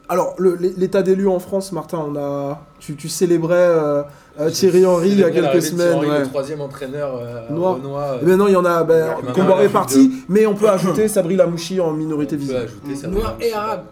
Alors, 0.10 0.36
l'état 0.40 1.02
d'élu 1.02 1.28
en 1.28 1.40
France, 1.40 1.72
Martin, 1.72 2.00
on 2.00 2.16
a, 2.16 2.62
tu, 2.80 3.10
célébrais 3.10 3.56
euh, 3.56 4.04
euh, 4.40 4.50
Thierry 4.50 4.86
Henry 4.86 5.10
il 5.10 5.20
y 5.20 5.24
a 5.24 5.32
quelques 5.32 5.62
semaines. 5.62 5.94
Henry, 5.94 6.10
ouais. 6.10 6.20
Le 6.20 6.28
troisième 6.28 6.62
entraîneur 6.62 7.16
euh, 7.22 7.50
Noir. 7.50 7.76
Renoir, 7.76 8.14
euh, 8.14 8.18
Eh 8.22 8.26
ben 8.26 8.38
non, 8.38 8.48
il 8.48 8.54
y 8.54 8.56
en 8.56 8.66
a 8.66 8.84
ben, 8.84 9.10
a 9.10 9.56
réparti, 9.56 10.10
plus 10.10 10.26
mais 10.30 10.46
on 10.46 10.56
peut 10.56 10.70
ajouter 10.70 11.08
Sabri 11.08 11.36
Lamouchi 11.36 11.80
en 11.82 11.92
minorité 11.94 12.36
visible. 12.36 12.58
ajouter 12.60 12.96
ça. 12.96 13.08
Noir 13.08 13.36
et 13.40 13.54
arabe. 13.54 13.84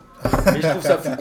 Mais 0.47 0.61
je 0.61 0.67
trouve 0.67 0.81
ça 0.81 0.97
fou 0.97 1.11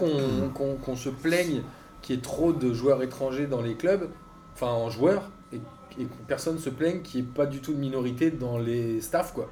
qu'on 0.84 0.96
se 0.96 1.08
plaigne 1.08 1.62
qu'il 2.02 2.14
y 2.16 2.18
ait 2.18 2.22
trop 2.22 2.52
de 2.52 2.72
joueurs 2.72 3.02
étrangers 3.02 3.46
dans 3.46 3.62
les 3.62 3.74
clubs, 3.74 4.08
enfin 4.54 4.68
en 4.72 4.90
joueurs, 4.90 5.22
et, 5.52 5.56
et 5.98 6.04
que 6.04 6.10
personne 6.28 6.58
se 6.58 6.68
plaigne 6.70 7.00
qu'il 7.02 7.20
n'y 7.22 7.26
ait 7.26 7.30
pas 7.34 7.46
du 7.46 7.60
tout 7.60 7.72
de 7.72 7.78
minorité 7.78 8.30
dans 8.30 8.58
les 8.58 9.00
staffs, 9.00 9.32
quoi. 9.32 9.48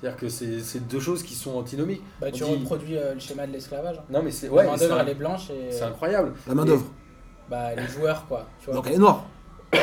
C'est-à-dire 0.00 0.18
que 0.20 0.28
c'est 0.28 0.86
deux 0.88 1.00
choses 1.00 1.22
qui 1.22 1.34
sont 1.34 1.56
antinomiques. 1.56 2.02
Bah, 2.20 2.30
tu 2.30 2.44
dit- 2.44 2.50
reproduis 2.50 2.96
euh, 2.98 3.14
le 3.14 3.20
schéma 3.20 3.46
de 3.46 3.52
l'esclavage. 3.52 3.96
hein. 3.98 4.02
Non, 4.10 4.20
mais 4.22 4.30
c'est 4.30 4.46
La 4.48 4.52
ouais, 4.52 4.64
main 4.66 4.72
c'est 4.76 4.88
d'œuvre, 4.88 5.00
un- 5.00 5.02
elle 5.02 5.08
est 5.08 5.14
blanche 5.14 5.50
et 5.50 5.72
c'est 5.72 5.82
incroyable. 5.84 6.32
La 6.46 6.54
main-d'œuvre. 6.54 6.84
Bah, 7.50 7.74
les 7.74 7.86
joueurs, 7.88 8.26
quoi. 8.26 8.46
Tu 8.60 8.66
vois. 8.66 8.74
Donc 8.74 8.86
elle 8.88 8.94
est 8.94 8.98
noire. 8.98 9.24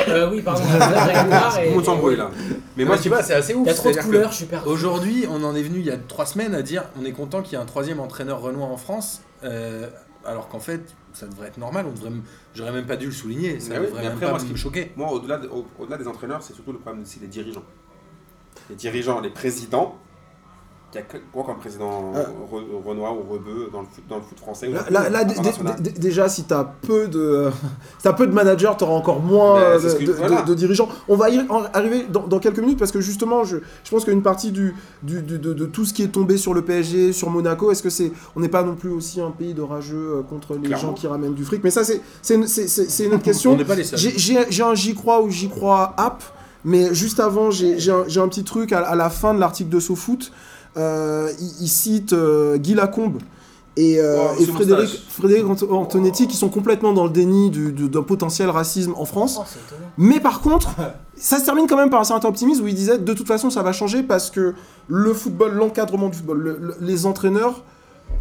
Euh, 0.08 0.30
oui, 0.30 0.40
pardon, 0.42 0.62
la 0.78 0.78
main-d'œuvre, 0.78 1.08
elle 1.10 1.16
est 1.16 1.24
noire 1.28 1.54
Tout 1.54 1.60
et- 1.60 1.68
le 1.68 1.74
monde 1.74 1.84
s'embrouille 1.84 2.16
là. 2.16 2.30
Mais 2.76 2.84
moi, 2.84 2.98
tu 2.98 3.08
vois, 3.08 3.22
c'est 3.22 3.34
assez 3.34 3.54
ouf. 3.54 3.66
Il 3.66 3.68
y 3.68 3.70
a 3.70 3.74
trop 3.74 3.88
de 3.88 3.92
c'est-à-dire 3.92 4.02
que 4.10 4.16
couleurs, 4.16 4.30
je 4.32 4.36
suis 4.36 4.46
perdu. 4.46 4.68
Aujourd'hui, 4.68 5.26
on 5.30 5.44
en 5.44 5.54
est 5.54 5.62
venu 5.62 5.78
il 5.80 5.84
y 5.86 5.90
a 5.90 5.96
trois 5.96 6.26
semaines 6.26 6.54
à 6.54 6.62
dire 6.62 6.84
on 7.00 7.04
est 7.04 7.12
content 7.12 7.42
qu'il 7.42 7.52
y 7.52 7.56
ait 7.56 7.62
un 7.62 7.66
troisième 7.66 8.00
entraîneur 8.00 8.40
Renoir 8.40 8.70
en 8.70 8.76
France, 8.76 9.22
euh, 9.44 9.88
alors 10.24 10.48
qu'en 10.48 10.58
fait, 10.58 10.80
ça 11.12 11.26
devrait 11.26 11.48
être 11.48 11.58
normal. 11.58 11.86
On 11.88 11.92
devrait, 11.92 12.10
j'aurais 12.54 12.72
même 12.72 12.86
pas 12.86 12.96
dû 12.96 13.06
le 13.06 13.12
souligner. 13.12 13.60
Ça 13.60 13.74
Mais 13.74 13.78
oui, 13.80 13.86
devrait 13.86 13.98
mais 14.00 14.08
même 14.08 14.12
après, 14.16 14.26
pas 14.26 14.30
moi, 14.32 14.40
ce 14.40 14.46
me 14.46 14.50
qui- 14.52 14.56
choquer. 14.56 14.92
Moi, 14.96 15.10
au-delà 15.12 15.36
de- 15.38 15.48
au- 15.48 15.66
au-delà 15.78 15.96
des 15.98 16.08
entraîneurs, 16.08 16.42
c'est 16.42 16.54
surtout 16.54 16.72
le 16.72 16.78
problème 16.78 17.02
aussi 17.02 17.18
des 17.20 17.28
dirigeants. 17.28 17.62
Les 18.70 18.76
dirigeants, 18.76 19.20
les 19.20 19.30
présidents. 19.30 19.96
Y 20.94 20.98
a 20.98 21.02
quoi 21.32 21.42
comme 21.44 21.58
président 21.58 22.12
Ah. 22.14 22.20
Re- 22.52 22.86
Renoir 22.88 23.14
ou 23.16 23.22
Rebeu 23.32 23.68
dans 23.72 23.80
le 23.80 23.86
foot, 23.92 24.04
dans 24.08 24.16
le 24.16 24.22
foot 24.22 24.38
français 24.38 24.68
Là, 24.68 24.84
là, 24.90 25.10
là, 25.10 25.24
déjà, 25.24 26.28
si 26.28 26.44
t'as 26.44 26.62
peu 26.64 27.08
de, 27.08 27.50
si 27.98 28.02
t'as 28.04 28.12
peu 28.12 28.26
de 28.28 28.32
managers, 28.32 28.70
t'auras 28.78 28.92
encore 28.94 29.20
moins 29.20 29.58
Ben, 29.60 29.82
de, 29.82 29.92
que- 29.94 30.04
de- 30.04 30.12
voilà. 30.12 30.42
de 30.42 30.54
dirigeants. 30.54 30.88
On 31.08 31.16
va 31.16 31.30
y 31.30 31.40
arriver 31.72 32.06
dans, 32.08 32.26
dans 32.28 32.38
quelques 32.38 32.60
minutes 32.60 32.78
parce 32.78 32.92
que 32.92 33.00
justement, 33.00 33.42
je, 33.44 33.56
je 33.82 33.90
pense 33.90 34.04
qu'une 34.04 34.22
partie 34.22 34.52
du, 34.52 34.74
du- 35.02 35.22
du- 35.22 35.38
de, 35.38 35.64
tout 35.66 35.84
ce 35.84 35.92
qui 35.92 36.02
est 36.04 36.08
tombé 36.08 36.36
sur 36.36 36.54
le 36.54 36.62
PSG, 36.62 37.12
sur 37.12 37.28
Monaco, 37.30 37.72
est-ce 37.72 37.82
que 37.82 37.90
c'est, 37.90 38.12
on 38.36 38.40
n'est 38.40 38.48
pas 38.48 38.62
non 38.62 38.74
plus 38.76 38.90
aussi 38.90 39.20
un 39.20 39.30
pays 39.32 39.54
de 39.54 39.62
rageux 39.62 40.18
euh, 40.18 40.22
contre 40.22 40.54
les 40.54 40.60
Clairement. 40.60 40.88
gens 40.88 40.92
qui 40.92 41.06
ramènent 41.08 41.34
du 41.34 41.44
fric? 41.44 41.64
Mais 41.64 41.70
ça, 41.70 41.82
c'est, 41.82 42.00
une- 42.34 42.44
autre 42.44 42.50
On 43.14 43.18
question. 43.18 43.56
n'est 43.56 43.64
pas 43.64 43.74
les 43.74 43.84
seuls. 43.84 43.98
J'ai- 43.98 44.62
un 44.62 44.74
j'y 44.74 44.94
crois 44.94 45.22
ou 45.22 45.28
j'y 45.30 45.48
crois 45.48 45.92
app. 45.96 46.22
Mais 46.66 46.94
juste 46.94 47.20
avant, 47.20 47.50
j'ai 47.50 47.76
un, 47.90 48.04
un 48.22 48.28
petit 48.28 48.44
truc 48.44 48.72
à, 48.72 48.78
à 48.80 48.94
la 48.94 49.10
fin 49.10 49.34
de 49.34 49.40
l'article 49.40 49.68
de 49.68 49.80
SoFoot. 49.80 50.32
Euh, 50.76 51.30
il, 51.40 51.62
il 51.62 51.68
cite 51.68 52.12
euh, 52.12 52.56
Guy 52.56 52.74
Lacombe 52.74 53.18
et, 53.76 54.00
euh, 54.00 54.16
et 54.40 54.44
Frédéric, 54.46 54.82
moustache. 54.90 55.04
Frédéric 55.08 55.46
Ant- 55.46 55.72
Antonetti 55.72 56.26
qui 56.26 56.36
sont 56.36 56.48
complètement 56.48 56.92
dans 56.92 57.04
le 57.04 57.10
déni 57.10 57.50
du- 57.50 57.72
du- 57.72 57.88
d'un 57.88 58.02
potentiel 58.02 58.50
racisme 58.50 58.92
en 58.96 59.04
France. 59.04 59.38
Oh. 59.40 59.44
Mais 59.98 60.20
par 60.20 60.40
contre, 60.40 60.70
ça 61.16 61.38
se 61.38 61.44
termine 61.44 61.66
quand 61.68 61.76
même 61.76 61.90
par 61.90 62.00
un 62.00 62.04
certain 62.04 62.28
optimisme 62.28 62.64
où 62.64 62.66
il 62.68 62.74
disait 62.74 62.98
de 62.98 63.12
toute 63.12 63.26
façon 63.28 63.50
ça 63.50 63.62
va 63.62 63.72
changer 63.72 64.02
parce 64.02 64.30
que 64.30 64.54
le 64.88 65.14
football, 65.14 65.54
l'encadrement 65.54 66.08
du 66.08 66.16
football, 66.18 66.38
le- 66.38 66.58
le- 66.60 66.76
les 66.80 67.06
entraîneurs, 67.06 67.62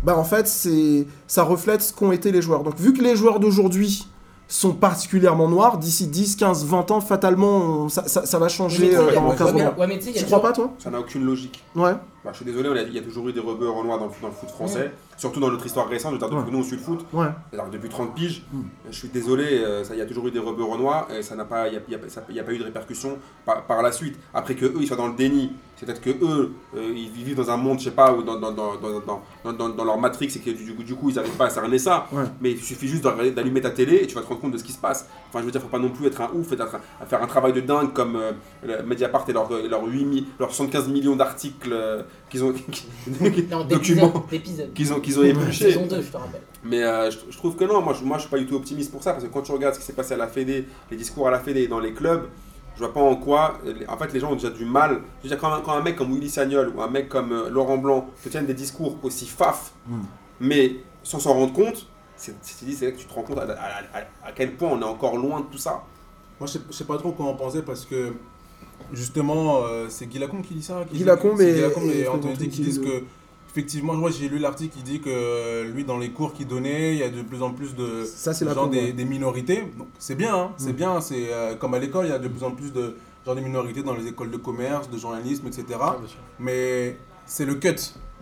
bah 0.03 0.15
en 0.17 0.23
fait 0.23 0.47
c'est 0.47 1.07
ça 1.27 1.43
reflète 1.43 1.81
ce 1.81 1.91
qu'ont 1.93 2.11
été 2.11 2.31
les 2.31 2.41
joueurs. 2.41 2.63
Donc 2.63 2.77
vu 2.79 2.93
que 2.93 3.01
les 3.01 3.15
joueurs 3.15 3.39
d'aujourd'hui 3.39 4.07
sont 4.47 4.73
particulièrement 4.73 5.47
noirs, 5.49 5.77
d'ici 5.79 6.05
10, 6.07 6.35
15, 6.35 6.65
20 6.65 6.91
ans, 6.91 7.01
fatalement 7.01 7.57
on- 7.85 7.89
ça, 7.89 8.07
ça- 8.07 8.25
ça 8.25 8.37
va 8.39 8.47
changer 8.49 8.95
euh, 8.95 9.09
tu 9.11 9.17
ouais, 9.45 9.53
mais- 9.53 9.79
ouais, 9.81 9.87
mais 9.87 9.95
sais, 10.01 10.11
crois 10.25 10.39
toujours- 10.39 10.41
pas 10.41 10.51
toi? 10.51 10.73
Ça 10.79 10.89
n'a 10.91 10.99
aucune 10.99 11.23
logique. 11.25 11.63
Ouais. 11.75 11.93
Bah, 12.23 12.29
je 12.31 12.37
suis 12.37 12.45
désolé, 12.45 12.69
il 12.87 12.93
y 12.93 12.99
a 12.99 13.01
toujours 13.01 13.27
eu 13.27 13.33
des 13.33 13.39
rebeux 13.41 13.65
dans, 13.67 13.83
le- 13.83 13.89
dans 13.89 14.05
le 14.27 14.33
foot 14.33 14.49
français, 14.49 14.91
surtout 15.17 15.41
dans 15.41 15.51
notre 15.51 15.65
histoire 15.65 15.89
récente. 15.89 16.11
Je 16.11 16.15
veux 16.15 16.19
dire, 16.19 16.29
depuis 16.29 16.39
Ouais. 16.39 16.45
que 16.45 16.51
nous 16.55 16.59
on 16.59 16.63
suit 16.63 16.77
le 16.77 16.81
foot, 16.81 17.05
Ouais. 17.11 17.27
alors 17.51 17.67
depuis 17.69 17.89
30 17.89 18.15
piges, 18.15 18.43
je 18.89 18.95
suis 18.95 19.09
désolé, 19.09 19.43
euh, 19.63 19.83
ça- 19.83 19.93
il 19.93 19.99
y 19.99 20.01
a 20.01 20.05
toujours 20.05 20.27
eu 20.27 20.31
des 20.31 20.39
rebeux 20.39 20.63
renois 20.63 21.07
et 21.17 21.21
ça 21.21 21.35
n'a 21.35 21.43
pas, 21.43 21.67
il 21.67 21.71
n'y 21.71 21.95
a, 21.95 22.43
pas 22.43 22.53
eu 22.53 22.57
de 22.57 22.63
répercussions 22.63 23.17
par, 23.45 23.63
par 23.65 23.81
la 23.81 23.91
suite. 23.91 24.17
Après 24.33 24.55
que 24.55 24.65
eux 24.65 24.77
ils 24.79 24.87
soient 24.87 24.95
dans 24.97 25.07
le 25.07 25.15
déni, 25.15 25.51
c'est 25.75 25.85
peut-être 25.85 26.01
que 26.01 26.11
eux 26.11 26.53
euh, 26.77 26.93
ils 26.95 27.09
vivent 27.09 27.35
dans 27.35 27.51
un 27.51 27.57
monde, 27.57 27.79
je 27.79 27.85
sais 27.85 27.91
pas, 27.91 28.15
dans, 28.25 28.39
dans, 28.39 29.83
leur 29.83 29.97
matrix 29.99 30.27
et 30.33 30.39
que 30.39 30.51
du, 30.51 30.73
coup- 30.75 30.83
du 30.83 30.95
coup 30.95 31.09
ils 31.09 31.15
n'arrivent 31.15 31.35
pas 31.35 31.47
à 31.47 31.49
cerner 31.49 31.77
ça. 31.77 32.07
Ouais. 32.13 32.23
Mais 32.39 32.51
il 32.51 32.59
suffit 32.61 32.87
juste 32.87 33.03
d'allumer 33.03 33.59
ta 33.59 33.69
télé 33.71 33.97
et 33.97 34.07
tu 34.07 34.15
vas 34.15 34.21
te 34.21 34.27
rendre 34.27 34.39
compte 34.39 34.51
de 34.53 34.57
ce 34.57 34.63
qui 34.63 34.71
se 34.71 34.77
passe. 34.79 35.09
Enfin, 35.29 35.39
je 35.41 35.45
veux 35.45 35.51
dire, 35.51 35.61
faut 35.61 35.67
pas 35.67 35.79
non 35.79 35.89
plus 35.89 36.07
être 36.07 36.21
un 36.21 36.29
ouf 36.33 36.51
et 36.53 36.61
un- 36.61 36.69
à 37.01 37.05
faire 37.05 37.21
un 37.21 37.27
travail 37.27 37.51
de 37.51 37.59
dingue 37.59 37.91
comme 37.91 38.15
euh, 38.15 38.81
Mediapart 38.85 39.25
et 39.27 39.33
leurs 39.33 39.49
leur 39.67 39.83
8 39.85 40.05
mi- 40.05 40.25
leurs 40.39 40.51
75 40.53 40.87
millions 40.87 41.15
d'articles 41.17 41.71
euh, 41.73 42.03
qu'ils 42.29 42.43
ont, 42.43 42.51
documents 43.69 44.09
qu'ils 44.73 44.93
ont, 44.93 44.99
qu'ils 44.99 45.19
ont 45.19 45.23
épluchés. 45.23 45.71
Saison 45.71 45.85
2, 45.87 46.01
je 46.01 46.07
te 46.09 46.17
rappelle. 46.17 46.41
Mais 46.63 46.83
euh, 46.83 47.11
je, 47.11 47.17
je 47.29 47.37
trouve 47.37 47.55
que 47.55 47.63
non, 47.65 47.81
moi 47.81 47.93
je, 47.93 48.03
moi 48.03 48.17
je 48.17 48.21
suis 48.23 48.29
pas 48.31 48.39
du 48.39 48.45
tout 48.47 48.55
optimiste 48.55 48.91
pour 48.91 49.03
ça, 49.03 49.11
parce 49.13 49.23
que 49.25 49.29
quand 49.29 49.41
tu 49.41 49.51
regardes 49.51 49.75
ce 49.75 49.79
qui 49.79 49.85
s'est 49.85 49.93
passé 49.93 50.13
à 50.13 50.17
la 50.17 50.27
Fédé, 50.27 50.65
les 50.89 50.97
discours 50.97 51.27
à 51.27 51.31
la 51.31 51.39
Fédé 51.39 51.61
et 51.63 51.67
dans 51.67 51.79
les 51.79 51.93
clubs, 51.93 52.27
je 52.75 52.79
vois 52.79 52.93
pas 52.93 53.01
en 53.01 53.15
quoi, 53.15 53.59
en 53.87 53.97
fait 53.97 54.11
les 54.13 54.19
gens 54.19 54.31
ont 54.31 54.35
déjà 54.35 54.49
du 54.49 54.65
mal. 54.65 55.01
Je 55.19 55.23
veux 55.23 55.35
dire, 55.35 55.37
quand, 55.37 55.53
un- 55.53 55.61
quand 55.61 55.73
un 55.73 55.81
mec 55.83 55.95
comme 55.95 56.11
Willy 56.13 56.29
Sagnol 56.29 56.71
ou 56.75 56.81
un 56.81 56.89
mec 56.89 57.07
comme 57.09 57.31
euh, 57.31 57.49
Laurent 57.49 57.77
Blanc 57.77 58.07
te 58.23 58.29
tiennent 58.29 58.47
des 58.47 58.53
discours 58.55 58.97
aussi 59.03 59.27
faf, 59.27 59.73
Mm. 59.87 59.99
mais 60.39 60.75
sans 61.03 61.19
s'en 61.19 61.33
rendre 61.33 61.53
compte, 61.53 61.87
c'est 62.15 62.31
là 62.31 62.91
que 62.91 62.97
tu 62.97 63.05
te 63.05 63.13
rends 63.13 63.23
compte 63.23 63.37
à, 63.39 63.43
à- 63.43 63.99
à- 63.99 64.27
à 64.27 64.31
quel 64.33 64.55
point 64.55 64.69
on 64.71 64.79
est 64.81 64.85
encore 64.85 65.17
loin 65.17 65.41
de 65.41 65.45
tout 65.47 65.57
ça. 65.57 65.83
Moi, 66.39 66.47
je 66.47 66.53
sais, 66.53 66.59
je 66.69 66.73
sais 66.75 66.85
pas 66.85 66.97
trop 66.97 67.11
quoi 67.11 67.25
en 67.27 67.33
penser 67.35 67.61
parce 67.61 67.85
que 67.85 68.13
justement, 68.93 69.63
euh, 69.65 69.87
c'est 69.89 70.05
Guy 70.07 70.19
Lacombe 70.19 70.41
qui 70.43 70.53
dit 70.53 70.63
ça. 70.63 70.83
qui 70.87 70.93
Guy 70.93 70.97
dit- 70.99 71.03
Lacombe 71.05 71.35
c'est 71.37 71.49
et- 71.51 71.89
et 71.89 71.99
et 72.01 72.07
Antonetti 72.07 72.47
qui 72.49 72.61
disent 72.61 72.79
le- 72.79 72.85
que, 72.85 73.03
effectivement, 73.49 73.93
moi 73.93 74.09
j'ai 74.11 74.29
lu 74.29 74.39
l'article 74.39 74.77
qui 74.77 74.83
dit 74.83 74.99
que 75.01 75.63
lui, 75.73 75.83
dans 75.83 75.97
les 75.97 76.11
cours 76.11 76.33
qu'il 76.33 76.47
donnait, 76.47 76.93
il 76.93 76.99
y 76.99 77.03
a 77.03 77.09
de 77.09 77.21
plus 77.21 77.41
en 77.41 77.51
plus 77.51 77.75
de 77.75 78.05
Ça 78.05 78.33
c'est 78.33 78.45
la 78.45 78.53
genre 78.53 78.65
combo. 78.65 78.75
des, 78.75 78.93
des 78.93 79.05
minorités. 79.05 79.63
Donc 79.77 79.87
c'est 79.99 80.15
bien, 80.15 80.35
hein, 80.35 80.51
c'est 80.57 80.71
Mm. 80.73 80.75
bien. 80.75 81.01
C'est 81.01 81.27
euh, 81.33 81.55
comme 81.55 81.73
à 81.73 81.79
l'école, 81.79 82.05
il 82.05 82.09
y 82.09 82.13
a 82.13 82.19
de 82.19 82.27
plus 82.27 82.43
en 82.43 82.51
plus 82.51 82.71
de 82.71 82.95
genre 83.25 83.35
des 83.35 83.41
minorités 83.41 83.83
dans 83.83 83.95
les 83.95 84.07
écoles 84.07 84.31
de 84.31 84.37
commerce, 84.37 84.89
de 84.89 84.97
journalisme, 84.97 85.47
etc. 85.47 85.65
Mais 86.39 86.97
c'est 87.25 87.45
le 87.45 87.55
cut. 87.55 87.75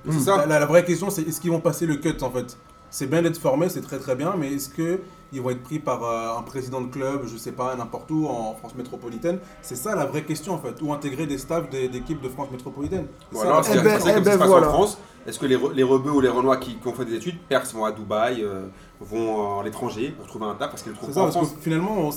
C'est 0.10 0.20
ça 0.20 0.38
La, 0.38 0.46
la- 0.48 0.60
la 0.60 0.66
vraie 0.66 0.84
question, 0.84 1.10
c'est 1.12 1.22
est-ce 1.22 1.40
qu'ils 1.40 1.52
vont 1.52 1.60
passer 1.60 1.86
le 1.86 1.96
cut 1.98 2.16
en 2.22 2.32
fait? 2.32 2.58
C'est 2.92 3.08
bien 3.08 3.22
d'être 3.22 3.38
formé, 3.40 3.70
c'est 3.70 3.82
très 3.82 3.98
très 4.00 4.16
bien, 4.16 4.36
mais 4.38 4.54
est-ce 4.54 4.70
que 4.70 5.00
ils 5.34 5.42
vont 5.42 5.50
être 5.52 5.64
pris 5.64 5.80
par 5.80 6.04
euh, 6.04 6.38
un 6.38 6.42
président 6.42 6.82
de 6.82 6.88
club, 6.88 7.22
je 7.26 7.38
sais 7.38 7.54
pas, 7.54 7.74
n'importe 7.78 8.12
où, 8.12 8.28
en 8.28 8.54
France 8.54 8.76
métropolitaine? 8.76 9.40
C'est 9.62 9.78
ça 9.78 9.96
la 9.96 10.06
vraie 10.06 10.24
question 10.24 10.54
en 10.54 10.58
fait. 10.58 10.82
Ou 10.82 10.92
intégrer 10.92 11.26
des 11.26 11.38
staffs 11.38 11.70
des- 11.70 11.88
d'équipes 11.88 12.22
de 12.22 12.28
France 12.28 12.52
métropolitaine? 12.52 13.08
La 13.34 13.64
c'est 13.64 13.72
Eh 13.74 13.82
ben, 13.82 13.84
comme 13.84 13.94
eh 13.96 14.00
ça 14.00 14.16
se 14.18 14.20
ben, 14.22 14.38
passe 14.38 14.48
voilà. 14.50 14.68
en 14.68 14.74
France? 14.74 14.98
Est-ce 15.26 15.40
que 15.40 15.46
les, 15.46 15.56
re- 15.56 15.72
les 15.74 15.84
rebeux 15.84 16.12
ou 16.12 16.20
les 16.20 16.28
renois 16.30 16.58
qui, 16.58 16.76
qui 16.76 16.88
ont 16.88 16.94
fait 16.94 17.06
des 17.06 17.16
études, 17.16 17.40
percent 17.48 17.78
vont 17.78 17.86
à 17.86 17.92
Dubaï, 17.94 18.44
euh, 18.44 18.68
vont 19.00 19.60
à 19.62 19.64
l'étranger 19.64 20.10
pour 20.12 20.28
trouver 20.28 20.46
un 20.48 20.56
taf 20.56 20.72
parce 20.72 20.82
qu'ils 20.84 20.92
le 20.92 20.98
trouvent 20.98 21.10
ça, 21.14 21.22
pas 21.22 21.22
en 21.22 21.24
parce 21.32 21.36
France? 21.38 21.54
que 21.54 21.62
finalement, 21.62 21.96
on, 21.98 22.10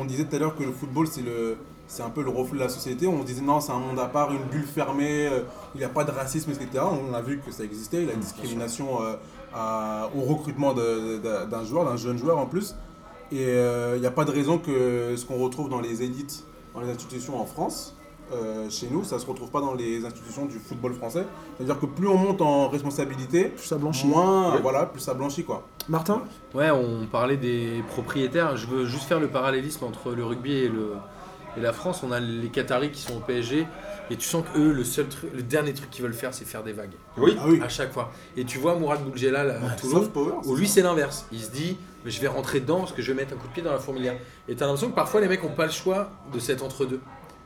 on 0.00 0.04
disait 0.04 0.24
tout 0.24 0.36
à 0.36 0.38
l'heure 0.38 0.54
que 0.56 0.64
le 0.64 0.72
football, 0.72 1.06
c'est 1.06 1.22
le, 1.22 1.56
c'est 1.94 2.02
un 2.02 2.10
peu 2.10 2.22
le 2.22 2.30
reflet 2.30 2.58
de 2.58 2.62
la 2.64 2.68
société. 2.68 3.06
On 3.06 3.20
se 3.22 3.26
disait 3.26 3.42
non, 3.42 3.60
c'est 3.60 3.72
un 3.72 3.78
monde 3.78 3.98
à 3.98 4.06
part, 4.06 4.32
une 4.32 4.42
bulle 4.44 4.64
fermée, 4.66 5.26
euh, 5.26 5.40
il 5.74 5.78
n'y 5.78 5.84
a 5.84 5.88
pas 5.88 6.04
de 6.04 6.10
racisme, 6.10 6.50
etc. 6.50 6.84
On 7.10 7.14
a 7.14 7.20
vu 7.22 7.40
que 7.44 7.52
ça 7.52 7.62
existait, 7.64 8.04
la 8.04 8.14
discrimination 8.14 9.02
euh, 9.02 9.14
à- 9.54 10.08
au 10.16 10.20
recrutement 10.22 10.74
d'un 10.74 11.64
joueur, 11.64 11.84
d'un 11.84 11.96
jeune 11.96 12.18
joueur 12.18 12.38
en 12.38 12.46
plus. 12.46 12.74
Et 13.32 13.46
euh, 13.46 13.94
il 13.96 14.00
n'y 14.00 14.06
a 14.06 14.10
pas 14.10 14.24
de 14.24 14.30
raison 14.30 14.58
que 14.58 15.14
ce 15.16 15.24
qu'on 15.24 15.38
retrouve 15.38 15.68
dans 15.68 15.80
les 15.80 16.02
élites, 16.02 16.44
dans 16.74 16.80
les 16.80 16.90
institutions 16.90 17.40
en 17.40 17.46
France, 17.46 17.96
euh, 18.32 18.68
chez 18.70 18.88
nous, 18.90 19.04
ça 19.04 19.16
ne 19.16 19.20
se 19.20 19.26
retrouve 19.26 19.50
pas 19.50 19.60
dans 19.60 19.74
les 19.74 20.04
institutions 20.04 20.46
du 20.46 20.58
football 20.58 20.94
français. 20.94 21.24
C'est-à-dire 21.56 21.78
que 21.78 21.86
plus 21.86 22.08
on 22.08 22.16
monte 22.16 22.40
en 22.42 22.68
responsabilité, 22.68 23.44
Plus 23.50 23.66
ça 23.66 23.76
blanchit. 23.76 24.06
moins, 24.06 24.54
Oui. 24.54 24.58
voilà, 24.62 24.86
plus 24.86 25.00
ça 25.00 25.14
blanchit 25.14 25.44
quoi. 25.44 25.62
Martin? 25.88 26.22
Ouais, 26.54 26.70
on 26.70 27.06
parlait 27.06 27.36
des 27.36 27.82
propriétaires. 27.88 28.56
Je 28.56 28.66
veux 28.66 28.86
juste 28.86 29.04
faire 29.04 29.20
le 29.20 29.28
parallélisme 29.28 29.84
entre 29.84 30.12
le 30.12 30.24
rugby 30.24 30.52
et, 30.52 30.68
le, 30.68 30.92
et 31.56 31.60
la 31.60 31.72
France. 31.72 32.02
On 32.02 32.12
a 32.12 32.20
les 32.20 32.48
Qataris 32.48 32.90
qui 32.90 33.00
sont 33.02 33.16
au 33.16 33.20
PSG. 33.20 33.66
Et 34.10 34.16
tu 34.16 34.28
sens 34.28 34.44
qu'eux, 34.52 34.72
le, 34.72 34.84
seul 34.84 35.06
truc- 35.08 35.32
le 35.34 35.42
dernier 35.42 35.72
truc 35.72 35.88
qu'ils 35.90 36.02
veulent 36.04 36.12
faire, 36.12 36.34
c'est 36.34 36.44
faire 36.44 36.62
des 36.62 36.72
vagues. 36.72 36.92
Oui. 37.16 37.36
Ah 37.38 37.44
oui, 37.48 37.60
À 37.62 37.68
chaque 37.70 37.92
fois. 37.92 38.12
Et 38.36 38.44
tu 38.44 38.58
vois 38.58 38.74
Mourad 38.74 39.02
Boudjelal 39.02 39.50
à 39.50 39.70
power. 40.08 40.34
où 40.44 40.56
lui, 40.56 40.68
c'est 40.68 40.82
l'inverse. 40.82 41.26
Il 41.32 41.40
se 41.40 41.50
dit, 41.50 41.78
mais 42.04 42.10
je 42.10 42.20
vais 42.20 42.28
rentrer 42.28 42.60
dedans 42.60 42.80
parce 42.80 42.92
que 42.92 43.00
je 43.00 43.12
vais 43.12 43.16
mettre 43.22 43.32
un 43.32 43.36
coup 43.36 43.48
de 43.48 43.52
pied 43.54 43.62
dans 43.62 43.72
la 43.72 43.78
fourmilière. 43.78 44.16
Et 44.46 44.54
t'as 44.54 44.66
l'impression 44.66 44.90
que 44.90 44.94
parfois, 44.94 45.20
les 45.22 45.28
mecs 45.28 45.42
n'ont 45.42 45.54
pas 45.54 45.64
le 45.66 45.72
choix 45.72 46.10
de 46.32 46.38
cet 46.38 46.60
entre-deux. 46.62 47.00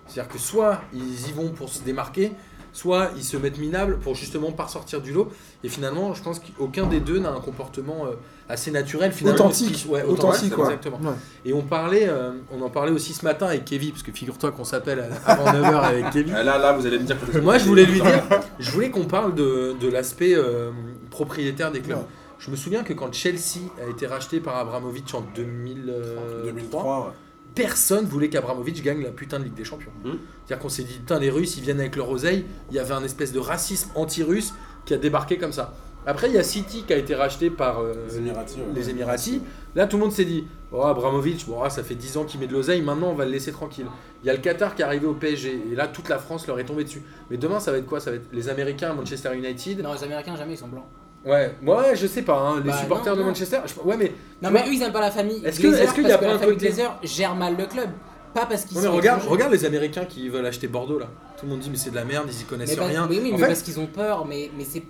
C'est-à-dire 0.08 0.32
que 0.32 0.38
soit 0.38 0.80
ils 0.92 1.28
y 1.28 1.32
vont 1.32 1.50
pour 1.50 1.68
se 1.68 1.82
démarquer, 1.82 2.32
soit 2.72 3.10
ils 3.16 3.24
se 3.24 3.36
mettent 3.36 3.58
minables 3.58 3.98
pour 3.98 4.14
justement 4.14 4.52
pas 4.52 4.64
ressortir 4.64 5.00
du 5.00 5.12
lot. 5.12 5.28
Et 5.64 5.68
finalement, 5.68 6.14
je 6.14 6.22
pense 6.22 6.38
qu'aucun 6.40 6.86
des 6.86 7.00
deux 7.00 7.18
n'a 7.18 7.30
un 7.30 7.40
comportement 7.40 8.06
euh, 8.06 8.10
assez 8.48 8.70
naturel, 8.70 9.12
finalement. 9.12 9.46
Authentique. 9.46 9.72
qui- 9.72 9.88
ouais, 9.88 10.02
Authentique, 10.04 10.54
quoi. 10.54 10.64
Exactement. 10.66 10.98
Ouais. 11.02 11.14
Et 11.44 11.52
on 11.52 11.62
parlait, 11.62 12.08
euh, 12.08 12.32
on 12.52 12.62
en 12.62 12.70
parlait 12.70 12.92
aussi 12.92 13.12
ce 13.12 13.24
matin 13.24 13.46
avec 13.46 13.64
Kevin, 13.64 13.90
parce 13.90 14.02
que 14.02 14.12
figure-toi 14.12 14.52
qu'on 14.52 14.64
s'appelle 14.64 15.00
à- 15.26 15.30
avant 15.32 15.52
9h 15.52 15.82
avec 15.84 16.10
Kevin. 16.10 16.34
Là, 16.34 16.44
là, 16.58 16.72
vous 16.72 16.86
allez 16.86 16.98
me 16.98 17.04
dire 17.04 17.16
que 17.20 17.38
Moi, 17.38 17.58
je 17.58 17.64
voulais 17.64 17.84
lui 17.86 18.00
dire, 18.00 18.22
je 18.58 18.70
voulais 18.70 18.90
qu'on 18.90 19.04
parle 19.06 19.34
de, 19.34 19.74
de 19.80 19.88
l'aspect 19.88 20.34
euh, 20.36 20.70
propriétaire 21.10 21.72
des 21.72 21.80
clubs. 21.80 21.98
Ouais. 21.98 22.04
Je 22.38 22.52
me 22.52 22.56
souviens 22.56 22.84
que 22.84 22.92
quand 22.92 23.12
Chelsea 23.12 23.62
a 23.84 23.90
été 23.90 24.06
racheté 24.06 24.38
par 24.38 24.56
Abramovich 24.56 25.12
en 25.12 25.22
2003, 25.34 26.44
2003, 26.44 26.98
ouais. 27.06 27.12
Personne 27.54 28.04
voulait 28.04 28.28
qu'Abramovich 28.28 28.82
gagne 28.82 29.02
la 29.02 29.10
putain 29.10 29.38
de 29.38 29.44
Ligue 29.44 29.54
des 29.54 29.64
Champions. 29.64 29.90
Hmm. 30.04 30.14
C'est-à-dire 30.44 30.62
qu'on 30.62 30.68
s'est 30.68 30.84
dit, 30.84 30.94
putain, 30.94 31.18
les 31.18 31.30
Russes, 31.30 31.56
ils 31.56 31.62
viennent 31.62 31.80
avec 31.80 31.96
leur 31.96 32.08
oseille. 32.08 32.44
Il 32.70 32.76
y 32.76 32.78
avait 32.78 32.94
un 32.94 33.04
espèce 33.04 33.32
de 33.32 33.38
racisme 33.38 33.90
anti-russe 33.94 34.54
qui 34.84 34.94
a 34.94 34.98
débarqué 34.98 35.38
comme 35.38 35.52
ça. 35.52 35.74
Après, 36.06 36.28
il 36.28 36.34
y 36.34 36.38
a 36.38 36.42
City 36.42 36.84
qui 36.86 36.92
a 36.94 36.96
été 36.96 37.14
racheté 37.14 37.50
par 37.50 37.80
euh, 37.80 37.92
Les 38.08 38.16
Émiratis, 38.16 38.56
ouais. 38.56 38.62
les 38.74 38.88
Émiratis. 38.88 39.42
Là, 39.74 39.86
tout 39.86 39.98
le 39.98 40.04
monde 40.04 40.12
s'est 40.12 40.24
dit, 40.24 40.46
oh, 40.72 40.82
Abramovich, 40.82 41.46
bon, 41.46 41.62
ah, 41.62 41.68
ça 41.68 41.82
fait 41.82 41.96
10 41.96 42.16
ans 42.16 42.24
qu'il 42.24 42.40
met 42.40 42.46
de 42.46 42.54
l'oseille, 42.54 42.80
maintenant 42.80 43.08
on 43.10 43.14
va 43.14 43.26
le 43.26 43.30
laisser 43.30 43.52
tranquille. 43.52 43.86
Il 44.22 44.26
y 44.26 44.30
a 44.30 44.32
le 44.32 44.38
Qatar 44.38 44.74
qui 44.74 44.80
est 44.80 44.84
arrivé 44.86 45.06
au 45.06 45.12
PSG, 45.12 45.64
et 45.70 45.74
là, 45.74 45.86
toute 45.86 46.08
la 46.08 46.18
France 46.18 46.46
leur 46.46 46.58
est 46.58 46.64
tombée 46.64 46.84
dessus. 46.84 47.02
Mais 47.30 47.36
demain, 47.36 47.60
ça 47.60 47.72
va 47.72 47.78
être 47.78 47.86
quoi? 47.86 48.00
Ça 48.00 48.10
va 48.10 48.16
être 48.16 48.28
les 48.32 48.48
Américains 48.48 48.90
à 48.90 48.94
Manchester 48.94 49.36
United. 49.36 49.82
Non, 49.82 49.92
les 49.92 50.02
Américains, 50.02 50.34
jamais, 50.34 50.54
ils 50.54 50.58
sont 50.58 50.68
blancs. 50.68 50.86
Ouais, 51.28 51.54
ouais, 51.66 51.94
je 51.96 52.06
sais 52.06 52.22
pas, 52.22 52.38
hein, 52.38 52.60
les 52.64 52.70
Bah, 52.70 52.78
supporters 52.78 53.12
non, 53.12 53.18
de 53.18 53.22
non. 53.22 53.28
Manchester. 53.28 53.58
je- 53.66 53.86
Ouais, 53.88 53.96
mais. 53.96 54.12
Non, 54.42 54.50
mais 54.50 54.60
eux, 54.66 54.72
ils 54.72 54.82
aiment 54.82 54.92
pas 54.92 55.00
la 55.00 55.10
famille. 55.10 55.44
Est-ce 55.44 55.60
que- 55.60 55.66
est-ce 55.68 55.92
qu'il 55.94 56.08
y 56.08 56.12
a 56.12 56.18
pas 56.18 56.32
un 56.34 56.38
côté- 56.38 56.68
Glazer 56.68 56.98
gère 57.02 57.34
mal 57.34 57.56
le 57.56 57.66
club. 57.66 57.90
Pas 58.34 58.46
parce 58.46 58.64
qu'ils 58.64 58.76
Ouais, 58.76 58.82
mais 58.84 58.88
regarde, 58.90 59.22
regarde 59.26 59.52
les 59.52 59.64
Américains 59.64 60.04
qui 60.04 60.28
veulent 60.28 60.44
acheter 60.46 60.68
Bordeaux 60.68 60.98
là. 60.98 61.06
Tout 61.38 61.46
le 61.46 61.50
monde 61.52 61.60
dit 61.60 61.70
mais 61.70 61.76
c'est 61.78 61.90
de 61.90 61.94
la 61.96 62.04
merde, 62.04 62.28
ils 62.30 62.42
y 62.42 62.44
connaissent 62.44 62.76
Mais 62.76 62.84
rien. 62.86 63.06
Oui, 63.08 63.20
oui, 63.22 63.30
en 63.30 63.32
mais 63.36 63.38
fait, 63.42 63.46
parce 63.48 63.62
qu'ils 63.62 63.80
ont 63.80 63.86
peur, 63.86 64.26
mais, 64.26 64.50
mais 64.56 64.64
c'est 64.64 64.80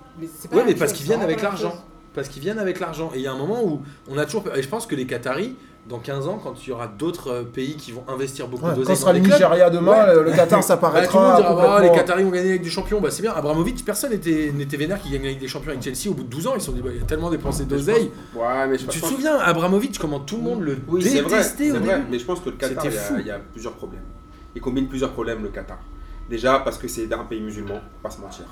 pas 0.51 0.57
Ouais, 0.57 0.64
mais 0.66 0.74
parce 0.74 0.93
qu'ils 0.93 1.07
viennent 1.07 1.22
avec 1.22 1.41
l'argent. 1.43 1.74
Parce 2.14 2.28
qu'ils 2.28 2.43
viennent 2.43 2.59
avec 2.59 2.80
l'argent. 2.80 3.11
Et 3.14 3.18
il 3.18 3.22
y 3.22 3.26
a 3.28 3.32
un 3.32 3.36
moment 3.39 3.62
où 3.64 3.82
on 4.11 4.18
a 4.18 4.24
toujours 4.24 4.43
peur. 4.43 4.57
Et 4.57 4.62
je 4.62 4.68
pense 4.68 4.86
que 4.86 4.97
les 4.97 5.07
Qataris, 5.07 5.55
dans 5.89 5.99
15 5.99 6.28
ans, 6.28 6.39
quand 6.43 6.55
il 6.64 6.68
y 6.68 6.72
aura 6.72 6.86
d'autres 6.86 7.30
euh, 7.32 7.43
pays 7.45 7.76
qui 7.76 7.93
vont 7.93 8.05
investir 8.09 8.47
beaucoup 8.47 8.66
Ouais, 8.66 8.74
d'oseille 8.74 8.84
Quand 8.86 8.93
dans 8.93 8.99
sera 9.01 9.12
le 9.12 9.18
les 9.20 9.24
clubs, 9.24 9.39
Nigeria 9.39 9.70
demain, 9.70 10.07
Ouais. 10.07 10.22
le- 10.24 10.32
Qatar 10.32 10.62
ça 10.62 10.76
bah, 10.76 10.82
paraîtra 10.82 11.12
tout 11.12 11.18
le 11.18 11.22
monde 11.49 11.57
dira 11.59 11.76
Ah, 11.78 11.82
les 11.82 11.91
Qataris 11.93 12.24
ont 12.24 12.30
gagné 12.30 12.51
avec 12.51 12.62
des 12.62 12.70
champions. 12.70 13.01
Bah 13.01 13.11
c'est 13.11 13.22
bien. 13.22 13.32
Abramovic, 13.32 13.84
personne 13.84 14.11
n'était 14.12 14.76
vénère 14.76 15.01
qui 15.01 15.11
gagne 15.11 15.24
avec 15.24 15.39
des 15.39 15.49
champions 15.49 15.70
avec 15.70 15.82
Chelsea. 15.82 16.11
Au 16.11 16.14
bout 16.14 16.24
de 16.24 16.28
12 16.28 16.47
ans, 16.47 16.53
ils 16.55 16.61
se 16.61 16.66
sont 16.66 16.72
dit 16.72 16.82
bah, 16.82 16.91
il 16.95 17.03
a 17.03 17.07
tellement 17.07 17.30
dépensé 17.30 17.64
d'oseille. 17.64 18.11
Ouais, 18.34 18.67
mais 18.68 18.76
je 18.79 18.87
Tu 18.87 18.96
te 18.99 19.00
pense- 19.00 19.11
souviens, 19.11 19.38
Abramovic, 19.38 19.99
comment 19.99 20.21
tout 20.21 20.37
le 20.37 20.42
monde 20.42 20.61
le 20.63 20.76
Oui, 20.88 21.03
vrai, 21.03 21.22
détestait 21.22 21.64
c'est 21.71 21.71
au 21.72 21.80
vrai, 21.80 21.96
début 21.96 22.07
mais 22.11 22.18
je 22.18 22.25
pense 22.25 22.41
que 22.41 22.50
le 22.50 22.57
Qatar, 22.57 22.84
il 22.84 22.91
y, 22.91 22.95
fou. 22.95 23.14
a, 23.14 23.21
il 23.21 23.26
y 23.26 23.30
a 23.30 23.38
plusieurs 23.38 23.72
problèmes. 23.75 24.03
Il 24.54 24.61
combine 24.61 24.88
plusieurs 24.88 25.13
problèmes, 25.13 25.42
le 25.42 25.49
Qatar. 25.49 25.79
Déjà, 26.29 26.58
parce 26.58 26.76
que 26.76 26.87
c'est 26.88 27.11
un 27.13 27.25
pays 27.25 27.41
musulman, 27.41 27.80
pas 28.03 28.11
se 28.11 28.21
mentir. 28.21 28.45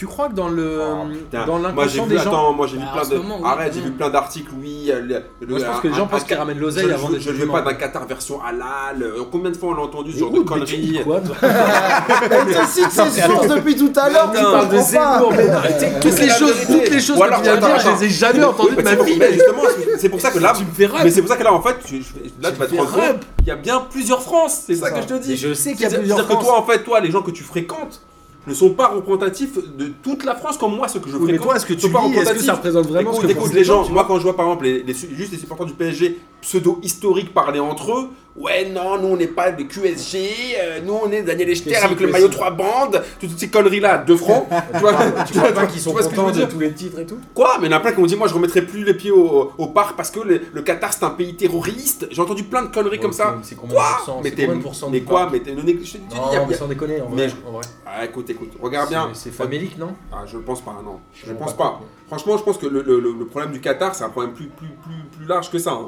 Tu 0.00 0.06
crois 0.06 0.28
que 0.30 0.32
dans 0.32 0.48
le 0.48 0.80
Oh, 0.82 1.04
dans 1.46 1.58
Moi 1.58 1.86
j'ai 1.86 1.98
l'inconscient 1.98 2.04
vu, 2.06 2.10
des 2.12 2.16
gens, 2.16 2.22
attends, 2.30 2.52
moi 2.54 2.66
j'ai 2.66 2.78
vu 2.78 2.84
Bah, 2.94 3.02
de. 3.04 3.44
Arrête, 3.44 3.72
j'ai 3.74 3.80
vu 3.82 3.90
plein 3.90 4.08
d'articles, 4.08 4.50
oui. 4.58 4.86
euh, 4.90 4.98
le- 5.02 5.22
le- 5.42 5.46
Moi, 5.46 5.58
je 5.58 5.64
pense 5.66 5.80
que 5.80 5.88
les 5.88 5.92
gens 5.94 6.04
un- 6.04 6.06
pensent 6.06 6.24
qu'ils 6.24 6.36
ramènent 6.38 6.58
l'oseille 6.58 6.90
avant 6.90 7.10
je- 7.12 7.18
je 7.18 7.30
veux 7.32 7.46
pas 7.46 7.60
d'un 7.60 7.74
Qatar 7.74 8.06
version 8.06 8.40
halal. 8.42 9.02
euh, 9.02 9.24
Combien 9.30 9.50
de 9.50 9.58
fois 9.58 9.72
on 9.72 9.74
l'a 9.74 9.82
entendu 9.82 10.12
ce 10.14 10.18
genre 10.20 10.30
de 10.30 10.38
tu 10.38 10.44
conneries 10.46 11.00
quoi, 11.04 11.20
toi 11.20 11.36
Elle 11.42 12.46
te 12.54 12.66
cite 12.66 12.90
ses 12.90 13.20
sources 13.20 13.46
depuis 13.48 13.76
tout 13.76 13.92
à 13.94 14.08
l'heure, 14.08 14.32
tu 14.34 14.42
Non, 14.42 14.52
parle 14.52 14.68
de 14.70 14.76
comprends 14.78 14.92
pas. 14.92 15.18
Zemmour, 15.18 16.00
toutes 16.00 16.18
les 16.18 16.28
choses, 16.30 16.54
toutes 16.66 16.90
les 16.90 17.00
choses 17.00 17.18
que 17.18 17.34
tu 17.36 17.42
viens 17.42 17.56
de 17.56 17.60
dire, 17.60 17.78
je 17.78 17.90
les 17.90 18.04
ai 18.06 18.08
jamais 18.08 18.44
entendues 18.44 18.76
de 18.76 18.76
Mais 18.76 18.96
ma 18.96 19.02
vie. 19.04 19.18
justement, 19.34 19.62
c'est 19.98 20.08
pour 20.08 20.20
ça 20.22 20.30
que 20.30 20.38
là. 20.38 20.54
Tu 20.56 20.64
me 20.64 20.70
fais 20.70 20.86
rêve. 20.86 21.00
Mais 21.04 21.10
c'est 21.10 21.20
pour 21.20 21.28
ça 21.30 21.36
que 21.36 21.44
là, 21.44 21.52
en 21.52 21.60
fait, 21.60 21.76
tu, 21.84 22.02
là, 22.40 22.50
tu 22.52 22.58
vas 22.58 22.66
te 22.66 22.74
rendre 22.74 22.90
compte, 22.90 23.20
il 23.42 23.48
y 23.48 23.50
a 23.50 23.56
bien 23.56 23.80
plusieurs 23.90 24.22
France. 24.22 24.62
C'est 24.66 24.76
ça, 24.76 24.90
que 24.90 25.02
je 25.02 25.06
te 25.06 25.14
dis. 25.22 25.36
je 25.36 25.52
sais 25.52 25.72
qu'il 25.72 25.82
y 25.82 25.84
a 25.84 25.90
C'est-à-dire 25.90 25.98
plusieurs 26.00 26.18
c'est-à-dire 26.20 26.38
que 26.38 26.44
toi, 26.44 26.58
en 26.58 26.62
fait, 26.64 26.78
toi, 26.84 27.00
les 27.00 27.10
gens 27.10 27.20
que 27.20 27.30
tu 27.32 27.42
fréquentes 27.44 28.00
ne 28.46 28.54
sont 28.54 28.70
pas 28.70 28.88
représentatifs 28.88 29.58
de 29.76 29.92
toute 30.02 30.24
la 30.24 30.34
France 30.34 30.56
comme 30.56 30.74
moi, 30.74 30.88
ceux 30.88 31.00
que 31.00 31.10
je 31.10 31.16
Oui, 31.16 31.32
mais 31.32 31.38
toi, 31.38 31.56
est-ce 31.56 31.66
que 31.66 31.74
tu 31.74 31.88
lis, 31.88 32.16
est-ce 32.16 32.32
que 32.32 32.38
ça 32.40 32.54
représente 32.54 32.86
vraiment 32.86 33.12
ce 33.12 33.20
que 33.20 33.54
les 33.54 33.64
gens, 33.64 33.88
moi 33.90 34.04
quand 34.06 34.18
je 34.18 34.22
vois 34.22 34.36
par 34.36 34.46
exemple 34.46 34.64
les, 34.64 34.94
juste 34.94 35.32
les 35.32 35.38
supporters 35.38 35.66
du 35.66 35.74
PSG 35.74 36.18
pseudo-historiques 36.40 37.32
parler 37.34 37.60
entre 37.60 37.92
eux, 37.92 38.08
ouais 38.36 38.68
non, 38.68 38.98
nous 39.00 39.08
on 39.08 39.16
n'est 39.16 39.26
pas 39.26 39.50
des 39.52 39.66
QSG, 39.66 40.16
euh, 40.58 40.80
nous 40.84 40.98
on 41.04 41.10
est 41.10 41.22
Daniel 41.22 41.50
Echter 41.50 41.76
avec 41.76 42.00
le 42.00 42.08
maillot 42.08 42.28
si. 42.30 42.32
3 42.36 42.50
bandes, 42.52 43.02
toutes 43.20 43.38
ces 43.38 43.48
conneries 43.48 43.80
là, 43.80 43.98
2 43.98 44.16
francs. 44.16 44.46
tu 44.74 44.80
vois, 44.80 44.92
Tu 45.26 45.38
vois 45.38 45.68
sont 45.78 45.92
vois 45.92 46.02
que 46.02 46.10
je 46.10 46.14
contents 46.16 46.30
de 46.30 46.44
tous 46.44 46.58
les 46.58 46.72
titres 46.72 46.98
et 47.00 47.06
tout? 47.06 47.18
Quoi? 47.34 47.58
Mais 47.60 47.66
il 47.66 47.70
y 47.70 47.74
en 47.74 47.78
a 47.78 47.80
plein 47.80 47.92
qui 47.92 48.00
m'ont 48.00 48.06
dit 48.06 48.16
moi 48.16 48.28
je 48.28 48.34
remettrai 48.34 48.62
plus 48.62 48.84
les 48.84 48.94
pieds 48.94 49.10
au, 49.10 49.52
au 49.56 49.66
parc 49.68 49.96
parce 49.96 50.10
que 50.10 50.20
le, 50.20 50.40
le 50.52 50.62
Qatar 50.62 50.92
c'est 50.92 51.04
un 51.04 51.10
pays 51.10 51.34
terroriste. 51.34 52.06
J'ai 52.10 52.22
entendu 52.22 52.44
plein 52.44 52.62
de 52.62 52.68
conneries 52.68 53.00
comme 53.00 53.12
ça. 53.12 53.36
Quoi? 53.56 54.00
de 54.18 54.22
Mais 54.24 54.30
t'es 54.30 54.46
de 54.46 54.54
mais 54.90 55.00
quoi? 55.02 55.28
Mais 55.30 55.40
t'es 55.40 55.50
je 55.50 55.62
te 55.62 55.98
dis, 55.98 56.04
il 56.10 56.32
y 56.32 56.36
a- 56.36 56.40
Non, 56.40 56.46
mais 56.48 56.54
sans 56.54 56.66
déconner, 56.66 57.00
en 57.00 57.08
Mais- 57.10 57.28
vrai. 57.28 57.36
en 57.48 57.52
vrai. 57.52 57.62
Ah, 57.86 58.04
écoute, 58.04 58.28
écoute, 58.30 58.52
regarde 58.60 58.88
bien. 58.88 59.10
C'est- 59.12 59.30
famélique, 59.30 59.78
non? 59.78 59.94
Ah, 60.12 60.24
je 60.26 60.38
pense 60.38 60.60
pas, 60.60 60.76
non. 60.84 61.00
Je 61.14 61.26
Je 61.26 61.32
pense 61.32 61.56
pas. 61.56 61.80
Franchement, 62.06 62.36
je 62.36 62.42
pense 62.42 62.58
que 62.58 62.66
le, 62.66 63.24
problème 63.26 63.52
du 63.52 63.60
Qatar, 63.60 63.94
c'est 63.94 64.04
un 64.04 64.08
problème 64.08 64.32
plus, 64.34 64.46
plus, 64.46 64.68
plus, 64.68 65.18
plus 65.18 65.26
large 65.26 65.50
que 65.50 65.58
ça. 65.58 65.78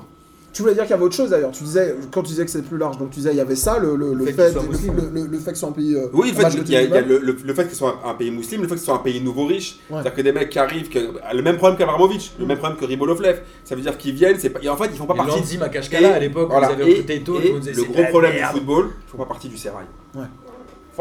Tu 0.52 0.60
voulais 0.60 0.74
dire 0.74 0.82
qu'il 0.82 0.90
y 0.90 0.94
avait 0.94 1.02
autre 1.04 1.14
chose 1.16 1.30
d'ailleurs. 1.30 1.50
Tu 1.50 1.64
disais, 1.64 1.94
quand 2.10 2.22
tu 2.22 2.28
disais 2.28 2.44
que 2.44 2.50
c'est 2.50 2.60
plus 2.62 2.76
large, 2.76 2.98
donc 2.98 3.08
tu 3.10 3.16
disais 3.20 3.30
il 3.30 3.36
y 3.36 3.40
avait 3.40 3.56
ça, 3.56 3.78
le, 3.78 3.96
le, 3.96 4.12
le 4.12 4.26
fait 4.26 4.32
fait, 4.32 4.52
le, 4.52 5.38
fait 5.38 5.50
que 5.52 5.54
ce 5.54 5.60
soit 5.60 5.68
un 5.70 5.72
pays. 5.72 5.94
euh, 5.96 6.08
Oui, 6.12 6.28
le 6.28 6.34
fait, 6.36 6.42
match 6.42 6.56
de 6.56 6.60
qu'il 6.62 6.74
y 6.74 6.76
a- 6.76 6.82
il 6.82 6.90
y 6.90 6.92
a 6.96 7.00
musulmans. 7.00 7.20
le, 7.24 7.32
le- 7.32 7.38
le 7.46 7.54
fait 7.54 7.64
que 7.64 7.70
ce 7.70 7.76
soit 7.76 7.98
un, 8.04 8.10
un 8.10 8.14
pays 8.14 8.30
musulman, 8.30 8.62
le 8.64 8.68
fait 8.68 8.74
que 8.74 8.80
ce 8.80 8.84
soit 8.86 8.94
un 8.96 8.98
pays 8.98 9.20
nouveau 9.22 9.46
riche, 9.46 9.78
Ouais. 9.88 9.96
c'est-à-dire 10.02 10.14
que 10.14 10.20
des 10.22 10.32
mecs 10.32 10.50
qui 10.50 10.58
arrivent, 10.58 10.90
que, 10.90 10.98
le 11.34 11.42
même 11.42 11.56
problème 11.56 11.78
qu'Abramovic, 11.78 12.34
le 12.38 12.44
même 12.44 12.58
problème 12.58 12.78
que 12.78 12.84
Ribolovlev, 12.84 13.40
ça 13.64 13.74
veut 13.74 13.80
dire 13.80 13.96
qu'ils 13.96 14.14
viennent, 14.14 14.36
c'est 14.38 14.50
pas, 14.50 14.60
et 14.62 14.68
en 14.68 14.76
fait 14.76 14.90
ils 14.92 14.98
font 14.98 15.06
pas 15.06 15.14
Et 15.14 15.18
partie. 15.18 15.38
Lanzi 15.38 15.56
Makashkala 15.58 16.14
à 16.14 16.18
l'époque, 16.18 16.48
Voilà. 16.50 16.66
vous 16.68 16.72
avez 16.74 16.82
Et- 16.82 16.88
recruté 16.96 17.16
Eto'o, 17.16 17.40
et 17.40 17.50
vous 17.52 17.58
disiez, 17.58 17.72
le 17.74 17.84
gros 17.84 18.04
problème 18.10 18.34
merde. 18.34 18.52
du 18.52 18.58
football, 18.58 18.90
ils 19.06 19.10
font 19.10 19.18
pas 19.18 19.24
partie 19.26 19.48
du 19.48 19.56
Serail. 19.56 19.86
Ouais. 20.14 20.22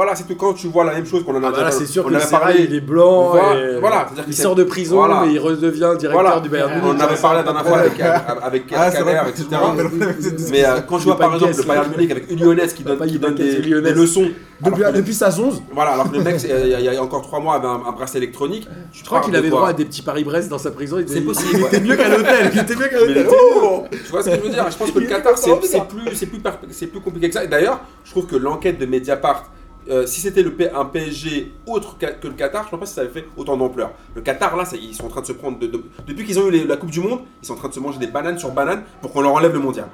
Voilà, 0.02 0.16
c'est 0.16 0.24
tout. 0.28 0.36
Quand 0.36 0.54
tu 0.54 0.66
vois 0.68 0.84
la 0.84 0.94
même 0.94 1.06
chose 1.06 1.24
qu'on 1.24 1.36
en 1.36 1.44
a 1.44 1.50
Ah 1.50 1.52
bah 1.52 1.58
là, 1.60 1.66
déjà- 1.66 1.78
c'est 1.78 1.86
sûr 1.86 2.04
on 2.08 2.10
que 2.10 2.16
avait 2.16 2.26
parlé, 2.28 2.66
il 2.68 2.74
est 2.76 2.82
blanc. 2.82 3.30
Voilà, 3.30 3.54
et- 3.60 3.80
voilà, 3.80 4.06
c'est-à-dire 4.08 4.24
il 4.30 4.34
sort 4.36 4.56
de 4.56 4.64
prison 4.64 4.96
voilà. 4.96 5.26
et 5.28 5.34
il 5.34 5.40
redevient 5.40 5.78
directeur 6.00 6.12
Voilà. 6.14 6.40
du 6.40 6.50
Bayern 6.50 6.72
On 6.74 6.78
on 6.78 6.88
Munich. 6.94 7.02
en 7.04 7.06
avait 7.06 7.22
parlé 7.22 7.38
la 7.38 7.44
dernière 7.44 7.66
fois 7.68 7.78
avec, 7.78 8.00
avec 8.42 8.64
Ah, 8.76 8.90
Kader, 8.90 9.20
etc. 9.30 9.46
on 9.64 10.52
Mais 10.52 10.66
euh, 10.66 10.80
quand 10.90 10.98
je 10.98 11.04
vois 11.04 11.18
par 11.20 11.36
exemple 11.36 11.56
le 11.56 11.64
Bayern. 11.64 11.92
Munich 11.96 12.10
avec 12.12 12.32
Lyonnais 12.32 12.68
qui 12.70 12.84
donne, 12.84 12.98
pas 12.98 13.06
qui 13.06 13.20
donne 13.20 13.36
des, 13.36 13.94
leçons. 13.94 14.28
Depuis, 14.60 14.82
alors 14.84 14.94
que- 14.94 14.98
depuis 15.00 15.14
sa 15.14 15.30
11, 15.40 15.62
Voilà, 15.74 15.92
alors 15.92 16.10
que 16.12 16.18
le 16.18 16.24
mec, 16.24 16.38
il 16.44 16.50
y, 16.50 16.74
a- 16.74 16.80
il 16.80 16.86
y 16.86 16.98
a 16.98 17.02
encore 17.04 17.22
trois 17.22 17.40
mois, 17.40 17.56
avait 17.56 17.68
un, 17.68 17.82
un 17.88 17.92
bracelet 17.92 18.20
électronique. 18.20 18.68
Je 18.94 19.04
crois 19.04 19.20
qu'il 19.22 19.36
avait 19.36 19.50
droit 19.50 19.70
à 19.70 19.74
des 19.74 19.86
petits 19.86 20.02
Paris-Brest 20.02 20.50
dans 20.50 20.58
sa 20.58 20.72
prison. 20.72 20.98
C'est 21.06 21.22
possible, 21.22 21.60
Il 21.62 21.66
était 21.66 21.80
mieux 21.80 21.96
qu'à 21.96 22.10
l'hôtel. 22.10 22.52
Il 22.54 22.60
était 22.60 22.76
mieux 22.76 22.88
qu'à 22.88 22.96
Mais 22.98 23.02
il 23.04 23.08
l'hôtel. 23.14 23.26
était 23.26 23.36
Oh 23.64 23.84
Tu 23.92 24.12
vois 24.12 24.24
ce 24.24 24.30
que 24.30 24.36
je 24.36 24.42
veux 24.42 24.50
dire? 24.50 24.66
Je 24.72 24.78
pense 24.78 24.92
que 24.92 25.00
le 25.00 25.06
Qatar, 25.08 25.38
c'est 25.38 25.56
plus, 25.88 26.16
c'est 26.72 26.88
compliqué 27.04 27.28
que 27.30 27.34
ça. 27.36 27.44
Et 27.44 27.48
d'ailleurs, 27.48 27.82
je 28.04 28.12
trouve 28.12 28.26
que 28.26 28.36
l'enquête 28.36 28.78
de 28.80 28.86
Mediapart, 28.86 29.46
euh, 29.90 30.06
si 30.06 30.22
c'était 30.22 30.44
le 30.44 30.54
P- 30.54 30.70
un 30.70 30.86
PSG 30.86 31.52
autre 31.66 31.98
que 31.98 32.28
le 32.28 32.34
Qatar, 32.34 32.64
je 32.64 32.68
ne 32.68 32.72
pense 32.72 32.80
pas 32.82 32.86
si 32.86 32.94
ça 32.94 33.02
avait 33.02 33.10
fait 33.10 33.26
autant 33.38 33.58
d'ampleur. 33.58 33.92
Le 34.16 34.22
Qatar, 34.22 34.56
là, 34.56 34.64
ça- 34.66 34.78
ils 34.78 34.94
sont 34.96 35.06
en 35.06 35.10
train 35.10 35.22
de 35.22 35.26
se 35.26 35.34
prendre. 35.34 35.58
de- 35.60 35.68
de- 35.68 35.84
depuis 36.08 36.26
qu'ils 36.26 36.40
ont 36.40 36.48
eu 36.48 36.52
les- 36.52 36.64
la 36.66 36.78
Coupe 36.78 36.92
du 36.92 37.00
Monde, 37.00 37.22
ils 37.42 37.46
sont 37.48 37.54
en 37.54 37.58
train 37.58 37.70
de 37.70 37.74
se 37.74 37.80
manger 37.80 38.00
des 38.00 38.08
bananes 38.08 38.38
sur 38.38 38.52
bananes 38.52 38.84
pour 39.02 39.12
qu'on 39.12 39.22
leur 39.22 39.34
enlève 39.34 39.54
le 39.54 39.60
mondial. 39.60 39.88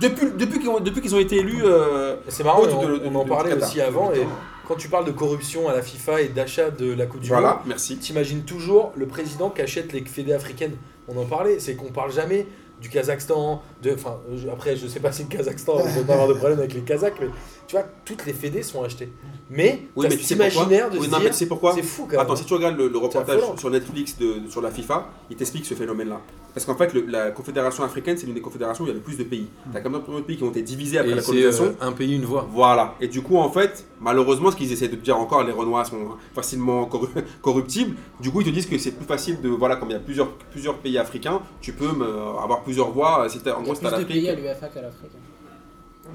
Depuis, 0.00 0.26
depuis 0.38 0.58
qu'ils 0.58 1.14
ont, 1.14 1.18
été 1.18 1.36
élus. 1.36 1.62
euh, 1.64 2.16
C'est 2.28 2.44
marrant, 2.44 2.62
on, 2.62 2.86
de- 2.88 3.02
on 3.04 3.14
en 3.14 3.24
parlait 3.26 3.52
aussi 3.54 3.80
avant. 3.80 4.10
Et 4.12 4.26
quand 4.66 4.74
tu 4.76 4.88
parles 4.88 5.04
de 5.04 5.10
corruption 5.12 5.68
à 5.68 5.74
la 5.74 5.82
FIFA 5.82 6.22
et 6.22 6.28
d'achat 6.28 6.70
de 6.70 6.92
la 6.94 7.06
Coupe 7.06 7.20
du 7.20 7.30
Monde, 7.30 7.42
merci. 7.66 7.98
t'imagines 7.98 8.42
toujours 8.42 8.92
le 8.96 9.06
président 9.06 9.50
qui 9.50 9.60
achète 9.60 9.92
les 9.92 10.02
fédés 10.04 10.32
africaines. 10.32 10.76
On 11.08 11.20
en 11.20 11.26
parlait, 11.26 11.58
c'est 11.58 11.74
qu'on 11.74 11.90
parle 11.92 12.10
jamais 12.12 12.46
du 12.80 12.88
Kazakhstan, 12.88 13.62
de, 13.82 13.92
enfin, 13.94 14.16
je- 14.34 14.48
après 14.48 14.74
je 14.76 14.86
sais 14.88 14.98
pas 14.98 15.12
si 15.12 15.22
le 15.24 15.28
Kazakhstan, 15.28 15.74
on 15.76 15.82
peut 16.00 16.04
pas 16.06 16.14
avoir 16.14 16.26
de 16.28 16.34
problème 16.34 16.58
avec 16.58 16.74
les 16.74 16.80
Kazakhs, 16.80 17.14
mais 17.20 17.28
tu 17.72 17.78
vois, 17.78 17.86
toutes 18.04 18.26
les 18.26 18.34
fédés 18.34 18.62
sont 18.62 18.82
achetées. 18.84 19.08
Mais, 19.48 19.82
Oui, 19.96 20.06
mais 20.10 20.16
tu 20.18 20.24
sais 20.24 20.34
imaginaire 20.34 20.90
de 20.90 20.98
Oui, 20.98 21.06
se 21.06 21.10
non, 21.10 21.16
mais 21.18 21.24
dire, 21.24 21.32
tu 21.32 21.38
sais 21.38 21.46
pourquoi 21.46 21.72
c'est 21.74 21.82
fou 21.82 22.02
quand 22.04 22.10
même. 22.12 22.20
Attends, 22.20 22.36
si 22.36 22.44
tu 22.44 22.52
regardes 22.52 22.76
le, 22.76 22.88
le 22.88 22.98
reportage 22.98 23.40
sur 23.58 23.70
Netflix 23.70 24.18
de, 24.18 24.42
sur 24.50 24.60
la 24.60 24.70
FIFA, 24.70 25.08
il 25.30 25.36
t'explique 25.36 25.64
ce 25.64 25.72
phénomène-là. 25.74 26.20
Parce 26.52 26.66
qu'en 26.66 26.74
fait, 26.76 26.92
le- 26.92 27.06
la 27.06 27.30
Confédération 27.30 27.82
africaine, 27.82 28.18
c'est 28.18 28.26
l'une 28.26 28.34
des 28.34 28.42
confédérations 28.42 28.84
où 28.84 28.86
il 28.86 28.90
y 28.90 28.92
a 28.92 28.96
le 28.96 29.00
plus 29.00 29.16
de 29.16 29.24
pays. 29.24 29.46
T'as 29.72 29.80
comme 29.80 29.92
d'autres 29.94 30.20
pays 30.20 30.36
qui 30.36 30.42
ont 30.44 30.50
été 30.50 30.60
divisés 30.60 30.98
après 30.98 31.12
Et 31.12 31.14
la 31.14 31.22
colonisation. 31.22 31.64
euh, 31.64 31.86
un 31.86 31.92
pays, 31.92 32.14
une 32.14 32.26
voix. 32.26 32.46
Voilà. 32.52 32.94
Et 33.00 33.08
du 33.08 33.22
coup, 33.22 33.38
en 33.38 33.50
fait, 33.50 33.86
malheureusement, 34.02 34.50
ce 34.50 34.56
qu'ils 34.56 34.70
essaient 34.70 34.88
de 34.88 34.96
te 34.96 35.02
dire 35.04 35.16
encore, 35.18 35.42
les 35.44 35.52
Renois 35.52 35.86
sont 35.86 36.08
facilement 36.34 36.84
corru- 36.84 37.08
corruptibles. 37.40 37.96
Du 38.20 38.30
coup, 38.30 38.42
ils 38.42 38.46
te 38.46 38.50
disent 38.50 38.66
que 38.66 38.76
c'est 38.76 38.92
plus 38.92 39.06
facile 39.06 39.40
de. 39.40 39.48
Voilà, 39.48 39.76
comme 39.76 39.88
il 39.88 39.92
y 39.94 39.96
a 39.96 40.00
plusieurs, 40.00 40.30
plusieurs 40.30 40.76
pays 40.76 40.98
africains, 40.98 41.40
tu 41.62 41.72
peux 41.72 41.86
euh, 41.86 42.36
avoir 42.42 42.62
plusieurs 42.64 42.90
voix. 42.90 43.26
T'as- 43.42 43.56
en 43.56 43.60
Il 43.60 43.68
y 43.68 43.70
gros, 43.70 43.86
a 43.86 43.90
plus 43.90 43.98
de 44.04 44.08
pays 44.08 44.28
à 44.28 44.34
l'UFA 44.34 44.68
qu'à 44.68 44.82
l'Afrique. 44.82 45.10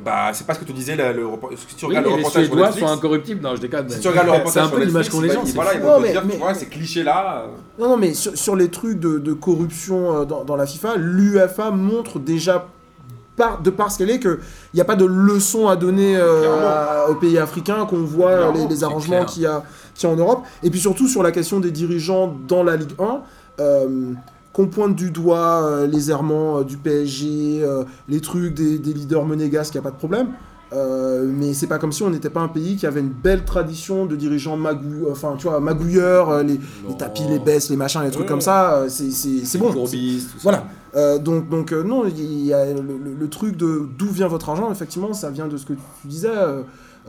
Bah, 0.03 0.29
c'est 0.33 0.45
pas 0.47 0.53
ce 0.53 0.59
que 0.59 0.65
te 0.65 0.71
disait 0.71 0.95
le, 0.95 1.11
le 1.13 1.27
Si 1.67 1.75
tu 1.75 1.85
Oui, 1.85 1.89
regardes 1.97 2.05
mais 2.05 2.11
le 2.11 2.17
les 2.17 2.23
reportage 2.23 2.45
sur 2.45 2.53
Suédois 2.53 2.71
sont 2.71 2.87
incorruptibles. 2.87 3.41
Non, 3.43 3.55
je 3.55 3.61
déconne. 3.61 3.89
Si 3.89 3.99
tu 3.99 4.07
regardes 4.07 4.27
le 4.27 4.33
reportage 4.33 4.53
C'est 4.53 4.59
un 4.73 4.77
peu 4.79 4.83
l'image 4.83 5.09
qu'ont 5.09 5.21
les 5.21 5.29
gens. 5.31 5.43
Voilà, 5.55 5.73
ils 5.73 5.81
Non, 5.81 5.99
vont 5.99 6.01
dire, 6.01 6.23
mais- 6.25 6.33
tu 6.33 6.39
vois, 6.39 6.53
ces 6.53 6.65
clichés-là. 6.67 7.43
euh, 7.45 7.81
Non, 7.81 7.89
non, 7.89 7.97
mais 7.97 8.13
sur, 8.13 8.37
sur 8.37 8.55
les 8.55 8.69
trucs 8.69 8.99
de, 8.99 9.17
de 9.19 9.33
corruption 9.33 10.21
euh, 10.21 10.25
dans, 10.25 10.43
dans 10.43 10.55
la 10.55 10.65
FIFA, 10.65 10.95
l'UFA 10.97 11.71
montre 11.71 12.19
déjà, 12.19 12.67
par, 13.35 13.61
de 13.61 13.69
par 13.69 13.91
ce 13.91 13.97
qu'elle 13.99 14.09
est, 14.09 14.19
qu'il 14.19 14.37
n'y 14.73 14.81
a 14.81 14.85
pas 14.85 14.95
de 14.95 15.05
leçon 15.05 15.67
à 15.67 15.75
donner 15.75 16.15
euh, 16.17 16.67
à- 16.67 17.09
aux 17.09 17.15
pays 17.15 17.37
africains, 17.37 17.85
qu'on 17.85 17.97
voit 18.03 18.51
les, 18.53 18.67
les 18.67 18.83
arrangements 18.83 19.25
qu'il 19.25 19.43
y, 19.43 19.45
a, 19.45 19.63
qu'il 19.93 20.07
y 20.07 20.11
a 20.11 20.13
en 20.15 20.17
Europe. 20.17 20.43
Et 20.63 20.69
puis 20.69 20.79
surtout 20.79 21.07
sur 21.07 21.21
la 21.23 21.31
question 21.31 21.59
des 21.59 21.71
dirigeants 21.71 22.35
dans 22.47 22.63
la 22.63 22.75
Ligue 22.77 22.93
1. 22.99 23.19
euh, 23.59 24.13
qu'on 24.57 24.65
pointe 24.67 24.95
du 24.95 25.11
doigt 25.11 25.61
euh, 25.63 25.85
les 25.85 26.09
errements 26.09 26.57
euh, 26.57 26.63
du 26.63 26.77
PSG, 26.77 27.61
euh, 27.61 27.83
les 28.09 28.21
trucs 28.21 28.55
des, 28.55 28.79
des 28.79 28.91
leaders 28.91 29.23
monégasques, 29.23 29.75
il 29.75 29.77
n'y 29.77 29.81
a 29.81 29.83
pas 29.83 29.91
de 29.91 29.97
problème. 29.99 30.29
Mais 30.73 31.53
c'est 31.53 31.67
pas 31.67 31.77
comme 31.77 31.91
si 31.93 32.03
on 32.03 32.09
n'était 32.09 32.29
pas 32.31 32.41
un 32.41 32.47
pays 32.49 32.75
qui 32.75 32.85
avait 32.87 32.99
une 32.99 33.07
belle 33.23 33.45
tradition 33.45 34.05
de 34.05 34.15
dirigeants 34.17 34.57
magou 34.57 35.05
enfin 35.09 35.35
tu 35.37 35.47
vois 35.47 35.61
magouilleurs 35.61 36.43
les, 36.43 36.59
tapis, 36.97 37.23
les 37.29 37.39
baisses, 37.39 37.69
les 37.69 37.77
machins, 37.77 38.01
les 38.03 38.09
trucs 38.11 38.23
Ouais. 38.23 38.27
comme 38.27 38.41
ça, 38.41 38.83
c'est- 38.89 39.57
bon. 39.59 39.71
Courbis. 39.71 40.27
Voilà. 40.43 40.65
Donc, 41.19 41.47
donc 41.47 41.71
non, 41.71 42.03
il 42.07 42.45
y 42.45 42.51
a 42.53 42.65
le, 42.65 42.81
le- 42.81 43.13
le 43.17 43.29
truc 43.29 43.55
de 43.55 43.87
d'où 43.97 44.07
vient 44.09 44.27
votre 44.27 44.49
argent, 44.49 44.69
effectivement, 44.71 45.13
ça 45.13 45.29
vient 45.29 45.47
de 45.47 45.55
ce 45.55 45.65
que 45.67 45.73
tu 45.73 45.79
disais, 46.07 46.27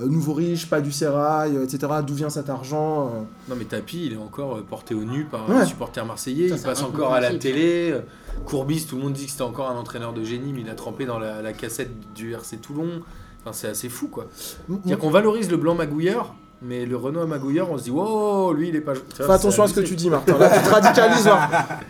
nouveau 0.07 0.33
riche, 0.35 0.69
pas 0.71 0.81
du 0.81 0.93
sérail, 0.93 1.57
euh, 1.57 1.65
etc. 1.65 1.93
D'où 2.07 2.15
vient 2.15 2.31
cet 2.31 2.49
argent 2.51 3.07
euh. 3.09 3.21
Non 3.49 3.57
mais 3.59 3.65
Tapi, 3.65 4.07
il 4.07 4.13
est 4.15 4.17
encore 4.17 4.57
euh, 4.57 4.65
porté 4.69 4.95
au 4.95 5.03
nu 5.05 5.25
par 5.25 5.49
Ouais. 5.49 5.57
un 5.57 5.65
supporter 5.67 6.05
marseillais, 6.07 6.49
Ça, 6.51 6.57
il 6.57 6.63
passe 6.63 6.83
encore 6.83 7.15
à 7.15 7.21
la 7.21 7.35
télé. 7.35 7.91
euh, 7.93 8.01
Courbis, 8.45 8.87
tout 8.87 8.97
le 8.97 9.03
monde 9.03 9.13
dit 9.15 9.25
que 9.27 9.31
c'était 9.33 9.43
encore 9.43 9.71
un 9.71 9.77
entraîneur 9.77 10.13
de 10.13 10.23
génie, 10.23 10.53
mais 10.53 10.61
il 10.61 10.69
a 10.71 10.75
trempé 10.75 11.05
dans 11.07 11.19
la, 11.19 11.43
la 11.43 11.53
cassette 11.53 11.91
du 12.15 12.33
RC 12.35 12.59
Toulon. 12.59 13.03
Enfin, 13.41 13.53
c'est 13.53 13.69
assez 13.69 13.89
fou 13.89 14.09
quoi. 14.09 14.27
C'est-à-dire 14.69 14.99
qu'on 14.99 15.11
valorise 15.11 15.51
le 15.51 15.57
blanc 15.57 15.75
magouilleur, 15.75 16.35
mais 16.61 16.87
le 16.87 16.97
Renoir 16.97 17.27
magouilleur, 17.29 17.71
on 17.71 17.79
se 17.79 17.85
dit, 17.85 17.91
wow, 17.91 18.53
lui 18.53 18.69
il 18.71 18.77
est 18.77 18.81
pas. 18.81 18.95
Fais 18.95 19.31
attention 19.31 19.63
à 19.63 19.69
ce 19.69 19.75
que 19.75 19.81
tu 19.81 19.95
dis, 19.95 20.11
Martin. 20.11 20.37
Là, 20.39 20.51
tu 20.59 20.65
te 20.65 20.69
radicalises. 20.75 21.29
hein. 21.29 21.39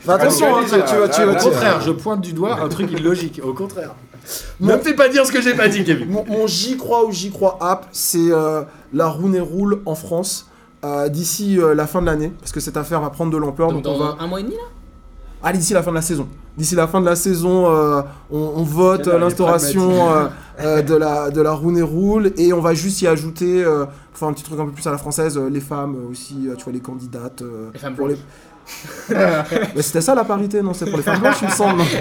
Fais 0.01 0.11
attention, 0.13 0.57
hein, 0.57 0.61
tu, 0.65 0.77
tu 1.15 1.23
Au 1.25 1.35
contraire, 1.35 1.81
je 1.81 1.91
pointe 1.91 2.21
du 2.21 2.33
doigt 2.35 2.61
un 2.61 2.69
truc 2.69 2.91
illogique. 2.93 3.41
Au 3.43 3.55
contraire. 3.55 3.95
Ne 4.61 4.75
me 4.75 4.79
fais 4.79 4.95
pas 4.95 5.09
dire 5.09 5.25
ce 5.27 5.33
que 5.33 5.41
j'ai 5.41 5.55
pas 5.55 5.69
dit, 5.69 5.85
Kevin. 5.85 6.09
Mon, 6.11 6.25
mon 6.27 6.47
j'y 6.47 6.77
crois 6.77 7.05
ou 7.05 7.13
j'y 7.13 7.31
crois 7.31 7.57
app, 7.61 7.87
c'est 7.93 8.31
euh, 8.31 8.63
la 8.93 9.07
roue 9.09 9.33
et 9.35 9.41
roule 9.41 9.81
en 9.87 9.95
France 9.95 10.49
euh, 10.85 11.09
d'ici 11.09 11.59
euh, 11.59 11.75
la 11.75 11.87
fin 11.87 12.01
de 12.01 12.07
l'année, 12.07 12.33
parce 12.41 12.53
que 12.53 12.61
cette 12.61 12.77
affaire 12.77 13.01
va 13.01 13.11
prendre 13.11 13.33
de 13.33 13.37
l'ampleur. 13.37 13.73
Donc 13.73 13.83
Donc, 13.83 13.97
on 13.97 14.05
va. 14.05 14.17
un 14.21 14.27
mois 14.27 14.41
et 14.41 14.43
demi 14.45 14.55
là? 14.55 14.63
Allez, 15.43 15.59
d'ici 15.59 15.73
la 15.73 15.83
fin 15.85 15.91
de 15.93 15.97
la 15.97 16.03
saison. 16.03 16.27
D'ici 16.57 16.75
la 16.75 16.89
fin 16.89 17.01
de 17.01 17.07
la 17.07 17.15
saison, 17.15 17.71
euh, 17.73 18.03
on, 18.33 18.39
on 18.57 18.63
vote 18.65 19.07
l'instauration 19.07 20.13
euh, 20.13 20.27
euh, 20.61 20.83
de 20.83 20.95
la 20.97 21.31
de 21.31 21.41
la 21.41 21.53
roue 21.53 21.77
et 21.79 21.83
roule 21.83 22.33
et 22.37 22.53
on 22.53 22.61
va 22.61 22.75
juste 22.75 23.01
y 23.03 23.07
ajouter, 23.07 23.63
euh, 23.65 23.85
pour 24.11 24.19
faire 24.19 24.29
un 24.29 24.33
petit 24.33 24.43
truc 24.43 24.59
un 24.59 24.65
peu 24.67 24.73
plus 24.73 24.85
à 24.89 24.91
la 24.91 24.99
française, 24.99 25.39
les 25.39 25.61
femmes 25.61 25.95
aussi, 26.11 26.49
tu 26.57 26.65
vois, 26.65 26.73
les 26.73 26.81
candidates. 26.81 27.43
euh, 27.43 27.71
Les 27.73 27.79
femmes 27.79 27.95
pour 27.95 28.09
les... 28.09 28.17
C'était 29.81 30.01
ça 30.01 30.15
la 30.17 30.25
parité, 30.25 30.61
non 30.61 30.75
C'était 30.75 30.91
pour 30.91 30.99
les 30.99 31.05
femmes 31.05 31.21
blanches, 31.21 31.39
il 31.43 31.49
me 31.49 31.53
semble. 31.53 31.83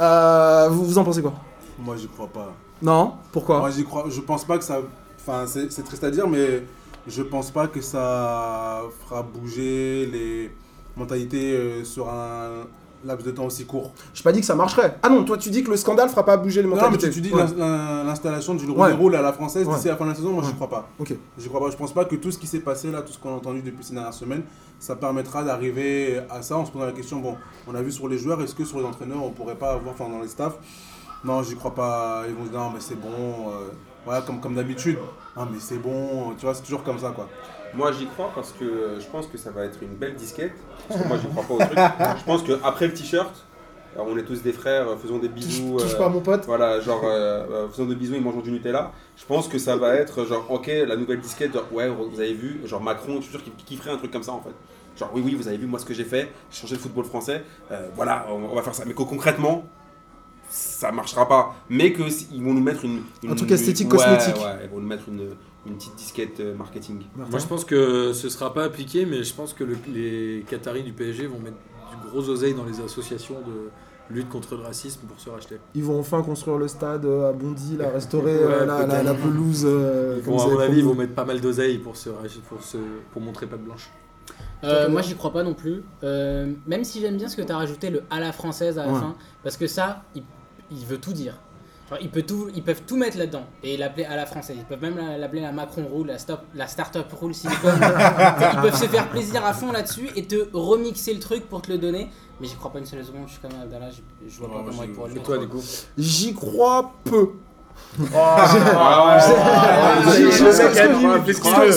Euh, 0.00 0.68
vous, 0.70 0.84
vous 0.84 0.98
en 0.98 1.02
pensez 1.02 1.20
quoi? 1.20 1.32
Moi, 1.78 1.96
j'y 1.96 2.08
crois 2.08 2.26
pas. 2.28 2.52
Non? 2.82 3.14
Pourquoi? 3.32 3.58
Moi, 3.60 3.70
j'y 3.70 3.84
crois. 3.84 4.04
Je 4.08 4.20
pense 4.20 4.44
pas 4.44 4.58
que 4.58 4.64
ça. 4.64 4.80
Enfin, 5.20 5.44
c'est 5.46 5.82
triste 5.84 6.04
à 6.04 6.10
dire, 6.10 6.26
mais 6.28 6.64
je 7.06 7.22
pense 7.22 7.50
pas 7.50 7.66
que 7.68 7.80
ça 7.80 8.82
fera 9.04 9.22
bouger 9.22 10.06
les 10.06 10.50
mentalités 10.96 11.52
euh, 11.54 11.84
sur 11.84 12.08
un 12.08 12.64
laps 13.04 13.24
de 13.24 13.30
temps 13.30 13.44
aussi 13.44 13.64
court. 13.64 13.92
J'ai 14.14 14.22
pas 14.24 14.32
dit 14.32 14.40
que 14.40 14.46
ça 14.46 14.54
marcherait. 14.56 14.96
Ah 15.04 15.08
non, 15.08 15.22
toi 15.24 15.36
tu 15.38 15.50
dis 15.50 15.62
que 15.62 15.70
le 15.70 15.76
scandale 15.76 16.08
fera 16.08 16.24
pas 16.24 16.36
bouger 16.36 16.62
les 16.62 16.68
Non, 16.68 16.74
mais 16.74 16.80
mentalités. 16.82 17.10
tu, 17.10 17.14
tu 17.16 17.20
dis 17.20 17.32
Ouais. 17.32 17.44
l'in- 17.44 17.54
l'in- 17.56 18.04
l'installation 18.04 18.54
d'une 18.56 18.70
Ouais. 18.70 18.92
roue 18.92 19.02
roule 19.02 19.14
à 19.16 19.22
la 19.22 19.32
française 19.32 19.68
Ouais. 19.68 19.74
d'ici 19.76 19.86
la 19.86 19.96
fin 19.96 20.04
de 20.04 20.10
la 20.10 20.16
saison, 20.16 20.30
moi 20.32 20.42
Ouais. 20.42 20.48
j'y 20.48 20.54
crois 20.56 20.68
pas. 20.68 20.88
Ok. 20.98 21.14
J'y 21.38 21.48
crois 21.48 21.60
pas. 21.60 21.70
Je 21.70 21.76
pense 21.76 21.92
pas 21.94 22.04
que 22.06 22.16
tout 22.16 22.32
ce 22.32 22.38
qui 22.38 22.48
s'est 22.48 22.58
passé 22.58 22.90
là, 22.90 23.02
tout 23.02 23.12
ce 23.12 23.18
qu'on 23.18 23.28
a 23.30 23.36
entendu 23.36 23.62
depuis 23.62 23.84
ces 23.84 23.94
dernières 23.94 24.12
semaines, 24.14 24.42
ça 24.80 24.96
permettra 24.96 25.44
d'arriver 25.44 26.20
à 26.28 26.42
ça 26.42 26.56
en 26.56 26.64
se 26.64 26.72
posant 26.72 26.86
la 26.86 26.92
question. 26.92 27.20
Bon, 27.20 27.36
on 27.68 27.74
a 27.76 27.82
vu 27.82 27.92
sur 27.92 28.08
les 28.08 28.18
joueurs, 28.18 28.42
est-ce 28.42 28.54
que 28.56 28.64
sur 28.64 28.78
les 28.78 28.84
entraîneurs, 28.84 29.22
on 29.22 29.30
pourrait 29.30 29.54
pas 29.56 29.72
avoir, 29.74 29.94
enfin 29.94 30.08
dans 30.08 30.20
les 30.20 30.28
staffs, 30.28 30.56
non, 31.24 31.42
j'y 31.42 31.54
crois 31.56 31.74
pas. 31.74 32.22
Ils 32.28 32.34
vont 32.34 32.44
se 32.44 32.50
dire, 32.50 32.58
non, 32.60 32.70
mais 32.70 32.80
c'est 32.80 32.94
bon. 33.00 33.08
euh, 33.50 33.70
voilà, 34.04 34.22
comme, 34.22 34.40
comme 34.40 34.54
d'habitude. 34.54 34.98
Non, 35.36 35.46
mais 35.50 35.58
c'est 35.60 35.78
bon. 35.78 36.34
Tu 36.38 36.44
vois, 36.46 36.54
c'est 36.54 36.62
toujours 36.62 36.82
comme 36.82 36.98
ça 36.98 37.10
quoi. 37.10 37.28
Moi 37.74 37.92
j'y 37.92 38.06
crois 38.06 38.30
parce 38.34 38.52
que 38.52 38.64
euh, 38.64 39.00
je 39.00 39.06
pense 39.08 39.26
que 39.26 39.36
ça 39.36 39.50
va 39.50 39.64
être 39.64 39.78
une 39.82 39.94
belle 39.94 40.14
disquette. 40.14 40.54
Parce 40.88 41.02
que 41.02 41.06
moi 41.08 41.18
j'y 41.18 41.28
crois 41.28 41.44
pas 41.44 41.54
au 41.54 41.58
truc. 41.58 41.78
Je 42.18 42.24
pense 42.24 42.42
qu'après 42.42 42.86
le 42.86 42.94
t-shirt, 42.94 43.46
euh, 43.98 44.00
on 44.06 44.16
est 44.16 44.22
tous 44.22 44.42
des 44.42 44.52
frères, 44.54 44.86
faisons 44.98 45.18
des 45.18 45.28
Touche, 45.28 45.34
bisous. 45.34 45.76
touche 45.78 45.94
euh, 45.94 45.98
pas 45.98 46.06
à 46.06 46.08
mon 46.08 46.20
pote. 46.20 46.46
Voilà, 46.46 46.80
genre 46.80 47.02
euh, 47.04 47.68
faisons 47.68 47.84
des 47.84 47.94
bisous 47.94 48.14
et 48.14 48.20
mangeons 48.20 48.40
du 48.40 48.50
Nutella. 48.52 48.92
Je 49.16 49.24
pense 49.26 49.48
que 49.48 49.58
ça 49.58 49.76
va 49.76 49.94
être 49.96 50.24
genre, 50.24 50.50
ok, 50.50 50.66
la 50.86 50.96
nouvelle 50.96 51.20
disquette, 51.20 51.52
genre, 51.52 51.66
ouais, 51.70 51.88
vous 51.90 52.18
avez 52.20 52.32
vu, 52.32 52.62
genre 52.64 52.80
Macron, 52.80 53.16
je 53.16 53.22
suis 53.22 53.32
sûr 53.32 53.42
qu'il 53.44 53.52
qu'il 53.54 53.76
ferait 53.76 53.90
un 53.90 53.98
truc 53.98 54.10
comme 54.12 54.22
ça 54.22 54.32
en 54.32 54.40
fait. 54.40 54.54
Genre, 54.96 55.10
oui, 55.14 55.20
oui, 55.24 55.34
vous 55.34 55.46
avez 55.46 55.58
vu 55.58 55.66
moi 55.66 55.78
ce 55.78 55.84
que 55.84 55.92
j'ai 55.94 56.04
fait, 56.04 56.32
j'ai 56.50 56.60
changé 56.62 56.74
le 56.74 56.80
football 56.80 57.04
français, 57.04 57.44
euh, 57.70 57.88
voilà, 57.94 58.26
on, 58.30 58.50
on 58.50 58.54
va 58.54 58.62
faire 58.62 58.74
ça. 58.74 58.84
Mais 58.86 58.94
que 58.94 59.02
concrètement, 59.02 59.64
ça 60.48 60.90
marchera 60.92 61.28
pas. 61.28 61.54
Mais 61.68 61.92
que 61.92 62.08
si- 62.08 62.28
ils 62.32 62.42
vont 62.42 62.54
nous 62.54 62.62
mettre 62.62 62.84
une. 62.84 63.02
une- 63.22 63.30
Un 63.30 63.34
truc 63.34 63.50
esthétique, 63.50 63.88
cosmétique. 63.88 64.36
Ouais, 64.36 64.60
ils 64.64 64.70
vont 64.70 64.80
nous 64.80 64.86
mettre 64.86 65.08
une, 65.08 65.30
une 65.66 65.74
petite 65.76 65.94
disquette 65.96 66.40
euh, 66.40 66.54
marketing. 66.54 67.02
Moi 67.16 67.38
je 67.38 67.46
pense 67.46 67.64
que 67.64 68.12
ce 68.12 68.28
sera 68.28 68.52
pas 68.54 68.64
appliqué, 68.64 69.04
mais 69.06 69.22
je 69.22 69.34
pense 69.34 69.52
que 69.52 69.64
le- 69.64 69.76
les 69.92 70.44
Qataris 70.48 70.82
du 70.82 70.92
PSG 70.92 71.26
vont 71.26 71.38
mettre 71.38 71.56
du 71.90 72.08
gros 72.10 72.28
oseille 72.28 72.54
dans 72.54 72.64
les 72.64 72.80
associations 72.80 73.36
de 73.46 73.70
lutte 74.14 74.30
contre 74.30 74.56
le 74.56 74.62
racisme 74.62 75.00
pour 75.06 75.20
se 75.20 75.28
racheter. 75.28 75.58
Ils 75.74 75.84
vont 75.84 75.98
enfin 76.00 76.22
construire 76.22 76.56
le 76.56 76.66
stade 76.68 77.04
euh, 77.04 77.28
à 77.28 77.32
Bondy, 77.32 77.76
restaurer 77.92 78.38
Ouais, 78.38 78.42
euh, 78.44 78.64
la, 78.64 78.78
la- 78.78 78.84
peut-être. 78.86 79.04
la 79.04 79.14
pelouse. 79.14 79.62
euh, 79.66 80.18
vont, 80.24 80.40
à 80.40 80.46
mon 80.48 80.58
avis, 80.60 80.78
ils 80.78 80.84
vont 80.84 80.94
mettre 80.94 81.14
pas 81.14 81.26
mal 81.26 81.40
d'oseille 81.42 81.76
pour 81.78 81.94
se, 81.96 82.08
pour 82.48 82.62
se 82.62 82.78
pour 83.12 83.20
montrer 83.20 83.46
pas 83.46 83.56
de 83.58 83.62
blanche. 83.64 83.90
Euh, 84.64 84.88
moi 84.88 85.02
j'y 85.02 85.14
crois 85.14 85.32
pas 85.32 85.42
non 85.42 85.54
plus. 85.54 85.82
Euh, 86.02 86.52
même 86.66 86.84
si 86.84 87.00
j'aime 87.00 87.16
bien 87.16 87.28
ce 87.28 87.36
que 87.36 87.42
tu 87.42 87.52
as 87.52 87.56
rajouté, 87.56 87.90
le 87.90 88.02
à 88.10 88.18
la 88.18 88.32
française 88.32 88.78
à 88.78 88.86
la 88.86 88.92
Ouais. 88.92 88.98
fin, 88.98 89.14
parce 89.42 89.56
que 89.56 89.66
ça, 89.66 90.02
il, 90.14 90.22
il 90.70 90.84
veut 90.86 90.98
tout 90.98 91.12
dire. 91.12 91.34
Genre, 91.90 91.98
il 92.02 92.10
peut 92.10 92.22
tout, 92.22 92.48
ils 92.54 92.62
peuvent 92.62 92.82
tout 92.86 92.98
mettre 92.98 93.16
là-dedans 93.16 93.44
et 93.62 93.78
l'appeler 93.78 94.04
à 94.04 94.14
la 94.14 94.26
française. 94.26 94.56
Ils 94.58 94.64
peuvent 94.66 94.82
même 94.82 94.98
la- 94.98 95.16
l'appeler 95.16 95.40
la 95.40 95.52
Macron 95.52 95.88
Rule, 95.90 96.08
la, 96.08 96.18
stop, 96.18 96.40
la 96.54 96.66
Startup 96.66 97.06
Rule 97.18 97.34
Silicon. 97.34 97.68
ils 98.52 98.60
peuvent 98.60 98.76
se 98.78 98.84
faire 98.86 99.08
plaisir 99.08 99.42
à 99.44 99.54
fond 99.54 99.72
là-dessus 99.72 100.10
et 100.14 100.24
te 100.26 100.48
remixer 100.52 101.14
le 101.14 101.20
truc 101.20 101.48
pour 101.48 101.62
te 101.62 101.72
le 101.72 101.78
donner. 101.78 102.08
Mais 102.40 102.46
j'y 102.46 102.56
crois 102.56 102.70
pas 102.72 102.78
une 102.78 102.86
seule 102.86 103.02
seconde, 103.04 103.22
je 103.26 103.32
suis 103.32 103.40
comme 103.40 103.52
Abdallah, 103.60 103.88
je, 103.90 104.02
je 104.28 104.38
vois 104.38 104.48
Ouais, 104.48 104.54
pas 104.64 104.70
comment 104.70 104.82
il 104.82 104.92
pourrait 104.92 105.08
le 105.08 105.12
Et 105.12 105.16
faire. 105.16 105.24
toi, 105.24 105.38
du 105.38 105.48
coup 105.48 105.62
J'y 105.96 106.34
crois 106.34 106.92
peu. 107.04 107.30
Ah, 108.14 108.46
ce 108.48 108.56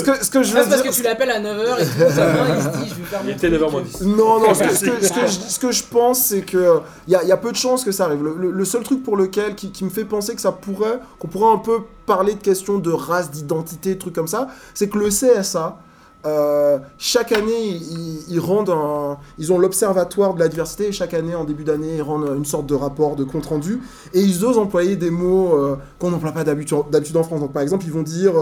que- 0.04 0.32
qu'il 0.32 0.44
je 0.44 0.56
Ah, 0.56 0.62
veux 0.62 0.70
parce 0.70 0.82
que 0.82 0.94
tu 0.94 1.02
l'appelles 1.04 1.32
à 1.32 1.40
9h 1.40 1.80
et 1.80 1.86
tout 1.86 1.92
il 1.98 2.62
se 2.62 2.70
dit 2.78 2.90
je 2.90 2.96
vais 2.96 3.04
faire 3.10 3.24
mon 3.24 3.30
était 3.30 3.50
truc. 3.50 3.62
9h 3.62 3.72
moins 3.72 3.82
10. 3.82 4.02
Non, 4.02 4.40
non, 4.40 4.54
ce 4.54 5.60
que, 5.60 5.72
je, 5.72 5.84
pense, 5.84 6.20
c'est 6.26 6.42
que 6.42 6.82
il 7.08 7.14
y 7.14 7.32
a, 7.32 7.38
peu 7.38 7.52
de 7.52 7.58
chances 7.58 7.84
que 7.84 7.92
ça 7.92 8.06
arrive. 8.06 8.24
Le, 8.24 8.66
seul 8.66 8.84
truc 8.84 9.04
pour 9.04 9.18
lequel, 9.18 9.56
qui, 9.56 9.84
me 9.84 9.90
fait 9.90 10.06
penser 10.06 10.36
que 10.36 10.42
ça 10.42 10.52
pourrait, 10.52 11.00
qu'on 11.20 11.28
pourrait 11.28 11.54
un 11.54 11.58
peu 11.58 11.80
parler 12.06 12.36
de 12.36 12.42
questions 12.42 12.78
de 12.78 12.92
race, 12.92 13.32
d'identité, 13.32 13.96
de 13.96 14.00
trucs 14.00 14.16
comme 14.16 14.28
ça, 14.28 14.48
c'est 14.74 14.90
que 14.90 14.98
le 14.98 15.10
CSA, 15.10 15.78
euh, 16.26 16.80
chaque 16.98 17.32
année, 17.32 17.80
ils, 18.30 18.40
rendent 18.40 18.70
un, 18.70 19.18
ils 19.38 19.52
ont 19.52 19.58
l'observatoire 19.58 20.34
de 20.34 20.40
la 20.40 20.48
diversité 20.48 20.92
chaque 20.92 21.14
année, 21.14 21.36
en 21.36 21.46
début 21.46 21.64
d'année, 21.64 21.96
ils 21.98 22.02
rendent 22.02 22.36
une 22.38 22.46
sorte 22.46 22.68
de 22.68 22.76
rapport, 22.76 23.16
de 23.16 23.24
compte 23.24 23.46
rendu 23.46 23.82
et 24.14 24.22
ils 24.22 24.46
osent 24.46 24.58
employer 24.58 24.96
des 24.96 25.10
mots 25.10 25.56
euh, 25.56 25.78
qu'on 26.00 26.12
n'emploie 26.12 26.32
pas 26.32 26.44
d'habitude 26.44 27.18
en 27.18 27.24
France. 27.24 27.40
Donc, 27.40 27.54
par 27.54 27.64
exemple, 27.64 27.86
ils 27.86 27.92
vont 27.92 28.04
dire, 28.04 28.34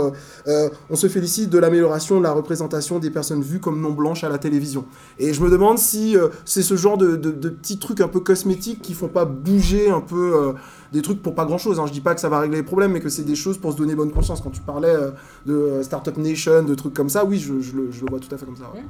euh, 0.47 0.69
on 0.89 0.95
se 0.95 1.07
félicite 1.07 1.49
de 1.49 1.57
l'amélioration 1.57 2.17
de 2.17 2.23
la 2.23 2.31
représentation 2.31 2.99
des 2.99 3.09
personnes 3.09 3.41
vues 3.41 3.59
comme 3.59 3.79
non 3.81 3.91
blanches 3.91 4.23
à 4.23 4.29
la 4.29 4.37
télévision. 4.37 4.85
Et 5.17 5.33
je 5.33 5.41
me 5.41 5.49
demande 5.49 5.77
si 5.77 6.15
c'est 6.45 6.63
ce 6.63 6.75
genre 6.75 6.97
de, 6.97 7.15
de- 7.15 7.49
petits 7.49 7.79
trucs 7.79 8.01
un 8.01 8.07
peu 8.07 8.19
cosmétiques 8.19 8.81
qui 8.81 8.93
font 8.93 9.07
pas 9.07 9.25
bouger 9.25 9.89
un 9.89 10.01
peu 10.01 10.53
des 10.91 11.01
trucs 11.01 11.21
pour 11.21 11.35
pas 11.35 11.45
grand 11.45 11.57
chose. 11.57 11.79
Hein. 11.79 11.85
Je 11.87 11.91
dis 11.93 12.01
pas 12.01 12.15
que 12.15 12.21
ça 12.21 12.29
va 12.29 12.39
régler 12.39 12.57
les 12.57 12.63
problèmes, 12.63 12.91
mais 12.91 12.99
que 12.99 13.09
c'est 13.09 13.23
des 13.23 13.35
choses 13.35 13.57
pour 13.57 13.71
se 13.73 13.77
donner 13.77 13.95
bonne 13.95 14.11
conscience. 14.11 14.41
Quand 14.41 14.49
tu 14.51 14.61
parlais 14.61 14.89
euh, 14.89 15.11
de 15.45 15.53
euh, 15.53 15.83
Startup 15.83 16.15
Nation, 16.17 16.63
de 16.63 16.75
trucs 16.75 16.93
comme 16.93 17.09
ça, 17.09 17.25
oui, 17.25 17.37
je, 17.39 17.59
je 17.59 17.75
le, 17.75 17.91
je 17.91 18.01
le 18.01 18.09
vois 18.09 18.19
tout 18.19 18.33
à 18.33 18.37
fait 18.37 18.45
comme 18.45 18.57
ça. 18.57 18.69
ouais. 18.73 18.83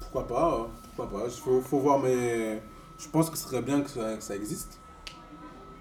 Pourquoi 0.00 0.26
pas 0.26 0.54
euh, 0.54 0.64
Pourquoi 0.96 1.20
pas 1.20 1.26
Il 1.26 1.32
faut, 1.32 1.60
faut 1.60 1.78
voir, 1.80 1.98
mais 2.00 2.62
je 2.98 3.08
pense 3.08 3.30
que 3.30 3.36
ce 3.36 3.44
serait 3.48 3.62
bien 3.62 3.80
que 3.80 3.90
ça, 3.90 4.16
que 4.16 4.22
ça 4.22 4.34
existe. 4.36 4.78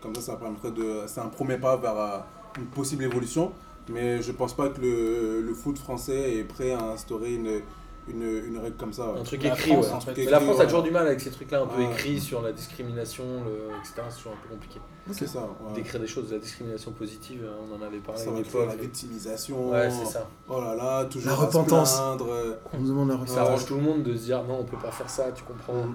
Comme 0.01 0.14
ça, 0.15 0.22
ça 0.22 0.35
permettrait 0.35 0.72
de. 0.72 1.01
C'est 1.07 1.22
un 1.22 1.30
premier 1.30 1.57
pas 1.57 1.77
vers 1.77 1.97
euh, 1.97 2.18
une 2.57 2.65
possible 2.65 3.03
évolution. 3.03 3.51
Mais 3.89 4.22
je 4.22 4.34
pense 4.34 4.53
pas 4.53 4.68
que 4.68 4.81
le, 4.81 5.41
le 5.41 5.53
foot 5.53 5.77
français 5.77 6.35
est 6.39 6.43
prêt 6.43 6.72
à 6.72 6.91
instaurer 6.91 7.35
une, 7.35 7.61
une, 8.09 8.23
une 8.23 8.57
règle 8.59 8.75
comme 8.77 8.93
ça. 8.93 9.11
ouais. 9.11 9.19
Un 9.19 9.23
truc 9.23 9.43
La 9.43 9.53
écrit, 9.53 9.71
France, 9.71 9.91
ouais. 9.91 9.99
truc 9.99 10.13
Mais 10.17 10.25
la 10.31 10.39
France 10.39 10.59
a 10.59 10.65
toujours 10.65 10.84
du 10.84 10.91
mal 10.91 11.07
avec 11.07 11.19
ces 11.19 11.29
trucs-là 11.31 11.61
un 11.61 11.67
peu 11.67 11.81
écrits 11.81 12.19
sur 12.19 12.41
la 12.41 12.51
discrimination, 12.53 13.23
le- 13.45 13.75
etc. 13.79 14.01
C'est 14.09 14.17
toujours 14.17 14.34
un 14.34 14.47
peu 14.47 14.53
compliqué. 14.55 14.79
C'est 15.11 15.27
ça. 15.27 15.41
ouais. 15.41 15.73
D'écrire 15.73 15.99
des 16.01 16.07
choses, 16.07 16.29
de 16.29 16.35
la 16.35 16.39
discrimination 16.41 16.91
positive, 16.91 17.41
euh, 17.45 17.51
on 17.69 17.75
en 17.81 17.85
avait 17.85 17.99
parlé 17.99 18.21
Ça 18.21 18.31
va 18.31 18.65
la 18.65 18.75
victimisation. 18.75 19.71
Ouais, 19.71 19.89
c'est 19.89 20.05
ça. 20.05 20.27
Oh 20.49 20.59
là 20.61 20.75
là, 20.75 21.05
toujours 21.05 21.29
La 21.31 21.35
repentance. 21.35 21.95
plaindre. 21.95 22.57
On 22.73 22.79
me 22.79 22.88
demande 22.88 23.09
la 23.09 23.27
Ça 23.27 23.41
arrange 23.41 23.65
tout 23.65 23.75
le 23.75 23.81
monde 23.81 24.03
de 24.03 24.15
se 24.15 24.23
dire 24.23 24.43
non, 24.43 24.59
on 24.59 24.63
peut 24.65 24.77
pas 24.77 24.91
faire 24.91 25.09
ça, 25.09 25.31
tu 25.31 25.43
comprends. 25.43 25.85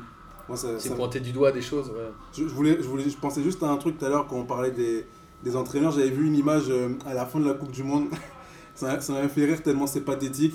Moi, 0.48 0.56
ça- 0.56 0.78
C'est 0.78 0.88
ça- 0.90 0.94
pointer 0.96 1.20
du 1.20 1.32
doigt 1.32 1.52
des 1.52 1.62
choses, 1.62 1.88
ouais. 1.90 2.10
Je, 2.32 2.42
je 2.48 2.54
voulais, 2.54 2.76
je, 2.80 2.88
voulais, 2.88 3.08
je 3.08 3.16
pensais 3.16 3.42
juste 3.42 3.62
à 3.62 3.68
un 3.68 3.76
truc 3.76 3.96
tout 3.98 4.04
à 4.04 4.08
l'heure 4.08 4.26
quand 4.26 4.36
on 4.36 4.44
parlait 4.44 4.72
des, 4.72 5.06
des 5.44 5.56
entraîneurs. 5.56 5.92
J'avais 5.92 6.10
vu 6.10 6.26
une 6.26 6.34
image 6.34 6.64
euh, 6.68 6.90
à 7.06 7.14
la 7.14 7.24
fin 7.26 7.38
de 7.38 7.46
la 7.46 7.54
Coupe 7.54 7.70
du 7.70 7.84
Monde. 7.84 8.06
ça 8.74 9.00
ça 9.00 9.12
m'avait 9.12 9.28
fait 9.28 9.44
rire 9.44 9.62
tellement 9.62 9.86
c'est 9.86 10.00
pathétique. 10.00 10.54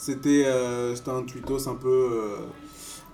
C'était 0.00 0.44
euh, 0.46 0.94
c'était 0.94 1.10
un 1.10 1.22
tweetos 1.22 1.68
un 1.68 1.74
peu, 1.74 1.88
euh, 1.88 2.36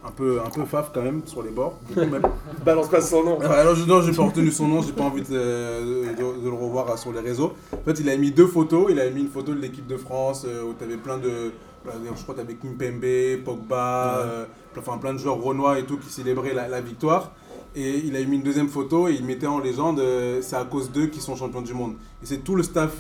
un 0.07 0.11
peu, 0.11 0.39
un 0.45 0.51
peu 0.51 0.65
faf 0.67 0.91
quand 0.93 1.01
même 1.01 1.23
sur 1.25 1.43
les 1.43 1.49
bords. 1.51 1.79
Même. 1.97 2.21
Balance 2.65 2.89
pas 2.89 3.01
son 3.01 3.25
nom. 3.25 3.39
Ouais, 3.39 3.47
alors 3.47 3.75
je 3.75 3.85
non, 3.87 4.03
j'ai 4.03 4.13
pas 4.13 4.23
retenu 4.25 4.51
son 4.51 4.69
nom, 4.69 4.83
j'ai 4.83 4.93
pas 4.93 5.05
envie 5.05 5.23
de, 5.23 5.29
de- 5.29 6.09
de- 6.15 6.45
de 6.45 6.49
le 6.49 6.55
revoir 6.55 6.91
euh, 6.91 6.97
sur 6.99 7.11
les 7.13 7.21
réseaux. 7.21 7.55
En 7.73 7.83
fait, 7.85 7.99
il 8.01 8.09
a 8.11 8.17
mis 8.19 8.31
deux 8.33 8.47
photos. 8.47 8.89
Il 8.91 9.01
a 9.01 9.09
mis 9.09 9.23
une 9.23 9.31
photo 9.31 9.55
de 9.55 9.61
l'équipe 9.61 9.87
de 9.87 9.97
France 9.97 10.45
euh, 10.47 10.63
où 10.63 10.75
tu 10.79 10.85
avais 10.85 10.99
plein 10.99 11.17
de. 11.17 11.53
voilà, 11.85 11.99
Je 12.15 12.23
crois 12.23 12.35
que 12.35 12.41
tu 12.41 12.47
avais 12.47 12.55
Kimpembe, 12.57 13.45
Pogba, 13.45 14.19
euh, 14.19 14.45
enfin 14.79 14.99
plein 14.99 15.15
de 15.15 15.19
joueurs 15.19 15.41
renois 15.41 15.79
et 15.79 15.85
tout 15.87 15.97
qui 15.97 16.11
célébraient 16.11 16.53
la, 16.55 16.69
la 16.69 16.83
victoire. 16.83 17.33
Et 17.77 17.99
il 18.05 18.15
a 18.15 18.23
mis 18.25 18.37
une 18.37 18.43
deuxième 18.43 18.69
photo 18.69 19.09
et 19.09 19.15
il 19.15 19.25
mettait 19.25 19.47
en 19.49 19.59
légende 19.59 19.99
euh, 20.01 20.41
c'est 20.43 20.55
à 20.55 20.65
cause 20.65 20.93
d'eux 20.93 21.07
qu'ils 21.07 21.23
sont 21.23 21.35
champions 21.35 21.63
du 21.63 21.73
monde. 21.75 21.95
Et 22.23 22.27
c'est 22.27 22.39
tout 22.45 22.55
le 22.55 22.63
staff 22.63 22.93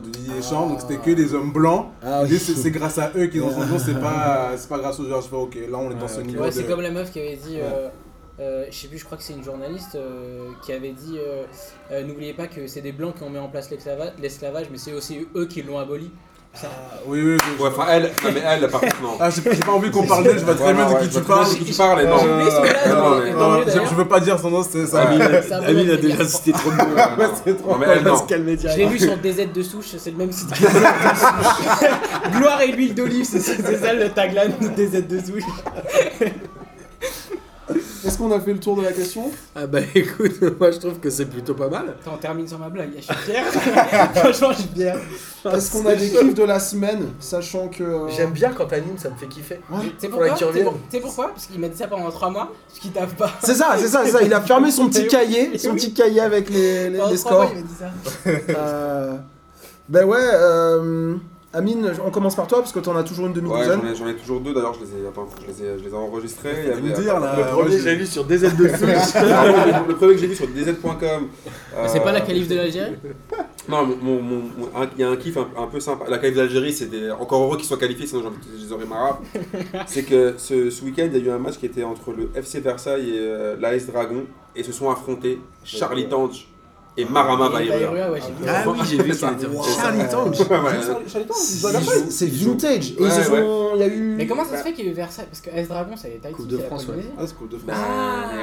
de 0.00 0.08
Didier 0.08 0.34
Deschamps, 0.34 0.66
donc 0.68 0.80
c'était 0.80 0.96
que 0.98 1.10
des 1.10 1.34
hommes 1.34 1.52
blancs. 1.52 1.86
Ah 2.02 2.22
c'est 2.28 2.38
c'est 2.38 2.70
grâce 2.70 2.98
à 2.98 3.10
eux 3.16 3.26
qu'ils 3.26 3.42
ont 3.42 3.50
champion, 3.54 3.78
c'est 3.78 4.00
pas, 4.00 4.52
c'est 4.56 4.68
pas 4.68 4.78
grâce 4.78 4.98
aux 5.00 5.04
joueurs. 5.04 5.22
Je 5.22 5.28
fais 5.28 5.36
ok, 5.36 5.54
là 5.70 5.78
on 5.78 5.90
est 5.90 5.94
dans 5.94 6.08
ce 6.08 6.20
niveau 6.20 6.40
Ouais, 6.42 6.48
de. 6.48 6.54
c'est 6.54 6.64
comme 6.64 6.80
la 6.80 6.90
meuf 6.90 7.10
qui 7.12 7.20
avait 7.20 7.36
dit, 7.36 7.56
Ouais. 7.56 7.62
euh, 7.62 7.88
euh, 8.40 8.64
je 8.70 8.74
sais 8.76 8.88
plus, 8.88 8.98
je 8.98 9.04
crois 9.04 9.18
que 9.18 9.24
c'est 9.24 9.34
une 9.34 9.44
journaliste 9.44 9.94
euh, 9.94 10.48
qui 10.64 10.72
avait 10.72 10.92
dit, 10.92 11.18
euh, 11.18 11.44
euh, 11.90 12.02
n'oubliez 12.04 12.32
pas 12.32 12.46
que 12.46 12.66
c'est 12.66 12.80
des 12.80 12.92
blancs 12.92 13.14
qui 13.16 13.22
ont 13.24 13.30
mis 13.30 13.38
en 13.38 13.48
place 13.48 13.70
l'esclava- 13.70 14.12
l'esclavage, 14.20 14.66
mais 14.72 14.78
c'est 14.78 14.94
aussi 14.94 15.26
eux 15.36 15.46
qui 15.46 15.62
l'ont 15.62 15.78
aboli. 15.78 16.10
Ça. 16.54 16.68
Ah, 16.70 16.98
oui, 17.06 17.20
oui, 17.22 17.38
Ouais, 17.58 17.68
enfin, 17.68 17.86
elle, 17.90 18.02
non, 18.02 18.30
mais 18.34 18.42
elle, 18.44 18.68
par 18.68 18.80
contre, 18.82 19.00
non. 19.00 19.16
Ah, 19.18 19.30
j'ai 19.30 19.42
j'ai 19.42 19.60
pas 19.62 19.72
envie 19.72 19.90
qu'on 19.90 20.06
parle 20.06 20.24
d'elle, 20.24 20.38
je 20.38 20.44
vois 20.44 20.54
très 20.54 20.74
bien 20.74 20.86
de 20.86 20.98
qui 21.02 21.08
tu 21.08 21.20
parles. 21.22 21.48
de 21.48 21.54
qui 21.54 21.64
tu 21.64 21.72
parles, 21.72 22.00
et 22.00 22.04
J'ai 22.04 22.92
non. 23.34 23.62
je, 23.66 23.94
veux 23.94 24.04
pas 24.06 24.20
dire 24.20 24.38
son 24.38 24.50
nom, 24.50 24.62
c'est 24.62 24.86
ça. 24.86 25.02
Amine, 25.02 25.90
a 25.90 25.96
déjà 25.96 26.24
cité 26.26 26.52
trop 26.52 26.70
de 26.70 26.76
mots. 26.76 26.82
Ouais, 26.94 27.28
c'est 27.42 27.56
trop. 27.56 27.76
Mais 27.78 27.86
elle, 27.88 28.02
non. 28.02 28.16
Je 28.28 28.76
l'ai 28.76 28.86
lu 28.86 28.98
sur 28.98 29.16
DZ 29.16 29.52
de 29.52 29.62
souche, 29.62 29.94
c'est 29.96 30.10
le 30.10 30.16
même 30.18 30.32
site 30.32 30.50
que 30.50 30.58
DZ 30.58 30.72
de 30.72 31.18
souche. 31.18 31.90
Gloire 32.36 32.60
et 32.60 32.72
l'huile 32.72 32.94
d'olive, 32.94 33.24
c'est 33.24 33.40
c'est 33.40 33.78
ça 33.78 33.92
le 33.94 34.10
tagline 34.10 34.52
de 34.60 34.68
DZ 34.68 35.06
de 35.08 35.18
souche. 35.20 36.30
Est-ce 38.04 38.18
qu'on 38.18 38.32
a 38.32 38.40
fait 38.40 38.52
le 38.52 38.58
tour 38.58 38.76
de 38.76 38.82
la 38.82 38.92
question? 38.92 39.30
Ah 39.54 39.66
bah 39.66 39.78
écoute, 39.94 40.40
moi 40.58 40.70
je 40.70 40.78
trouve 40.78 40.98
que 40.98 41.08
c'est 41.10 41.26
plutôt 41.26 41.54
pas 41.54 41.68
mal. 41.68 41.94
Attends, 42.00 42.12
on 42.14 42.18
termine 42.18 42.48
sur 42.48 42.58
ma 42.58 42.68
blague, 42.68 42.90
je 42.96 43.02
suis 43.02 43.14
fier. 43.14 43.44
Franchement, 44.14 44.48
je 44.52 44.56
suis 44.58 44.68
fier. 44.74 44.96
Est-ce 45.52 45.72
qu'on 45.72 45.86
a 45.86 45.94
des 45.94 46.08
kiffs 46.10 46.34
de 46.34 46.42
la 46.44 46.58
semaine, 46.60 47.08
sachant 47.20 47.68
que. 47.68 47.82
euh, 47.82 48.08
J'aime 48.08 48.30
bien 48.32 48.52
quand 48.52 48.66
t'animes, 48.66 48.98
ça 48.98 49.10
me 49.10 49.16
fait 49.16 49.26
kiffer. 49.26 49.60
Ouais. 49.70 49.78
C'est 49.98 50.08
Faudrait 50.08 50.28
pourquoi 50.30 50.38
C'est 50.38 50.44
revienne. 50.46 50.64
pour- 50.64 50.78
c'est 50.90 51.00
pourquoi? 51.00 51.28
Parce 51.28 51.46
qu'il 51.46 51.60
m'a 51.60 51.68
dit 51.68 51.76
ça 51.78 51.86
pendant 51.88 52.10
3 52.10 52.30
mois, 52.30 52.52
parce 52.68 52.78
qu'il 52.80 52.92
tape 52.92 53.16
pas. 53.16 53.30
C'est 53.42 53.54
ça, 53.54 53.74
c'est 53.78 53.88
ça, 53.88 54.02
c'est 54.04 54.10
ça. 54.12 54.22
Il 54.22 54.32
a 54.34 54.40
fermé 54.42 54.70
son 54.70 54.88
petit 54.88 55.06
cahier, 55.06 55.56
son 55.58 55.74
petit 55.74 55.92
cahier 55.94 56.20
avec 56.20 56.50
les, 56.50 56.90
les- 56.90 56.98
Pendant 56.98 57.10
les 57.10 57.18
trois 57.18 57.32
mois, 57.32 57.46
scores. 57.46 57.56
il 57.56 57.62
m'a 57.62 57.68
dit 57.68 58.44
ça. 58.46 58.54
Euh, 58.58 59.16
ben 59.88 60.04
ouais, 60.04 60.16
euh, 60.20 61.14
Amine, 61.54 61.92
on 62.02 62.10
commence 62.10 62.34
par 62.34 62.46
toi 62.46 62.60
parce 62.60 62.72
que 62.72 62.78
t'en 62.78 62.96
as 62.96 63.02
toujours 63.04 63.26
une 63.26 63.32
Ouais, 63.32 63.40
demi-douzaine. 63.42 63.80
j'en 63.82 63.88
ai, 63.90 63.94
j'en 63.94 64.06
ai 64.08 64.14
toujours 64.16 64.40
deux, 64.40 64.54
d'ailleurs, 64.54 64.72
je 64.72 64.80
les 64.80 65.02
ai, 65.04 65.06
attends, 65.06 65.28
je 65.38 65.46
les 65.46 65.62
ai, 65.68 65.78
je 65.78 65.84
les 65.84 65.90
ai 65.90 65.94
enregistrés. 65.94 66.48
Il 66.64 66.70
y 66.70 66.74
Faut 66.74 66.80
nous 66.80 66.92
avait- 66.92 67.02
dire, 67.02 67.20
là. 67.20 67.34
Le 67.36 67.44
premier, 67.44 67.70
j'ai- 67.72 67.76
que 67.76 67.82
j'ai 67.82 67.96
lu 67.96 68.06
sur 68.06 68.24
DZ2 68.24 68.62
le, 68.62 68.68
le 69.88 69.94
premier 69.96 70.14
que 70.14 70.18
j'ai 70.20 70.26
vu 70.28 70.34
sur 70.34 70.46
dz.com. 70.46 71.28
C'est 71.88 71.98
euh, 71.98 72.00
pas 72.02 72.12
la 72.12 72.22
qualif 72.22 72.48
de 72.48 72.54
l'Algérie? 72.54 72.94
Non, 73.68 73.84
mon- 73.84 73.96
mon- 74.02 74.22
mon- 74.22 74.42
mon- 74.58 74.80
un- 74.80 74.88
il 74.96 75.00
y 75.00 75.04
a 75.04 75.10
un 75.10 75.16
kiff 75.16 75.36
un, 75.36 75.46
un 75.58 75.66
peu 75.66 75.78
sympa. 75.78 76.06
La 76.08 76.16
qualif 76.18 76.36
d'Algérie, 76.36 76.72
c'était 76.72 77.10
encore 77.10 77.42
heureux 77.42 77.58
qu'ils 77.58 77.66
soient 77.66 77.76
qualifiés, 77.76 78.06
sinon 78.06 78.22
j'en- 78.22 78.32
je 78.58 78.64
les 78.64 78.72
aurais 78.72 78.86
marre. 78.86 79.20
c'est 79.86 80.04
que 80.04 80.34
ce, 80.38 80.70
ce 80.70 80.84
week-end, 80.84 81.08
il 81.12 81.18
y 81.18 81.22
a 81.22 81.24
eu 81.26 81.30
un 81.30 81.38
match 81.38 81.58
qui 81.58 81.66
était 81.66 81.84
entre 81.84 82.12
le 82.12 82.30
FC 82.34 82.60
Versailles 82.60 83.10
et 83.10 83.18
euh, 83.18 83.56
l'AS 83.60 83.86
Dragon, 83.86 84.24
et 84.56 84.62
se 84.62 84.72
sont 84.72 84.90
affrontés 84.90 85.38
Charlie 85.64 86.08
Tange 86.08 86.48
et 86.96 87.04
Marama. 87.04 87.48
Bayrua, 87.48 88.10
ouais. 88.10 88.20
Ah 88.46 88.64
oui, 88.66 88.78
j'ai 88.88 89.02
vu 89.02 89.12
Wow. 89.12 89.62
Charlie 89.64 90.08
Tange. 90.08 90.36
C'est 91.34 92.10
c'est 92.10 92.26
vintage. 92.26 92.90
Et 92.92 92.96
ils 92.98 93.32
ont. 93.32 93.70
Il 93.74 93.80
y 93.80 93.82
a 93.82 93.88
eu. 93.88 94.14
Mais 94.16 94.26
comment 94.26 94.44
ça 94.44 94.58
se 94.58 94.62
fait 94.62 94.72
qu'il 94.72 94.84
y 94.84 94.88
a 94.88 94.90
eu 94.90 94.94
Versailles? 94.94 95.26
Parce 95.30 95.40
que 95.40 95.50
S 95.50 95.68
Dragon, 95.68 95.96
ça 95.96 96.08
a 96.08 96.10
été 96.10 96.30
Coupe 96.30 96.46
de 96.48 96.58
c'est 96.58 96.66
France, 96.66 96.84
Coupe 96.84 96.96
ouais. 96.96 97.04
Ah, 97.18 97.22
c'est 97.26 97.36
cool 97.36 97.48
de 97.48 97.58
France. 97.58 97.76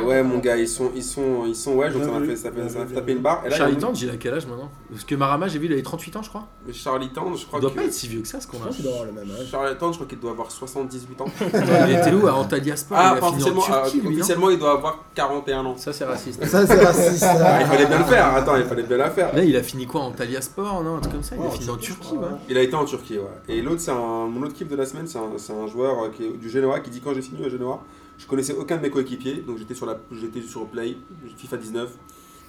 Ouais, 0.06 0.24
mon 0.24 0.40
gars, 0.40 0.58
ils 0.58 0.68
sont, 0.68 0.92
ils 0.96 1.04
sont, 1.04 1.46
ils 1.46 1.56
sont, 1.56 1.74
ouais, 1.76 1.90
donc 1.92 2.04
ça 2.04 2.12
m'a 2.12 2.26
fait, 2.26 2.36
ça 2.36 2.50
ça 2.70 2.80
taper 2.96 3.12
une 3.12 3.20
barre. 3.20 3.44
Charlie 3.52 3.78
Tange, 3.78 4.02
il 4.02 4.10
a 4.10 4.18
quel 4.18 4.34
âge 4.34 4.48
maintenant? 4.48 4.70
Parce 4.92 5.04
que 5.04 5.16
Marama, 5.16 5.48
j'ai 5.48 5.60
vu, 5.60 5.68
il 5.68 5.74
avait 5.74 5.82
38 5.84 6.16
ans, 6.16 6.24
je 6.24 6.30
crois. 6.30 6.48
Charlie 6.74 7.10
Tange, 7.10 7.42
je 7.42 7.46
crois 7.46 7.60
Il 7.60 7.62
doit 7.62 7.74
pas 7.74 7.84
être 7.84 7.94
si 7.94 8.08
vieux 8.08 8.22
que 8.22 8.28
ça, 8.28 8.40
ce 8.42 8.48
qu'on 8.48 8.58
a. 8.58 8.70
doit 8.82 8.92
avoir 8.92 9.06
le 9.06 9.12
même 9.12 9.30
âge. 9.40 9.48
Charlie 9.52 9.78
Tange, 9.78 9.94
je 9.94 9.98
crois 10.00 10.08
qu'il 10.08 10.20
doit 10.20 10.32
avoir 10.32 10.50
78 10.50 11.22
ans. 11.22 11.26
Il 11.88 11.96
était 11.96 12.14
où 12.14 12.28
À 12.28 12.34
Antalya 12.34 12.76
Sport? 12.76 12.98
Ah, 13.00 13.16
officiellement, 13.22 13.62
non? 13.70 14.10
officiellement, 14.10 14.50
il 14.50 14.58
doit 14.60 14.72
avoir 14.72 15.06
41 15.16 15.66
ans. 15.66 15.78
Ça, 15.78 15.94
c'est 15.94 16.06
raciste. 16.06 16.44
Ça, 16.46 16.66
c'est 16.66 16.84
raciste. 16.84 17.24
Ah, 17.28 17.60
il 17.62 17.68
fallait 17.68 17.86
bien 17.86 18.00
le 18.00 18.06
faire, 18.06 18.26
attends, 18.40 18.57
il 18.57 18.64
fallait 18.66 18.84
bien 18.84 18.98
la 18.98 19.10
faire. 19.10 19.36
Là, 19.36 19.44
il 19.44 19.56
a 19.56 19.64
fini 19.64 19.86
quoi 19.86 20.02
Antalya 20.02 20.41
Sport, 20.41 20.84
non 20.84 20.95
Un 20.95 20.99
truc 20.99 21.14
comme 21.14 21.24
ça? 21.24 21.36
Il 21.36 21.41
a 21.41 21.45
Ouais, 21.45 21.52
fini 21.52 21.70
en 21.70 21.74
en 21.74 21.78
Turquie, 21.78 22.14
ouais. 22.18 22.28
Il 22.49 22.57
a 22.57 22.61
été 22.61 22.76
en 22.76 22.86
Turquie, 22.86 23.18
ouais. 23.18 23.26
Et 23.48 23.61
l'autre, 23.61 23.82
c'est 23.82 23.91
un, 23.91 24.28
mon 24.28 24.44
autre 24.44 24.53
kiff 24.53 24.68
de 24.68 24.76
la 24.76 24.86
semaine, 24.86 25.07
c'est 25.07 25.18
un, 25.18 25.68
joueur 25.68 26.03
euh, 26.03 26.10
qui 26.10 26.26
est 26.26 26.32
du 26.32 26.49
Genoa 26.49 26.80
qui 26.80 26.90
dit 26.90 27.02
quand 27.02 27.14
j'ai 27.14 27.22
signé 27.22 27.45
au 27.45 27.49
Genoa, 27.49 27.82
je 28.18 28.26
connaissais 28.28 28.53
aucun 28.53 28.78
de 28.78 28.82
mes 28.82 28.90
coéquipiers, 28.90 29.44
donc 29.48 29.57
j'étais 29.57 29.74
sur 29.76 29.86
la, 29.86 29.98
j'étais 30.11 30.41
sur 30.41 30.66
Play, 30.68 30.98
FIFA 31.38 31.57
19, 31.57 31.90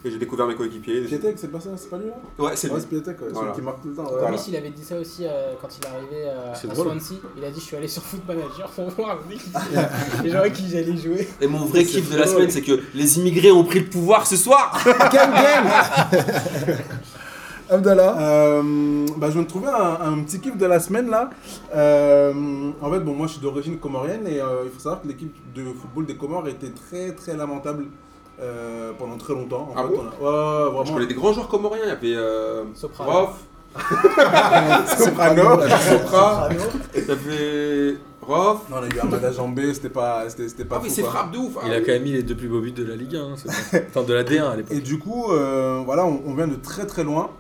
et 0.04 0.10
j'ai 0.10 0.18
découvert 0.18 0.46
mes 0.46 0.54
coéquipiers. 0.54 1.02
Piatek, 1.02 1.38
c'est 1.38 1.48
pas 1.52 1.60
ça 1.60 1.70
C'est 1.76 1.90
pas 1.90 1.98
lui 1.98 2.06
là 2.06 2.14
Ouais, 2.38 2.52
c'est 2.54 2.68
Ouais, 2.68 2.74
lui. 2.76 2.80
c'est 2.82 2.88
Piatek, 2.88 3.20
ouais, 3.20 3.28
Voilà. 3.32 3.48
celui 3.48 3.60
qui 3.60 3.64
marque 3.66 3.82
tout 3.82 3.88
le 3.88 3.94
temps. 3.94 4.04
ouais. 4.04 4.18
Voilà. 4.20 4.36
Il 4.48 4.56
avait 4.56 4.70
dit 4.70 4.82
ça 4.84 4.96
aussi 4.98 5.26
euh, 5.26 5.52
quand 5.60 5.68
il 5.76 5.84
est 5.84 5.88
arrivé 5.88 6.24
euh, 6.26 6.52
à 6.52 6.66
drôle. 6.74 6.86
Swansea. 6.88 7.14
Il 7.36 7.44
a 7.44 7.50
dit 7.50 7.60
Je 7.60 7.64
suis 7.64 7.76
allé 7.76 7.88
sur 7.88 8.02
Foot 8.02 8.20
Manager 8.26 8.68
pour 8.70 8.88
voir 8.90 9.18
les 10.24 10.30
gens 10.30 10.38
avec 10.38 10.54
qui 10.54 10.68
j'allais 10.68 10.96
jouer. 10.96 11.28
Et 11.40 11.46
mon 11.46 11.64
vrai 11.66 11.84
kiff 11.84 12.10
de 12.10 12.16
la 12.16 12.26
semaine, 12.26 12.50
c'est 12.50 12.62
que 12.62 12.80
les 12.94 13.18
immigrés 13.18 13.50
ont 13.52 13.64
pris 13.64 13.80
le 13.80 13.86
pouvoir 13.86 14.26
ce 14.26 14.36
soir. 14.36 14.82
Gang, 15.12 15.32
gang 15.32 15.68
Abdallah 17.70 18.16
Euh, 18.18 19.06
bah, 19.16 19.28
je 19.28 19.34
viens 19.34 19.42
de 19.42 19.46
trouver 19.46 19.68
un, 19.68 19.98
un 20.12 20.22
petit 20.24 20.40
kiff 20.40 20.56
de 20.56 20.66
la 20.66 20.80
semaine 20.80 21.08
là. 21.08 21.30
Euh, 21.74 22.32
en 22.80 22.90
fait, 22.90 22.98
bon, 23.00 23.14
moi 23.14 23.26
je 23.28 23.32
suis 23.34 23.40
d'origine 23.40 23.78
comorienne 23.78 24.26
et 24.26 24.40
euh, 24.40 24.62
il 24.64 24.70
faut 24.70 24.80
savoir 24.80 25.02
que 25.02 25.06
l'équipe 25.08 25.32
de 25.54 25.62
football 25.66 26.04
des 26.06 26.16
Comores 26.16 26.48
était 26.48 26.70
très 26.70 27.12
très 27.12 27.36
lamentable 27.36 27.86
euh, 28.42 28.92
pendant 28.98 29.16
très 29.16 29.34
longtemps. 29.34 29.70
En 29.74 29.74
Ah 29.76 29.82
fait, 29.82 29.94
bon 29.94 30.02
on 30.02 30.06
a- 30.06 30.08
ouais, 30.08 30.70
Je 30.70 30.70
vraiment. 30.76 30.94
connais 30.94 31.06
des 31.06 31.14
grands 31.14 31.32
joueurs 31.32 31.48
comoriens, 31.48 31.82
il 31.84 31.88
y 31.88 31.92
avait 31.92 32.16
euh, 32.16 32.64
Soprano. 32.74 33.10
Rof, 33.10 33.34
Soprano, 34.98 35.42
Sopra. 35.90 36.48
ça 36.94 37.16
fait 37.16 37.96
Rof. 38.22 38.58
Non, 38.70 38.76
on 38.78 38.82
a 38.82 38.86
eu 38.86 38.98
Amada 39.00 39.32
Jambé, 39.32 39.74
c'était 39.74 39.88
pas, 39.88 40.28
c'était, 40.28 40.48
c'était 40.48 40.64
pas 40.64 40.76
Ah 40.78 40.80
oui, 40.82 40.90
c'est 40.90 41.02
quoi. 41.02 41.10
frappe 41.10 41.32
de 41.32 41.38
ouf. 41.38 41.56
Il 41.66 41.72
a 41.72 41.80
quand 41.80 41.92
même 41.92 42.02
mis 42.02 42.12
les 42.12 42.22
deux 42.22 42.34
plus 42.36 42.48
beaux 42.48 42.60
buts 42.60 42.72
de 42.72 42.84
la 42.84 42.96
Ligue 42.96 43.16
1, 43.16 43.20
hein, 43.20 43.34
enfin 43.88 44.02
de 44.02 44.12
la 44.14 44.24
D1 44.24 44.42
à 44.50 44.56
l'époque. 44.56 44.72
Et 44.76 44.80
du 44.80 44.98
coup, 44.98 45.32
euh, 45.32 45.80
voilà, 45.84 46.04
on, 46.06 46.20
on 46.26 46.34
vient 46.34 46.48
de 46.48 46.56
très 46.56 46.86
très 46.86 47.04
loin. 47.04 47.30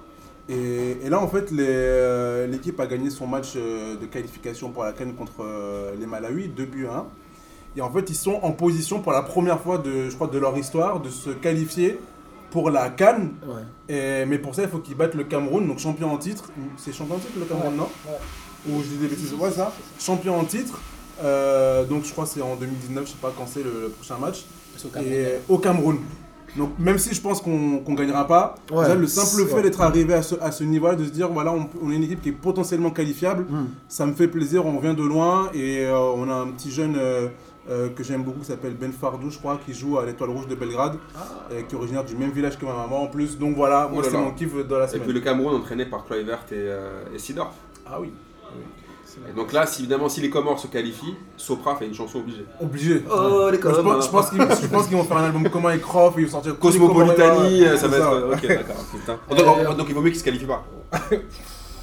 Et, 0.48 0.98
et 1.04 1.08
là, 1.08 1.20
en 1.20 1.28
fait, 1.28 1.50
les, 1.52 1.64
euh, 1.68 2.46
l'équipe 2.48 2.78
a 2.80 2.86
gagné 2.86 3.10
son 3.10 3.26
match 3.28 3.52
euh, 3.56 3.94
de 3.96 4.06
qualification 4.06 4.70
pour 4.70 4.82
la 4.82 4.92
Cannes 4.92 5.14
contre 5.14 5.44
euh, 5.44 5.92
les 5.98 6.06
Malawi, 6.06 6.48
2 6.48 6.64
buts 6.64 6.86
à 6.90 6.96
1. 6.98 7.04
Et 7.76 7.80
en 7.80 7.90
fait, 7.90 8.10
ils 8.10 8.16
sont 8.16 8.40
en 8.42 8.52
position 8.52 9.00
pour 9.00 9.12
la 9.12 9.22
première 9.22 9.60
fois 9.60 9.78
de, 9.78 10.08
je 10.10 10.14
crois, 10.14 10.26
de 10.28 10.38
leur 10.38 10.56
histoire 10.58 11.00
de 11.00 11.08
se 11.08 11.30
qualifier 11.30 11.98
pour 12.50 12.70
la 12.70 12.88
Cannes. 12.90 13.30
Ouais. 13.46 13.94
Et- 13.94 14.26
mais 14.26 14.38
pour 14.38 14.54
ça, 14.54 14.62
il 14.62 14.68
faut 14.68 14.78
qu'ils 14.78 14.96
battent 14.96 15.14
le 15.14 15.24
Cameroun, 15.24 15.66
donc 15.68 15.78
champion 15.78 16.12
en 16.12 16.18
titre. 16.18 16.50
C'est 16.76 16.92
champion 16.92 17.14
en 17.16 17.18
titre 17.18 17.38
le 17.38 17.44
Cameroun, 17.44 17.76
non 17.76 17.88
Ouais. 18.06 18.18
Ou 18.74 18.82
je 18.82 18.88
dis 18.88 18.96
des 18.98 19.06
bêtises, 19.08 19.32
ouais, 19.34 19.50
ça. 19.52 19.72
Champion 19.98 20.38
en 20.38 20.44
titre. 20.44 20.80
Euh, 21.22 21.84
donc 21.84 22.04
je 22.04 22.12
crois 22.12 22.24
que 22.24 22.30
c'est 22.30 22.42
en 22.42 22.56
2019, 22.56 23.04
je 23.06 23.10
sais 23.12 23.16
pas 23.20 23.32
quand 23.36 23.46
c'est 23.46 23.62
le, 23.62 23.82
le 23.82 23.88
prochain 23.90 24.16
match. 24.18 24.44
Qu'au 24.82 24.88
Cameroun, 24.88 25.12
Et 25.12 25.26
au 25.48 25.58
Cameroun. 25.58 25.98
Donc 26.56 26.70
même 26.80 26.98
si 26.98 27.14
je 27.14 27.20
pense 27.20 27.40
qu'on 27.40 27.78
qu'on 27.78 27.94
gagnera 27.94 28.26
pas, 28.26 28.56
déjà, 28.68 28.94
le 28.96 29.06
simple 29.06 29.46
fait 29.48 29.62
d'être 29.62 29.80
arrivé 29.82 30.14
à 30.14 30.22
ce, 30.22 30.34
à 30.40 30.50
ce 30.50 30.64
niveau-là, 30.64 30.96
de 30.96 31.04
se 31.04 31.10
dire 31.10 31.28
voilà, 31.28 31.52
on, 31.52 31.68
on 31.82 31.90
est 31.92 31.96
une 31.96 32.02
équipe 32.02 32.20
qui 32.22 32.30
est 32.30 32.32
potentiellement 32.32 32.90
qualifiable, 32.90 33.44
Hmm. 33.48 33.66
ça 33.88 34.04
me 34.06 34.14
fait 34.14 34.26
plaisir, 34.26 34.66
on 34.66 34.80
vient 34.80 34.94
de 34.94 35.02
loin 35.04 35.48
et 35.54 35.84
euh, 35.84 35.96
on 36.16 36.28
a 36.28 36.34
un 36.34 36.48
petit 36.48 36.72
jeune 36.72 36.96
euh, 36.98 37.28
euh, 37.68 37.88
que 37.90 38.02
j'aime 38.02 38.22
beaucoup 38.24 38.40
qui 38.40 38.46
s'appelle 38.46 38.74
Ben 38.74 38.92
Fardou, 38.92 39.30
je 39.30 39.38
crois, 39.38 39.58
qui 39.64 39.74
joue 39.74 39.98
à 39.98 40.06
l'Étoile 40.06 40.30
Rouge 40.30 40.46
de 40.48 40.54
Belgrade, 40.54 40.96
et 41.54 41.64
qui 41.64 41.74
est 41.74 41.78
originaire 41.78 42.04
du 42.04 42.16
même 42.16 42.30
village 42.30 42.58
que 42.58 42.64
ma 42.64 42.74
maman 42.74 43.02
en 43.02 43.06
plus. 43.08 43.38
Donc 43.38 43.54
voilà, 43.56 43.88
moi 43.88 43.98
Oh 44.00 44.02
là 44.02 44.08
c'est 44.10 44.16
mon 44.18 44.30
kiff 44.32 44.54
de 44.54 44.74
la 44.74 44.84
Et 44.84 44.88
semaine. 44.88 45.02
puis 45.04 45.12
le 45.12 45.20
Cameroun 45.20 45.54
entraîné 45.56 45.84
par 45.84 46.04
Kluivert 46.04 46.38
et, 46.50 46.54
euh, 46.54 47.02
et 47.14 47.18
Sidorf. 47.18 47.52
Ah 47.86 48.00
oui, 48.00 48.12
Et 49.28 49.32
donc 49.34 49.52
là, 49.52 49.66
si, 49.66 49.82
évidemment, 49.82 50.08
si 50.08 50.20
les 50.20 50.30
Comores 50.30 50.58
se 50.60 50.68
qualifient, 50.68 51.14
Sopra 51.36 51.74
fait 51.76 51.86
une 51.86 51.94
chanson 51.94 52.18
obligée. 52.20 52.44
obligé. 52.60 53.02
Oh, 53.10 53.48
les 53.50 53.58
je 53.58 53.62
pense, 54.08 54.30
je 54.62 54.66
pense 54.68 54.86
qu'ils 54.86 54.96
vont 54.96 55.04
faire 55.04 55.16
un 55.18 55.24
album 55.24 55.48
commun 55.50 55.70
avec 55.70 55.82
Croft 55.82 56.16
et 56.18 56.20
ils 56.22 56.26
vont 56.26 56.32
sortir 56.32 56.58
Cosmopolitanie, 56.58 57.60
Comores, 57.64 57.78
ça 57.78 57.88
va 57.88 57.96
être. 57.98 58.32
Ok, 58.32 58.46
d'accord. 58.46 58.76
putain. 58.92 59.18
Euh, 59.30 59.64
Donc, 59.64 59.76
donc 59.76 59.86
il 59.88 59.94
vaut 59.94 60.00
mieux 60.00 60.10
qu'ils 60.10 60.20
se 60.20 60.24
qualifient 60.24 60.46
pas. 60.46 60.64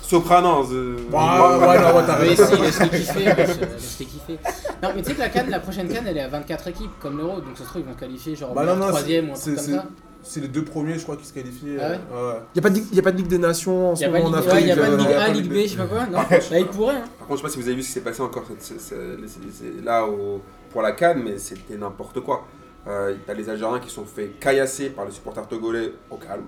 Soprano. 0.07 0.65
euh, 0.71 0.95
Ouais, 1.11 1.13
ouais, 1.13 1.79
non, 1.79 1.97
ouais, 1.97 2.03
t'as 2.05 2.19
Mais 2.19 2.29
raison. 2.29 2.45
si, 2.45 2.61
laisse-les 2.61 2.89
kiffer, 2.89 3.23
laisse- 3.25 3.59
laisse-les 3.59 4.05
kiffer. 4.05 4.39
Non, 4.81 4.89
mais 4.95 5.01
tu 5.01 5.09
sais 5.09 5.15
que 5.15 5.19
la 5.19 5.29
Cannes, 5.29 5.49
la 5.49 5.59
prochaine 5.59 5.87
Cannes, 5.89 6.05
elle 6.07 6.17
est 6.17 6.21
à 6.21 6.27
24 6.29 6.67
équipes, 6.67 6.91
comme 7.01 7.17
l'Euro, 7.17 7.41
donc 7.41 7.57
ça 7.57 7.63
se 7.63 7.69
trouve, 7.69 7.81
ils 7.81 7.87
vont 7.87 7.93
qualifier 7.95 8.35
genre 8.35 8.53
Bah 8.53 8.63
non, 8.65 8.75
non, 8.75 8.87
troisième 8.87 9.29
ou 9.29 9.33
un 9.33 9.35
c'est- 9.35 9.53
truc 9.53 9.55
comme 9.57 9.65
c'est- 9.65 9.71
ça. 9.73 9.85
C'est 10.23 10.41
les 10.41 10.47
deux 10.49 10.63
premiers, 10.65 10.97
je 10.97 11.03
crois, 11.03 11.15
qui 11.15 11.25
se 11.25 11.31
qualifient. 11.33 11.77
Ah 11.79 11.89
ouais 11.91 11.99
euh, 12.13 12.33
ouais. 12.33 12.39
Il 12.53 12.55
n'y 12.55 12.59
a, 12.59 12.61
pas 12.63 12.69
de 12.69 12.75
Ligue- 12.75 12.93
y 12.93 12.99
a 12.99 13.01
pas 13.01 13.11
de 13.11 13.17
Ligue 13.17 13.27
des 13.27 13.37
Nations 13.37 13.91
en 13.91 13.93
Il 13.93 13.97
ce 13.97 14.01
n'y 14.03 14.05
a 14.09 14.11
moment 14.17 14.29
en 14.29 14.33
Afrique. 14.33 14.53
ouais, 14.53 14.63
y 14.63 14.71
a 14.71 14.75
pas 14.75 14.87
de 14.87 14.93
euh, 14.93 14.97
Ligue 14.97 15.11
a 15.13 15.23
A, 15.23 15.29
de 15.29 15.33
Ligue 15.35 15.49
B, 15.51 15.55
je 15.55 15.67
sais 15.67 15.75
pas 15.77 15.85
quoi. 15.85 16.05
Non, 16.05 16.17
bah, 16.29 16.57
ils 16.59 16.65
pourraient. 16.65 16.95
Hein. 16.95 17.03
Par 17.19 17.27
contre, 17.27 17.31
je 17.31 17.35
sais 17.37 17.43
pas 17.43 17.49
si 17.53 17.59
vous 17.61 17.67
avez 17.67 17.75
vu 17.75 17.81
ce 17.81 17.87
qui 17.87 17.93
s'est 17.93 18.01
passé 18.01 18.21
encore 18.21 18.43
là 19.85 20.05
au- 20.05 20.41
pour 20.71 20.81
la 20.81 20.91
Cannes, 20.91 21.21
mais 21.23 21.37
c'était 21.37 21.77
n'importe 21.77 22.19
quoi. 22.21 22.45
Euh, 22.87 23.13
T'as 23.25 23.33
les 23.33 23.49
Algériens 23.49 23.79
qui 23.79 23.89
sont 23.89 24.05
fait 24.05 24.31
caillasser 24.39 24.89
par 24.89 25.05
les 25.05 25.11
supporters 25.11 25.47
togolais 25.47 25.93
au 26.09 26.15
calme. 26.17 26.43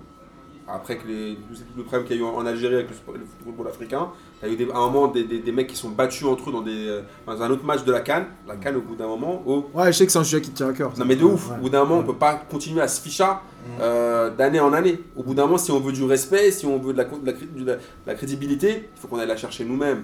Après 0.71 0.97
que 0.97 1.07
les, 1.07 1.37
le 1.75 1.83
problème 1.83 2.05
qu'il 2.07 2.17
y 2.17 2.19
a 2.19 2.21
eu 2.21 2.25
en 2.25 2.45
Algérie 2.45 2.75
avec 2.75 2.89
le, 2.89 2.95
football 3.43 3.67
africain, 3.67 4.09
il 4.43 4.47
y 4.47 4.51
a 4.51 4.53
eu 4.53 4.57
des- 4.57 4.71
à 4.71 4.77
un 4.77 4.89
moment 4.89 5.07
des, 5.07 5.23
des- 5.23 5.39
des 5.39 5.51
mecs 5.51 5.67
qui 5.67 5.75
sont 5.75 5.89
battus 5.89 6.25
entre 6.27 6.49
eux 6.49 6.53
dans, 6.53 6.61
des, 6.61 6.87
euh, 6.87 7.01
dans 7.25 7.41
un 7.41 7.49
autre 7.49 7.65
match 7.65 7.83
de 7.83 7.91
la 7.91 8.01
Cannes. 8.01 8.27
La 8.47 8.55
Cannes, 8.55 8.75
au 8.75 8.81
bout 8.81 8.95
d'un 8.95 9.07
moment, 9.07 9.41
oh, 9.47 9.65
Ouais, 9.73 9.87
je 9.91 9.97
sais 9.97 10.05
que 10.05 10.11
c'est 10.11 10.19
un 10.19 10.23
sujet 10.23 10.41
qui 10.41 10.51
te 10.51 10.57
tient 10.57 10.69
à 10.69 10.73
cœur. 10.73 10.91
non 10.97 11.05
mais 11.05 11.15
de 11.15 11.23
ouf, 11.23 11.49
Ouais. 11.49 11.55
au 11.57 11.61
bout 11.61 11.69
d'un 11.69 11.83
moment 11.85 11.99
on 11.99 12.03
peut 12.03 12.13
pas 12.13 12.35
continuer 12.35 12.81
à 12.81 12.87
se 12.87 13.01
ficha 13.01 13.41
euh, 13.81 14.29
d'année 14.29 14.59
en 14.59 14.71
année. 14.73 14.99
Au 15.15 15.23
bout 15.23 15.33
d'un 15.33 15.43
moment 15.45 15.57
si 15.57 15.71
on 15.71 15.79
veut 15.79 15.91
du 15.91 16.03
respect, 16.03 16.51
si 16.51 16.65
on 16.65 16.77
veut 16.77 16.93
de 16.93 16.97
la, 16.99 17.05
de 17.05 17.25
la, 17.25 17.33
cré- 17.33 17.47
de 17.55 17.65
la- 17.65 17.75
de 17.75 17.81
la 18.07 18.13
crédibilité, 18.15 18.89
il 18.95 18.99
faut 19.01 19.07
qu'on 19.07 19.19
aille 19.19 19.27
la 19.27 19.37
chercher 19.37 19.65
nous-mêmes. 19.65 20.03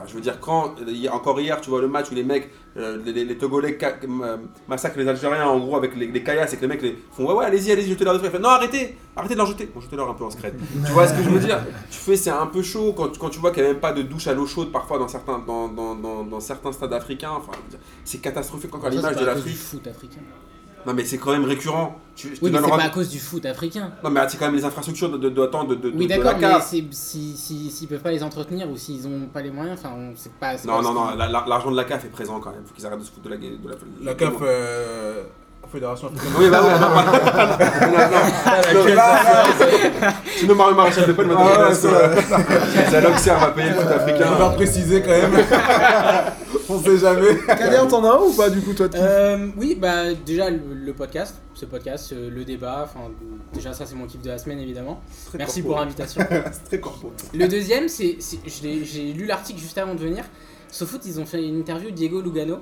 Enfin 0.00 0.08
je 0.08 0.14
veux 0.14 0.20
dire 0.22 0.40
quand, 0.40 0.74
encore 1.12 1.38
hier 1.40 1.60
tu 1.60 1.68
vois 1.70 1.80
le 1.82 1.88
match 1.88 2.10
où 2.10 2.14
les 2.14 2.22
mecs, 2.24 2.50
euh, 2.76 2.98
les, 3.04 3.36
Togolais 3.36 3.76
ca- 3.78 3.96
euh, 4.02 4.36
massacrent 4.68 4.98
les 4.98 5.06
Algériens 5.08 5.46
en 5.46 5.58
gros 5.58 5.76
avec 5.76 5.94
les, 5.96 6.06
les 6.06 6.22
caillasses 6.22 6.52
et 6.54 6.56
que 6.56 6.62
les 6.62 6.68
mecs 6.68 6.80
les 6.82 6.96
font 7.12 7.26
ouais 7.26 7.34
ouais 7.34 7.44
allez-y 7.44 7.70
allez-y 7.72 7.90
jetez-leur 7.90 8.14
des 8.14 8.20
trucs. 8.20 8.32
Ils 8.32 8.36
font, 8.36 8.42
Non 8.42 8.48
arrêtez, 8.50 8.96
arrêtez 9.16 9.34
de 9.34 9.38
leur 9.38 9.46
jeter. 9.46 9.66
Bon 9.74 9.80
jetez-leur 9.80 10.08
un 10.08 10.14
peu 10.14 10.24
en 10.24 10.30
secret. 10.30 10.54
tu 10.86 10.92
vois 10.92 11.06
ce 11.06 11.14
que 11.14 11.22
je 11.22 11.28
veux 11.28 11.40
dire? 11.40 11.60
Tu 11.90 11.98
fais 11.98 12.16
c'est 12.16 12.30
un 12.30 12.46
peu 12.46 12.62
chaud 12.62 12.94
quand, 12.96 13.08
tu- 13.08 13.18
quand 13.18 13.28
tu 13.30 13.38
vois 13.40 13.50
qu'il 13.50 13.62
n'y 13.62 13.68
a 13.68 13.72
même 13.72 13.80
pas 13.80 13.92
de 13.92 14.02
douche 14.02 14.26
à 14.28 14.32
l'eau 14.34 14.46
chaude 14.46 14.72
parfois 14.72 14.98
dans 14.98 15.08
certains, 15.08 15.38
dans, 15.38 15.68
dans, 15.68 15.94
dans, 15.94 16.24
dans 16.24 16.40
certains 16.40 16.72
stades 16.72 16.92
africains. 16.92 17.32
Enfin 17.36 17.52
je 17.54 17.62
veux 17.64 17.70
dire, 17.70 17.80
c'est 18.04 18.18
catastrophique 18.18 18.74
encore 18.74 18.90
Ça, 18.90 18.96
l'image 18.96 19.14
c'est 19.14 19.20
de 19.20 19.26
l'Afrique. 19.26 19.56
foot 19.56 19.86
africain. 19.86 20.20
Non 20.86 20.94
mais 20.94 21.04
c'est 21.04 21.18
quand 21.18 21.32
même 21.32 21.44
récurrent. 21.44 21.96
Tu, 22.16 22.28
je 22.34 22.40
Oui, 22.42 22.50
mais 22.50 22.58
c'est 22.62 22.68
pas 22.70 22.82
à 22.84 22.88
cause 22.90 23.08
du 23.08 23.18
foot 23.18 23.44
africain. 23.46 23.90
Non 24.04 24.10
mais 24.10 24.20
c'est 24.28 24.36
quand 24.38 24.46
même 24.46 24.54
les 24.56 24.64
infrastructures 24.64 25.10
de, 25.10 25.16
de, 25.18 25.28
de, 25.28 25.30
de, 25.30 25.34
de, 25.74 25.90
Oui, 25.94 26.06
de- 26.06 26.14
de 26.16 26.22
d'accord, 26.22 26.38
mais 26.40 26.60
c'est- 26.60 26.84
si- 26.90 27.36
si- 27.36 27.70
s'ils 27.70 27.88
peuvent 27.88 28.00
pas 28.00 28.10
les 28.10 28.22
entretenir 28.22 28.68
ou 28.70 28.76
s'ils 28.76 29.06
ont 29.06 29.26
pas 29.32 29.40
les 29.42 29.50
moyens, 29.50 29.78
enfin, 29.82 29.94
on- 29.96 30.12
c'est 30.16 30.32
pas. 30.34 30.52
Non 30.64 30.76
pas 30.76 30.82
non 30.82 30.92
non, 30.92 31.06
qu'ils- 31.08 31.18
la- 31.18 31.28
la- 31.28 31.44
l'argent 31.46 31.70
de 31.70 31.76
la 31.76 31.84
CAF 31.84 32.04
est 32.04 32.08
présent 32.08 32.38
quand 32.40 32.50
même. 32.50 32.62
Faut 32.66 32.74
qu'ils 32.74 32.86
arrêtent 32.86 32.98
de 33.00 33.04
se 33.04 33.10
foutre 33.10 33.24
de 33.26 33.30
la 33.30 33.36
de 33.36 33.42
la, 34.02 34.10
La 34.10 34.14
CAF, 34.14 34.32
euh, 34.42 35.22
Fédération 35.70 36.08
africaine. 36.08 36.32
Oui 36.36 36.48
bah 36.50 36.60
oui, 36.64 36.70
non, 36.80 36.80
non, 36.80 36.88
non, 36.88 36.94
non, 37.12 37.92
non, 37.92 38.10
non. 38.10 38.22
Sinon 40.36 40.54
Mario 40.56 40.74
Maréchal 40.74 41.04
Le 41.06 41.14
Pen 41.14 41.28
va 41.28 41.34
Ah 41.38 41.72
donner 41.72 43.00
l'Auxerre 43.08 43.38
va 43.38 43.48
payer 43.52 43.68
le 43.68 43.74
foot 43.76 43.84
On 43.86 43.88
va 43.88 43.94
africain. 44.02 44.50
préciser 44.56 45.00
quand 45.02 45.10
même. 45.10 45.32
On 46.72 46.80
sait 46.80 46.98
jamais. 46.98 47.36
Kader, 47.46 47.88
t'en 47.88 48.04
as 48.04 48.10
un 48.16 48.20
ou 48.22 48.32
pas 48.32 48.48
du 48.50 48.60
coup 48.60 48.72
toi 48.72 48.88
Euh, 48.94 49.48
oui, 49.56 49.74
bah 49.74 50.14
déjà 50.14 50.50
le, 50.50 50.60
le 50.74 50.92
podcast, 50.92 51.34
ce 51.54 51.64
podcast, 51.66 52.12
euh, 52.12 52.30
le 52.30 52.44
débat, 52.44 52.82
enfin 52.84 53.10
déjà 53.52 53.72
ça 53.72 53.86
c'est 53.86 53.94
mon 53.96 54.06
kiff 54.06 54.22
de 54.22 54.28
la 54.28 54.38
semaine 54.38 54.60
évidemment. 54.60 55.00
Très 55.26 55.38
Merci 55.38 55.60
corpo. 55.62 55.74
pour 55.74 55.80
l'invitation. 55.82 56.22
C'est 56.52 56.64
très 56.64 56.80
corpo. 56.80 57.12
Le 57.34 57.48
deuxième, 57.48 57.88
c'est, 57.88 58.18
j'ai 58.46 59.12
lu 59.12 59.26
l'article 59.26 59.58
juste 59.60 59.78
avant 59.78 59.94
de 59.94 60.00
venir. 60.00 60.24
SoFoot, 60.70 61.00
ils 61.06 61.18
ont 61.18 61.26
fait 61.26 61.42
une 61.44 61.58
interview 61.58 61.90
de 61.90 61.96
Diego 61.96 62.20
Lugano. 62.20 62.58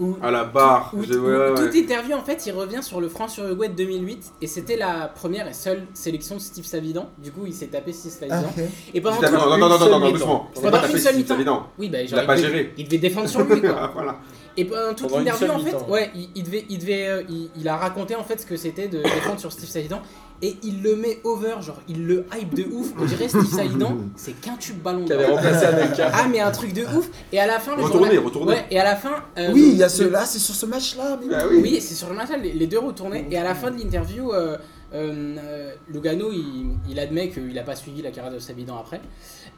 Où, 0.00 0.16
À 0.22 0.30
la 0.30 0.44
barre. 0.44 0.90
où- 0.94 1.04
j'ai- 1.04 1.16
où 1.16 1.26
ouais, 1.26 1.36
ouais, 1.50 1.54
toute 1.54 1.74
interview, 1.74 2.14
en 2.14 2.22
fait, 2.24 2.44
il 2.46 2.52
revient 2.52 2.82
sur 2.82 3.00
le 3.00 3.08
France-Uruguay 3.08 3.68
de 3.68 3.74
2008. 3.74 4.32
Et 4.42 4.46
c'était 4.46 4.76
la 4.76 5.06
première 5.08 5.46
et 5.48 5.52
seule 5.52 5.82
sélection 5.94 6.36
de 6.36 6.40
Steve 6.40 6.64
Savidan. 6.64 7.10
Du 7.18 7.30
coup, 7.30 7.42
il 7.46 7.54
s'est 7.54 7.66
tapé 7.68 7.92
Steve 7.92 8.10
Savidan. 8.12 8.42
Ah, 8.44 8.50
ok. 8.60 8.64
Et 8.92 9.00
pendant 9.00 9.16
tout- 9.16 9.22
non, 9.32 9.38
non, 9.58 9.68
non, 9.68 9.78
non, 9.78 9.98
non, 10.00 10.10
doucement. 10.10 10.50
Pendant 10.54 10.86
une 10.88 10.98
seule 10.98 11.16
mi-temps. 11.16 11.68
Oui, 11.78 11.88
bah, 11.88 12.04
genre, 12.06 12.24
pas 12.26 12.36
devait- 12.36 12.48
géré. 12.48 12.74
Il 12.76 12.84
devait 12.86 12.98
défendre 12.98 13.28
sur 13.28 13.40
lui, 13.44 13.60
quoi. 13.60 13.90
Voilà. 13.94 14.18
Et 14.56 14.64
pendant 14.64 14.94
toute 14.94 15.10
l'interview, 15.10 15.50
en 15.50 15.58
fait, 15.58 15.76
ouais, 15.90 16.10
il, 16.14 16.28
il 16.36 16.42
devait, 16.44 16.64
il, 16.68 16.78
devait, 16.78 17.08
euh, 17.08 17.22
il, 17.28 17.50
il 17.56 17.68
a 17.68 17.76
raconté 17.76 18.14
en 18.14 18.22
fait 18.22 18.40
ce 18.40 18.46
que 18.46 18.56
c'était 18.56 18.86
de 18.86 18.98
défendre 19.02 19.40
sur 19.40 19.50
Steve 19.50 19.68
Saïdan. 19.68 20.00
Et 20.42 20.56
il 20.62 20.82
le 20.82 20.96
met 20.96 21.20
over, 21.24 21.54
genre 21.62 21.80
il 21.88 22.06
le 22.06 22.26
hype 22.36 22.54
de 22.54 22.64
ouf. 22.64 22.92
On 22.98 23.04
dirait 23.06 23.28
Steve 23.28 23.46
Saïdan, 23.46 23.96
c'est 24.16 24.32
qu'un 24.40 24.56
tube 24.56 24.82
ballon. 24.82 25.04
Qui 25.04 25.12
avait 25.12 25.26
remplacé 25.26 25.64
Anelka. 25.66 26.10
Ah, 26.14 26.26
mais 26.28 26.40
un 26.40 26.50
truc 26.50 26.72
de 26.74 26.82
ouf. 26.84 27.08
Et 27.32 27.38
à 27.40 27.46
la 27.46 27.58
fin, 27.60 27.76
le 27.76 27.82
Retourné, 27.82 28.06
journal- 28.08 28.24
retourné. 28.26 28.52
Ouais, 28.52 28.64
et 28.70 28.78
à 28.78 28.84
la 28.84 28.96
fin. 28.96 29.22
euh, 29.38 29.50
Oui, 29.54 29.70
il 29.72 29.76
y 29.78 29.82
a 29.82 29.88
ce 29.88 30.02
le- 30.02 30.10
là, 30.10 30.26
c'est 30.26 30.38
sur 30.40 30.54
ce 30.54 30.66
match-là. 30.66 31.18
mais- 31.22 31.28
Bah 31.28 31.44
Oui, 31.50 31.80
c'est 31.80 31.94
sur 31.94 32.08
le 32.10 32.14
match, 32.16 32.28
les, 32.42 32.52
les 32.52 32.66
deux 32.66 32.78
retournés. 32.80 33.26
Et 33.30 33.38
à 33.38 33.44
la 33.44 33.54
fin 33.54 33.70
de 33.70 33.78
l'interview, 33.78 34.32
euh, 34.32 34.58
euh, 34.92 35.72
Lugano, 35.88 36.30
il, 36.32 36.76
il 36.90 36.98
admet 36.98 37.30
qu'il 37.30 37.52
n'a 37.54 37.62
pas 37.62 37.76
suivi 37.76 38.02
la 38.02 38.10
carrière 38.10 38.32
de 38.32 38.38
Savidan 38.38 38.76
après. 38.78 39.00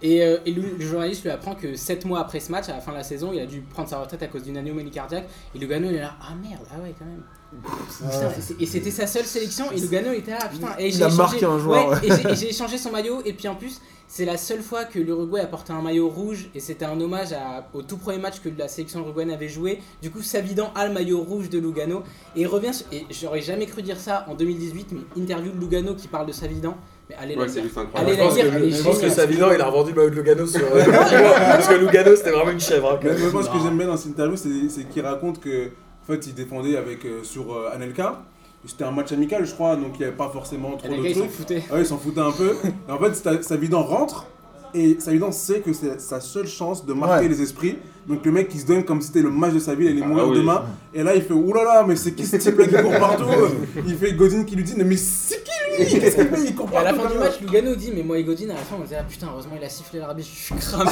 Et, 0.02 0.22
euh, 0.22 0.36
et 0.46 0.52
le, 0.52 0.62
le 0.78 0.84
journaliste 0.86 1.24
lui 1.24 1.30
apprend 1.30 1.54
que 1.54 1.74
7 1.74 2.04
mois 2.04 2.20
après 2.20 2.38
ce 2.40 2.52
match, 2.52 2.68
à 2.68 2.72
la 2.74 2.80
fin 2.80 2.92
de 2.92 2.96
la 2.98 3.02
saison, 3.02 3.30
il 3.32 3.40
a 3.40 3.46
dû 3.46 3.60
prendre 3.62 3.88
sa 3.88 3.98
retraite 3.98 4.22
à 4.22 4.26
cause 4.28 4.42
d'une 4.44 4.56
anomalie 4.58 4.90
cardiaque. 4.90 5.26
Et 5.54 5.58
Lugano, 5.58 5.88
il 5.90 5.96
est 5.96 6.00
là, 6.00 6.12
ah 6.22 6.34
merde, 6.40 6.62
ah 6.70 6.78
ouais, 6.82 6.94
quand 6.98 7.06
même. 7.06 7.22
Putain, 7.50 8.32
et 8.60 8.66
c'était 8.66 8.90
sa 8.90 9.06
seule 9.06 9.24
sélection. 9.24 9.70
Et 9.72 9.80
Lugano 9.80 10.12
était 10.12 10.32
là, 10.32 10.38
putain. 10.50 10.68
Et 10.78 10.88
Il 10.88 10.94
j'ai 10.94 11.02
a 11.04 11.06
échangé- 11.08 11.16
marqué 11.16 11.44
un 11.46 11.58
joueur, 11.58 11.88
Ouais, 11.90 11.96
et 12.02 12.08
j'ai- 12.10 12.28
et 12.30 12.34
j'ai 12.36 12.50
échangé 12.50 12.76
son 12.78 12.90
maillot. 12.90 13.20
Et 13.24 13.32
puis 13.32 13.48
en 13.48 13.54
plus, 13.54 13.80
c'est 14.08 14.24
la 14.24 14.36
seule 14.36 14.62
fois 14.62 14.84
que 14.84 14.98
l'Uruguay 14.98 15.40
a 15.40 15.46
porté 15.46 15.72
un 15.72 15.80
maillot 15.80 16.08
rouge. 16.08 16.50
Et 16.54 16.60
c'était 16.60 16.84
un 16.84 17.00
hommage 17.00 17.32
à- 17.32 17.66
au 17.72 17.82
tout 17.82 17.96
premier 17.96 18.18
match 18.18 18.40
que 18.42 18.48
la 18.58 18.68
sélection 18.68 19.00
uruguayenne 19.00 19.32
avait 19.32 19.48
joué. 19.48 19.80
Du 20.02 20.10
coup, 20.10 20.22
Savidan 20.22 20.70
a 20.74 20.86
le 20.86 20.92
maillot 20.92 21.20
rouge 21.22 21.48
de 21.48 21.58
Lugano. 21.58 22.02
Et 22.34 22.42
il 22.42 22.46
revient. 22.46 22.74
sur- 22.74 22.86
Et 22.92 23.06
j'aurais 23.10 23.40
jamais 23.42 23.66
cru 23.66 23.82
dire 23.82 23.98
ça 23.98 24.26
en 24.28 24.34
2018, 24.34 24.88
mais 24.92 25.00
interview 25.22 25.52
de 25.52 25.58
Lugano 25.60 25.94
qui 25.94 26.08
parle 26.08 26.26
de 26.26 26.32
Savidan. 26.32 26.76
Mais 27.08 27.14
allez 27.16 27.36
Ouais, 27.36 27.46
la 27.46 27.52
lire. 27.52 27.62
Allez, 27.94 28.12
incroyable. 28.12 28.16
Je 28.16 28.22
pense 28.22 28.36
la 28.36 28.60
que, 28.60 28.70
je 28.70 28.82
pense 28.82 28.98
que. 28.98 29.08
Savidan, 29.08 29.52
il 29.52 29.60
a 29.60 29.66
revendu 29.66 29.90
le 29.92 29.96
maillot 29.96 30.10
de 30.10 30.14
Lugano 30.16 30.46
sur. 30.46 30.60
euh, 30.60 30.82
parce 30.84 31.68
que 31.68 31.74
Lugano, 31.74 32.16
c'était 32.16 32.32
vraiment 32.32 32.50
une 32.50 32.60
chèvre. 32.60 32.98
hein, 33.02 33.08
moi, 33.32 33.42
ce 33.44 33.48
que 33.50 33.58
j'aime 33.62 33.78
bien 33.78 33.86
dans 33.86 33.96
cette 33.96 34.10
interview, 34.10 34.36
c'est 34.36 34.88
qu'il 34.88 35.02
raconte 35.02 35.40
que, 35.40 35.70
en 36.08 36.12
fait, 36.12 36.26
il 36.26 36.34
défendait 36.34 36.76
avec, 36.76 37.04
euh, 37.04 37.22
sur 37.24 37.52
euh, 37.54 37.70
Anelka. 37.74 38.22
C'était 38.64 38.84
un 38.84 38.90
match 38.90 39.12
amical, 39.12 39.44
je 39.46 39.54
crois, 39.54 39.76
donc 39.76 39.92
il 39.94 39.98
n'y 39.98 40.04
avait 40.06 40.16
pas 40.16 40.28
forcément 40.28 40.76
trop 40.76 40.88
de 40.88 40.94
gars, 41.02 41.08
ils 41.08 41.14
s'en 41.14 41.20
trucs. 41.20 41.30
foutaient. 41.32 41.62
Ouais, 41.72 41.80
ils 41.80 41.86
s'en 41.86 41.98
foutaient 41.98 42.20
un 42.20 42.32
peu. 42.32 42.56
Et 42.88 42.90
en 42.92 42.98
fait, 42.98 43.14
Sa- 43.14 43.42
Savidan 43.42 43.82
rentre 43.82 44.26
et 44.74 44.96
Savidan 45.00 45.32
sait 45.32 45.60
que 45.60 45.72
c'est 45.72 46.00
sa 46.00 46.20
seule 46.20 46.46
chance 46.46 46.84
de 46.84 46.92
marquer 46.92 47.24
Ouais. 47.24 47.28
les 47.28 47.42
esprits. 47.42 47.76
Donc 48.06 48.24
le 48.24 48.30
mec, 48.30 48.48
il 48.54 48.60
se 48.60 48.66
donne 48.66 48.84
comme 48.84 49.00
si 49.00 49.08
c'était 49.08 49.22
le 49.22 49.30
match 49.30 49.52
de 49.54 49.58
sa 49.58 49.74
vie, 49.74 49.86
il 49.86 49.90
allait 49.90 50.02
Ah 50.04 50.06
mourir 50.06 50.28
oui. 50.28 50.36
demain. 50.38 50.64
Et 50.94 51.02
là, 51.02 51.16
il 51.16 51.22
fait 51.22 51.32
oulala, 51.34 51.84
mais 51.88 51.96
c'est 51.96 52.12
qui 52.12 52.24
ce 52.24 52.36
type 52.36 52.56
là 52.56 52.66
qui 52.68 52.74
court 52.80 52.98
partout? 53.00 53.24
Il 53.86 53.96
fait 53.96 54.12
Godin 54.12 54.44
qui 54.44 54.54
lui 54.54 54.62
dit 54.62 54.74
mais 54.76 54.96
c'est 54.96 55.42
qui 55.42 55.50
lui? 55.70 55.86
Qu'est-ce 56.00 56.14
qu'il 56.16 56.26
fait? 56.28 56.44
Il 56.46 56.54
court 56.54 56.70
Et 56.72 56.76
à 56.76 56.84
la 56.84 56.92
partout 56.94 57.08
fin 57.08 57.14
du 57.14 57.18
match, 57.18 57.40
Lugano 57.40 57.74
dit 57.74 57.90
Mais 57.92 58.04
moi 58.04 58.16
et 58.18 58.22
Godin, 58.24 58.44
à 58.50 58.54
la 58.54 58.60
fin, 58.60 58.76
on 58.78 58.82
disait 58.84 58.96
Ah 59.00 59.04
putain, 59.08 59.26
heureusement, 59.32 59.54
il 59.58 59.64
a 59.64 59.68
sifflé 59.68 59.98
l'arbitre, 59.98 60.28
je 60.32 60.38
suis 60.40 60.54
cramé. 60.54 60.90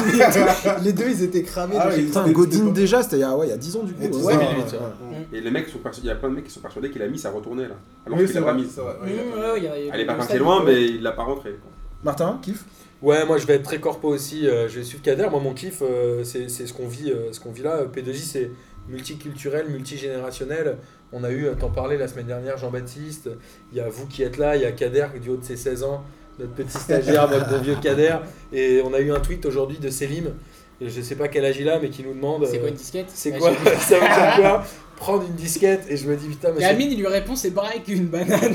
Les 0.83 0.93
deux, 0.93 1.09
ils 1.09 1.23
étaient 1.23 1.43
cramés. 1.45 1.77
Ah 1.79 1.89
oui, 1.97 2.03
Putain, 2.07 2.29
Godin 2.31 2.65
déjà, 2.73 3.03
c'était 3.05 3.17
il 3.17 3.21
y 3.21 3.23
a 3.23 3.37
ouais, 3.37 3.47
il 3.47 3.51
y 3.51 3.53
a 3.53 3.57
10 3.59 3.77
ans 3.77 3.83
du 3.85 3.95
coup. 3.95 4.03
Et 4.03 4.11
tout 4.11 4.19
Ouais, 4.19 4.33
ça, 4.35 4.39
ouais, 4.41 4.47
ouais. 4.47 5.17
ouais. 5.19 5.29
Et 5.39 5.41
les 5.41 5.51
mecs 5.53 5.69
sont 5.69 5.79
il 5.99 6.07
y 6.07 6.11
a 6.11 6.17
plein 6.17 6.31
de 6.31 6.35
mecs 6.35 6.45
qui 6.47 6.51
sont 6.53 6.61
persuadés 6.61 6.91
qu'il 6.91 7.01
a 7.03 7.07
mis 7.07 7.19
sa 7.19 7.31
retournée 7.31 7.63
là. 7.69 7.75
Alors 8.07 8.19
Oui, 8.19 8.25
qu'il 8.25 8.35
c'est 8.35 8.41
l'a 8.41 8.47
pas 8.47 8.55
mise. 8.55 8.77
Mmh, 8.77 9.91
Elle 9.93 10.01
est 10.01 10.07
pas 10.07 10.15
partie 10.15 10.39
loin, 10.39 10.65
mais 10.67 10.85
il 10.85 11.03
l'a 11.03 11.13
pas 11.13 11.23
rentrée. 11.23 11.53
quoi. 11.63 11.71
Martin, 12.03 12.39
kiff? 12.43 12.65
Ouais, 13.05 13.27
moi 13.27 13.37
je 13.37 13.47
vais 13.47 13.57
être 13.57 13.63
très 13.65 13.79
corpo 13.81 14.09
aussi. 14.09 14.49
euh, 14.49 14.67
je 14.67 14.79
vais 14.79 14.83
suivre 14.83 15.03
Kader. 15.03 15.29
Moi, 15.31 15.39
mon 15.39 15.53
kiff, 15.53 15.83
euh, 15.83 16.25
c'est 16.25 16.49
c'est 16.49 16.67
ce 16.67 16.73
qu'on 16.73 16.89
vit, 16.89 17.11
euh, 17.11 17.33
ce 17.33 17.39
qu'on 17.41 17.53
vit 17.53 17.63
là. 17.63 17.85
P2J, 17.85 18.17
c'est 18.17 18.51
multiculturel, 18.89 19.69
multigénérationnel. 19.69 20.79
On 21.13 21.23
a 21.23 21.31
eu, 21.31 21.47
t'en 21.61 21.69
parlais 21.69 21.99
la 21.99 22.09
semaine 22.09 22.27
dernière, 22.27 22.57
Jean-Baptiste. 22.57 23.29
Il 23.73 23.79
y 23.79 23.81
a 23.83 23.89
vous 23.91 24.07
qui 24.07 24.23
êtes 24.23 24.39
là, 24.39 24.57
il 24.57 24.63
y 24.63 24.65
a 24.65 24.73
Kader 24.73 25.07
du 25.23 25.29
haut 25.29 25.37
de 25.37 25.45
ses 25.45 25.57
16 25.57 25.83
ans, 25.85 26.03
notre 26.39 26.53
petit 26.55 26.79
stagiaire, 26.79 27.29
notre 27.31 27.51
bon 27.51 27.61
vieux 27.61 27.77
Kader. 27.83 28.17
Et 28.55 28.81
on 28.83 28.95
a 28.95 29.01
eu 29.01 29.13
un 29.13 29.21
tweet 29.21 29.45
aujourd'hui 29.45 29.79
de 29.79 29.91
Selim, 29.91 30.33
je 30.81 31.01
sais 31.03 31.15
pas 31.15 31.29
quel 31.29 31.45
âge 31.45 31.59
il 31.59 31.69
a, 31.69 31.79
mais 31.79 31.91
qui 31.91 32.03
nous 32.03 32.15
demande. 32.15 32.47
C'est 32.47 32.59
quoi 32.59 32.69
une 32.71 32.75
disquette? 32.75 33.07
C'est 33.13 33.33
quoi. 33.33 33.53
Ça 33.81 33.95
veut 33.97 34.01
dire 34.01 34.35
quoi? 34.37 34.65
Prendre 35.05 35.25
une 35.29 35.35
disquette 35.35 35.83
et 35.91 35.99
je 35.99 36.09
me 36.09 36.17
dis 36.17 36.29
putain 36.29 36.49
mais 36.57 36.63
Et 36.63 36.65
Amine, 36.65 36.89
il 36.93 36.99
lui 36.99 37.07
répond 37.07 37.37
C'est 37.37 37.51
pareil 37.51 37.83
qu'une 37.85 38.07
banane. 38.07 38.55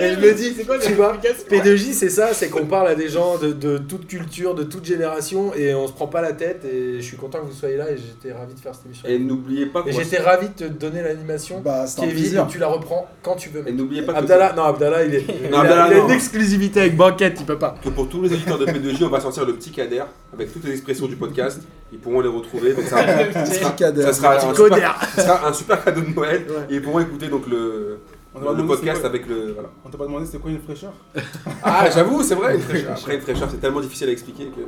Et 0.00 0.14
je 0.14 0.20
me 0.20 0.34
dis, 0.34 0.52
C'est 0.56 0.64
quoi 0.66 0.78
tu 0.78 0.92
vois, 0.92 1.16
l'explication? 1.22 1.72
P2J, 1.74 1.92
c'est 1.92 2.08
ça, 2.10 2.32
c'est 2.34 2.48
qu'on 2.48 2.66
parle 2.66 2.88
à 2.88 2.94
des 2.94 3.08
gens 3.08 3.38
de, 3.38 3.52
de 3.52 3.78
toute 3.78 4.06
culture, 4.06 4.54
de 4.54 4.62
toute 4.64 4.84
génération, 4.84 5.52
et 5.54 5.74
on 5.74 5.86
se 5.86 5.92
prend 5.92 6.06
pas 6.06 6.20
la 6.20 6.32
tête. 6.32 6.64
Et 6.64 6.96
je 7.00 7.04
suis 7.06 7.16
content 7.16 7.38
que 7.40 7.46
vous 7.46 7.52
soyez 7.52 7.76
là, 7.76 7.90
et 7.90 7.96
j'étais 7.96 8.36
ravi 8.36 8.54
de 8.54 8.60
faire 8.60 8.74
cette 8.74 8.86
émission. 8.86 9.08
Et 9.08 9.18
n'oubliez 9.18 9.66
pas 9.66 9.82
que 9.82 9.88
Et 9.88 9.92
j'étais 9.92 10.18
ravi 10.18 10.48
de 10.48 10.52
te 10.52 10.64
donner 10.72 11.02
l'animation. 11.02 11.60
Bah, 11.60 11.84
un 11.84 12.00
Kevin, 12.00 12.14
plaisir. 12.14 12.46
tu 12.48 12.58
la 12.58 12.68
reprends 12.68 13.06
quand 13.22 13.36
tu 13.36 13.48
veux. 13.48 13.64
Et 13.66 13.72
n'oubliez 13.72 14.02
pas 14.02 14.12
que, 14.12 14.18
Abdallah, 14.18 14.52
non, 14.54 14.64
Abdallah, 14.64 15.04
il, 15.04 15.14
est, 15.14 15.24
il 15.48 15.54
a- 15.54 15.60
Abdallah, 15.60 15.88
il 15.90 15.94
a 15.94 15.98
non. 16.00 16.08
une 16.08 16.14
exclusivité 16.14 16.80
avec 16.80 16.96
Banquette, 16.96 17.38
il 17.40 17.46
peut 17.46 17.58
pas. 17.58 17.74
que 17.82 17.88
pour 17.88 18.08
tous 18.08 18.22
les 18.22 18.32
éditeurs 18.34 18.58
de 18.58 18.66
P2J, 18.66 19.04
on 19.04 19.08
va 19.08 19.20
sortir 19.20 19.44
le 19.46 19.54
petit 19.54 19.70
Kader 19.70 20.02
avec 20.32 20.52
toutes 20.52 20.64
les 20.64 20.72
expressions 20.72 21.06
du 21.06 21.16
podcast. 21.16 21.60
Ils 21.92 21.98
pourront 21.98 22.20
les 22.20 22.28
retrouver. 22.28 22.74
Donc 22.74 22.84
ça, 22.84 22.96
Petit 23.02 23.60
Kader. 23.76 24.02
ça 24.02 24.12
sera, 24.12 24.36
un 24.36 24.54
super, 24.54 25.00
ça 25.14 25.22
sera 25.22 25.48
un 25.48 25.52
super 25.52 25.84
cadeau 25.84 26.00
de 26.02 26.14
Noël. 26.14 26.46
Ouais. 26.48 26.66
Et 26.70 26.74
ils 26.76 26.82
pourront 26.82 27.00
écouter 27.00 27.28
donc 27.28 27.46
le, 27.46 27.98
On 28.34 28.40
podcast 28.66 28.96
c'est 28.96 29.00
quoi- 29.00 29.08
avec 29.08 29.26
le. 29.26 29.52
Voilà. 29.54 29.68
On 29.84 29.88
t'a 29.88 29.96
pas 29.98 30.04
demandé 30.04 30.26
c'était 30.26 30.38
quoi 30.38 30.50
une 30.50 30.60
fraîcheur 30.60 30.92
Ah, 31.62 31.88
j'avoue, 31.92 32.22
c'est 32.22 32.34
vrai. 32.34 32.56
Une 32.56 32.60
fraîcheur. 32.60 32.92
Après, 32.92 33.14
une 33.14 33.20
fraîcheur, 33.22 33.48
c'est 33.50 33.56
tellement 33.60 33.80
difficile 33.80 34.08
à 34.10 34.12
expliquer 34.12 34.46
que. 34.48 34.60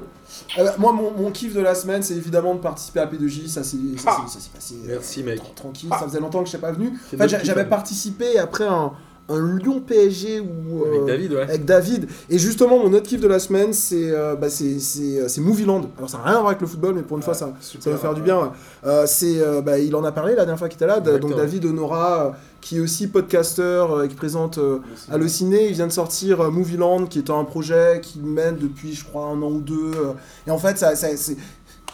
Ah 0.59 0.65
bah, 0.65 0.75
moi, 0.79 0.93
mon, 0.93 1.11
mon 1.11 1.31
kiff 1.31 1.55
de 1.55 1.61
la 1.61 1.75
semaine, 1.75 2.03
c'est 2.03 2.15
évidemment 2.15 2.55
de 2.55 2.61
participer 2.61 3.01
à 3.01 3.07
P2J. 3.07 3.49
Ça 3.49 3.63
s'est 3.65 3.77
ça 3.99 4.11
Ah. 4.19 4.23
s'est- 4.27 4.39
ça 4.39 4.45
s'est 4.45 4.51
passé 4.55 4.75
euh, 4.77 4.87
Merci, 4.89 5.23
mec. 5.23 5.41
tranquille. 5.55 5.91
Ça 5.99 6.07
faisait 6.07 6.21
longtemps 6.21 6.43
que 6.43 6.49
je 6.49 6.57
n'étais 6.57 6.67
pas 6.67 6.73
venu. 6.73 6.93
C'est 7.11 7.17
En 7.23 7.29
fait, 7.29 7.45
j'avais 7.45 7.61
hein. 7.61 7.65
participé 7.65 8.39
après 8.39 8.65
un, 8.67 8.93
un 9.31 9.57
Lyon 9.57 9.81
PSG 9.87 10.41
ou 10.41 10.85
Avec 10.85 11.05
David, 11.07 11.33
ouais. 11.33 11.43
avec 11.43 11.65
David. 11.65 12.09
Et 12.29 12.39
justement, 12.39 12.79
mon 12.79 12.93
autre 12.93 13.07
kiff 13.07 13.21
de 13.21 13.29
la 13.29 13.39
semaine, 13.39 13.73
c'est 13.73 14.11
euh, 14.11 14.35
bah, 14.35 14.51
c'est- 14.51 14.77
euh, 15.01 15.29
c'est 15.29 15.41
Movieland. 15.41 15.83
Alors, 15.97 16.11
ça 16.11 16.19
n'a 16.19 16.25
rien 16.25 16.33
à 16.35 16.39
voir 16.39 16.49
avec 16.49 16.61
le 16.61 16.67
football, 16.67 16.95
mais 16.95 17.03
pour 17.03 17.17
une 17.17 17.23
fois, 17.23 17.35
ça, 17.35 17.53
ça 17.61 17.91
va 17.91 17.97
faire 17.97 18.15
du 18.15 18.23
bien. 18.23 18.53
Euh, 18.87 19.05
c'est, 19.07 19.41
euh, 19.41 19.61
bah, 19.63 19.79
il 19.79 19.95
en 19.97 20.05
a 20.05 20.13
parlé 20.13 20.33
la 20.33 20.39
dernière 20.45 20.59
fois 20.59 20.69
qu'il 20.69 20.77
était 20.77 20.87
là. 20.87 21.01
Donc. 21.01 21.37
David 21.37 21.65
Honora, 21.67 22.27
euh, 22.27 22.31
qui 22.61 22.77
est 22.77 22.81
aussi 22.81 23.07
podcasteur, 23.07 23.93
euh, 23.93 24.07
qui 24.07 24.15
présente 24.15 24.59
euh, 24.59 24.79
Allociné. 25.11 25.69
Il 25.69 25.73
vient 25.75 25.87
de 25.87 25.93
sortir 25.93 26.41
euh, 26.43 26.51
Movieland, 26.51 27.07
qui 27.07 27.19
est 27.19 27.31
un 27.31 27.45
projet 27.45 28.01
qui 28.03 28.19
mène 28.21 28.57
depuis, 28.57 28.93
je 28.95 29.05
crois, 29.05 29.27
un 29.27 29.41
an 29.43 29.51
ou 29.51 29.61
deux. 29.61 29.93
euh, 29.95 30.13
et 30.47 30.51
en 30.51 30.59
fait, 30.59 30.77
ça, 30.79 30.95
ça- 30.97 31.17
c'est 31.17 31.37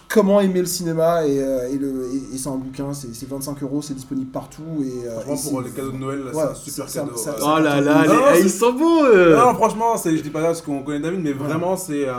comment 0.09 0.41
aimer 0.41 0.61
le 0.61 0.67
cinéma. 0.67 1.27
Et, 1.27 1.39
euh, 1.41 1.69
et 1.71 1.77
le, 1.79 2.09
et, 2.13 2.35
et 2.35 2.39
c'est 2.39 2.49
un 2.49 2.57
bouquin, 2.57 2.93
c'est 2.93 3.15
c'est 3.15 3.29
25 3.29 3.63
euros, 3.63 3.83
c'est 3.83 3.95
disponible 3.95 4.31
partout. 4.31 4.63
Et, 4.83 5.07
euh, 5.07 5.19
et 5.21 5.23
Franchement, 5.23 5.51
pour 5.51 5.61
les 5.63 5.71
cadeaux 5.71 5.93
de 5.93 5.97
Noël, 5.99 6.19
là, 6.25 6.35
Ouais, 6.35 6.45
c'est 6.65 6.81
un 6.81 6.87
super 6.87 7.07
cadeau. 7.07 7.17
ça- 7.17 7.37
Oh 7.41 7.59
là 7.61 7.81
là, 7.81 8.03
les- 8.03 8.09
non, 8.09 8.15
eh, 8.37 8.41
ils 8.43 8.51
sont 8.51 8.75
eux. 9.05 9.37
Non, 9.37 9.55
franchement, 9.55 9.97
c'est- 9.97 10.17
je 10.17 10.23
dis 10.23 10.31
pas 10.31 10.41
ça 10.41 10.47
parce 10.47 10.63
qu'on 10.63 10.83
connaît 10.83 11.01
David, 11.01 11.21
mais 11.23 11.33
vraiment, 11.33 11.77
c'est. 11.77 12.09
euh, 12.09 12.13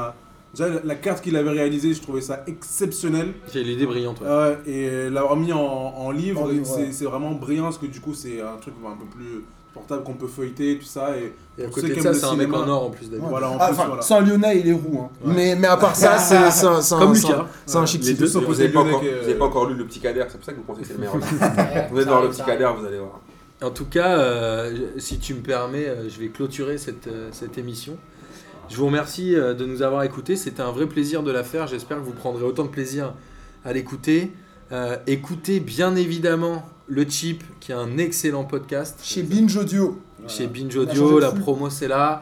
déjà, 0.54 0.70
la- 0.84 0.96
carte 0.96 1.24
qu'il 1.24 1.36
avait 1.36 1.50
réalisée, 1.52 1.94
je 1.94 2.02
trouvais 2.02 2.22
ça 2.22 2.44
exceptionnel. 2.48 3.34
J'ai 3.54 3.64
l'idée 3.64 3.86
brillante. 3.86 4.22
ouais. 4.22 4.28
Ouais, 4.28 4.58
et 4.66 5.10
l'avoir 5.10 5.36
mis 5.36 5.54
en, 5.54 5.60
en 5.60 6.12
livre, 6.12 6.42
En 6.44 6.48
livre, 6.48 6.66
c'est 6.66 6.82
ouais. 6.88 6.92
c'est 6.92 7.06
vraiment 7.06 7.32
brillant 7.32 7.64
parce 7.64 7.78
que 7.78 7.86
du 7.86 8.00
coup, 8.02 8.14
c'est 8.14 8.42
un 8.42 8.58
truc 8.60 8.74
un 8.86 8.96
peu 8.98 9.06
plus 9.06 9.44
portable 9.78 10.04
qu'on 10.04 10.14
peut 10.14 10.28
feuilleter, 10.28 10.78
tout 10.80 10.86
ça. 10.86 11.16
Et, 11.18 11.34
Et 11.62 11.66
à 11.66 11.70
côté 11.70 11.96
de 11.96 12.02
ça, 12.02 12.14
c'est 12.14 12.26
un 12.26 12.36
mec 12.36 12.54
en 12.54 12.68
or 12.68 12.86
en 12.86 12.90
plus. 12.90 13.08
Ouais. 13.08 13.18
Voilà, 13.20 13.50
en 13.50 13.58
Ah, 13.60 13.68
plus, 13.68 13.74
enfin, 13.80 13.88
voilà. 13.88 14.04
un 14.24 14.28
lyonnais, 14.28 14.60
il 14.60 14.68
est 14.70 14.74
roux. 14.74 15.00
hein. 15.04 15.10
Ouais. 15.26 15.34
Mais, 15.36 15.56
mais 15.56 15.68
à 15.68 15.78
part 15.78 15.96
ça, 15.96 16.18
c'est 16.18 16.36
un, 16.36 17.00
Comme 17.00 17.12
un- 17.12 17.14
Lucas. 17.14 17.46
c'est 17.66 17.78
un 17.78 17.86
chic 17.86 18.04
Les 18.04 18.14
deux 18.14 18.28
sont 18.28 18.42
Vous 18.42 18.52
n'avez 18.54 18.70
pas, 18.70 18.80
Lyonnais 18.82 18.92
encore- 18.96 19.02
que- 19.04 19.20
vous 19.20 19.24
avez 19.26 19.36
pas 19.36 19.46
encore 19.46 19.66
lu 19.68 19.76
le 19.76 19.86
petit 19.86 20.00
Kader, 20.00 20.24
c'est 20.28 20.38
pour 20.38 20.46
ça 20.46 20.52
que 20.52 20.58
vous 20.58 20.64
pensez 20.64 20.82
que 20.82 20.88
c'est 20.88 20.94
le 20.94 21.00
meilleur. 21.00 21.16
Vous 21.92 21.96
allez 21.98 22.04
ça 22.06 22.10
voir 22.12 22.22
le 22.24 22.30
petit 22.30 22.44
Kader, 22.44 22.70
vous 22.80 22.86
allez 22.86 23.00
voir. 23.00 23.22
En 23.64 23.72
tout 23.72 23.86
cas, 23.86 24.20
euh, 24.20 24.76
si 24.98 25.18
tu 25.18 25.34
me 25.34 25.40
permets, 25.42 25.88
euh, 25.88 26.10
je 26.10 26.20
vais 26.20 26.28
clôturer 26.28 26.78
cette, 26.78 27.08
euh, 27.08 27.30
cette 27.32 27.58
émission. 27.58 27.98
Je 28.70 28.76
vous 28.78 28.86
remercie 28.86 29.34
euh, 29.36 29.54
de 29.56 29.66
nous 29.66 29.82
avoir 29.82 30.04
écoutés. 30.04 30.36
C'était 30.36 30.62
un 30.62 30.72
vrai 30.72 30.86
plaisir 30.86 31.24
de 31.24 31.32
la 31.32 31.44
faire. 31.44 31.66
J'espère 31.68 31.98
que 31.98 32.04
vous 32.04 32.12
prendrez 32.12 32.44
autant 32.44 32.64
de 32.66 32.70
plaisir 32.70 33.14
à 33.66 33.74
l'écouter. 33.74 34.32
Euh, 34.72 34.98
écoutez 35.08 35.60
bien 35.62 35.96
évidemment 35.96 36.64
le 36.88 37.04
Chip, 37.06 37.44
qui 37.60 37.72
est 37.72 37.76
un 37.76 37.98
excellent 37.98 38.44
podcast. 38.46 39.00
Chez 39.04 39.24
Binge 39.24 39.56
Audio. 39.58 40.00
Chez 40.28 40.48
Binge 40.48 40.76
a 40.78 40.82
Audio, 40.82 41.20
la 41.20 41.32
promo 41.32 41.70
c'est 41.70 41.88
là. 41.88 42.22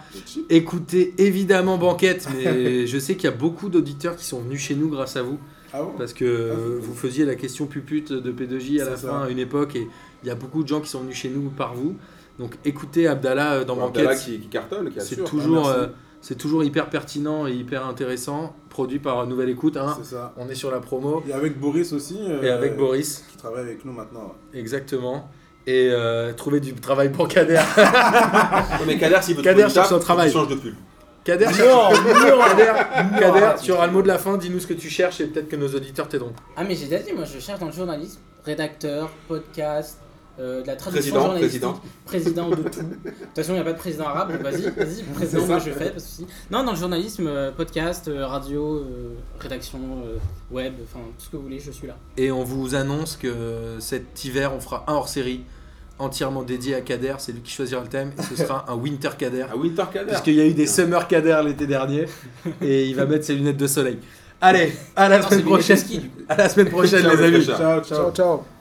Écoutez 0.49 1.13
évidemment 1.17 1.77
Banquette, 1.77 2.27
mais 2.35 2.85
je 2.87 2.99
sais 2.99 3.15
qu'il 3.15 3.25
y 3.29 3.33
a 3.33 3.35
beaucoup 3.35 3.69
d'auditeurs 3.69 4.15
qui 4.15 4.25
sont 4.25 4.39
venus 4.41 4.61
chez 4.61 4.75
nous 4.75 4.89
grâce 4.89 5.15
à 5.15 5.23
vous. 5.23 5.39
Ah 5.73 5.81
bon 5.81 5.93
Parce 5.97 6.13
que 6.13 6.25
euh, 6.25 6.77
vous 6.79 6.93
faisiez 6.93 7.25
la 7.25 7.35
question 7.35 7.65
pupute 7.65 8.11
de 8.13 8.31
P2J 8.31 8.81
à 8.81 8.89
la 8.89 8.97
fin 8.97 9.21
à 9.23 9.29
une 9.29 9.39
époque 9.39 9.75
et 9.75 9.87
il 10.23 10.27
y 10.27 10.29
a 10.31 10.35
beaucoup 10.35 10.63
de 10.63 10.67
gens 10.67 10.81
qui 10.81 10.89
sont 10.89 11.01
venus 11.01 11.15
chez 11.17 11.29
nous 11.29 11.49
par 11.49 11.73
vous. 11.73 11.95
Donc 12.37 12.55
écoutez 12.65 13.07
Abdallah 13.07 13.53
euh, 13.55 13.63
dans 13.65 13.73
Abdallah 13.83 14.09
Banquette, 14.09 14.23
qui, 14.25 14.39
qui 14.39 14.47
cartonne, 14.47 14.91
qui 14.91 14.99
c'est 15.01 15.23
toujours, 15.23 15.67
Ah, 15.69 15.75
merci. 15.77 15.79
euh, 15.79 15.87
c'est 16.27 16.33
toujours 16.39 16.63
hyper 16.63 16.89
pertinent 16.89 17.45
et 17.45 17.51
hyper 17.51 17.85
intéressant, 17.85 18.55
produit 18.69 18.97
par 18.97 19.27
Nouvelle 19.27 19.49
Écoute. 19.49 19.77
hein. 19.77 19.95
C'est 20.01 20.15
ça. 20.15 20.33
On 20.37 20.49
est 20.49 20.55
sur 20.55 20.71
la 20.71 20.79
promo 20.79 21.23
Et 21.29 21.33
avec 21.33 21.59
Boris 21.59 21.93
aussi. 21.93 22.17
euh, 22.19 22.41
et 22.41 22.49
avec 22.49 22.75
Boris, 22.77 23.23
Qui 23.31 23.37
travaille 23.37 23.61
avec 23.61 23.85
nous 23.85 23.93
maintenant. 23.93 24.33
ouais. 24.53 24.59
exactement. 24.59 25.29
Et 25.67 25.89
euh, 25.91 26.33
trouver 26.33 26.59
du 26.61 26.73
travail 26.73 27.11
pour 27.11 27.27
Kader. 27.27 27.61
Non, 27.77 28.85
mais 28.87 28.97
Kader, 28.97 29.19
s'il 29.21 29.35
veut 29.35 29.43
Kader 29.43 29.67
cherche 29.69 29.89
son 29.89 29.99
travail. 29.99 30.29
il 30.29 30.33
change 30.33 30.47
de 30.47 30.55
pull. 30.55 30.75
Kader, 31.23 31.45
Kader, 31.45 32.73
Kader, 33.19 33.49
tu 33.61 33.71
auras 33.71 33.85
le 33.85 33.93
mot 33.93 34.01
de 34.01 34.07
la 34.07 34.17
fin, 34.17 34.35
dis-nous 34.37 34.59
ce 34.59 34.67
que 34.67 34.73
tu 34.73 34.89
cherches 34.89 35.21
et 35.21 35.27
peut-être 35.27 35.47
que 35.49 35.55
nos 35.55 35.67
auditeurs 35.67 36.07
t'aideront. 36.07 36.33
Ah, 36.57 36.63
mais 36.67 36.75
j'ai 36.75 36.85
déjà 36.87 37.03
dit, 37.03 37.13
moi 37.13 37.25
je 37.25 37.39
cherche 37.39 37.59
dans 37.59 37.67
le 37.67 37.71
journalisme 37.71 38.19
rédacteur, 38.45 39.09
podcast, 39.27 39.99
euh, 40.39 40.61
de 40.61 40.67
la 40.67 40.75
traduction 40.75 41.13
Président, 41.13 41.25
journalistique, 41.25 41.61
président. 42.05 42.45
président 42.45 42.49
de 42.49 42.55
tout. 42.55 42.61
De 42.63 42.69
toute 42.69 43.35
façon, 43.35 43.51
il 43.51 43.55
n'y 43.55 43.59
a 43.61 43.63
pas 43.63 43.73
de 43.73 43.77
président 43.77 44.05
arabe, 44.07 44.31
donc 44.33 44.41
vas-y, 44.41 44.63
vas-y, 44.63 45.03
président, 45.13 45.45
moi 45.45 45.59
je 45.59 45.71
fais, 45.71 45.89
pas 45.89 45.95
de 45.95 45.99
souci. 45.99 46.25
Non, 46.51 46.63
dans 46.63 46.71
le 46.71 46.77
journalisme, 46.77 47.27
euh, 47.27 47.51
podcast, 47.51 48.07
euh, 48.07 48.25
radio, 48.25 48.77
euh, 48.79 49.15
rédaction, 49.39 49.79
euh, 50.05 50.17
web, 50.51 50.73
enfin 50.83 50.99
tout 51.17 51.25
ce 51.25 51.29
que 51.29 51.37
vous 51.37 51.43
voulez, 51.43 51.59
je 51.59 51.71
suis 51.71 51.87
là. 51.87 51.95
Et 52.17 52.31
on 52.31 52.43
vous 52.43 52.75
annonce 52.75 53.15
que 53.17 53.77
cet 53.79 54.23
hiver, 54.25 54.53
on 54.53 54.59
fera 54.59 54.83
un 54.87 54.93
hors-série 54.93 55.41
entièrement 55.97 56.43
dédié 56.43 56.75
à 56.75 56.81
Kader. 56.81 57.15
C'est 57.19 57.31
lui 57.31 57.39
qui 57.41 57.51
choisira 57.53 57.81
le 57.81 57.87
thème. 57.87 58.11
Et 58.19 58.21
ce 58.23 58.35
sera 58.35 58.65
un 58.67 58.75
Winter 58.75 59.11
Kader. 59.17 59.45
À 59.49 59.55
Winter 59.55 59.85
Kader. 59.93 60.09
Puisqu'il 60.09 60.33
y 60.35 60.41
a 60.41 60.45
eu 60.45 60.53
des 60.53 60.67
Summer 60.67 61.07
Kader 61.07 61.39
l'été 61.45 61.65
dernier. 61.67 62.05
Et 62.61 62.85
il 62.87 62.95
va 62.95 63.05
mettre 63.05 63.23
ses 63.23 63.35
lunettes 63.35 63.55
de 63.55 63.67
soleil. 63.67 63.99
Allez, 64.41 64.73
à 64.95 65.07
la 65.07 65.19
Non, 65.19 65.29
semaine 65.29 65.45
prochaine. 65.45 65.77
ski, 65.77 65.99
du 65.99 66.09
coup. 66.09 66.19
À 66.27 66.35
la 66.35 66.49
semaine 66.49 66.69
prochaine, 66.69 67.01
Ciao, 67.01 67.15
les 67.15 67.23
amis. 67.23 67.45
Ciao, 67.45 67.81
ciao. 67.81 68.11
ciao. 68.11 68.54